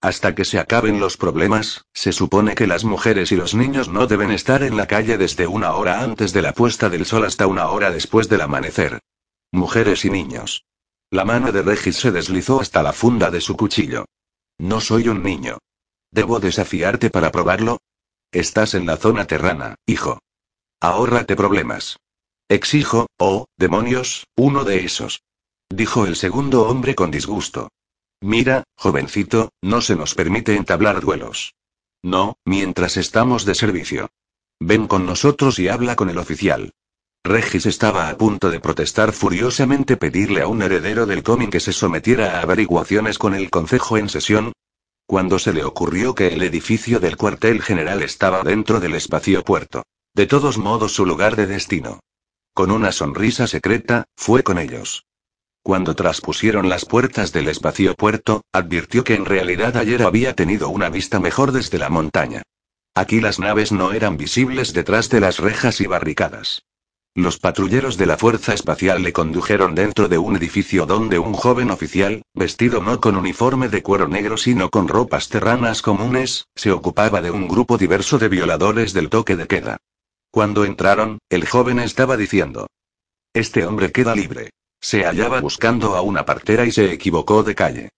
Hasta 0.00 0.34
que 0.34 0.44
se 0.44 0.60
acaben 0.60 1.00
los 1.00 1.16
problemas, 1.16 1.84
se 1.92 2.12
supone 2.12 2.54
que 2.54 2.68
las 2.68 2.84
mujeres 2.84 3.32
y 3.32 3.36
los 3.36 3.54
niños 3.54 3.88
no 3.88 4.06
deben 4.06 4.30
estar 4.30 4.62
en 4.62 4.76
la 4.76 4.86
calle 4.86 5.18
desde 5.18 5.48
una 5.48 5.74
hora 5.74 6.02
antes 6.02 6.32
de 6.32 6.42
la 6.42 6.52
puesta 6.52 6.88
del 6.88 7.04
sol 7.04 7.24
hasta 7.24 7.48
una 7.48 7.68
hora 7.68 7.90
después 7.90 8.28
del 8.28 8.42
amanecer. 8.42 9.00
Mujeres 9.50 10.04
y 10.04 10.10
niños. 10.10 10.64
La 11.10 11.24
mano 11.24 11.50
de 11.50 11.62
Regis 11.62 11.96
se 11.96 12.12
deslizó 12.12 12.60
hasta 12.60 12.82
la 12.82 12.92
funda 12.92 13.30
de 13.30 13.40
su 13.40 13.56
cuchillo. 13.56 14.04
No 14.58 14.80
soy 14.80 15.08
un 15.08 15.22
niño. 15.22 15.58
¿Debo 16.12 16.38
desafiarte 16.38 17.10
para 17.10 17.32
probarlo? 17.32 17.78
Estás 18.30 18.74
en 18.74 18.86
la 18.86 18.98
zona 18.98 19.26
terrana, 19.26 19.76
hijo. 19.86 20.20
Ahórrate 20.80 21.34
problemas. 21.34 21.98
Exijo, 22.48 23.08
oh, 23.18 23.46
demonios, 23.56 24.26
uno 24.36 24.64
de 24.64 24.84
esos. 24.84 25.22
Dijo 25.68 26.06
el 26.06 26.14
segundo 26.14 26.68
hombre 26.68 26.94
con 26.94 27.10
disgusto. 27.10 27.68
Mira, 28.20 28.64
jovencito, 28.76 29.50
no 29.62 29.80
se 29.80 29.96
nos 29.96 30.14
permite 30.14 30.56
entablar 30.56 31.00
duelos. 31.00 31.54
No, 32.02 32.36
mientras 32.44 32.96
estamos 32.96 33.44
de 33.44 33.54
servicio. 33.54 34.10
Ven 34.60 34.86
con 34.86 35.06
nosotros 35.06 35.58
y 35.58 35.68
habla 35.68 35.96
con 35.96 36.10
el 36.10 36.18
oficial. 36.18 36.72
Regis 37.24 37.66
estaba 37.66 38.08
a 38.08 38.16
punto 38.16 38.50
de 38.50 38.60
protestar 38.60 39.12
furiosamente 39.12 39.96
pedirle 39.96 40.42
a 40.42 40.48
un 40.48 40.62
heredero 40.62 41.06
del 41.06 41.22
cómic 41.22 41.50
que 41.50 41.60
se 41.60 41.72
sometiera 41.72 42.38
a 42.38 42.42
averiguaciones 42.42 43.18
con 43.18 43.34
el 43.34 43.50
concejo 43.50 43.98
en 43.98 44.08
sesión, 44.08 44.52
cuando 45.08 45.38
se 45.38 45.54
le 45.54 45.64
ocurrió 45.64 46.14
que 46.14 46.28
el 46.28 46.42
edificio 46.42 47.00
del 47.00 47.16
cuartel 47.16 47.62
general 47.62 48.02
estaba 48.02 48.42
dentro 48.42 48.78
del 48.78 48.94
espacio 48.94 49.42
puerto. 49.42 49.84
De 50.14 50.26
todos 50.26 50.58
modos 50.58 50.92
su 50.92 51.06
lugar 51.06 51.34
de 51.34 51.46
destino. 51.46 52.00
Con 52.52 52.70
una 52.70 52.92
sonrisa 52.92 53.46
secreta, 53.46 54.04
fue 54.16 54.42
con 54.42 54.58
ellos. 54.58 55.06
Cuando 55.62 55.94
traspusieron 55.94 56.68
las 56.68 56.84
puertas 56.84 57.32
del 57.32 57.48
espacio 57.48 57.94
puerto, 57.94 58.42
advirtió 58.52 59.04
que 59.04 59.14
en 59.14 59.24
realidad 59.24 59.76
ayer 59.76 60.02
había 60.02 60.34
tenido 60.34 60.68
una 60.68 60.88
vista 60.88 61.20
mejor 61.20 61.52
desde 61.52 61.78
la 61.78 61.90
montaña. 61.90 62.42
Aquí 62.94 63.20
las 63.20 63.38
naves 63.38 63.70
no 63.70 63.92
eran 63.92 64.16
visibles 64.16 64.72
detrás 64.72 65.08
de 65.08 65.20
las 65.20 65.38
rejas 65.38 65.80
y 65.80 65.86
barricadas. 65.86 66.62
Los 67.14 67.38
patrulleros 67.38 67.96
de 67.96 68.06
la 68.06 68.16
Fuerza 68.16 68.54
Espacial 68.54 69.02
le 69.02 69.12
condujeron 69.12 69.74
dentro 69.74 70.08
de 70.08 70.18
un 70.18 70.36
edificio 70.36 70.86
donde 70.86 71.18
un 71.18 71.32
joven 71.32 71.70
oficial, 71.70 72.22
vestido 72.34 72.80
no 72.80 73.00
con 73.00 73.16
uniforme 73.16 73.68
de 73.68 73.82
cuero 73.82 74.06
negro 74.06 74.36
sino 74.36 74.70
con 74.70 74.86
ropas 74.86 75.28
terranas 75.28 75.82
comunes, 75.82 76.46
se 76.54 76.70
ocupaba 76.70 77.20
de 77.20 77.30
un 77.30 77.48
grupo 77.48 77.76
diverso 77.76 78.18
de 78.18 78.28
violadores 78.28 78.92
del 78.92 79.10
toque 79.10 79.36
de 79.36 79.46
queda. 79.46 79.78
Cuando 80.30 80.64
entraron, 80.64 81.18
el 81.28 81.46
joven 81.46 81.80
estaba 81.80 82.16
diciendo. 82.16 82.68
Este 83.34 83.66
hombre 83.66 83.90
queda 83.90 84.14
libre. 84.14 84.50
Se 84.80 85.04
hallaba 85.04 85.40
buscando 85.40 85.96
a 85.96 86.02
una 86.02 86.24
partera 86.24 86.64
y 86.66 86.72
se 86.72 86.92
equivocó 86.92 87.42
de 87.42 87.54
calle. 87.54 87.90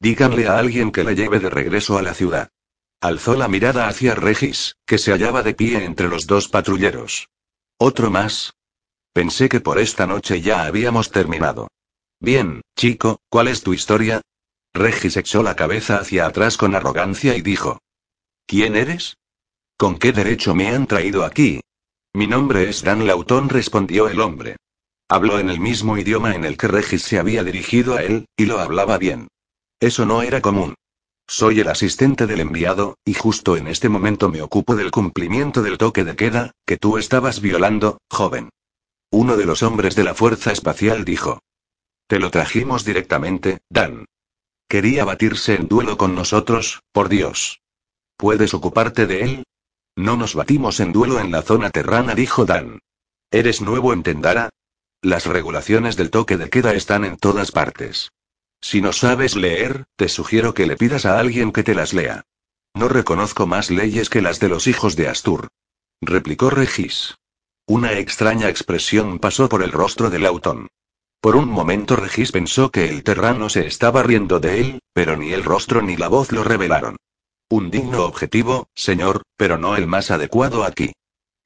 Díganle 0.00 0.46
a 0.46 0.58
alguien 0.58 0.92
que 0.92 1.04
le 1.04 1.14
lleve 1.14 1.40
de 1.40 1.50
regreso 1.50 1.96
a 1.96 2.02
la 2.02 2.14
ciudad. 2.14 2.50
Alzó 3.00 3.34
la 3.34 3.48
mirada 3.48 3.88
hacia 3.88 4.14
Regis, 4.14 4.76
que 4.86 4.98
se 4.98 5.12
hallaba 5.12 5.42
de 5.42 5.54
pie 5.54 5.84
entre 5.84 6.08
los 6.08 6.26
dos 6.26 6.48
patrulleros. 6.48 7.28
Otro 7.78 8.10
más, 8.10 8.56
Pensé 9.16 9.48
que 9.48 9.62
por 9.62 9.78
esta 9.78 10.06
noche 10.06 10.42
ya 10.42 10.66
habíamos 10.66 11.10
terminado. 11.10 11.68
Bien, 12.20 12.60
chico, 12.76 13.20
¿cuál 13.30 13.48
es 13.48 13.62
tu 13.62 13.72
historia? 13.72 14.20
Regis 14.74 15.16
echó 15.16 15.42
la 15.42 15.56
cabeza 15.56 15.96
hacia 15.96 16.26
atrás 16.26 16.58
con 16.58 16.74
arrogancia 16.74 17.34
y 17.34 17.40
dijo. 17.40 17.78
¿Quién 18.46 18.76
eres? 18.76 19.16
¿Con 19.78 19.98
qué 19.98 20.12
derecho 20.12 20.54
me 20.54 20.68
han 20.68 20.86
traído 20.86 21.24
aquí? 21.24 21.62
Mi 22.12 22.26
nombre 22.26 22.68
es 22.68 22.82
Dan 22.82 23.06
Lautón, 23.06 23.48
respondió 23.48 24.06
el 24.06 24.20
hombre. 24.20 24.56
Habló 25.08 25.38
en 25.38 25.50
el 25.50 25.60
mismo 25.60 25.96
idioma 25.96 26.34
en 26.34 26.44
el 26.44 26.56
que 26.56 26.66
Regis 26.66 27.02
se 27.02 27.18
había 27.18 27.44
dirigido 27.44 27.94
a 27.94 28.02
él, 28.02 28.26
y 28.36 28.46
lo 28.46 28.58
hablaba 28.58 28.98
bien. 28.98 29.28
Eso 29.78 30.04
no 30.04 30.22
era 30.22 30.40
común. 30.40 30.74
Soy 31.28 31.60
el 31.60 31.68
asistente 31.68 32.26
del 32.26 32.40
enviado, 32.40 32.98
y 33.04 33.14
justo 33.14 33.56
en 33.56 33.68
este 33.68 33.88
momento 33.88 34.28
me 34.28 34.42
ocupo 34.42 34.74
del 34.74 34.90
cumplimiento 34.90 35.62
del 35.62 35.78
toque 35.78 36.04
de 36.04 36.16
queda, 36.16 36.52
que 36.64 36.76
tú 36.76 36.98
estabas 36.98 37.40
violando, 37.40 37.98
joven. 38.10 38.50
Uno 39.10 39.36
de 39.36 39.46
los 39.46 39.62
hombres 39.62 39.94
de 39.94 40.04
la 40.04 40.14
Fuerza 40.14 40.50
Espacial 40.50 41.04
dijo. 41.04 41.40
Te 42.08 42.18
lo 42.18 42.30
trajimos 42.30 42.84
directamente, 42.84 43.58
Dan. 43.70 44.06
Quería 44.68 45.04
batirse 45.04 45.54
en 45.54 45.68
duelo 45.68 45.96
con 45.96 46.14
nosotros, 46.14 46.82
por 46.92 47.08
Dios. 47.08 47.60
¿Puedes 48.16 48.54
ocuparte 48.54 49.06
de 49.06 49.22
él? 49.22 49.44
No 49.96 50.16
nos 50.16 50.34
batimos 50.34 50.80
en 50.80 50.92
duelo 50.92 51.20
en 51.20 51.30
la 51.30 51.42
zona 51.42 51.70
terrana, 51.70 52.14
dijo 52.14 52.44
Dan. 52.44 52.80
¿Eres 53.30 53.60
nuevo 53.60 53.92
en 53.92 54.02
Tendara? 54.02 54.50
Las 55.06 55.24
regulaciones 55.24 55.94
del 55.94 56.10
toque 56.10 56.36
de 56.36 56.50
queda 56.50 56.74
están 56.74 57.04
en 57.04 57.16
todas 57.16 57.52
partes. 57.52 58.10
Si 58.60 58.80
no 58.80 58.92
sabes 58.92 59.36
leer, 59.36 59.84
te 59.94 60.08
sugiero 60.08 60.52
que 60.52 60.66
le 60.66 60.76
pidas 60.76 61.06
a 61.06 61.20
alguien 61.20 61.52
que 61.52 61.62
te 61.62 61.76
las 61.76 61.94
lea. 61.94 62.24
No 62.74 62.88
reconozco 62.88 63.46
más 63.46 63.70
leyes 63.70 64.10
que 64.10 64.20
las 64.20 64.40
de 64.40 64.48
los 64.48 64.66
hijos 64.66 64.96
de 64.96 65.06
Astur. 65.06 65.46
Replicó 66.00 66.50
Regis. 66.50 67.14
Una 67.68 67.92
extraña 67.92 68.48
expresión 68.48 69.20
pasó 69.20 69.48
por 69.48 69.62
el 69.62 69.70
rostro 69.70 70.10
del 70.10 70.24
Lautón. 70.24 70.66
Por 71.20 71.36
un 71.36 71.50
momento 71.50 71.94
Regis 71.94 72.32
pensó 72.32 72.72
que 72.72 72.88
el 72.88 73.04
terrano 73.04 73.48
se 73.48 73.64
estaba 73.64 74.02
riendo 74.02 74.40
de 74.40 74.60
él, 74.60 74.80
pero 74.92 75.16
ni 75.16 75.32
el 75.32 75.44
rostro 75.44 75.82
ni 75.82 75.96
la 75.96 76.08
voz 76.08 76.32
lo 76.32 76.42
revelaron. 76.42 76.96
Un 77.48 77.70
digno 77.70 78.02
objetivo, 78.02 78.70
señor, 78.74 79.22
pero 79.36 79.56
no 79.56 79.76
el 79.76 79.86
más 79.86 80.10
adecuado 80.10 80.64
aquí. 80.64 80.94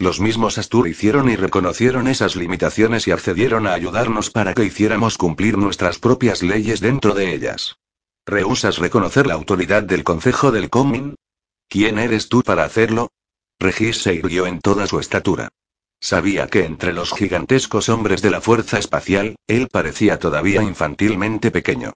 Los 0.01 0.19
mismos 0.19 0.57
Astur 0.57 0.89
hicieron 0.89 1.29
y 1.29 1.37
reconocieron 1.37 2.09
esas 2.09 2.35
limitaciones 2.35 3.07
y 3.07 3.11
accedieron 3.11 3.67
a 3.67 3.75
ayudarnos 3.75 4.31
para 4.31 4.55
que 4.55 4.65
hiciéramos 4.65 5.19
cumplir 5.19 5.59
nuestras 5.59 5.99
propias 5.99 6.43
leyes 6.43 6.81
dentro 6.81 7.13
de 7.13 7.35
ellas. 7.35 7.77
¿Rehusas 8.25 8.79
reconocer 8.79 9.27
la 9.27 9.35
autoridad 9.35 9.83
del 9.83 10.03
Consejo 10.03 10.53
del 10.53 10.71
Comin? 10.71 11.17
¿Quién 11.69 11.99
eres 11.99 12.31
tú 12.31 12.41
para 12.43 12.65
hacerlo? 12.65 13.11
Regis 13.59 13.99
se 13.99 14.15
irguió 14.15 14.47
en 14.47 14.61
toda 14.61 14.87
su 14.87 15.01
estatura. 15.01 15.51
Sabía 16.01 16.47
que 16.47 16.65
entre 16.65 16.95
los 16.95 17.13
gigantescos 17.13 17.91
hombres 17.91 18.23
de 18.23 18.31
la 18.31 18.41
Fuerza 18.41 18.79
Espacial, 18.79 19.37
él 19.47 19.69
parecía 19.71 20.19
todavía 20.19 20.63
infantilmente 20.63 21.51
pequeño. 21.51 21.93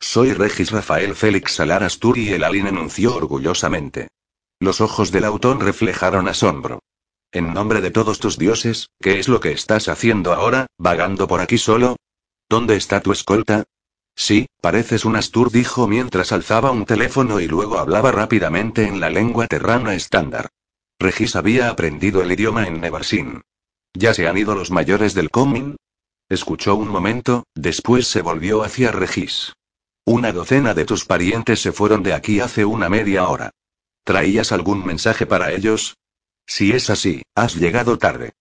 Soy 0.00 0.32
Regis 0.32 0.72
Rafael 0.72 1.14
Félix 1.14 1.52
Salar 1.52 1.84
Asturi 1.84 2.30
y 2.30 2.32
el 2.32 2.42
alien 2.42 2.66
enunció 2.66 3.14
orgullosamente. 3.14 4.08
Los 4.58 4.80
ojos 4.80 5.12
del 5.12 5.24
autón 5.24 5.60
reflejaron 5.60 6.26
asombro. 6.26 6.80
En 7.34 7.52
nombre 7.52 7.80
de 7.80 7.90
todos 7.90 8.20
tus 8.20 8.38
dioses, 8.38 8.90
¿qué 9.02 9.18
es 9.18 9.26
lo 9.26 9.40
que 9.40 9.50
estás 9.50 9.88
haciendo 9.88 10.32
ahora, 10.32 10.68
vagando 10.78 11.26
por 11.26 11.40
aquí 11.40 11.58
solo? 11.58 11.96
¿Dónde 12.48 12.76
está 12.76 13.00
tu 13.00 13.10
escolta? 13.10 13.64
Sí, 14.14 14.46
pareces 14.60 15.04
un 15.04 15.16
Astur, 15.16 15.50
dijo 15.50 15.88
mientras 15.88 16.30
alzaba 16.30 16.70
un 16.70 16.84
teléfono 16.84 17.40
y 17.40 17.48
luego 17.48 17.80
hablaba 17.80 18.12
rápidamente 18.12 18.86
en 18.86 19.00
la 19.00 19.10
lengua 19.10 19.48
terrana 19.48 19.94
estándar. 19.96 20.50
Regis 21.00 21.34
había 21.34 21.70
aprendido 21.70 22.22
el 22.22 22.30
idioma 22.30 22.68
en 22.68 22.80
Nevarsin. 22.80 23.42
¿Ya 23.94 24.14
se 24.14 24.28
han 24.28 24.38
ido 24.38 24.54
los 24.54 24.70
mayores 24.70 25.12
del 25.12 25.30
Comin? 25.30 25.74
Escuchó 26.28 26.76
un 26.76 26.86
momento, 26.86 27.48
después 27.56 28.06
se 28.06 28.22
volvió 28.22 28.62
hacia 28.62 28.92
Regis. 28.92 29.54
Una 30.04 30.32
docena 30.32 30.72
de 30.72 30.84
tus 30.84 31.04
parientes 31.04 31.60
se 31.60 31.72
fueron 31.72 32.04
de 32.04 32.14
aquí 32.14 32.38
hace 32.38 32.64
una 32.64 32.88
media 32.88 33.26
hora. 33.26 33.50
¿Traías 34.04 34.52
algún 34.52 34.86
mensaje 34.86 35.26
para 35.26 35.50
ellos? 35.50 35.96
Si 36.46 36.72
es 36.72 36.90
así, 36.90 37.22
has 37.34 37.56
llegado 37.56 37.98
tarde. 37.98 38.32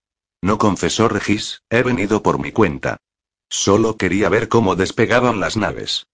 No 0.42 0.58
confesó 0.58 1.08
Regis, 1.08 1.62
he 1.70 1.84
venido 1.84 2.22
por 2.22 2.40
mi 2.40 2.52
cuenta. 2.52 2.98
Solo 3.50 3.98
quería 3.98 4.30
ver 4.30 4.50
cómo 4.50 4.76
despegaban 4.76 5.40
las 5.40 5.58
naves. 5.58 6.06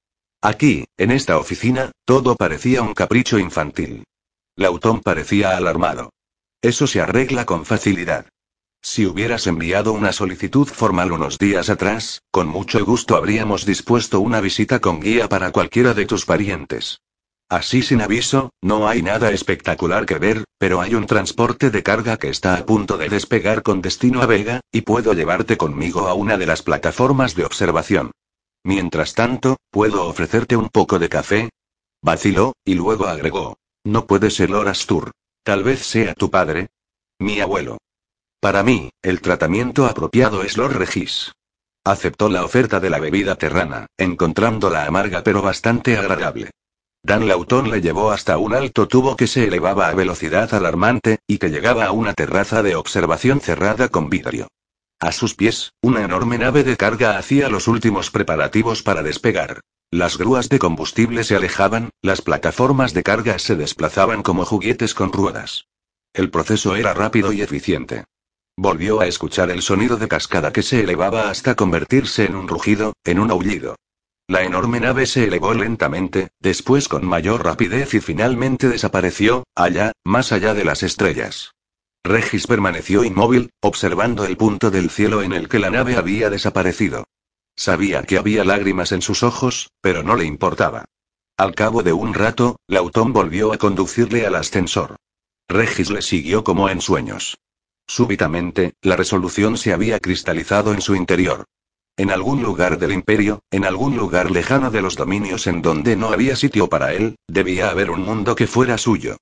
Aquí, 0.41 0.85
en 0.97 1.11
esta 1.11 1.37
oficina, 1.37 1.91
todo 2.05 2.35
parecía 2.35 2.81
un 2.81 2.93
capricho 2.93 3.39
infantil. 3.39 4.03
Lautón 4.55 5.01
parecía 5.01 5.57
alarmado. 5.57 6.11
Eso 6.61 6.87
se 6.87 7.01
arregla 7.01 7.45
con 7.45 7.65
facilidad. 7.65 8.27
Si 8.81 9.05
hubieras 9.05 9.47
enviado 9.47 9.91
una 9.91 10.13
solicitud 10.13 10.67
formal 10.67 11.11
unos 11.11 11.37
días 11.37 11.69
atrás, 11.69 12.21
con 12.31 12.47
mucho 12.47 12.83
gusto 12.85 13.15
habríamos 13.15 13.65
dispuesto 13.65 14.19
una 14.19 14.39
visita 14.39 14.79
con 14.79 15.01
guía 15.01 15.27
para 15.27 15.51
cualquiera 15.51 15.93
de 15.93 16.05
tus 16.05 16.25
parientes. 16.25 17.01
Así 17.49 17.81
sin 17.81 18.01
aviso, 18.01 18.51
no 18.61 18.87
hay 18.87 19.01
nada 19.01 19.31
espectacular 19.31 20.05
que 20.05 20.19
ver, 20.19 20.43
pero 20.59 20.81
hay 20.81 20.93
un 20.93 21.07
transporte 21.07 21.71
de 21.71 21.81
carga 21.81 22.17
que 22.17 22.29
está 22.29 22.53
a 22.53 22.63
punto 22.63 22.95
de 22.95 23.09
despegar 23.09 23.63
con 23.63 23.81
destino 23.81 24.21
a 24.21 24.27
Vega, 24.27 24.61
y 24.71 24.81
puedo 24.81 25.13
llevarte 25.13 25.57
conmigo 25.57 26.07
a 26.07 26.13
una 26.13 26.37
de 26.37 26.45
las 26.45 26.61
plataformas 26.61 27.33
de 27.33 27.45
observación. 27.45 28.11
Mientras 28.63 29.15
tanto, 29.15 29.57
¿puedo 29.71 30.05
ofrecerte 30.05 30.55
un 30.55 30.69
poco 30.69 30.99
de 30.99 31.09
café? 31.09 31.49
Vaciló, 32.03 32.53
y 32.63 32.75
luego 32.75 33.07
agregó. 33.07 33.57
No 33.83 34.05
puede 34.05 34.29
ser 34.29 34.53
Astur. 34.53 35.11
Tal 35.43 35.63
vez 35.63 35.79
sea 35.79 36.13
tu 36.13 36.29
padre. 36.29 36.69
Mi 37.17 37.39
abuelo. 37.39 37.79
Para 38.39 38.61
mí, 38.61 38.91
el 39.01 39.21
tratamiento 39.21 39.87
apropiado 39.87 40.43
es 40.43 40.55
Lord 40.55 40.75
Regis. 40.75 41.31
aceptó 41.83 42.29
la 42.29 42.45
oferta 42.45 42.79
de 42.79 42.91
la 42.91 42.99
bebida 42.99 43.35
terrana, 43.35 43.87
encontrándola 43.97 44.85
amarga 44.85 45.23
pero 45.23 45.41
bastante 45.41 45.97
agradable. 45.97 46.51
Dan 47.03 47.27
Lautón 47.27 47.71
le 47.71 47.81
llevó 47.81 48.11
hasta 48.11 48.37
un 48.37 48.53
alto 48.53 48.87
tubo 48.87 49.15
que 49.15 49.27
se 49.27 49.45
elevaba 49.45 49.87
a 49.87 49.93
velocidad 49.93 50.53
alarmante, 50.53 51.19
y 51.27 51.37
que 51.37 51.49
llegaba 51.49 51.85
a 51.85 51.91
una 51.91 52.13
terraza 52.13 52.61
de 52.61 52.75
observación 52.75 53.39
cerrada 53.39 53.89
con 53.89 54.09
vidrio. 54.09 54.47
A 54.99 55.13
sus 55.13 55.33
pies, 55.33 55.71
una 55.81 56.03
enorme 56.03 56.37
nave 56.37 56.63
de 56.63 56.75
carga 56.75 57.17
hacía 57.17 57.47
los 57.47 57.69
últimos 57.69 58.11
preparativos 58.11 58.83
para 58.83 59.01
despegar. 59.01 59.61
Las 59.91 60.17
grúas 60.17 60.49
de 60.49 60.59
combustible 60.59 61.23
se 61.23 61.35
alejaban, 61.35 61.89
las 62.01 62.21
plataformas 62.21 62.93
de 62.93 63.01
carga 63.01 63.39
se 63.39 63.55
desplazaban 63.55 64.21
como 64.21 64.45
juguetes 64.45 64.93
con 64.93 65.13
ruedas. 65.13 65.67
El 66.13 66.29
proceso 66.29 66.75
era 66.75 66.93
rápido 66.93 67.31
y 67.31 67.41
eficiente. 67.41 68.03
Volvió 68.57 68.99
a 68.99 69.07
escuchar 69.07 69.49
el 69.51 69.61
sonido 69.61 69.95
de 69.95 70.09
cascada 70.09 70.51
que 70.51 70.63
se 70.63 70.81
elevaba 70.81 71.29
hasta 71.29 71.55
convertirse 71.55 72.25
en 72.25 72.35
un 72.35 72.49
rugido, 72.49 72.93
en 73.05 73.19
un 73.19 73.31
aullido. 73.31 73.77
La 74.29 74.43
enorme 74.43 74.79
nave 74.79 75.07
se 75.07 75.23
elevó 75.23 75.55
lentamente, 75.55 76.29
después 76.39 76.87
con 76.87 77.03
mayor 77.03 77.43
rapidez 77.43 77.95
y 77.95 77.99
finalmente 77.99 78.69
desapareció, 78.69 79.43
allá, 79.55 79.91
más 80.03 80.31
allá 80.31 80.53
de 80.53 80.63
las 80.63 80.83
estrellas. 80.83 81.55
Regis 82.03 82.45
permaneció 82.45 83.03
inmóvil, 83.03 83.49
observando 83.59 84.25
el 84.25 84.37
punto 84.37 84.69
del 84.69 84.91
cielo 84.91 85.23
en 85.23 85.33
el 85.33 85.49
que 85.49 85.57
la 85.57 85.71
nave 85.71 85.97
había 85.97 86.29
desaparecido. 86.29 87.05
Sabía 87.55 88.03
que 88.03 88.19
había 88.19 88.43
lágrimas 88.43 88.91
en 88.91 89.01
sus 89.01 89.23
ojos, 89.23 89.71
pero 89.81 90.03
no 90.03 90.15
le 90.15 90.25
importaba. 90.25 90.85
Al 91.35 91.55
cabo 91.55 91.81
de 91.81 91.93
un 91.93 92.13
rato, 92.13 92.59
Lautón 92.67 93.13
volvió 93.13 93.51
a 93.51 93.57
conducirle 93.57 94.27
al 94.27 94.35
ascensor. 94.35 94.97
Regis 95.47 95.89
le 95.89 96.03
siguió 96.03 96.43
como 96.43 96.69
en 96.69 96.81
sueños. 96.81 97.39
Súbitamente, 97.87 98.73
la 98.83 98.95
resolución 98.95 99.57
se 99.57 99.73
había 99.73 99.99
cristalizado 99.99 100.71
en 100.71 100.81
su 100.81 100.93
interior. 100.93 101.45
En 101.97 102.11
algún 102.11 102.41
lugar 102.41 102.77
del 102.77 102.93
imperio, 102.93 103.41
en 103.51 103.65
algún 103.65 103.97
lugar 103.97 104.31
lejano 104.31 104.71
de 104.71 104.81
los 104.81 104.95
dominios 104.95 105.47
en 105.47 105.61
donde 105.61 105.95
no 105.95 106.09
había 106.09 106.35
sitio 106.35 106.67
para 106.67 106.93
él, 106.93 107.15
debía 107.27 107.69
haber 107.69 107.91
un 107.91 108.03
mundo 108.03 108.35
que 108.35 108.47
fuera 108.47 108.77
suyo. 108.77 109.17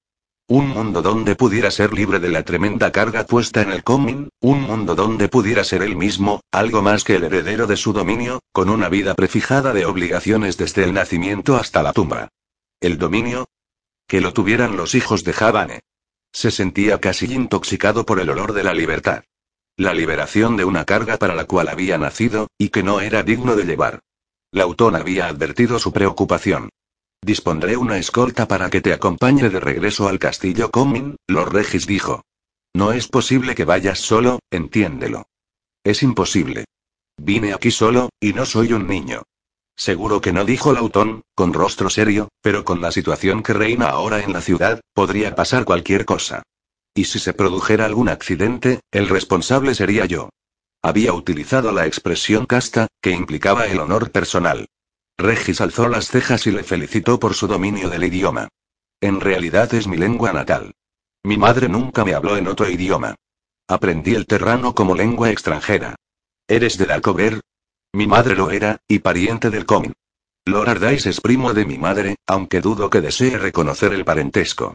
Un 0.49 0.69
mundo 0.69 1.01
donde 1.01 1.35
pudiera 1.35 1.71
ser 1.71 1.91
libre 1.91 2.19
de 2.19 2.29
la 2.29 2.43
tremenda 2.43 2.91
carga 2.93 3.25
puesta 3.25 3.61
en 3.61 3.71
el 3.71 3.83
coming, 3.83 4.29
un 4.39 4.61
mundo 4.61 4.95
donde 4.95 5.27
pudiera 5.27 5.65
ser 5.65 5.81
él 5.81 5.97
mismo, 5.97 6.39
algo 6.51 6.81
más 6.81 7.03
que 7.03 7.15
el 7.15 7.25
heredero 7.25 7.67
de 7.67 7.75
su 7.75 7.91
dominio, 7.91 8.39
con 8.53 8.69
una 8.69 8.87
vida 8.87 9.13
prefijada 9.13 9.73
de 9.73 9.85
obligaciones 9.85 10.55
desde 10.55 10.85
el 10.85 10.93
nacimiento 10.93 11.57
hasta 11.57 11.83
la 11.83 11.91
tumba. 11.91 12.29
¿El 12.79 12.97
dominio? 12.97 13.49
Que 14.07 14.21
lo 14.21 14.31
tuvieran 14.31 14.77
los 14.77 14.95
hijos 14.95 15.25
de 15.25 15.33
Javane. 15.33 15.79
Se 16.31 16.49
sentía 16.51 17.01
casi 17.01 17.25
intoxicado 17.25 18.05
por 18.05 18.21
el 18.21 18.29
olor 18.29 18.53
de 18.53 18.63
la 18.63 18.73
libertad. 18.73 19.23
La 19.77 19.93
liberación 19.93 20.57
de 20.57 20.65
una 20.65 20.85
carga 20.85 21.17
para 21.17 21.35
la 21.35 21.45
cual 21.45 21.69
había 21.69 21.99
nacido, 21.99 22.47
y 22.57 22.69
que 22.69 22.81
no 22.81 22.99
era 22.99 23.21
digno 23.21 23.55
de 23.55 23.63
llevar. 23.63 23.99
Lautón 24.51 24.95
había 24.95 25.27
advertido 25.27 25.77
su 25.77 25.93
preocupación. 25.93 26.69
Dispondré 27.21 27.77
una 27.77 27.99
escolta 27.99 28.47
para 28.47 28.71
que 28.71 28.81
te 28.81 28.91
acompañe 28.91 29.49
de 29.49 29.59
regreso 29.59 30.07
al 30.07 30.17
castillo 30.17 30.71
Coming, 30.71 31.15
Lord 31.27 31.53
Regis 31.53 31.85
dijo. 31.85 32.23
No 32.73 32.91
es 32.91 33.07
posible 33.07 33.53
que 33.53 33.65
vayas 33.65 33.99
solo, 33.99 34.39
entiéndelo. 34.49 35.27
Es 35.83 36.01
imposible. 36.01 36.65
Vine 37.15 37.53
aquí 37.53 37.69
solo, 37.69 38.09
y 38.19 38.33
no 38.33 38.47
soy 38.47 38.73
un 38.73 38.87
niño. 38.87 39.23
Seguro 39.75 40.21
que 40.21 40.33
no 40.33 40.43
dijo 40.43 40.73
Lautón, 40.73 41.21
con 41.35 41.53
rostro 41.53 41.91
serio, 41.91 42.29
pero 42.41 42.65
con 42.65 42.81
la 42.81 42.91
situación 42.91 43.43
que 43.43 43.53
reina 43.53 43.89
ahora 43.89 44.23
en 44.23 44.33
la 44.33 44.41
ciudad, 44.41 44.81
podría 44.95 45.35
pasar 45.35 45.65
cualquier 45.65 46.03
cosa. 46.05 46.41
Y 46.97 47.03
si 47.03 47.19
se 47.19 47.31
produjera 47.31 47.85
algún 47.85 48.09
accidente, 48.09 48.79
el 48.91 49.07
responsable 49.07 49.75
sería 49.75 50.05
yo. 50.05 50.31
Había 50.81 51.13
utilizado 51.13 51.71
la 51.71 51.85
expresión 51.85 52.47
casta, 52.47 52.87
que 53.03 53.11
implicaba 53.11 53.67
el 53.67 53.79
honor 53.79 54.11
personal. 54.11 54.65
Regis 55.15 55.61
alzó 55.61 55.89
las 55.89 56.07
cejas 56.07 56.47
y 56.47 56.51
le 56.51 56.63
felicitó 56.63 57.19
por 57.19 57.35
su 57.35 57.45
dominio 57.45 57.91
del 57.91 58.03
idioma. 58.03 58.47
En 58.99 59.21
realidad 59.21 59.71
es 59.75 59.85
mi 59.85 59.95
lengua 59.95 60.33
natal. 60.33 60.73
Mi 61.21 61.37
madre 61.37 61.69
nunca 61.69 62.03
me 62.03 62.15
habló 62.15 62.35
en 62.35 62.47
otro 62.47 62.67
idioma. 62.67 63.13
Aprendí 63.67 64.15
el 64.15 64.25
terrano 64.25 64.73
como 64.73 64.95
lengua 64.95 65.29
extranjera. 65.29 65.97
¿Eres 66.47 66.79
de 66.79 66.87
Dacover? 66.87 67.41
Mi 67.93 68.07
madre 68.07 68.35
lo 68.35 68.49
era, 68.49 68.77
y 68.87 68.99
pariente 68.99 69.51
del 69.51 69.67
Comin. 69.67 69.93
Lord 70.45 70.69
Ardais 70.69 71.05
es 71.05 71.21
primo 71.21 71.53
de 71.53 71.63
mi 71.65 71.77
madre, 71.77 72.15
aunque 72.25 72.59
dudo 72.59 72.89
que 72.89 73.01
desee 73.01 73.37
reconocer 73.37 73.93
el 73.93 74.03
parentesco. 74.03 74.73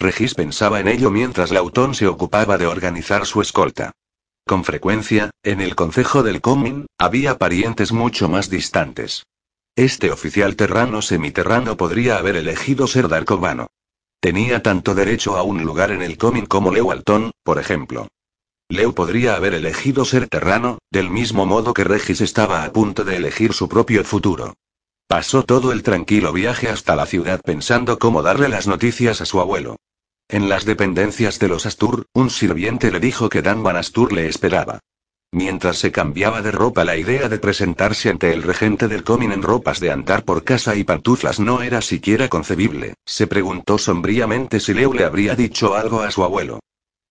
Regis 0.00 0.34
pensaba 0.34 0.80
en 0.80 0.88
ello 0.88 1.10
mientras 1.10 1.50
Lautón 1.50 1.94
se 1.94 2.06
ocupaba 2.06 2.56
de 2.56 2.66
organizar 2.66 3.26
su 3.26 3.42
escolta. 3.42 3.92
Con 4.46 4.64
frecuencia, 4.64 5.30
en 5.42 5.60
el 5.60 5.76
concejo 5.76 6.22
del 6.22 6.40
Comin, 6.40 6.86
había 6.96 7.36
parientes 7.36 7.92
mucho 7.92 8.26
más 8.30 8.48
distantes. 8.48 9.26
Este 9.76 10.10
oficial 10.10 10.56
terrano 10.56 11.02
semiterrano 11.02 11.76
podría 11.76 12.16
haber 12.16 12.36
elegido 12.36 12.86
ser 12.86 13.08
Darkovano. 13.08 13.66
Tenía 14.20 14.62
tanto 14.62 14.94
derecho 14.94 15.36
a 15.36 15.42
un 15.42 15.64
lugar 15.64 15.90
en 15.90 16.00
el 16.00 16.16
Comin 16.16 16.46
como 16.46 16.72
Leo 16.72 16.92
Alton, 16.92 17.32
por 17.42 17.58
ejemplo. 17.58 18.08
Leo 18.70 18.94
podría 18.94 19.36
haber 19.36 19.52
elegido 19.52 20.06
ser 20.06 20.28
terrano, 20.28 20.78
del 20.90 21.10
mismo 21.10 21.44
modo 21.44 21.74
que 21.74 21.84
Regis 21.84 22.22
estaba 22.22 22.64
a 22.64 22.72
punto 22.72 23.04
de 23.04 23.16
elegir 23.16 23.52
su 23.52 23.68
propio 23.68 24.02
futuro. 24.04 24.54
Pasó 25.06 25.42
todo 25.44 25.72
el 25.72 25.82
tranquilo 25.82 26.32
viaje 26.32 26.70
hasta 26.70 26.96
la 26.96 27.04
ciudad 27.04 27.42
pensando 27.44 27.98
cómo 27.98 28.22
darle 28.22 28.48
las 28.48 28.66
noticias 28.66 29.20
a 29.20 29.26
su 29.26 29.40
abuelo. 29.40 29.76
En 30.32 30.48
las 30.48 30.64
dependencias 30.64 31.40
de 31.40 31.48
los 31.48 31.66
Astur, 31.66 32.06
un 32.12 32.30
sirviente 32.30 32.92
le 32.92 33.00
dijo 33.00 33.28
que 33.28 33.42
Dan 33.42 33.64
Van 33.64 33.74
Astur 33.74 34.12
le 34.12 34.28
esperaba. 34.28 34.78
Mientras 35.32 35.78
se 35.78 35.90
cambiaba 35.90 36.40
de 36.40 36.52
ropa, 36.52 36.84
la 36.84 36.96
idea 36.96 37.28
de 37.28 37.40
presentarse 37.40 38.10
ante 38.10 38.32
el 38.32 38.44
regente 38.44 38.86
del 38.86 39.02
Comin 39.02 39.32
en 39.32 39.42
ropas 39.42 39.80
de 39.80 39.90
andar 39.90 40.24
por 40.24 40.44
casa 40.44 40.76
y 40.76 40.84
pantuflas 40.84 41.40
no 41.40 41.62
era 41.62 41.80
siquiera 41.80 42.28
concebible. 42.28 42.94
Se 43.04 43.26
preguntó 43.26 43.76
sombríamente 43.76 44.60
si 44.60 44.72
Leo 44.72 44.92
le 44.92 45.02
habría 45.02 45.34
dicho 45.34 45.74
algo 45.74 46.02
a 46.02 46.12
su 46.12 46.22
abuelo. 46.22 46.60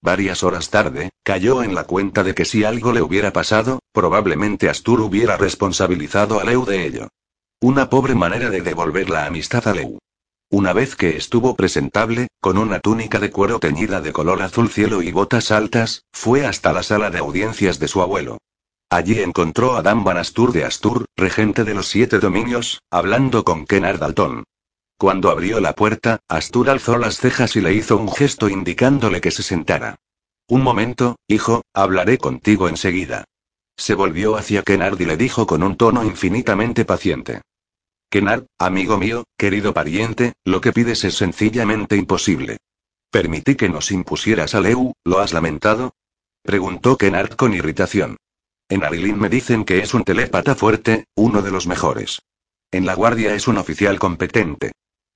Varias 0.02 0.42
horas 0.44 0.70
tarde, 0.70 1.10
cayó 1.22 1.62
en 1.62 1.76
la 1.76 1.84
cuenta 1.84 2.24
de 2.24 2.34
que 2.34 2.46
si 2.46 2.64
algo 2.64 2.94
le 2.94 3.02
hubiera 3.02 3.34
pasado, 3.34 3.80
probablemente 3.92 4.70
Astur 4.70 5.02
hubiera 5.02 5.36
responsabilizado 5.36 6.40
a 6.40 6.46
Leu 6.46 6.64
de 6.64 6.86
ello. 6.86 7.10
Una 7.60 7.90
pobre 7.90 8.16
manera 8.16 8.50
de 8.50 8.62
devolver 8.62 9.10
la 9.10 9.26
amistad 9.26 9.68
a 9.68 9.74
Leu. 9.74 10.00
Una 10.52 10.74
vez 10.74 10.96
que 10.96 11.16
estuvo 11.16 11.56
presentable, 11.56 12.28
con 12.42 12.58
una 12.58 12.80
túnica 12.80 13.20
de 13.20 13.30
cuero 13.30 13.60
teñida 13.60 14.02
de 14.02 14.12
color 14.12 14.42
azul 14.42 14.70
cielo 14.70 15.04
y 15.04 15.12
botas 15.12 15.52
altas, 15.52 16.06
fue 16.12 16.48
hasta 16.48 16.74
la 16.74 16.82
sala 16.82 17.12
de 17.12 17.20
audiencias 17.20 17.78
de 17.78 17.88
su 17.88 18.02
abuelo. 18.02 18.40
Allí 18.90 19.20
encontró 19.20 19.76
a 19.76 19.84
Dan 19.84 20.04
Astur 20.18 20.52
de 20.52 20.66
Astur, 20.66 21.06
regente 21.16 21.64
de 21.66 21.76
los 21.76 21.88
siete 21.88 22.18
dominios, 22.18 22.82
hablando 22.90 23.44
con 23.44 23.68
Kennard 23.68 24.00
Dalton. 24.00 24.44
Cuando 24.98 25.30
abrió 25.30 25.60
la 25.60 25.74
puerta, 25.74 26.20
Astur 26.28 26.72
alzó 26.72 26.98
las 26.98 27.18
cejas 27.18 27.56
y 27.56 27.62
le 27.62 27.76
hizo 27.76 27.98
un 27.98 28.12
gesto 28.12 28.50
indicándole 28.50 29.22
que 29.22 29.30
se 29.30 29.44
sentara. 29.44 29.98
Un 30.48 30.64
momento, 30.64 31.18
hijo, 31.28 31.62
hablaré 31.76 32.18
contigo 32.18 32.68
enseguida. 32.68 33.26
Se 33.78 33.94
volvió 33.94 34.36
hacia 34.36 34.64
Kennard 34.64 35.00
y 35.00 35.06
le 35.06 35.16
dijo 35.16 35.46
con 35.46 35.62
un 35.62 35.78
tono 35.78 36.04
infinitamente 36.04 36.86
paciente. 36.86 37.42
Kennard, 38.12 38.48
amigo 38.58 38.98
mío, 38.98 39.26
querido 39.38 39.74
pariente, 39.74 40.34
lo 40.44 40.62
que 40.62 40.74
pides 40.74 41.04
es 41.04 41.16
sencillamente 41.16 41.96
imposible. 41.96 42.58
Permití 43.12 43.56
que 43.56 43.70
nos 43.70 43.92
impusieras 43.92 44.56
a 44.56 44.62
Leu, 44.62 44.94
¿lo 45.04 45.20
has 45.20 45.32
lamentado? 45.32 45.94
Preguntó 46.42 46.98
Kennard 46.98 47.36
con 47.36 47.54
irritación. 47.54 48.18
En 48.68 48.84
Arilin 48.84 49.20
me 49.20 49.30
dicen 49.30 49.64
que 49.64 49.80
es 49.80 49.94
un 49.94 50.04
telépata 50.04 50.56
fuerte, 50.56 51.06
uno 51.16 51.44
de 51.44 51.52
los 51.52 51.68
mejores. 51.68 52.20
En 52.72 52.88
la 52.88 52.96
guardia 52.96 53.36
es 53.36 53.48
un 53.48 53.58
oficial 53.58 54.00
competente. 54.00 54.72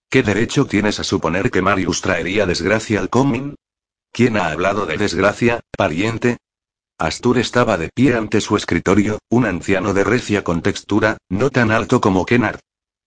¿Qué 0.10 0.22
derecho 0.22 0.66
tienes 0.66 1.00
a 1.00 1.04
suponer 1.04 1.50
que 1.50 1.64
Marius 1.64 2.02
traería 2.02 2.46
desgracia 2.46 3.00
al 3.00 3.10
Comin? 3.10 3.56
¿Quién 4.12 4.38
ha 4.38 4.52
hablado 4.52 4.86
de 4.86 4.98
desgracia, 4.98 5.62
pariente? 5.76 6.38
Astur 7.00 7.40
estaba 7.40 7.78
de 7.78 7.90
pie 7.90 8.16
ante 8.16 8.40
su 8.40 8.56
escritorio, 8.56 9.18
un 9.30 9.46
anciano 9.48 9.96
de 9.96 10.04
recia 10.04 10.44
contextura, 10.44 11.18
no 11.30 11.50
tan 11.50 11.72
alto 11.72 12.00
como 12.00 12.26
Kennard. 12.28 12.60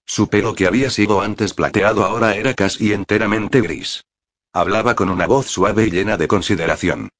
Su 0.06 0.28
pelo 0.28 0.54
que 0.54 0.66
había 0.66 0.88
sido 0.90 1.20
antes 1.20 1.52
plateado 1.52 2.04
ahora 2.04 2.36
era 2.36 2.54
casi 2.54 2.92
enteramente 2.92 3.60
gris. 3.60 4.04
Hablaba 4.52 4.94
con 4.94 5.10
una 5.10 5.26
voz 5.26 5.46
suave 5.46 5.86
y 5.86 5.90
llena 5.90 6.16
de 6.16 6.28
consideración. 6.28 7.10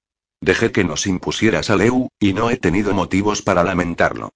Dejé 0.40 0.70
que 0.70 0.84
nos 0.84 1.06
impusieras 1.06 1.68
a 1.70 1.76
Leu, 1.76 2.08
y 2.20 2.32
no 2.32 2.48
he 2.50 2.56
tenido 2.56 2.94
motivos 2.94 3.42
para 3.42 3.64
lamentarlo. 3.64 4.30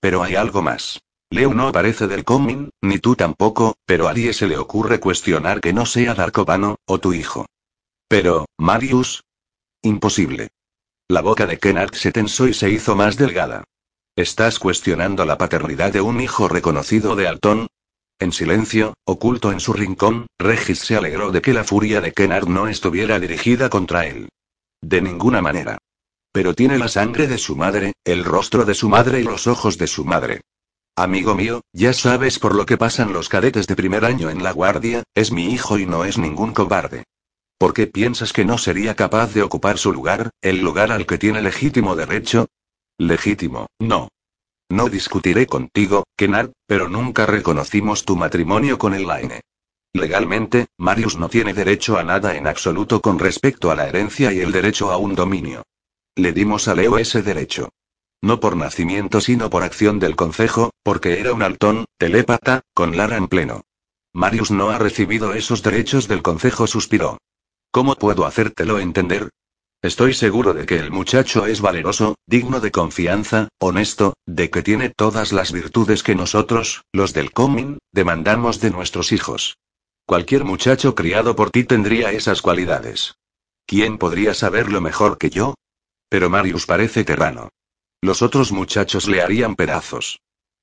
Pero 0.00 0.22
hay 0.22 0.34
algo 0.34 0.62
más. 0.62 1.00
Leu 1.30 1.54
no 1.54 1.72
parece 1.72 2.08
del 2.08 2.24
coming, 2.24 2.68
ni 2.82 2.98
tú 2.98 3.14
tampoco, 3.16 3.76
pero 3.86 4.08
a 4.08 4.10
nadie 4.10 4.32
se 4.34 4.46
le 4.46 4.58
ocurre 4.58 5.00
cuestionar 5.00 5.60
que 5.60 5.72
no 5.72 5.86
sea 5.86 6.14
Darkovano, 6.14 6.76
o 6.84 6.98
tu 6.98 7.14
hijo. 7.14 7.46
Pero, 8.08 8.46
Marius. 8.58 9.22
Imposible. 9.80 10.48
La 11.08 11.22
boca 11.22 11.46
de 11.46 11.58
Kennard 11.58 11.94
se 11.94 12.12
tensó 12.12 12.48
y 12.48 12.54
se 12.54 12.68
hizo 12.68 12.94
más 12.96 13.16
delgada. 13.16 13.64
¿Estás 14.16 14.58
cuestionando 14.58 15.24
la 15.24 15.38
paternidad 15.38 15.92
de 15.92 16.02
un 16.02 16.20
hijo 16.20 16.48
reconocido 16.48 17.16
de 17.16 17.28
Alton? 17.28 17.68
En 18.18 18.32
silencio, 18.32 18.94
oculto 19.04 19.50
en 19.52 19.60
su 19.60 19.72
rincón, 19.72 20.26
Regis 20.38 20.78
se 20.80 20.96
alegró 20.96 21.32
de 21.32 21.42
que 21.42 21.52
la 21.52 21.64
furia 21.64 22.00
de 22.00 22.12
Kennard 22.12 22.46
no 22.46 22.68
estuviera 22.68 23.18
dirigida 23.18 23.68
contra 23.68 24.06
él. 24.06 24.28
De 24.80 25.00
ninguna 25.00 25.42
manera. 25.42 25.78
Pero 26.32 26.54
tiene 26.54 26.78
la 26.78 26.88
sangre 26.88 27.26
de 27.26 27.38
su 27.38 27.56
madre, 27.56 27.92
el 28.04 28.24
rostro 28.24 28.64
de 28.64 28.74
su 28.74 28.88
madre 28.88 29.20
y 29.20 29.24
los 29.24 29.46
ojos 29.46 29.76
de 29.76 29.86
su 29.86 30.04
madre. 30.04 30.40
Amigo 30.96 31.34
mío, 31.34 31.62
ya 31.72 31.92
sabes 31.92 32.38
por 32.38 32.54
lo 32.54 32.66
que 32.66 32.76
pasan 32.76 33.12
los 33.12 33.28
cadetes 33.28 33.66
de 33.66 33.76
primer 33.76 34.04
año 34.04 34.28
en 34.28 34.42
la 34.42 34.52
guardia, 34.52 35.04
es 35.14 35.32
mi 35.32 35.46
hijo 35.52 35.78
y 35.78 35.86
no 35.86 36.04
es 36.04 36.18
ningún 36.18 36.52
cobarde. 36.52 37.04
¿Por 37.58 37.72
qué 37.72 37.86
piensas 37.86 38.32
que 38.32 38.44
no 38.44 38.58
sería 38.58 38.94
capaz 38.94 39.32
de 39.32 39.42
ocupar 39.42 39.78
su 39.78 39.92
lugar, 39.92 40.30
el 40.42 40.60
lugar 40.60 40.92
al 40.92 41.06
que 41.06 41.16
tiene 41.16 41.40
legítimo 41.40 41.96
derecho? 41.96 42.48
Legítimo, 42.98 43.68
no. 43.78 44.08
No 44.72 44.88
discutiré 44.88 45.46
contigo, 45.46 46.04
Kennard, 46.16 46.52
pero 46.66 46.88
nunca 46.88 47.26
reconocimos 47.26 48.06
tu 48.06 48.16
matrimonio 48.16 48.78
con 48.78 48.94
el 48.94 49.06
Laine. 49.06 49.42
Legalmente, 49.92 50.68
Marius 50.78 51.18
no 51.18 51.28
tiene 51.28 51.52
derecho 51.52 51.98
a 51.98 52.04
nada 52.04 52.36
en 52.38 52.46
absoluto 52.46 53.02
con 53.02 53.18
respecto 53.18 53.70
a 53.70 53.74
la 53.74 53.86
herencia 53.86 54.32
y 54.32 54.40
el 54.40 54.50
derecho 54.50 54.90
a 54.90 54.96
un 54.96 55.14
dominio. 55.14 55.64
Le 56.16 56.32
dimos 56.32 56.68
a 56.68 56.74
Leo 56.74 56.96
ese 56.96 57.20
derecho. 57.20 57.68
No 58.22 58.40
por 58.40 58.56
nacimiento 58.56 59.20
sino 59.20 59.50
por 59.50 59.62
acción 59.62 59.98
del 59.98 60.16
concejo, 60.16 60.70
porque 60.82 61.20
era 61.20 61.34
un 61.34 61.42
altón, 61.42 61.84
telépata, 61.98 62.62
con 62.72 62.96
Lara 62.96 63.18
en 63.18 63.28
pleno. 63.28 63.66
Marius 64.14 64.50
no 64.50 64.70
ha 64.70 64.78
recibido 64.78 65.34
esos 65.34 65.62
derechos 65.62 66.08
del 66.08 66.22
concejo, 66.22 66.66
suspiró. 66.66 67.18
¿Cómo 67.70 67.96
puedo 67.96 68.24
hacértelo 68.24 68.78
entender? 68.78 69.28
Estoy 69.82 70.14
seguro 70.14 70.54
de 70.54 70.64
que 70.64 70.76
el 70.76 70.92
muchacho 70.92 71.44
es 71.46 71.60
valeroso, 71.60 72.14
digno 72.24 72.60
de 72.60 72.70
confianza, 72.70 73.48
honesto, 73.58 74.14
de 74.26 74.48
que 74.48 74.62
tiene 74.62 74.90
todas 74.90 75.32
las 75.32 75.50
virtudes 75.50 76.04
que 76.04 76.14
nosotros, 76.14 76.84
los 76.92 77.12
del 77.12 77.32
coming, 77.32 77.78
demandamos 77.90 78.60
de 78.60 78.70
nuestros 78.70 79.10
hijos. 79.10 79.56
Cualquier 80.06 80.44
muchacho 80.44 80.94
criado 80.94 81.34
por 81.34 81.50
ti 81.50 81.64
tendría 81.64 82.12
esas 82.12 82.42
cualidades. 82.42 83.16
¿Quién 83.66 83.98
podría 83.98 84.34
saberlo 84.34 84.80
mejor 84.80 85.18
que 85.18 85.30
yo? 85.30 85.54
Pero 86.08 86.30
Marius 86.30 86.64
parece 86.64 87.02
terrano. 87.02 87.48
Los 88.00 88.22
otros 88.22 88.52
muchachos 88.52 89.08
le 89.08 89.20
harían 89.20 89.56
pedazos. 89.56 90.20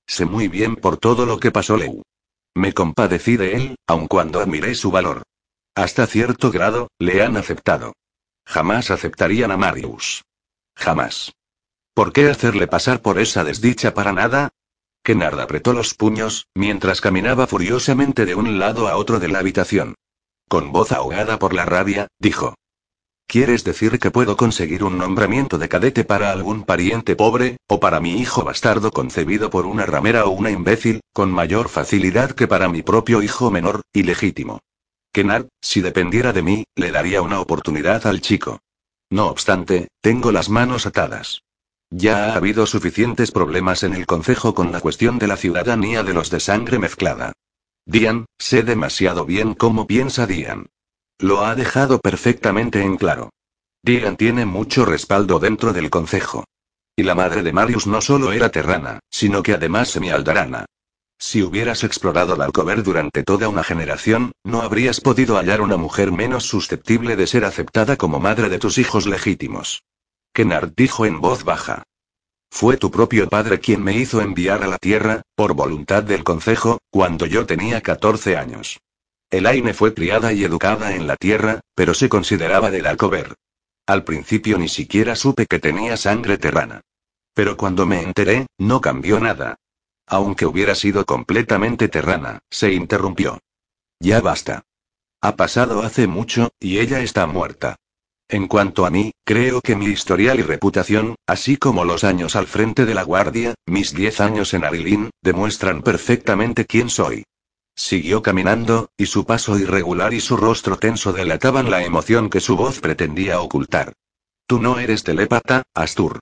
Sé 0.07 0.23
muy 0.23 0.47
bien 0.47 0.77
por 0.77 0.95
todo 0.95 1.25
lo 1.25 1.41
que 1.41 1.51
pasó 1.51 1.75
Leu. 1.75 2.03
Me 2.55 2.73
compadecí 2.73 3.35
de 3.35 3.55
él, 3.55 3.75
aun 3.85 4.07
cuando 4.07 4.39
admiré 4.39 4.75
su 4.75 4.91
valor. 4.91 5.23
Hasta 5.75 6.07
cierto 6.07 6.51
grado, 6.51 6.87
le 6.99 7.21
han 7.21 7.35
aceptado. 7.35 7.93
Jamás 8.49 8.89
aceptarían 8.89 9.51
a 9.51 9.57
Marius. 9.57 10.25
Jamás. 10.75 11.33
¿Por 11.93 12.11
qué 12.11 12.31
hacerle 12.31 12.65
pasar 12.65 12.99
por 12.99 13.19
esa 13.19 13.43
desdicha 13.43 13.93
para 13.93 14.11
nada? 14.11 14.49
Kennard 15.03 15.39
apretó 15.39 15.71
los 15.71 15.93
puños, 15.93 16.47
mientras 16.55 16.99
caminaba 16.99 17.45
furiosamente 17.45 18.25
de 18.25 18.33
un 18.33 18.57
lado 18.57 18.87
a 18.87 18.95
otro 18.95 19.19
de 19.19 19.27
la 19.27 19.37
habitación. 19.37 19.93
Con 20.47 20.71
voz 20.71 20.91
ahogada 20.91 21.37
por 21.37 21.53
la 21.53 21.65
rabia, 21.65 22.07
dijo. 22.17 22.55
¿Quieres 23.27 23.63
decir 23.63 23.99
que 23.99 24.09
puedo 24.09 24.35
conseguir 24.35 24.83
un 24.83 24.97
nombramiento 24.97 25.59
de 25.59 25.69
cadete 25.69 26.03
para 26.03 26.31
algún 26.31 26.63
pariente 26.63 27.15
pobre, 27.15 27.57
o 27.67 27.79
para 27.79 27.99
mi 27.99 28.19
hijo 28.19 28.43
bastardo 28.43 28.89
concebido 28.89 29.51
por 29.51 29.67
una 29.67 29.85
ramera 29.85 30.25
o 30.25 30.31
una 30.31 30.49
imbécil, 30.49 31.01
con 31.13 31.29
mayor 31.29 31.69
facilidad 31.69 32.31
que 32.31 32.47
para 32.47 32.67
mi 32.67 32.81
propio 32.81 33.21
hijo 33.21 33.51
menor, 33.51 33.81
ilegítimo? 33.93 34.59
Kennard, 35.11 35.47
si 35.61 35.81
dependiera 35.81 36.33
de 36.33 36.41
mí, 36.41 36.63
le 36.75 36.91
daría 36.91 37.21
una 37.21 37.39
oportunidad 37.39 38.05
al 38.07 38.21
chico. 38.21 38.59
No 39.09 39.27
obstante, 39.27 39.87
tengo 40.01 40.31
las 40.31 40.49
manos 40.49 40.85
atadas. 40.85 41.41
Ya 41.89 42.25
ha 42.25 42.35
habido 42.35 42.67
suficientes 42.67 43.31
problemas 43.31 43.81
en 43.83 43.95
el 43.95 44.05
Consejo 44.05 44.53
con 44.53 44.71
la 44.71 44.79
cuestión 44.79 45.17
de 45.17 45.27
la 45.27 45.37
ciudadanía 45.37 46.03
de 46.03 46.13
los 46.13 46.29
de 46.29 46.39
sangre 46.39 46.77
mezclada. 46.77 47.33
Dian, 47.85 48.25
sé 48.37 48.61
demasiado 48.61 49.25
bien 49.25 49.55
cómo 49.55 49.87
piensa 49.87 50.27
Dian. 50.27 50.67
Lo 51.17 51.43
ha 51.43 51.55
dejado 51.55 51.99
perfectamente 51.99 52.83
en 52.83 52.97
claro. 52.97 53.31
Dian 53.81 54.17
tiene 54.17 54.45
mucho 54.45 54.85
respaldo 54.85 55.39
dentro 55.39 55.73
del 55.73 55.89
Consejo. 55.89 56.45
Y 56.95 57.03
la 57.03 57.15
madre 57.15 57.41
de 57.41 57.53
Marius 57.53 57.87
no 57.87 58.01
solo 58.01 58.31
era 58.31 58.49
terrana, 58.49 58.99
sino 59.09 59.41
que 59.41 59.53
además 59.53 59.89
semialdarana. 59.89 60.65
Si 61.21 61.43
hubieras 61.43 61.83
explorado 61.83 62.37
la 62.37 62.45
Alcover 62.45 62.81
durante 62.81 63.23
toda 63.23 63.49
una 63.49 63.65
generación, 63.65 64.31
no 64.45 64.61
habrías 64.61 65.01
podido 65.01 65.35
hallar 65.35 65.59
una 65.59 65.75
mujer 65.75 66.13
menos 66.13 66.45
susceptible 66.45 67.17
de 67.17 67.27
ser 67.27 67.43
aceptada 67.43 67.97
como 67.97 68.21
madre 68.21 68.47
de 68.47 68.57
tus 68.57 68.77
hijos 68.77 69.05
legítimos. 69.05 69.83
Kennard 70.33 70.71
dijo 70.77 71.05
en 71.05 71.19
voz 71.19 71.43
baja. 71.43 71.83
Fue 72.49 72.77
tu 72.77 72.89
propio 72.89 73.27
padre 73.27 73.59
quien 73.59 73.83
me 73.83 73.93
hizo 73.93 74.21
enviar 74.21 74.63
a 74.63 74.67
la 74.67 74.77
Tierra, 74.77 75.21
por 75.35 75.53
voluntad 75.53 76.03
del 76.03 76.23
Consejo, 76.23 76.79
cuando 76.89 77.25
yo 77.25 77.45
tenía 77.45 77.81
14 77.81 78.37
años. 78.37 78.79
Elaine 79.29 79.73
fue 79.73 79.93
criada 79.93 80.31
y 80.31 80.45
educada 80.45 80.95
en 80.95 81.05
la 81.05 81.17
Tierra, 81.17 81.59
pero 81.75 81.93
se 81.93 82.07
consideraba 82.07 82.71
del 82.71 82.87
Alcover. 82.87 83.35
Al 83.85 84.05
principio 84.05 84.57
ni 84.57 84.69
siquiera 84.69 85.17
supe 85.17 85.45
que 85.47 85.59
tenía 85.59 85.97
sangre 85.97 86.37
terrana. 86.37 86.81
Pero 87.33 87.57
cuando 87.57 87.85
me 87.85 88.01
enteré, 88.01 88.47
no 88.57 88.79
cambió 88.79 89.19
nada. 89.19 89.57
Aunque 90.09 90.47
hubiera 90.47 90.73
sido 90.73 91.05
completamente 91.05 91.87
terrana, 91.87 92.39
se 92.49 92.73
interrumpió. 92.73 93.39
Ya 93.99 94.19
basta. 94.21 94.63
Ha 95.21 95.35
pasado 95.35 95.83
hace 95.83 96.07
mucho, 96.07 96.49
y 96.59 96.79
ella 96.79 97.01
está 97.01 97.27
muerta. 97.27 97.75
En 98.27 98.47
cuanto 98.47 98.87
a 98.87 98.89
mí, 98.89 99.11
creo 99.23 99.61
que 99.61 99.75
mi 99.75 99.85
historial 99.85 100.39
y 100.39 100.43
reputación, 100.43 101.15
así 101.27 101.57
como 101.57 101.85
los 101.85 102.03
años 102.03 102.35
al 102.35 102.47
frente 102.47 102.85
de 102.85 102.95
la 102.95 103.03
guardia, 103.03 103.53
mis 103.67 103.93
diez 103.93 104.19
años 104.19 104.53
en 104.55 104.63
Arilín, 104.63 105.11
demuestran 105.21 105.83
perfectamente 105.83 106.65
quién 106.65 106.89
soy. 106.89 107.23
Siguió 107.75 108.23
caminando, 108.23 108.89
y 108.97 109.05
su 109.05 109.25
paso 109.25 109.59
irregular 109.59 110.13
y 110.13 110.21
su 110.21 110.37
rostro 110.37 110.77
tenso 110.77 111.13
delataban 111.13 111.69
la 111.69 111.83
emoción 111.83 112.31
que 112.31 112.39
su 112.39 112.55
voz 112.55 112.79
pretendía 112.79 113.41
ocultar. 113.41 113.93
Tú 114.47 114.59
no 114.59 114.79
eres 114.79 115.03
telépata, 115.03 115.63
Astur. 115.75 116.19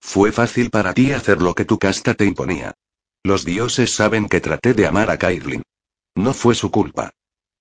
Fue 0.00 0.32
fácil 0.32 0.70
para 0.70 0.94
ti 0.94 1.12
hacer 1.12 1.42
lo 1.42 1.54
que 1.54 1.66
tu 1.66 1.78
casta 1.78 2.14
te 2.14 2.24
imponía. 2.24 2.74
Los 3.22 3.44
dioses 3.44 3.94
saben 3.94 4.28
que 4.28 4.40
traté 4.40 4.74
de 4.74 4.86
amar 4.86 5.10
a 5.10 5.18
Caitlyn. 5.18 5.62
No 6.14 6.34
fue 6.34 6.54
su 6.54 6.70
culpa. 6.70 7.10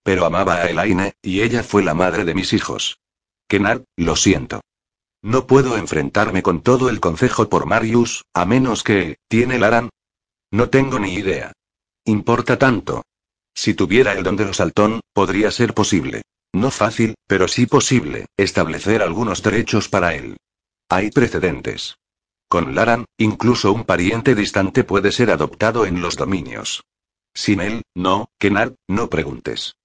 Pero 0.04 0.26
amaba 0.26 0.56
a 0.56 0.70
Elaine, 0.70 1.14
y 1.22 1.42
ella 1.42 1.64
fue 1.64 1.84
la 1.84 1.94
madre 1.94 2.24
de 2.26 2.34
mis 2.34 2.54
hijos. 2.54 3.00
Kennard, 3.48 3.84
lo 3.96 4.16
siento. 4.16 4.62
No 5.22 5.48
puedo 5.48 5.78
enfrentarme 5.78 6.44
con 6.44 6.62
todo 6.62 6.90
el 6.90 7.00
concejo 7.00 7.50
por 7.50 7.66
Marius, 7.66 8.24
a 8.34 8.46
menos 8.46 8.84
que, 8.84 9.18
¿tiene 9.28 9.60
Laran? 9.60 9.90
No 10.52 10.70
tengo 10.70 11.00
ni 11.00 11.14
idea. 11.14 11.52
Importa 12.06 12.58
tanto. 12.58 13.04
Si 13.54 13.74
tuviera 13.74 14.14
el 14.14 14.24
don 14.24 14.38
de 14.38 14.46
los 14.46 14.58
Saltón, 14.58 15.02
podría 15.14 15.52
ser 15.52 15.74
posible. 15.74 16.22
No 16.54 16.72
fácil, 16.72 17.16
pero 17.28 17.48
sí 17.48 17.66
posible, 17.66 18.28
establecer 18.38 19.02
algunos 19.02 19.44
derechos 19.44 19.90
para 19.90 20.16
él. 20.16 20.38
Hay 20.90 21.12
precedentes. 21.12 21.98
Con 22.50 22.76
Laran, 22.76 23.06
incluso 23.18 23.74
un 23.74 23.84
pariente 23.84 24.34
distante 24.34 24.84
puede 24.84 25.12
ser 25.12 25.32
adoptado 25.32 25.86
en 25.86 26.02
los 26.02 26.16
dominios. 26.16 26.86
Sin 27.34 27.60
él, 27.60 27.84
no, 27.94 28.30
Kennard, 28.40 28.76
no 28.88 29.10
preguntes. 29.10 29.76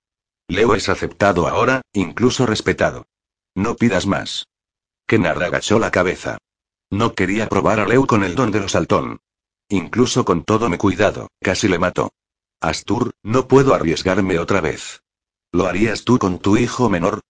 Leo 0.49 0.75
es 0.75 0.89
aceptado 0.89 1.49
ahora, 1.49 1.83
incluso 1.93 2.47
respetado. 2.47 3.07
No 3.55 3.77
pidas 3.77 4.07
más. 4.07 4.47
Kennard 5.07 5.43
agachó 5.43 5.79
la 5.79 5.91
cabeza. 5.91 6.39
No 6.91 7.15
quería 7.15 7.49
probar 7.49 7.81
a 7.81 7.87
Leo 7.87 8.07
con 8.07 8.23
el 8.23 8.35
don 8.35 8.51
de 8.51 8.61
los 8.61 8.73
saltón. 8.73 9.21
Incluso 9.69 10.25
con 10.25 10.45
todo 10.45 10.69
mi 10.69 10.77
cuidado, 10.77 11.29
casi 11.41 11.67
le 11.67 11.79
mató. 11.79 12.13
Astur, 12.61 13.13
no 13.23 13.49
puedo 13.49 13.75
arriesgarme 13.75 14.39
otra 14.39 14.61
vez. 14.61 15.03
¿Lo 15.51 15.67
harías 15.67 16.05
tú 16.05 16.19
con 16.19 16.39
tu 16.39 16.57
hijo 16.57 16.89
menor? 16.89 17.21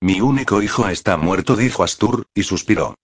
Mi 0.00 0.20
único 0.20 0.62
hijo 0.62 0.88
está 0.88 1.16
muerto, 1.16 1.56
dijo 1.56 1.84
Astur, 1.84 2.26
y 2.34 2.42
suspiró. 2.42 2.96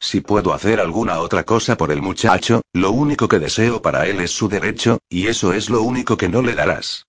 Si 0.00 0.20
puedo 0.20 0.52
hacer 0.52 0.80
alguna 0.80 1.20
otra 1.20 1.44
cosa 1.44 1.76
por 1.76 1.90
el 1.90 2.02
muchacho, 2.02 2.62
lo 2.72 2.90
único 2.90 3.28
que 3.28 3.38
deseo 3.38 3.80
para 3.80 4.06
él 4.06 4.20
es 4.20 4.30
su 4.30 4.48
derecho, 4.48 4.98
y 5.08 5.28
eso 5.28 5.52
es 5.52 5.70
lo 5.70 5.82
único 5.82 6.16
que 6.16 6.28
no 6.28 6.42
le 6.42 6.54
darás. 6.54 7.06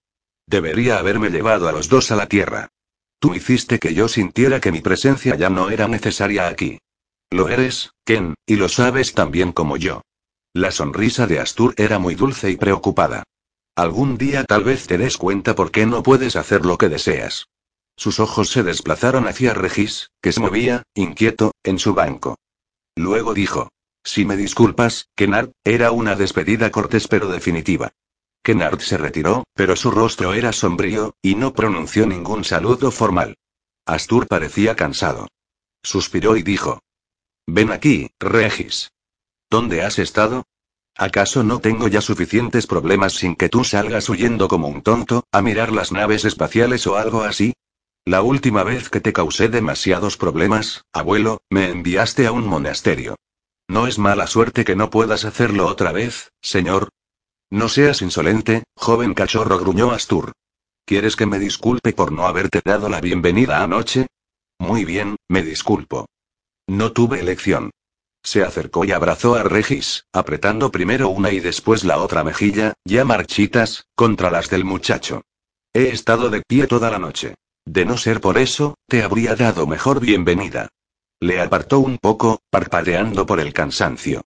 Debería 0.48 1.00
haberme 1.00 1.30
llevado 1.30 1.68
a 1.68 1.72
los 1.72 1.90
dos 1.90 2.12
a 2.12 2.16
la 2.16 2.28
tierra. 2.28 2.70
Tú 3.20 3.34
hiciste 3.34 3.80
que 3.80 3.94
yo 3.94 4.08
sintiera 4.08 4.60
que 4.60 4.72
mi 4.72 4.82
presencia 4.82 5.36
ya 5.36 5.50
no 5.50 5.70
era 5.70 5.88
necesaria 5.88 6.48
aquí. 6.48 6.80
Lo 7.32 7.50
eres, 7.50 7.92
Ken, 8.06 8.36
y 8.46 8.56
lo 8.56 8.70
sabes 8.70 9.14
tan 9.14 9.32
bien 9.32 9.52
como 9.52 9.78
yo. 9.78 10.02
La 10.54 10.72
sonrisa 10.72 11.28
de 11.28 11.40
Astur 11.40 11.74
era 11.78 12.00
muy 12.00 12.16
dulce 12.16 12.50
y 12.50 12.56
preocupada. 12.56 13.24
Algún 13.76 14.18
día 14.18 14.46
tal 14.46 14.64
vez 14.64 14.88
te 14.88 14.98
des 14.98 15.18
cuenta 15.18 15.54
por 15.54 15.72
qué 15.72 15.86
no 15.86 16.02
puedes 16.02 16.38
hacer 16.38 16.66
lo 16.66 16.78
que 16.78 16.88
deseas. 16.88 17.48
Sus 17.98 18.20
ojos 18.20 18.50
se 18.50 18.64
desplazaron 18.64 19.28
hacia 19.28 19.54
Regis, 19.54 20.12
que 20.22 20.32
se 20.32 20.40
movía, 20.40 20.84
inquieto, 20.94 21.52
en 21.64 21.80
su 21.80 21.94
banco. 21.94 22.38
Luego 22.96 23.34
dijo. 23.34 23.70
Si 24.04 24.24
me 24.24 24.38
disculpas, 24.38 25.10
Kennard, 25.16 25.52
era 25.64 25.92
una 25.92 26.16
despedida 26.16 26.72
cortés 26.72 27.08
pero 27.08 27.28
definitiva. 27.28 27.92
Kennard 28.44 28.80
se 28.80 28.98
retiró, 28.98 29.44
pero 29.56 29.76
su 29.76 29.90
rostro 29.90 30.34
era 30.34 30.54
sombrío, 30.54 31.16
y 31.22 31.34
no 31.34 31.54
pronunció 31.54 32.06
ningún 32.06 32.44
saludo 32.44 32.92
formal. 32.92 33.36
Astur 33.86 34.28
parecía 34.28 34.76
cansado. 34.76 35.28
Suspiró 35.82 36.38
y 36.38 36.44
dijo. 36.44 36.80
Ven 37.48 37.72
aquí, 37.72 38.12
Regis. 38.20 38.92
¿Dónde 39.50 39.84
has 39.84 40.00
estado? 40.00 40.46
¿Acaso 40.96 41.44
no 41.44 41.60
tengo 41.60 41.88
ya 41.88 42.02
suficientes 42.02 42.68
problemas 42.68 43.14
sin 43.14 43.36
que 43.36 43.50
tú 43.50 43.64
salgas 43.64 44.08
huyendo 44.10 44.48
como 44.48 44.68
un 44.68 44.82
tonto, 44.82 45.26
a 45.32 45.42
mirar 45.42 45.72
las 45.72 45.92
naves 45.92 46.24
espaciales 46.24 46.88
o 46.88 46.96
algo 46.96 47.24
así? 47.24 47.54
La 48.08 48.22
última 48.22 48.64
vez 48.64 48.90
que 48.90 49.02
te 49.02 49.14
causé 49.14 49.50
demasiados 49.50 50.16
problemas, 50.16 50.86
abuelo, 50.94 51.42
me 51.50 51.72
enviaste 51.72 52.28
a 52.28 52.32
un 52.32 52.46
monasterio. 52.46 53.16
No 53.68 53.88
es 53.88 53.98
mala 53.98 54.28
suerte 54.28 54.64
que 54.64 54.76
no 54.76 54.92
puedas 54.92 55.26
hacerlo 55.26 55.66
otra 55.66 55.92
vez, 55.92 56.32
señor. 56.40 56.90
No 57.50 57.68
seas 57.68 58.04
insolente, 58.04 58.64
joven 58.76 59.16
cachorro, 59.16 59.58
gruñó 59.58 59.92
Astur. 59.92 60.34
¿Quieres 60.86 61.16
que 61.16 61.26
me 61.26 61.40
disculpe 61.40 61.94
por 61.94 62.12
no 62.12 62.28
haberte 62.28 62.62
dado 62.64 62.90
la 62.90 63.02
bienvenida 63.02 63.64
anoche? 63.64 64.06
Muy 64.60 64.86
bien, 64.86 65.16
me 65.28 65.42
disculpo. 65.42 66.06
No 66.68 66.92
tuve 66.92 67.22
elección. 67.22 67.72
Se 68.24 68.44
acercó 68.44 68.86
y 68.86 68.92
abrazó 68.92 69.34
a 69.34 69.42
Regis, 69.42 70.06
apretando 70.14 70.72
primero 70.72 71.10
una 71.10 71.32
y 71.32 71.40
después 71.40 71.84
la 71.84 71.98
otra 71.98 72.24
mejilla, 72.24 72.74
ya 72.86 73.04
marchitas, 73.04 73.88
contra 73.96 74.30
las 74.30 74.52
del 74.52 74.64
muchacho. 74.64 75.24
He 75.74 75.90
estado 75.90 76.30
de 76.30 76.44
pie 76.48 76.68
toda 76.68 76.92
la 76.92 77.00
noche. 77.00 77.34
De 77.66 77.84
no 77.84 77.98
ser 77.98 78.22
por 78.22 78.38
eso, 78.38 78.76
te 78.88 79.04
habría 79.04 79.36
dado 79.36 79.66
mejor 79.66 80.00
bienvenida. 80.00 80.70
Le 81.20 81.42
apartó 81.42 81.80
un 81.80 81.98
poco, 81.98 82.40
parpadeando 82.50 83.26
por 83.26 83.40
el 83.40 83.54
cansancio. 83.54 84.24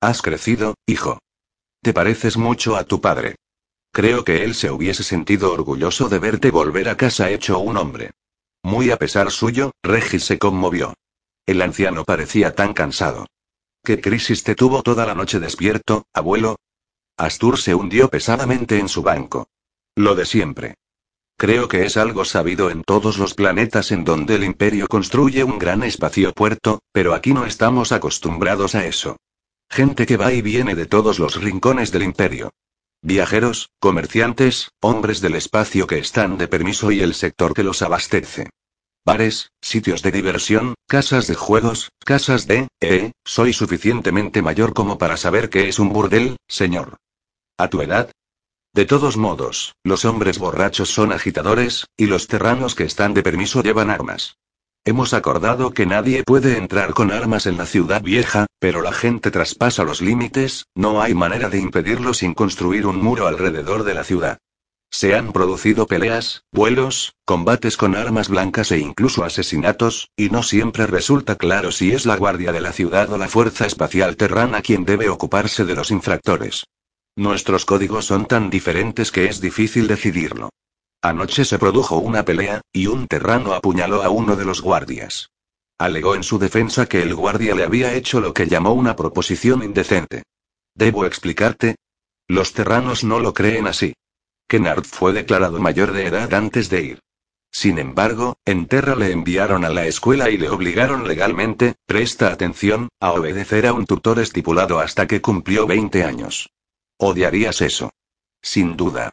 Has 0.00 0.20
crecido, 0.20 0.74
hijo. 0.86 1.18
Te 1.80 1.94
pareces 1.94 2.36
mucho 2.36 2.76
a 2.76 2.84
tu 2.84 3.00
padre. 3.00 3.36
Creo 3.92 4.24
que 4.24 4.44
él 4.44 4.54
se 4.54 4.70
hubiese 4.70 5.02
sentido 5.02 5.52
orgulloso 5.52 6.08
de 6.08 6.18
verte 6.18 6.50
volver 6.50 6.88
a 6.88 6.96
casa 6.96 7.30
hecho 7.30 7.58
un 7.58 7.76
hombre. 7.76 8.10
Muy 8.62 8.90
a 8.90 8.96
pesar 8.96 9.30
suyo, 9.30 9.72
Regis 9.82 10.24
se 10.24 10.38
conmovió. 10.38 10.94
El 11.46 11.62
anciano 11.62 12.04
parecía 12.04 12.54
tan 12.54 12.74
cansado. 12.74 13.26
¿Qué 13.82 14.00
crisis 14.00 14.44
te 14.44 14.54
tuvo 14.54 14.82
toda 14.82 15.06
la 15.06 15.14
noche 15.14 15.40
despierto, 15.40 16.04
abuelo? 16.12 16.56
Astur 17.16 17.58
se 17.58 17.74
hundió 17.74 18.08
pesadamente 18.08 18.78
en 18.78 18.88
su 18.88 19.02
banco. 19.02 19.48
Lo 19.96 20.14
de 20.14 20.24
siempre. 20.24 20.76
Creo 21.42 21.66
que 21.66 21.84
es 21.84 21.96
algo 21.96 22.24
sabido 22.24 22.70
en 22.70 22.84
todos 22.84 23.18
los 23.18 23.34
planetas 23.34 23.90
en 23.90 24.04
donde 24.04 24.36
el 24.36 24.44
imperio 24.44 24.86
construye 24.86 25.42
un 25.42 25.58
gran 25.58 25.82
espacio 25.82 26.32
puerto, 26.32 26.78
pero 26.92 27.14
aquí 27.14 27.34
no 27.34 27.46
estamos 27.46 27.90
acostumbrados 27.90 28.76
a 28.76 28.86
eso. 28.86 29.16
Gente 29.68 30.06
que 30.06 30.16
va 30.16 30.32
y 30.32 30.40
viene 30.40 30.76
de 30.76 30.86
todos 30.86 31.18
los 31.18 31.42
rincones 31.42 31.90
del 31.90 32.04
imperio. 32.04 32.52
Viajeros, 33.02 33.70
comerciantes, 33.80 34.70
hombres 34.80 35.20
del 35.20 35.34
espacio 35.34 35.88
que 35.88 35.98
están 35.98 36.38
de 36.38 36.46
permiso 36.46 36.92
y 36.92 37.00
el 37.00 37.12
sector 37.12 37.54
que 37.54 37.64
los 37.64 37.82
abastece. 37.82 38.48
Bares, 39.04 39.50
sitios 39.60 40.00
de 40.02 40.12
diversión, 40.12 40.76
casas 40.86 41.26
de 41.26 41.34
juegos, 41.34 41.90
casas 42.04 42.46
de... 42.46 42.68
Eh, 42.80 43.10
soy 43.24 43.52
suficientemente 43.52 44.42
mayor 44.42 44.74
como 44.74 44.96
para 44.96 45.16
saber 45.16 45.50
qué 45.50 45.68
es 45.68 45.80
un 45.80 45.92
burdel, 45.92 46.36
señor. 46.46 46.98
¿A 47.58 47.66
tu 47.68 47.82
edad? 47.82 48.12
De 48.74 48.86
todos 48.86 49.18
modos, 49.18 49.74
los 49.84 50.06
hombres 50.06 50.38
borrachos 50.38 50.88
son 50.88 51.12
agitadores, 51.12 51.88
y 51.94 52.06
los 52.06 52.26
terranos 52.26 52.74
que 52.74 52.84
están 52.84 53.12
de 53.12 53.22
permiso 53.22 53.62
llevan 53.62 53.90
armas. 53.90 54.38
Hemos 54.86 55.12
acordado 55.12 55.72
que 55.72 55.84
nadie 55.84 56.24
puede 56.24 56.56
entrar 56.56 56.94
con 56.94 57.12
armas 57.12 57.46
en 57.46 57.58
la 57.58 57.66
ciudad 57.66 58.00
vieja, 58.00 58.46
pero 58.58 58.80
la 58.80 58.92
gente 58.92 59.30
traspasa 59.30 59.84
los 59.84 60.00
límites, 60.00 60.64
no 60.74 61.02
hay 61.02 61.12
manera 61.12 61.50
de 61.50 61.58
impedirlo 61.58 62.14
sin 62.14 62.32
construir 62.32 62.86
un 62.86 62.96
muro 62.96 63.26
alrededor 63.26 63.84
de 63.84 63.92
la 63.92 64.04
ciudad. 64.04 64.38
Se 64.90 65.14
han 65.14 65.32
producido 65.32 65.86
peleas, 65.86 66.44
vuelos, 66.50 67.14
combates 67.26 67.76
con 67.76 67.94
armas 67.94 68.30
blancas 68.30 68.72
e 68.72 68.78
incluso 68.78 69.22
asesinatos, 69.22 70.08
y 70.16 70.30
no 70.30 70.42
siempre 70.42 70.86
resulta 70.86 71.36
claro 71.36 71.72
si 71.72 71.92
es 71.92 72.06
la 72.06 72.16
Guardia 72.16 72.52
de 72.52 72.62
la 72.62 72.72
Ciudad 72.72 73.12
o 73.12 73.18
la 73.18 73.28
Fuerza 73.28 73.66
Espacial 73.66 74.16
Terrana 74.16 74.62
quien 74.62 74.86
debe 74.86 75.10
ocuparse 75.10 75.66
de 75.66 75.74
los 75.74 75.90
infractores. 75.90 76.64
Nuestros 77.16 77.66
códigos 77.66 78.06
son 78.06 78.26
tan 78.26 78.48
diferentes 78.48 79.12
que 79.12 79.26
es 79.26 79.40
difícil 79.40 79.86
decidirlo. 79.86 80.50
Anoche 81.02 81.44
se 81.44 81.58
produjo 81.58 81.98
una 81.98 82.24
pelea, 82.24 82.62
y 82.72 82.86
un 82.86 83.06
terrano 83.06 83.52
apuñaló 83.52 84.02
a 84.02 84.08
uno 84.08 84.34
de 84.34 84.44
los 84.44 84.62
guardias. 84.62 85.30
Alegó 85.78 86.14
en 86.14 86.22
su 86.22 86.38
defensa 86.38 86.86
que 86.86 87.02
el 87.02 87.14
guardia 87.14 87.54
le 87.54 87.64
había 87.64 87.92
hecho 87.94 88.20
lo 88.20 88.32
que 88.32 88.46
llamó 88.46 88.72
una 88.72 88.96
proposición 88.96 89.62
indecente. 89.62 90.22
¿Debo 90.74 91.04
explicarte? 91.04 91.76
Los 92.28 92.54
terranos 92.54 93.04
no 93.04 93.18
lo 93.18 93.34
creen 93.34 93.66
así. 93.66 93.94
Kennard 94.48 94.84
fue 94.84 95.12
declarado 95.12 95.58
mayor 95.58 95.92
de 95.92 96.06
edad 96.06 96.32
antes 96.32 96.70
de 96.70 96.82
ir. 96.82 97.00
Sin 97.50 97.78
embargo, 97.78 98.36
en 98.46 98.66
Terra 98.66 98.94
le 98.94 99.12
enviaron 99.12 99.66
a 99.66 99.68
la 99.68 99.86
escuela 99.86 100.30
y 100.30 100.38
le 100.38 100.48
obligaron 100.48 101.06
legalmente, 101.06 101.74
presta 101.84 102.32
atención, 102.32 102.88
a 103.00 103.12
obedecer 103.12 103.66
a 103.66 103.74
un 103.74 103.84
tutor 103.84 104.18
estipulado 104.20 104.78
hasta 104.78 105.06
que 105.06 105.20
cumplió 105.20 105.66
20 105.66 106.04
años. 106.04 106.48
Odiarías 107.04 107.60
eso. 107.62 107.90
Sin 108.40 108.76
duda. 108.76 109.10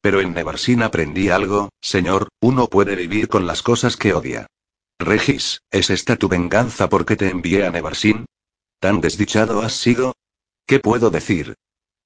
Pero 0.00 0.20
en 0.20 0.34
Nevarsin 0.34 0.82
aprendí 0.82 1.28
algo, 1.28 1.68
señor, 1.80 2.28
uno 2.40 2.66
puede 2.66 2.96
vivir 2.96 3.28
con 3.28 3.46
las 3.46 3.62
cosas 3.62 3.96
que 3.96 4.12
odia. 4.12 4.48
Regis, 4.98 5.62
¿es 5.70 5.90
esta 5.90 6.16
tu 6.16 6.28
venganza 6.28 6.88
porque 6.88 7.14
te 7.14 7.28
envié 7.28 7.64
a 7.64 7.70
Nevarsin? 7.70 8.26
¿Tan 8.80 9.00
desdichado 9.00 9.62
has 9.62 9.74
sido? 9.74 10.16
¿Qué 10.66 10.80
puedo 10.80 11.10
decir? 11.10 11.54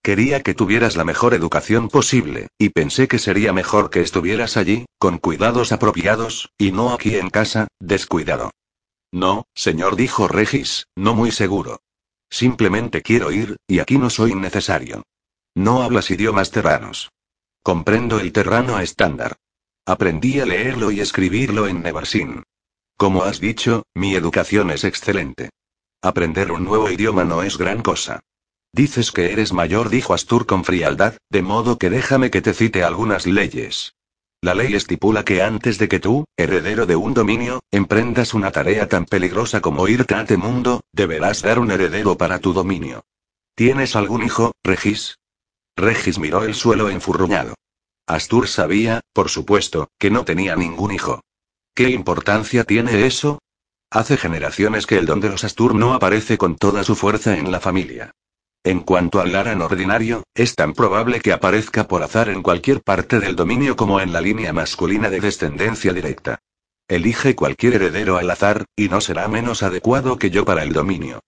Quería 0.03 0.43
que 0.43 0.53
tuvieras 0.53 0.95
la 0.95 1.05
mejor 1.05 1.33
educación 1.33 1.89
posible, 1.89 2.49
y 2.59 2.69
pensé 2.69 3.09
que 3.09 3.19
sería 3.19 3.55
mejor 3.55 3.89
que 3.89 4.03
estuvieras 4.03 4.59
allí, 4.59 4.85
con 4.99 5.17
cuidados 5.17 5.73
apropiados, 5.73 6.51
y 6.59 6.71
no 6.71 6.93
aquí 6.93 7.17
en 7.17 7.31
casa, 7.31 7.69
descuidado. 7.81 8.51
No, 9.11 9.47
señor, 9.55 9.97
dijo 9.97 10.29
Regis, 10.29 10.89
no 10.95 11.15
muy 11.15 11.31
seguro. 11.31 11.81
Simplemente 12.29 13.01
quiero 13.01 13.33
ir, 13.33 13.57
y 13.67 13.79
aquí 13.79 13.97
no 13.97 14.11
soy 14.11 14.35
necesario. 14.35 15.03
No 15.55 15.83
hablas 15.83 16.11
idiomas 16.11 16.51
terranos. 16.51 17.13
Comprendo 17.63 18.19
el 18.19 18.33
terrano 18.33 18.79
estándar. 18.81 19.37
Aprendí 19.87 20.41
a 20.41 20.47
leerlo 20.47 20.91
y 20.91 21.01
escribirlo 21.01 21.69
en 21.69 21.83
Nevarsin. 21.83 22.43
Como 22.97 23.23
has 23.23 23.41
dicho, 23.41 23.85
mi 23.95 24.15
educación 24.15 24.71
es 24.71 24.85
excelente. 24.85 25.51
Aprender 26.03 26.51
un 26.53 26.65
nuevo 26.65 26.91
idioma 26.91 27.25
no 27.25 27.43
es 27.43 27.57
gran 27.57 27.83
cosa. 27.83 28.21
Dices 28.73 29.13
que 29.13 29.33
eres 29.33 29.53
mayor, 29.53 29.89
dijo 29.89 30.15
Astur 30.15 30.47
con 30.47 30.65
frialdad, 30.65 31.17
de 31.31 31.43
modo 31.43 31.79
que 31.79 31.91
déjame 31.91 32.31
que 32.31 32.43
te 32.43 32.53
cite 32.53 32.83
algunas 32.83 33.25
leyes. 33.25 33.95
La 34.41 34.55
ley 34.55 34.75
estipula 34.75 35.25
que 35.25 35.43
antes 35.43 35.79
de 35.79 35.89
que 35.89 36.01
tú, 36.01 36.25
heredero 36.37 36.85
de 36.85 36.97
un 36.97 37.15
dominio, 37.15 37.63
emprendas 37.71 38.35
una 38.35 38.51
tarea 38.51 38.89
tan 38.89 39.07
peligrosa 39.07 39.61
como 39.61 39.87
irte 39.87 40.15
a 40.15 40.23
este 40.23 40.37
mundo, 40.37 40.83
deberás 40.93 41.41
dar 41.43 41.59
un 41.61 41.71
heredero 41.71 42.19
para 42.19 42.41
tu 42.41 42.53
dominio. 42.53 43.05
¿Tienes 43.55 43.97
algún 43.97 44.25
hijo, 44.25 44.53
Regis? 44.65 45.17
Regis 45.77 46.19
miró 46.19 46.45
el 46.45 46.55
suelo 46.55 46.89
enfurruñado. 46.89 47.55
Astur 48.07 48.49
sabía, 48.49 49.01
por 49.13 49.29
supuesto, 49.29 49.89
que 49.99 50.11
no 50.11 50.25
tenía 50.25 50.57
ningún 50.57 50.93
hijo. 50.93 51.21
¿Qué 51.75 51.91
importancia 51.91 52.65
tiene 52.65 53.07
eso? 53.07 53.41
Hace 53.91 54.17
generaciones 54.17 54.87
que 54.87 54.99
el 54.99 55.07
don 55.07 55.21
de 55.21 55.31
los 55.31 55.45
Astur 55.45 55.75
no 55.75 55.95
aparece 55.95 56.39
con 56.39 56.57
toda 56.57 56.85
su 56.85 56.95
fuerza 56.95 57.37
en 57.37 57.51
la 57.51 57.61
familia. 57.61 58.13
En 58.63 58.81
cuanto 58.81 59.21
al 59.21 59.33
Laran 59.33 59.61
ordinario, 59.61 60.23
es 60.35 60.55
tan 60.55 60.73
probable 60.73 61.21
que 61.21 61.33
aparezca 61.33 61.87
por 61.87 62.03
azar 62.03 62.29
en 62.29 62.43
cualquier 62.43 62.83
parte 62.83 63.21
del 63.21 63.37
dominio 63.37 63.77
como 63.77 64.01
en 64.01 64.13
la 64.13 64.21
línea 64.21 64.53
masculina 64.53 65.11
de 65.11 65.21
descendencia 65.21 65.93
directa. 65.93 66.39
Elige 66.89 67.35
cualquier 67.35 67.75
heredero 67.75 68.17
al 68.17 68.31
azar, 68.31 68.65
y 68.77 68.89
no 68.89 69.01
será 69.01 69.29
menos 69.29 69.63
adecuado 69.63 70.19
que 70.19 70.31
yo 70.31 70.45
para 70.45 70.63
el 70.63 70.73
dominio. 70.73 71.21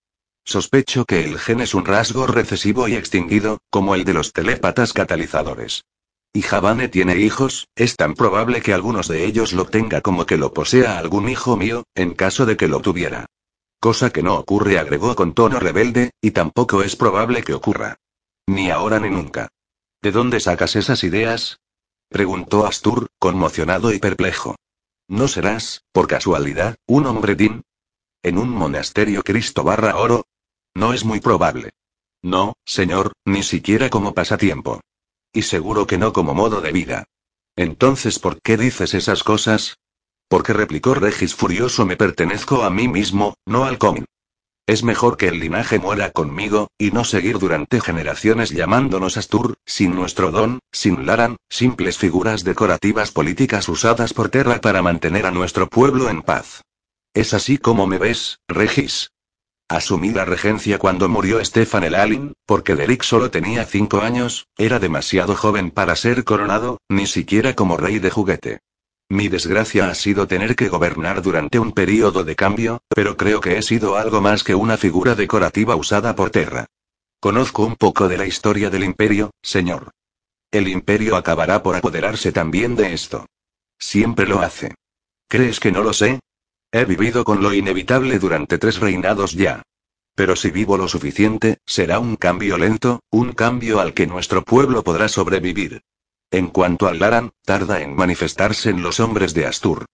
Sospecho 0.47 1.05
que 1.07 1.25
el 1.25 1.41
gen 1.41 1.61
es 1.61 1.75
un 1.75 1.85
rasgo 1.85 2.29
recesivo 2.29 2.87
y 2.87 2.95
extinguido, 2.95 3.59
como 3.69 3.97
el 3.97 4.05
de 4.05 4.15
los 4.15 4.33
telépatas 4.33 4.93
catalizadores. 4.93 5.85
Y 6.33 6.43
Javane 6.43 6.87
tiene 6.87 7.17
hijos, 7.17 7.67
es 7.75 7.97
tan 7.97 8.15
probable 8.15 8.63
que 8.63 8.73
algunos 8.73 9.09
de 9.09 9.25
ellos 9.25 9.53
lo 9.53 9.65
tenga 9.65 10.03
como 10.03 10.25
que 10.25 10.37
lo 10.37 10.55
posea 10.55 10.99
algún 10.99 11.29
hijo 11.29 11.57
mío, 11.57 11.83
en 11.97 12.15
caso 12.15 12.47
de 12.47 12.57
que 12.57 12.69
lo 12.69 12.81
tuviera. 12.81 13.27
Cosa 13.81 14.11
que 14.11 14.23
no 14.23 14.37
ocurre, 14.37 14.79
agregó 14.79 15.17
con 15.17 15.35
tono 15.35 15.59
rebelde, 15.59 16.13
y 16.21 16.31
tampoco 16.31 16.85
es 16.85 16.95
probable 16.95 17.43
que 17.43 17.53
ocurra. 17.53 17.97
Ni 18.47 18.71
ahora 18.71 19.01
ni 19.01 19.11
nunca. 19.11 19.49
¿De 20.01 20.13
dónde 20.13 20.39
sacas 20.39 20.77
esas 20.77 21.03
ideas? 21.03 21.59
preguntó 22.09 22.67
Astur, 22.67 23.09
conmocionado 23.19 23.93
y 23.93 23.99
perplejo. 23.99 24.55
¿No 25.09 25.27
serás, 25.27 25.83
por 25.91 26.07
casualidad, 26.07 26.77
un 26.87 27.07
hombre 27.07 27.35
din? 27.35 27.65
¿En 28.23 28.39
un 28.39 28.51
monasterio 28.51 29.25
Cristo 29.25 29.65
barra 29.65 29.97
oro? 29.97 30.25
No 30.77 30.93
es 30.93 31.07
muy 31.07 31.21
probable. 31.21 31.71
No, 32.23 32.53
señor, 32.67 33.13
ni 33.25 33.43
siquiera 33.43 33.89
como 33.89 34.13
pasatiempo. 34.13 34.83
Y 35.33 35.41
seguro 35.41 35.87
que 35.87 35.97
no 35.97 36.13
como 36.13 36.35
modo 36.35 36.61
de 36.61 36.71
vida. 36.71 37.05
Entonces, 37.57 38.19
¿por 38.19 38.43
qué 38.43 38.59
dices 38.59 38.93
esas 38.93 39.23
cosas? 39.23 39.79
Porque 40.29 40.53
replicó 40.53 40.93
Regis 40.93 41.35
furioso, 41.35 41.87
me 41.87 41.97
pertenezco 41.97 42.63
a 42.63 42.69
mí 42.69 42.89
mismo, 42.89 43.37
no 43.47 43.65
al 43.65 43.79
común. 43.79 44.05
Es 44.67 44.83
mejor 44.83 45.17
que 45.17 45.29
el 45.29 45.41
linaje 45.41 45.79
muera 45.79 46.11
conmigo, 46.11 46.69
y 46.77 46.91
no 46.91 47.05
seguir 47.05 47.39
durante 47.39 47.81
generaciones 47.81 48.51
llamándonos 48.51 49.17
Astur, 49.17 49.55
sin 49.65 49.95
nuestro 49.95 50.31
don, 50.31 50.59
sin 50.73 51.07
Laran, 51.07 51.39
simples 51.49 51.97
figuras 51.97 52.45
decorativas 52.45 53.13
políticas 53.13 53.71
usadas 53.71 54.13
por 54.13 54.29
Terra 54.29 54.61
para 54.61 54.83
mantener 54.83 55.25
a 55.25 55.31
nuestro 55.31 55.71
pueblo 55.71 56.11
en 56.11 56.21
paz. 56.21 56.61
¿Es 57.15 57.33
así 57.33 57.57
como 57.57 57.87
me 57.87 57.97
ves, 57.97 58.41
Regis? 58.47 59.09
Asumí 59.69 60.11
la 60.11 60.25
regencia 60.25 60.79
cuando 60.79 61.09
murió 61.09 61.45
Stefan 61.45 61.83
el 61.83 61.97
Alin, 61.97 62.35
porque 62.47 62.77
Derek 62.77 63.03
solo 63.03 63.31
tenía 63.31 63.65
cinco 63.65 64.01
años, 64.01 64.47
era 64.57 64.79
demasiado 64.79 65.35
joven 65.35 65.73
para 65.73 65.97
ser 65.97 66.23
coronado, 66.23 66.79
ni 66.89 67.07
siquiera 67.07 67.55
como 67.55 67.77
rey 67.77 67.99
de 67.99 68.11
juguete. 68.11 68.61
Mi 69.09 69.29
desgracia 69.29 69.89
ha 69.89 69.95
sido 69.95 70.27
tener 70.27 70.55
que 70.55 70.69
gobernar 70.69 71.21
durante 71.23 71.59
un 71.59 71.73
período 71.73 72.23
de 72.23 72.37
cambio, 72.37 72.81
pero 72.89 73.17
creo 73.17 73.41
que 73.41 73.57
he 73.59 73.63
sido 73.63 73.97
algo 73.97 74.21
más 74.21 74.45
que 74.45 74.55
una 74.55 74.77
figura 74.77 75.15
decorativa 75.15 75.75
usada 75.75 76.15
por 76.15 76.31
Terra. 76.31 76.67
Conozco 77.21 77.65
un 77.65 77.77
poco 77.77 78.09
de 78.09 78.19
la 78.19 78.27
historia 78.27 78.71
del 78.71 78.85
imperio, 78.85 79.31
señor. 79.43 79.91
El 80.53 80.69
imperio 80.69 81.17
acabará 81.17 81.63
por 81.63 81.75
apoderarse 81.75 82.31
también 82.31 82.77
de 82.77 82.95
esto. 82.95 83.27
Siempre 83.79 84.27
lo 84.27 84.41
hace. 84.41 84.75
¿Crees 85.29 85.59
que 85.59 85.73
no 85.73 85.83
lo 85.83 85.93
sé? 85.93 86.21
He 86.77 86.85
vivido 86.85 87.25
con 87.25 87.43
lo 87.43 87.55
inevitable 87.55 88.19
durante 88.19 88.59
tres 88.59 88.81
reinados 88.81 89.33
ya. 89.33 89.63
Pero 90.15 90.37
si 90.37 90.51
vivo 90.51 90.77
lo 90.77 90.89
suficiente, 90.89 91.57
será 91.65 91.99
un 91.99 92.17
cambio 92.17 92.59
lento, 92.59 93.01
un 93.11 93.33
cambio 93.33 93.81
al 93.81 93.95
que 93.95 94.07
nuestro 94.07 94.43
pueblo 94.43 94.85
podrá 94.85 95.09
sobrevivir. 95.09 95.81
En 96.31 96.49
cuanto 96.49 96.87
al 96.87 96.99
Laran, 96.99 97.31
tarda 97.47 97.81
en 97.81 97.97
manifestarse 97.97 98.69
en 98.69 98.83
los 98.83 99.01
hombres 99.01 99.33
de 99.33 99.47
Astur. 99.47 99.87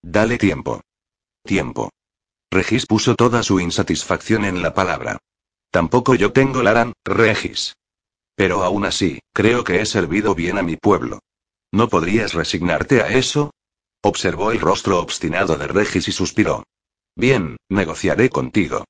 Dale 0.00 0.38
tiempo. 0.38 0.80
Tiempo. 1.44 1.90
Regis 2.50 2.86
puso 2.86 3.16
toda 3.16 3.42
su 3.42 3.60
insatisfacción 3.60 4.46
en 4.46 4.62
la 4.62 4.72
palabra. 4.72 5.18
Tampoco 5.70 6.14
yo 6.14 6.32
tengo 6.32 6.62
Laran, 6.62 6.94
Regis. 7.04 7.74
Pero 8.34 8.64
aún 8.64 8.86
así, 8.86 9.20
creo 9.34 9.62
que 9.62 9.82
he 9.82 9.84
servido 9.84 10.34
bien 10.34 10.56
a 10.56 10.62
mi 10.62 10.78
pueblo. 10.78 11.18
¿No 11.70 11.90
podrías 11.90 12.32
resignarte 12.32 13.02
a 13.02 13.08
eso? 13.08 13.50
Observó 14.02 14.50
el 14.50 14.60
rostro 14.60 15.00
obstinado 15.00 15.56
de 15.56 15.66
Regis 15.66 16.08
y 16.08 16.12
suspiró. 16.12 16.64
Bien, 17.16 17.56
negociaré 17.68 18.30
contigo. 18.30 18.84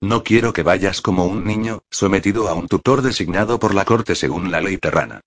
No 0.00 0.22
quiero 0.22 0.52
que 0.52 0.62
vayas 0.62 1.00
como 1.00 1.26
un 1.26 1.44
niño, 1.44 1.82
sometido 1.90 2.48
a 2.48 2.54
un 2.54 2.68
tutor 2.68 3.02
designado 3.02 3.58
por 3.58 3.74
la 3.74 3.84
corte 3.84 4.14
según 4.14 4.50
la 4.50 4.60
ley 4.60 4.78
terrana. 4.78 5.20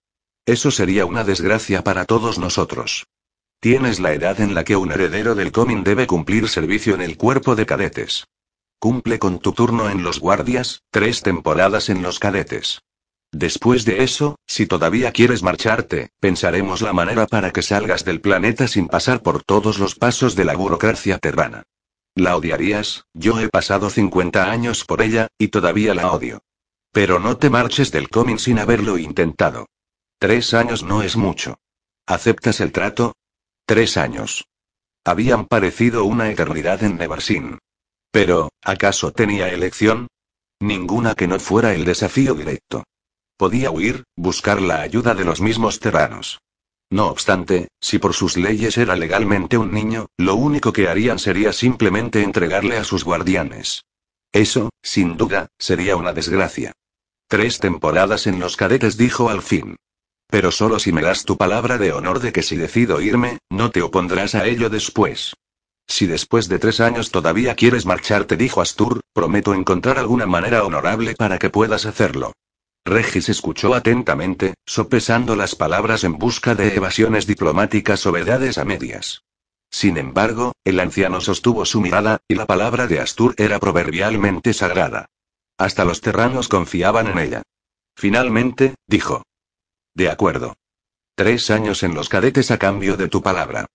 Eso 0.46 0.72
sería 0.72 1.06
una 1.06 1.24
desgracia 1.24 1.84
para 1.84 2.06
todos 2.06 2.40
nosotros. 2.40 3.06
Tienes 3.60 4.00
la 4.00 4.14
edad 4.14 4.40
en 4.40 4.56
la 4.56 4.64
que 4.64 4.76
un 4.76 4.92
heredero 4.92 5.36
del 5.36 5.52
Comin 5.52 5.84
debe 5.84 6.08
cumplir 6.08 6.48
servicio 6.48 6.94
en 6.96 7.02
el 7.02 7.18
cuerpo 7.18 7.56
de 7.56 7.66
cadetes. 7.66 8.28
Cumple 8.80 9.18
con 9.18 9.40
tu 9.40 9.54
turno 9.54 9.90
en 9.90 10.04
los 10.04 10.20
guardias, 10.20 10.84
tres 10.92 11.24
temporadas 11.24 11.90
en 11.90 12.04
los 12.04 12.20
cadetes. 12.20 12.82
Después 13.32 13.84
de 13.84 14.04
eso, 14.04 14.38
si 14.46 14.68
todavía 14.68 15.12
quieres 15.12 15.44
marcharte, 15.44 16.12
pensaremos 16.20 16.82
la 16.82 16.94
manera 16.94 17.28
para 17.28 17.52
que 17.52 17.62
salgas 17.62 18.06
del 18.06 18.22
planeta 18.22 18.68
sin 18.68 18.88
pasar 18.88 19.22
por 19.22 19.44
todos 19.44 19.80
los 19.80 19.96
pasos 19.96 20.36
de 20.36 20.46
la 20.46 20.56
burocracia 20.56 21.18
terrana. 21.18 21.64
La 22.16 22.36
odiarías, 22.36 23.06
yo 23.14 23.40
he 23.40 23.50
pasado 23.50 23.90
50 23.90 24.50
años 24.50 24.86
por 24.86 25.02
ella, 25.02 25.28
y 25.38 25.50
todavía 25.50 25.94
la 25.94 26.12
odio. 26.12 26.42
Pero 26.92 27.20
no 27.20 27.38
te 27.38 27.50
marches 27.50 27.92
del 27.92 28.10
Comin 28.10 28.40
sin 28.40 28.60
haberlo 28.60 28.98
intentado. 28.98 29.68
Tres 30.18 30.54
años 30.54 30.84
no 30.84 31.04
es 31.04 31.16
mucho. 31.16 31.60
¿Aceptas 32.08 32.60
el 32.62 32.72
trato? 32.72 33.14
Tres 33.66 33.98
años. 33.98 34.48
Habían 35.04 35.46
parecido 35.46 36.06
una 36.06 36.32
eternidad 36.32 36.82
en 36.84 36.98
Nevarsin. 36.98 37.60
Pero, 38.10 38.50
¿acaso 38.64 39.12
tenía 39.12 39.50
elección? 39.50 40.08
Ninguna 40.60 41.14
que 41.14 41.28
no 41.28 41.40
fuera 41.40 41.76
el 41.76 41.86
desafío 41.86 42.34
directo. 42.34 42.84
Podía 43.38 43.70
huir, 43.70 44.04
buscar 44.16 44.60
la 44.60 44.82
ayuda 44.82 45.14
de 45.14 45.24
los 45.24 45.42
mismos 45.42 45.80
terranos. 45.80 46.40
No 46.90 47.08
obstante, 47.08 47.68
si 47.80 48.00
por 48.00 48.16
sus 48.16 48.36
leyes 48.36 48.80
era 48.80 48.96
legalmente 48.96 49.60
un 49.60 49.72
niño, 49.72 50.08
lo 50.18 50.34
único 50.34 50.74
que 50.74 50.88
harían 50.88 51.20
sería 51.20 51.54
simplemente 51.54 52.24
entregarle 52.24 52.78
a 52.78 52.84
sus 52.84 53.04
guardianes. 53.04 53.84
Eso, 54.32 54.72
sin 54.82 55.18
duda, 55.18 55.50
sería 55.60 55.98
una 55.98 56.14
desgracia. 56.14 56.72
Tres 57.28 57.60
temporadas 57.60 58.26
en 58.26 58.40
los 58.40 58.58
cadetes 58.58 58.98
dijo 58.98 59.30
al 59.30 59.44
fin. 59.44 59.76
Pero 60.30 60.52
solo 60.52 60.80
si 60.80 60.92
me 60.92 61.04
das 61.04 61.24
tu 61.24 61.38
palabra 61.38 61.78
de 61.78 61.92
honor 61.92 62.20
de 62.20 62.32
que 62.32 62.42
si 62.42 62.56
decido 62.56 63.02
irme, 63.02 63.38
no 63.52 63.70
te 63.70 63.84
opondrás 63.84 64.34
a 64.34 64.48
ello 64.48 64.70
después. 64.72 65.36
Si 65.88 66.08
después 66.08 66.50
de 66.50 66.58
tres 66.58 66.80
años 66.80 67.12
todavía 67.12 67.54
quieres 67.56 67.86
marcharte, 67.86 68.36
dijo 68.36 68.62
Astur, 68.62 69.02
prometo 69.14 69.54
encontrar 69.54 70.00
alguna 70.00 70.26
manera 70.26 70.64
honorable 70.64 71.16
para 71.16 71.38
que 71.38 71.50
puedas 71.50 71.86
hacerlo. 71.86 72.34
Regis 72.88 73.30
escuchó 73.30 73.76
atentamente, 73.76 74.56
sopesando 74.66 75.36
las 75.36 75.56
palabras 75.56 76.04
en 76.04 76.18
busca 76.18 76.56
de 76.56 76.74
evasiones 76.74 77.28
diplomáticas 77.28 78.06
o 78.06 78.12
verdades 78.12 78.58
a 78.58 78.66
medias. 78.66 79.24
Sin 79.70 79.98
embargo, 79.98 80.54
el 80.64 80.80
anciano 80.80 81.20
sostuvo 81.20 81.66
su 81.66 81.82
mirada, 81.82 82.20
y 82.28 82.36
la 82.36 82.46
palabra 82.46 82.88
de 82.88 83.00
Astur 83.00 83.36
era 83.38 83.60
proverbialmente 83.60 84.54
sagrada. 84.54 85.08
Hasta 85.58 85.84
los 85.86 86.02
terranos 86.02 86.48
confiaban 86.48 87.08
en 87.08 87.20
ella. 87.20 87.44
Finalmente, 87.96 88.76
dijo. 88.88 89.24
De 89.94 90.10
acuerdo. 90.10 90.56
Tres 91.16 91.50
años 91.52 91.84
en 91.84 91.94
los 91.94 92.10
cadetes 92.10 92.52
a 92.52 92.58
cambio 92.58 92.96
de 92.96 93.10
tu 93.10 93.22
palabra. 93.22 93.66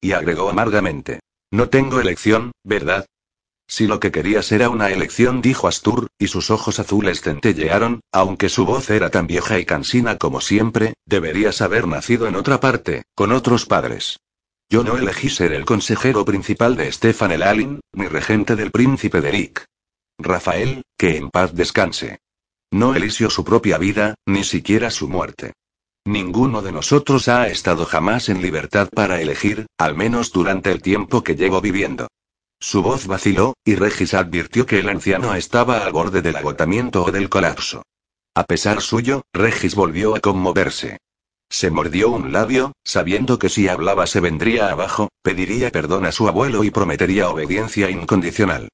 Y 0.00 0.12
agregó 0.12 0.48
amargamente. 0.48 1.20
No 1.50 1.68
tengo 1.68 1.98
elección, 2.00 2.52
¿verdad? 2.62 3.06
Si 3.70 3.86
lo 3.86 4.00
que 4.00 4.10
querías 4.10 4.50
era 4.50 4.68
una 4.68 4.90
elección, 4.90 5.40
dijo 5.40 5.68
Astur, 5.68 6.08
y 6.18 6.26
sus 6.26 6.50
ojos 6.50 6.80
azules 6.80 7.20
centellearon, 7.20 8.00
aunque 8.10 8.48
su 8.48 8.66
voz 8.66 8.90
era 8.90 9.10
tan 9.10 9.28
vieja 9.28 9.60
y 9.60 9.64
cansina 9.64 10.18
como 10.18 10.40
siempre, 10.40 10.94
deberías 11.06 11.62
haber 11.62 11.86
nacido 11.86 12.26
en 12.26 12.34
otra 12.34 12.58
parte, 12.58 13.04
con 13.14 13.30
otros 13.30 13.66
padres. 13.66 14.18
Yo 14.68 14.82
no 14.82 14.96
elegí 14.96 15.30
ser 15.30 15.52
el 15.52 15.64
consejero 15.64 16.24
principal 16.24 16.74
de 16.74 16.90
Stefan 16.90 17.30
Elalin, 17.30 17.78
ni 17.92 18.08
regente 18.08 18.56
del 18.56 18.72
príncipe 18.72 19.20
de 19.20 19.30
Rick. 19.30 19.64
Rafael, 20.18 20.82
que 20.98 21.16
en 21.16 21.30
paz 21.30 21.54
descanse. 21.54 22.18
No 22.72 22.96
eligió 22.96 23.30
su 23.30 23.44
propia 23.44 23.78
vida, 23.78 24.16
ni 24.26 24.42
siquiera 24.42 24.90
su 24.90 25.08
muerte. 25.08 25.52
Ninguno 26.04 26.60
de 26.60 26.72
nosotros 26.72 27.28
ha 27.28 27.46
estado 27.46 27.84
jamás 27.84 28.30
en 28.30 28.42
libertad 28.42 28.88
para 28.92 29.20
elegir, 29.20 29.66
al 29.78 29.94
menos 29.94 30.32
durante 30.32 30.72
el 30.72 30.82
tiempo 30.82 31.22
que 31.22 31.36
llevo 31.36 31.60
viviendo. 31.60 32.08
Su 32.60 32.82
voz 32.82 33.06
vaciló, 33.06 33.54
y 33.64 33.74
Regis 33.74 34.12
advirtió 34.12 34.66
que 34.66 34.80
el 34.80 34.88
anciano 34.90 35.34
estaba 35.34 35.78
al 35.84 35.92
borde 35.92 36.20
del 36.20 36.36
agotamiento 36.36 37.04
o 37.04 37.10
del 37.10 37.30
colapso. 37.30 37.82
A 38.34 38.44
pesar 38.44 38.82
suyo, 38.82 39.22
Regis 39.32 39.74
volvió 39.74 40.14
a 40.14 40.20
conmoverse. 40.20 40.98
Se 41.48 41.70
mordió 41.70 42.10
un 42.10 42.32
labio, 42.32 42.72
sabiendo 42.84 43.38
que 43.38 43.48
si 43.48 43.66
hablaba 43.66 44.06
se 44.06 44.20
vendría 44.20 44.70
abajo, 44.70 45.08
pediría 45.22 45.70
perdón 45.70 46.04
a 46.04 46.12
su 46.12 46.28
abuelo 46.28 46.62
y 46.62 46.70
prometería 46.70 47.28
obediencia 47.30 47.90
incondicional. 47.90 48.68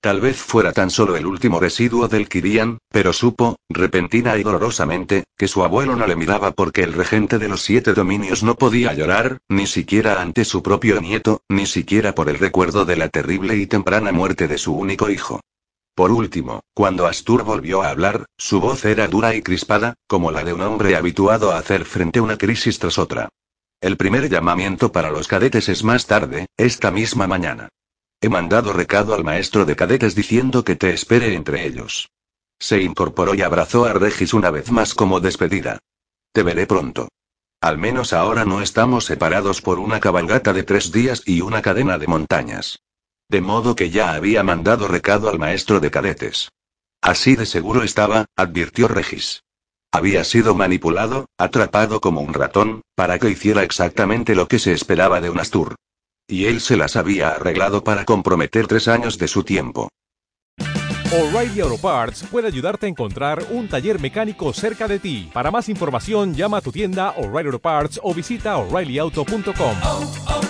Tal 0.00 0.20
vez 0.20 0.36
fuera 0.36 0.72
tan 0.72 0.90
solo 0.90 1.16
el 1.16 1.26
último 1.26 1.58
residuo 1.58 2.06
del 2.06 2.28
Kirian, 2.28 2.78
pero 2.88 3.12
supo, 3.12 3.56
repentina 3.68 4.36
y 4.38 4.44
dolorosamente, 4.44 5.24
que 5.36 5.48
su 5.48 5.64
abuelo 5.64 5.96
no 5.96 6.06
le 6.06 6.14
miraba 6.14 6.52
porque 6.52 6.84
el 6.84 6.92
regente 6.92 7.38
de 7.38 7.48
los 7.48 7.62
siete 7.62 7.94
dominios 7.94 8.44
no 8.44 8.54
podía 8.54 8.94
llorar, 8.94 9.38
ni 9.48 9.66
siquiera 9.66 10.20
ante 10.22 10.44
su 10.44 10.62
propio 10.62 11.00
nieto, 11.00 11.42
ni 11.48 11.66
siquiera 11.66 12.14
por 12.14 12.28
el 12.28 12.38
recuerdo 12.38 12.84
de 12.84 12.94
la 12.94 13.08
terrible 13.08 13.56
y 13.56 13.66
temprana 13.66 14.12
muerte 14.12 14.46
de 14.46 14.58
su 14.58 14.72
único 14.72 15.10
hijo. 15.10 15.40
Por 15.96 16.12
último, 16.12 16.60
cuando 16.74 17.08
Astur 17.08 17.42
volvió 17.42 17.82
a 17.82 17.90
hablar, 17.90 18.26
su 18.36 18.60
voz 18.60 18.84
era 18.84 19.08
dura 19.08 19.34
y 19.34 19.42
crispada, 19.42 19.94
como 20.06 20.30
la 20.30 20.44
de 20.44 20.52
un 20.52 20.60
hombre 20.60 20.94
habituado 20.94 21.50
a 21.50 21.58
hacer 21.58 21.84
frente 21.84 22.20
a 22.20 22.22
una 22.22 22.38
crisis 22.38 22.78
tras 22.78 22.98
otra. 22.98 23.30
El 23.80 23.96
primer 23.96 24.28
llamamiento 24.28 24.92
para 24.92 25.10
los 25.10 25.26
cadetes 25.26 25.68
es 25.68 25.82
más 25.82 26.06
tarde, 26.06 26.46
esta 26.56 26.92
misma 26.92 27.26
mañana. 27.26 27.68
He 28.20 28.28
mandado 28.28 28.72
recado 28.72 29.14
al 29.14 29.22
maestro 29.22 29.64
de 29.64 29.76
cadetes 29.76 30.16
diciendo 30.16 30.64
que 30.64 30.74
te 30.74 30.90
espere 30.90 31.34
entre 31.34 31.64
ellos. 31.66 32.10
Se 32.58 32.82
incorporó 32.82 33.34
y 33.34 33.42
abrazó 33.42 33.84
a 33.84 33.92
Regis 33.92 34.34
una 34.34 34.50
vez 34.50 34.72
más 34.72 34.94
como 34.94 35.20
despedida. 35.20 35.78
Te 36.32 36.42
veré 36.42 36.66
pronto. 36.66 37.08
Al 37.60 37.78
menos 37.78 38.12
ahora 38.12 38.44
no 38.44 38.60
estamos 38.60 39.04
separados 39.04 39.62
por 39.62 39.78
una 39.78 40.00
cabalgata 40.00 40.52
de 40.52 40.64
tres 40.64 40.90
días 40.90 41.22
y 41.26 41.42
una 41.42 41.62
cadena 41.62 41.96
de 41.98 42.08
montañas. 42.08 42.80
De 43.28 43.40
modo 43.40 43.76
que 43.76 43.90
ya 43.90 44.14
había 44.14 44.42
mandado 44.42 44.88
recado 44.88 45.28
al 45.28 45.38
maestro 45.38 45.78
de 45.78 45.90
cadetes. 45.90 46.50
Así 47.00 47.36
de 47.36 47.46
seguro 47.46 47.84
estaba, 47.84 48.26
advirtió 48.36 48.88
Regis. 48.88 49.44
Había 49.92 50.24
sido 50.24 50.56
manipulado, 50.56 51.26
atrapado 51.38 52.00
como 52.00 52.20
un 52.20 52.34
ratón, 52.34 52.82
para 52.96 53.18
que 53.18 53.30
hiciera 53.30 53.62
exactamente 53.62 54.34
lo 54.34 54.48
que 54.48 54.58
se 54.58 54.72
esperaba 54.72 55.20
de 55.20 55.30
un 55.30 55.38
Astur. 55.38 55.76
Y 56.28 56.44
él 56.44 56.60
se 56.60 56.76
las 56.76 56.96
había 56.96 57.30
arreglado 57.30 57.82
para 57.82 58.04
comprometer 58.04 58.66
tres 58.66 58.86
años 58.86 59.18
de 59.18 59.28
su 59.28 59.44
tiempo. 59.44 59.88
O'Reilly 61.10 61.60
Auto 61.60 61.78
Parts 61.78 62.24
puede 62.30 62.48
ayudarte 62.48 62.84
a 62.84 62.88
encontrar 62.90 63.42
un 63.50 63.66
taller 63.66 63.98
mecánico 63.98 64.52
cerca 64.52 64.86
de 64.86 64.98
ti. 64.98 65.30
Para 65.32 65.50
más 65.50 65.70
información, 65.70 66.34
llama 66.34 66.58
a 66.58 66.60
tu 66.60 66.70
tienda 66.70 67.14
O'Reilly 67.16 67.46
Auto 67.46 67.58
Parts 67.60 67.98
o 68.02 68.12
visita 68.12 68.58
oreillyauto.com. 68.58 69.76
Oh, 69.82 70.12
oh, 70.28 70.48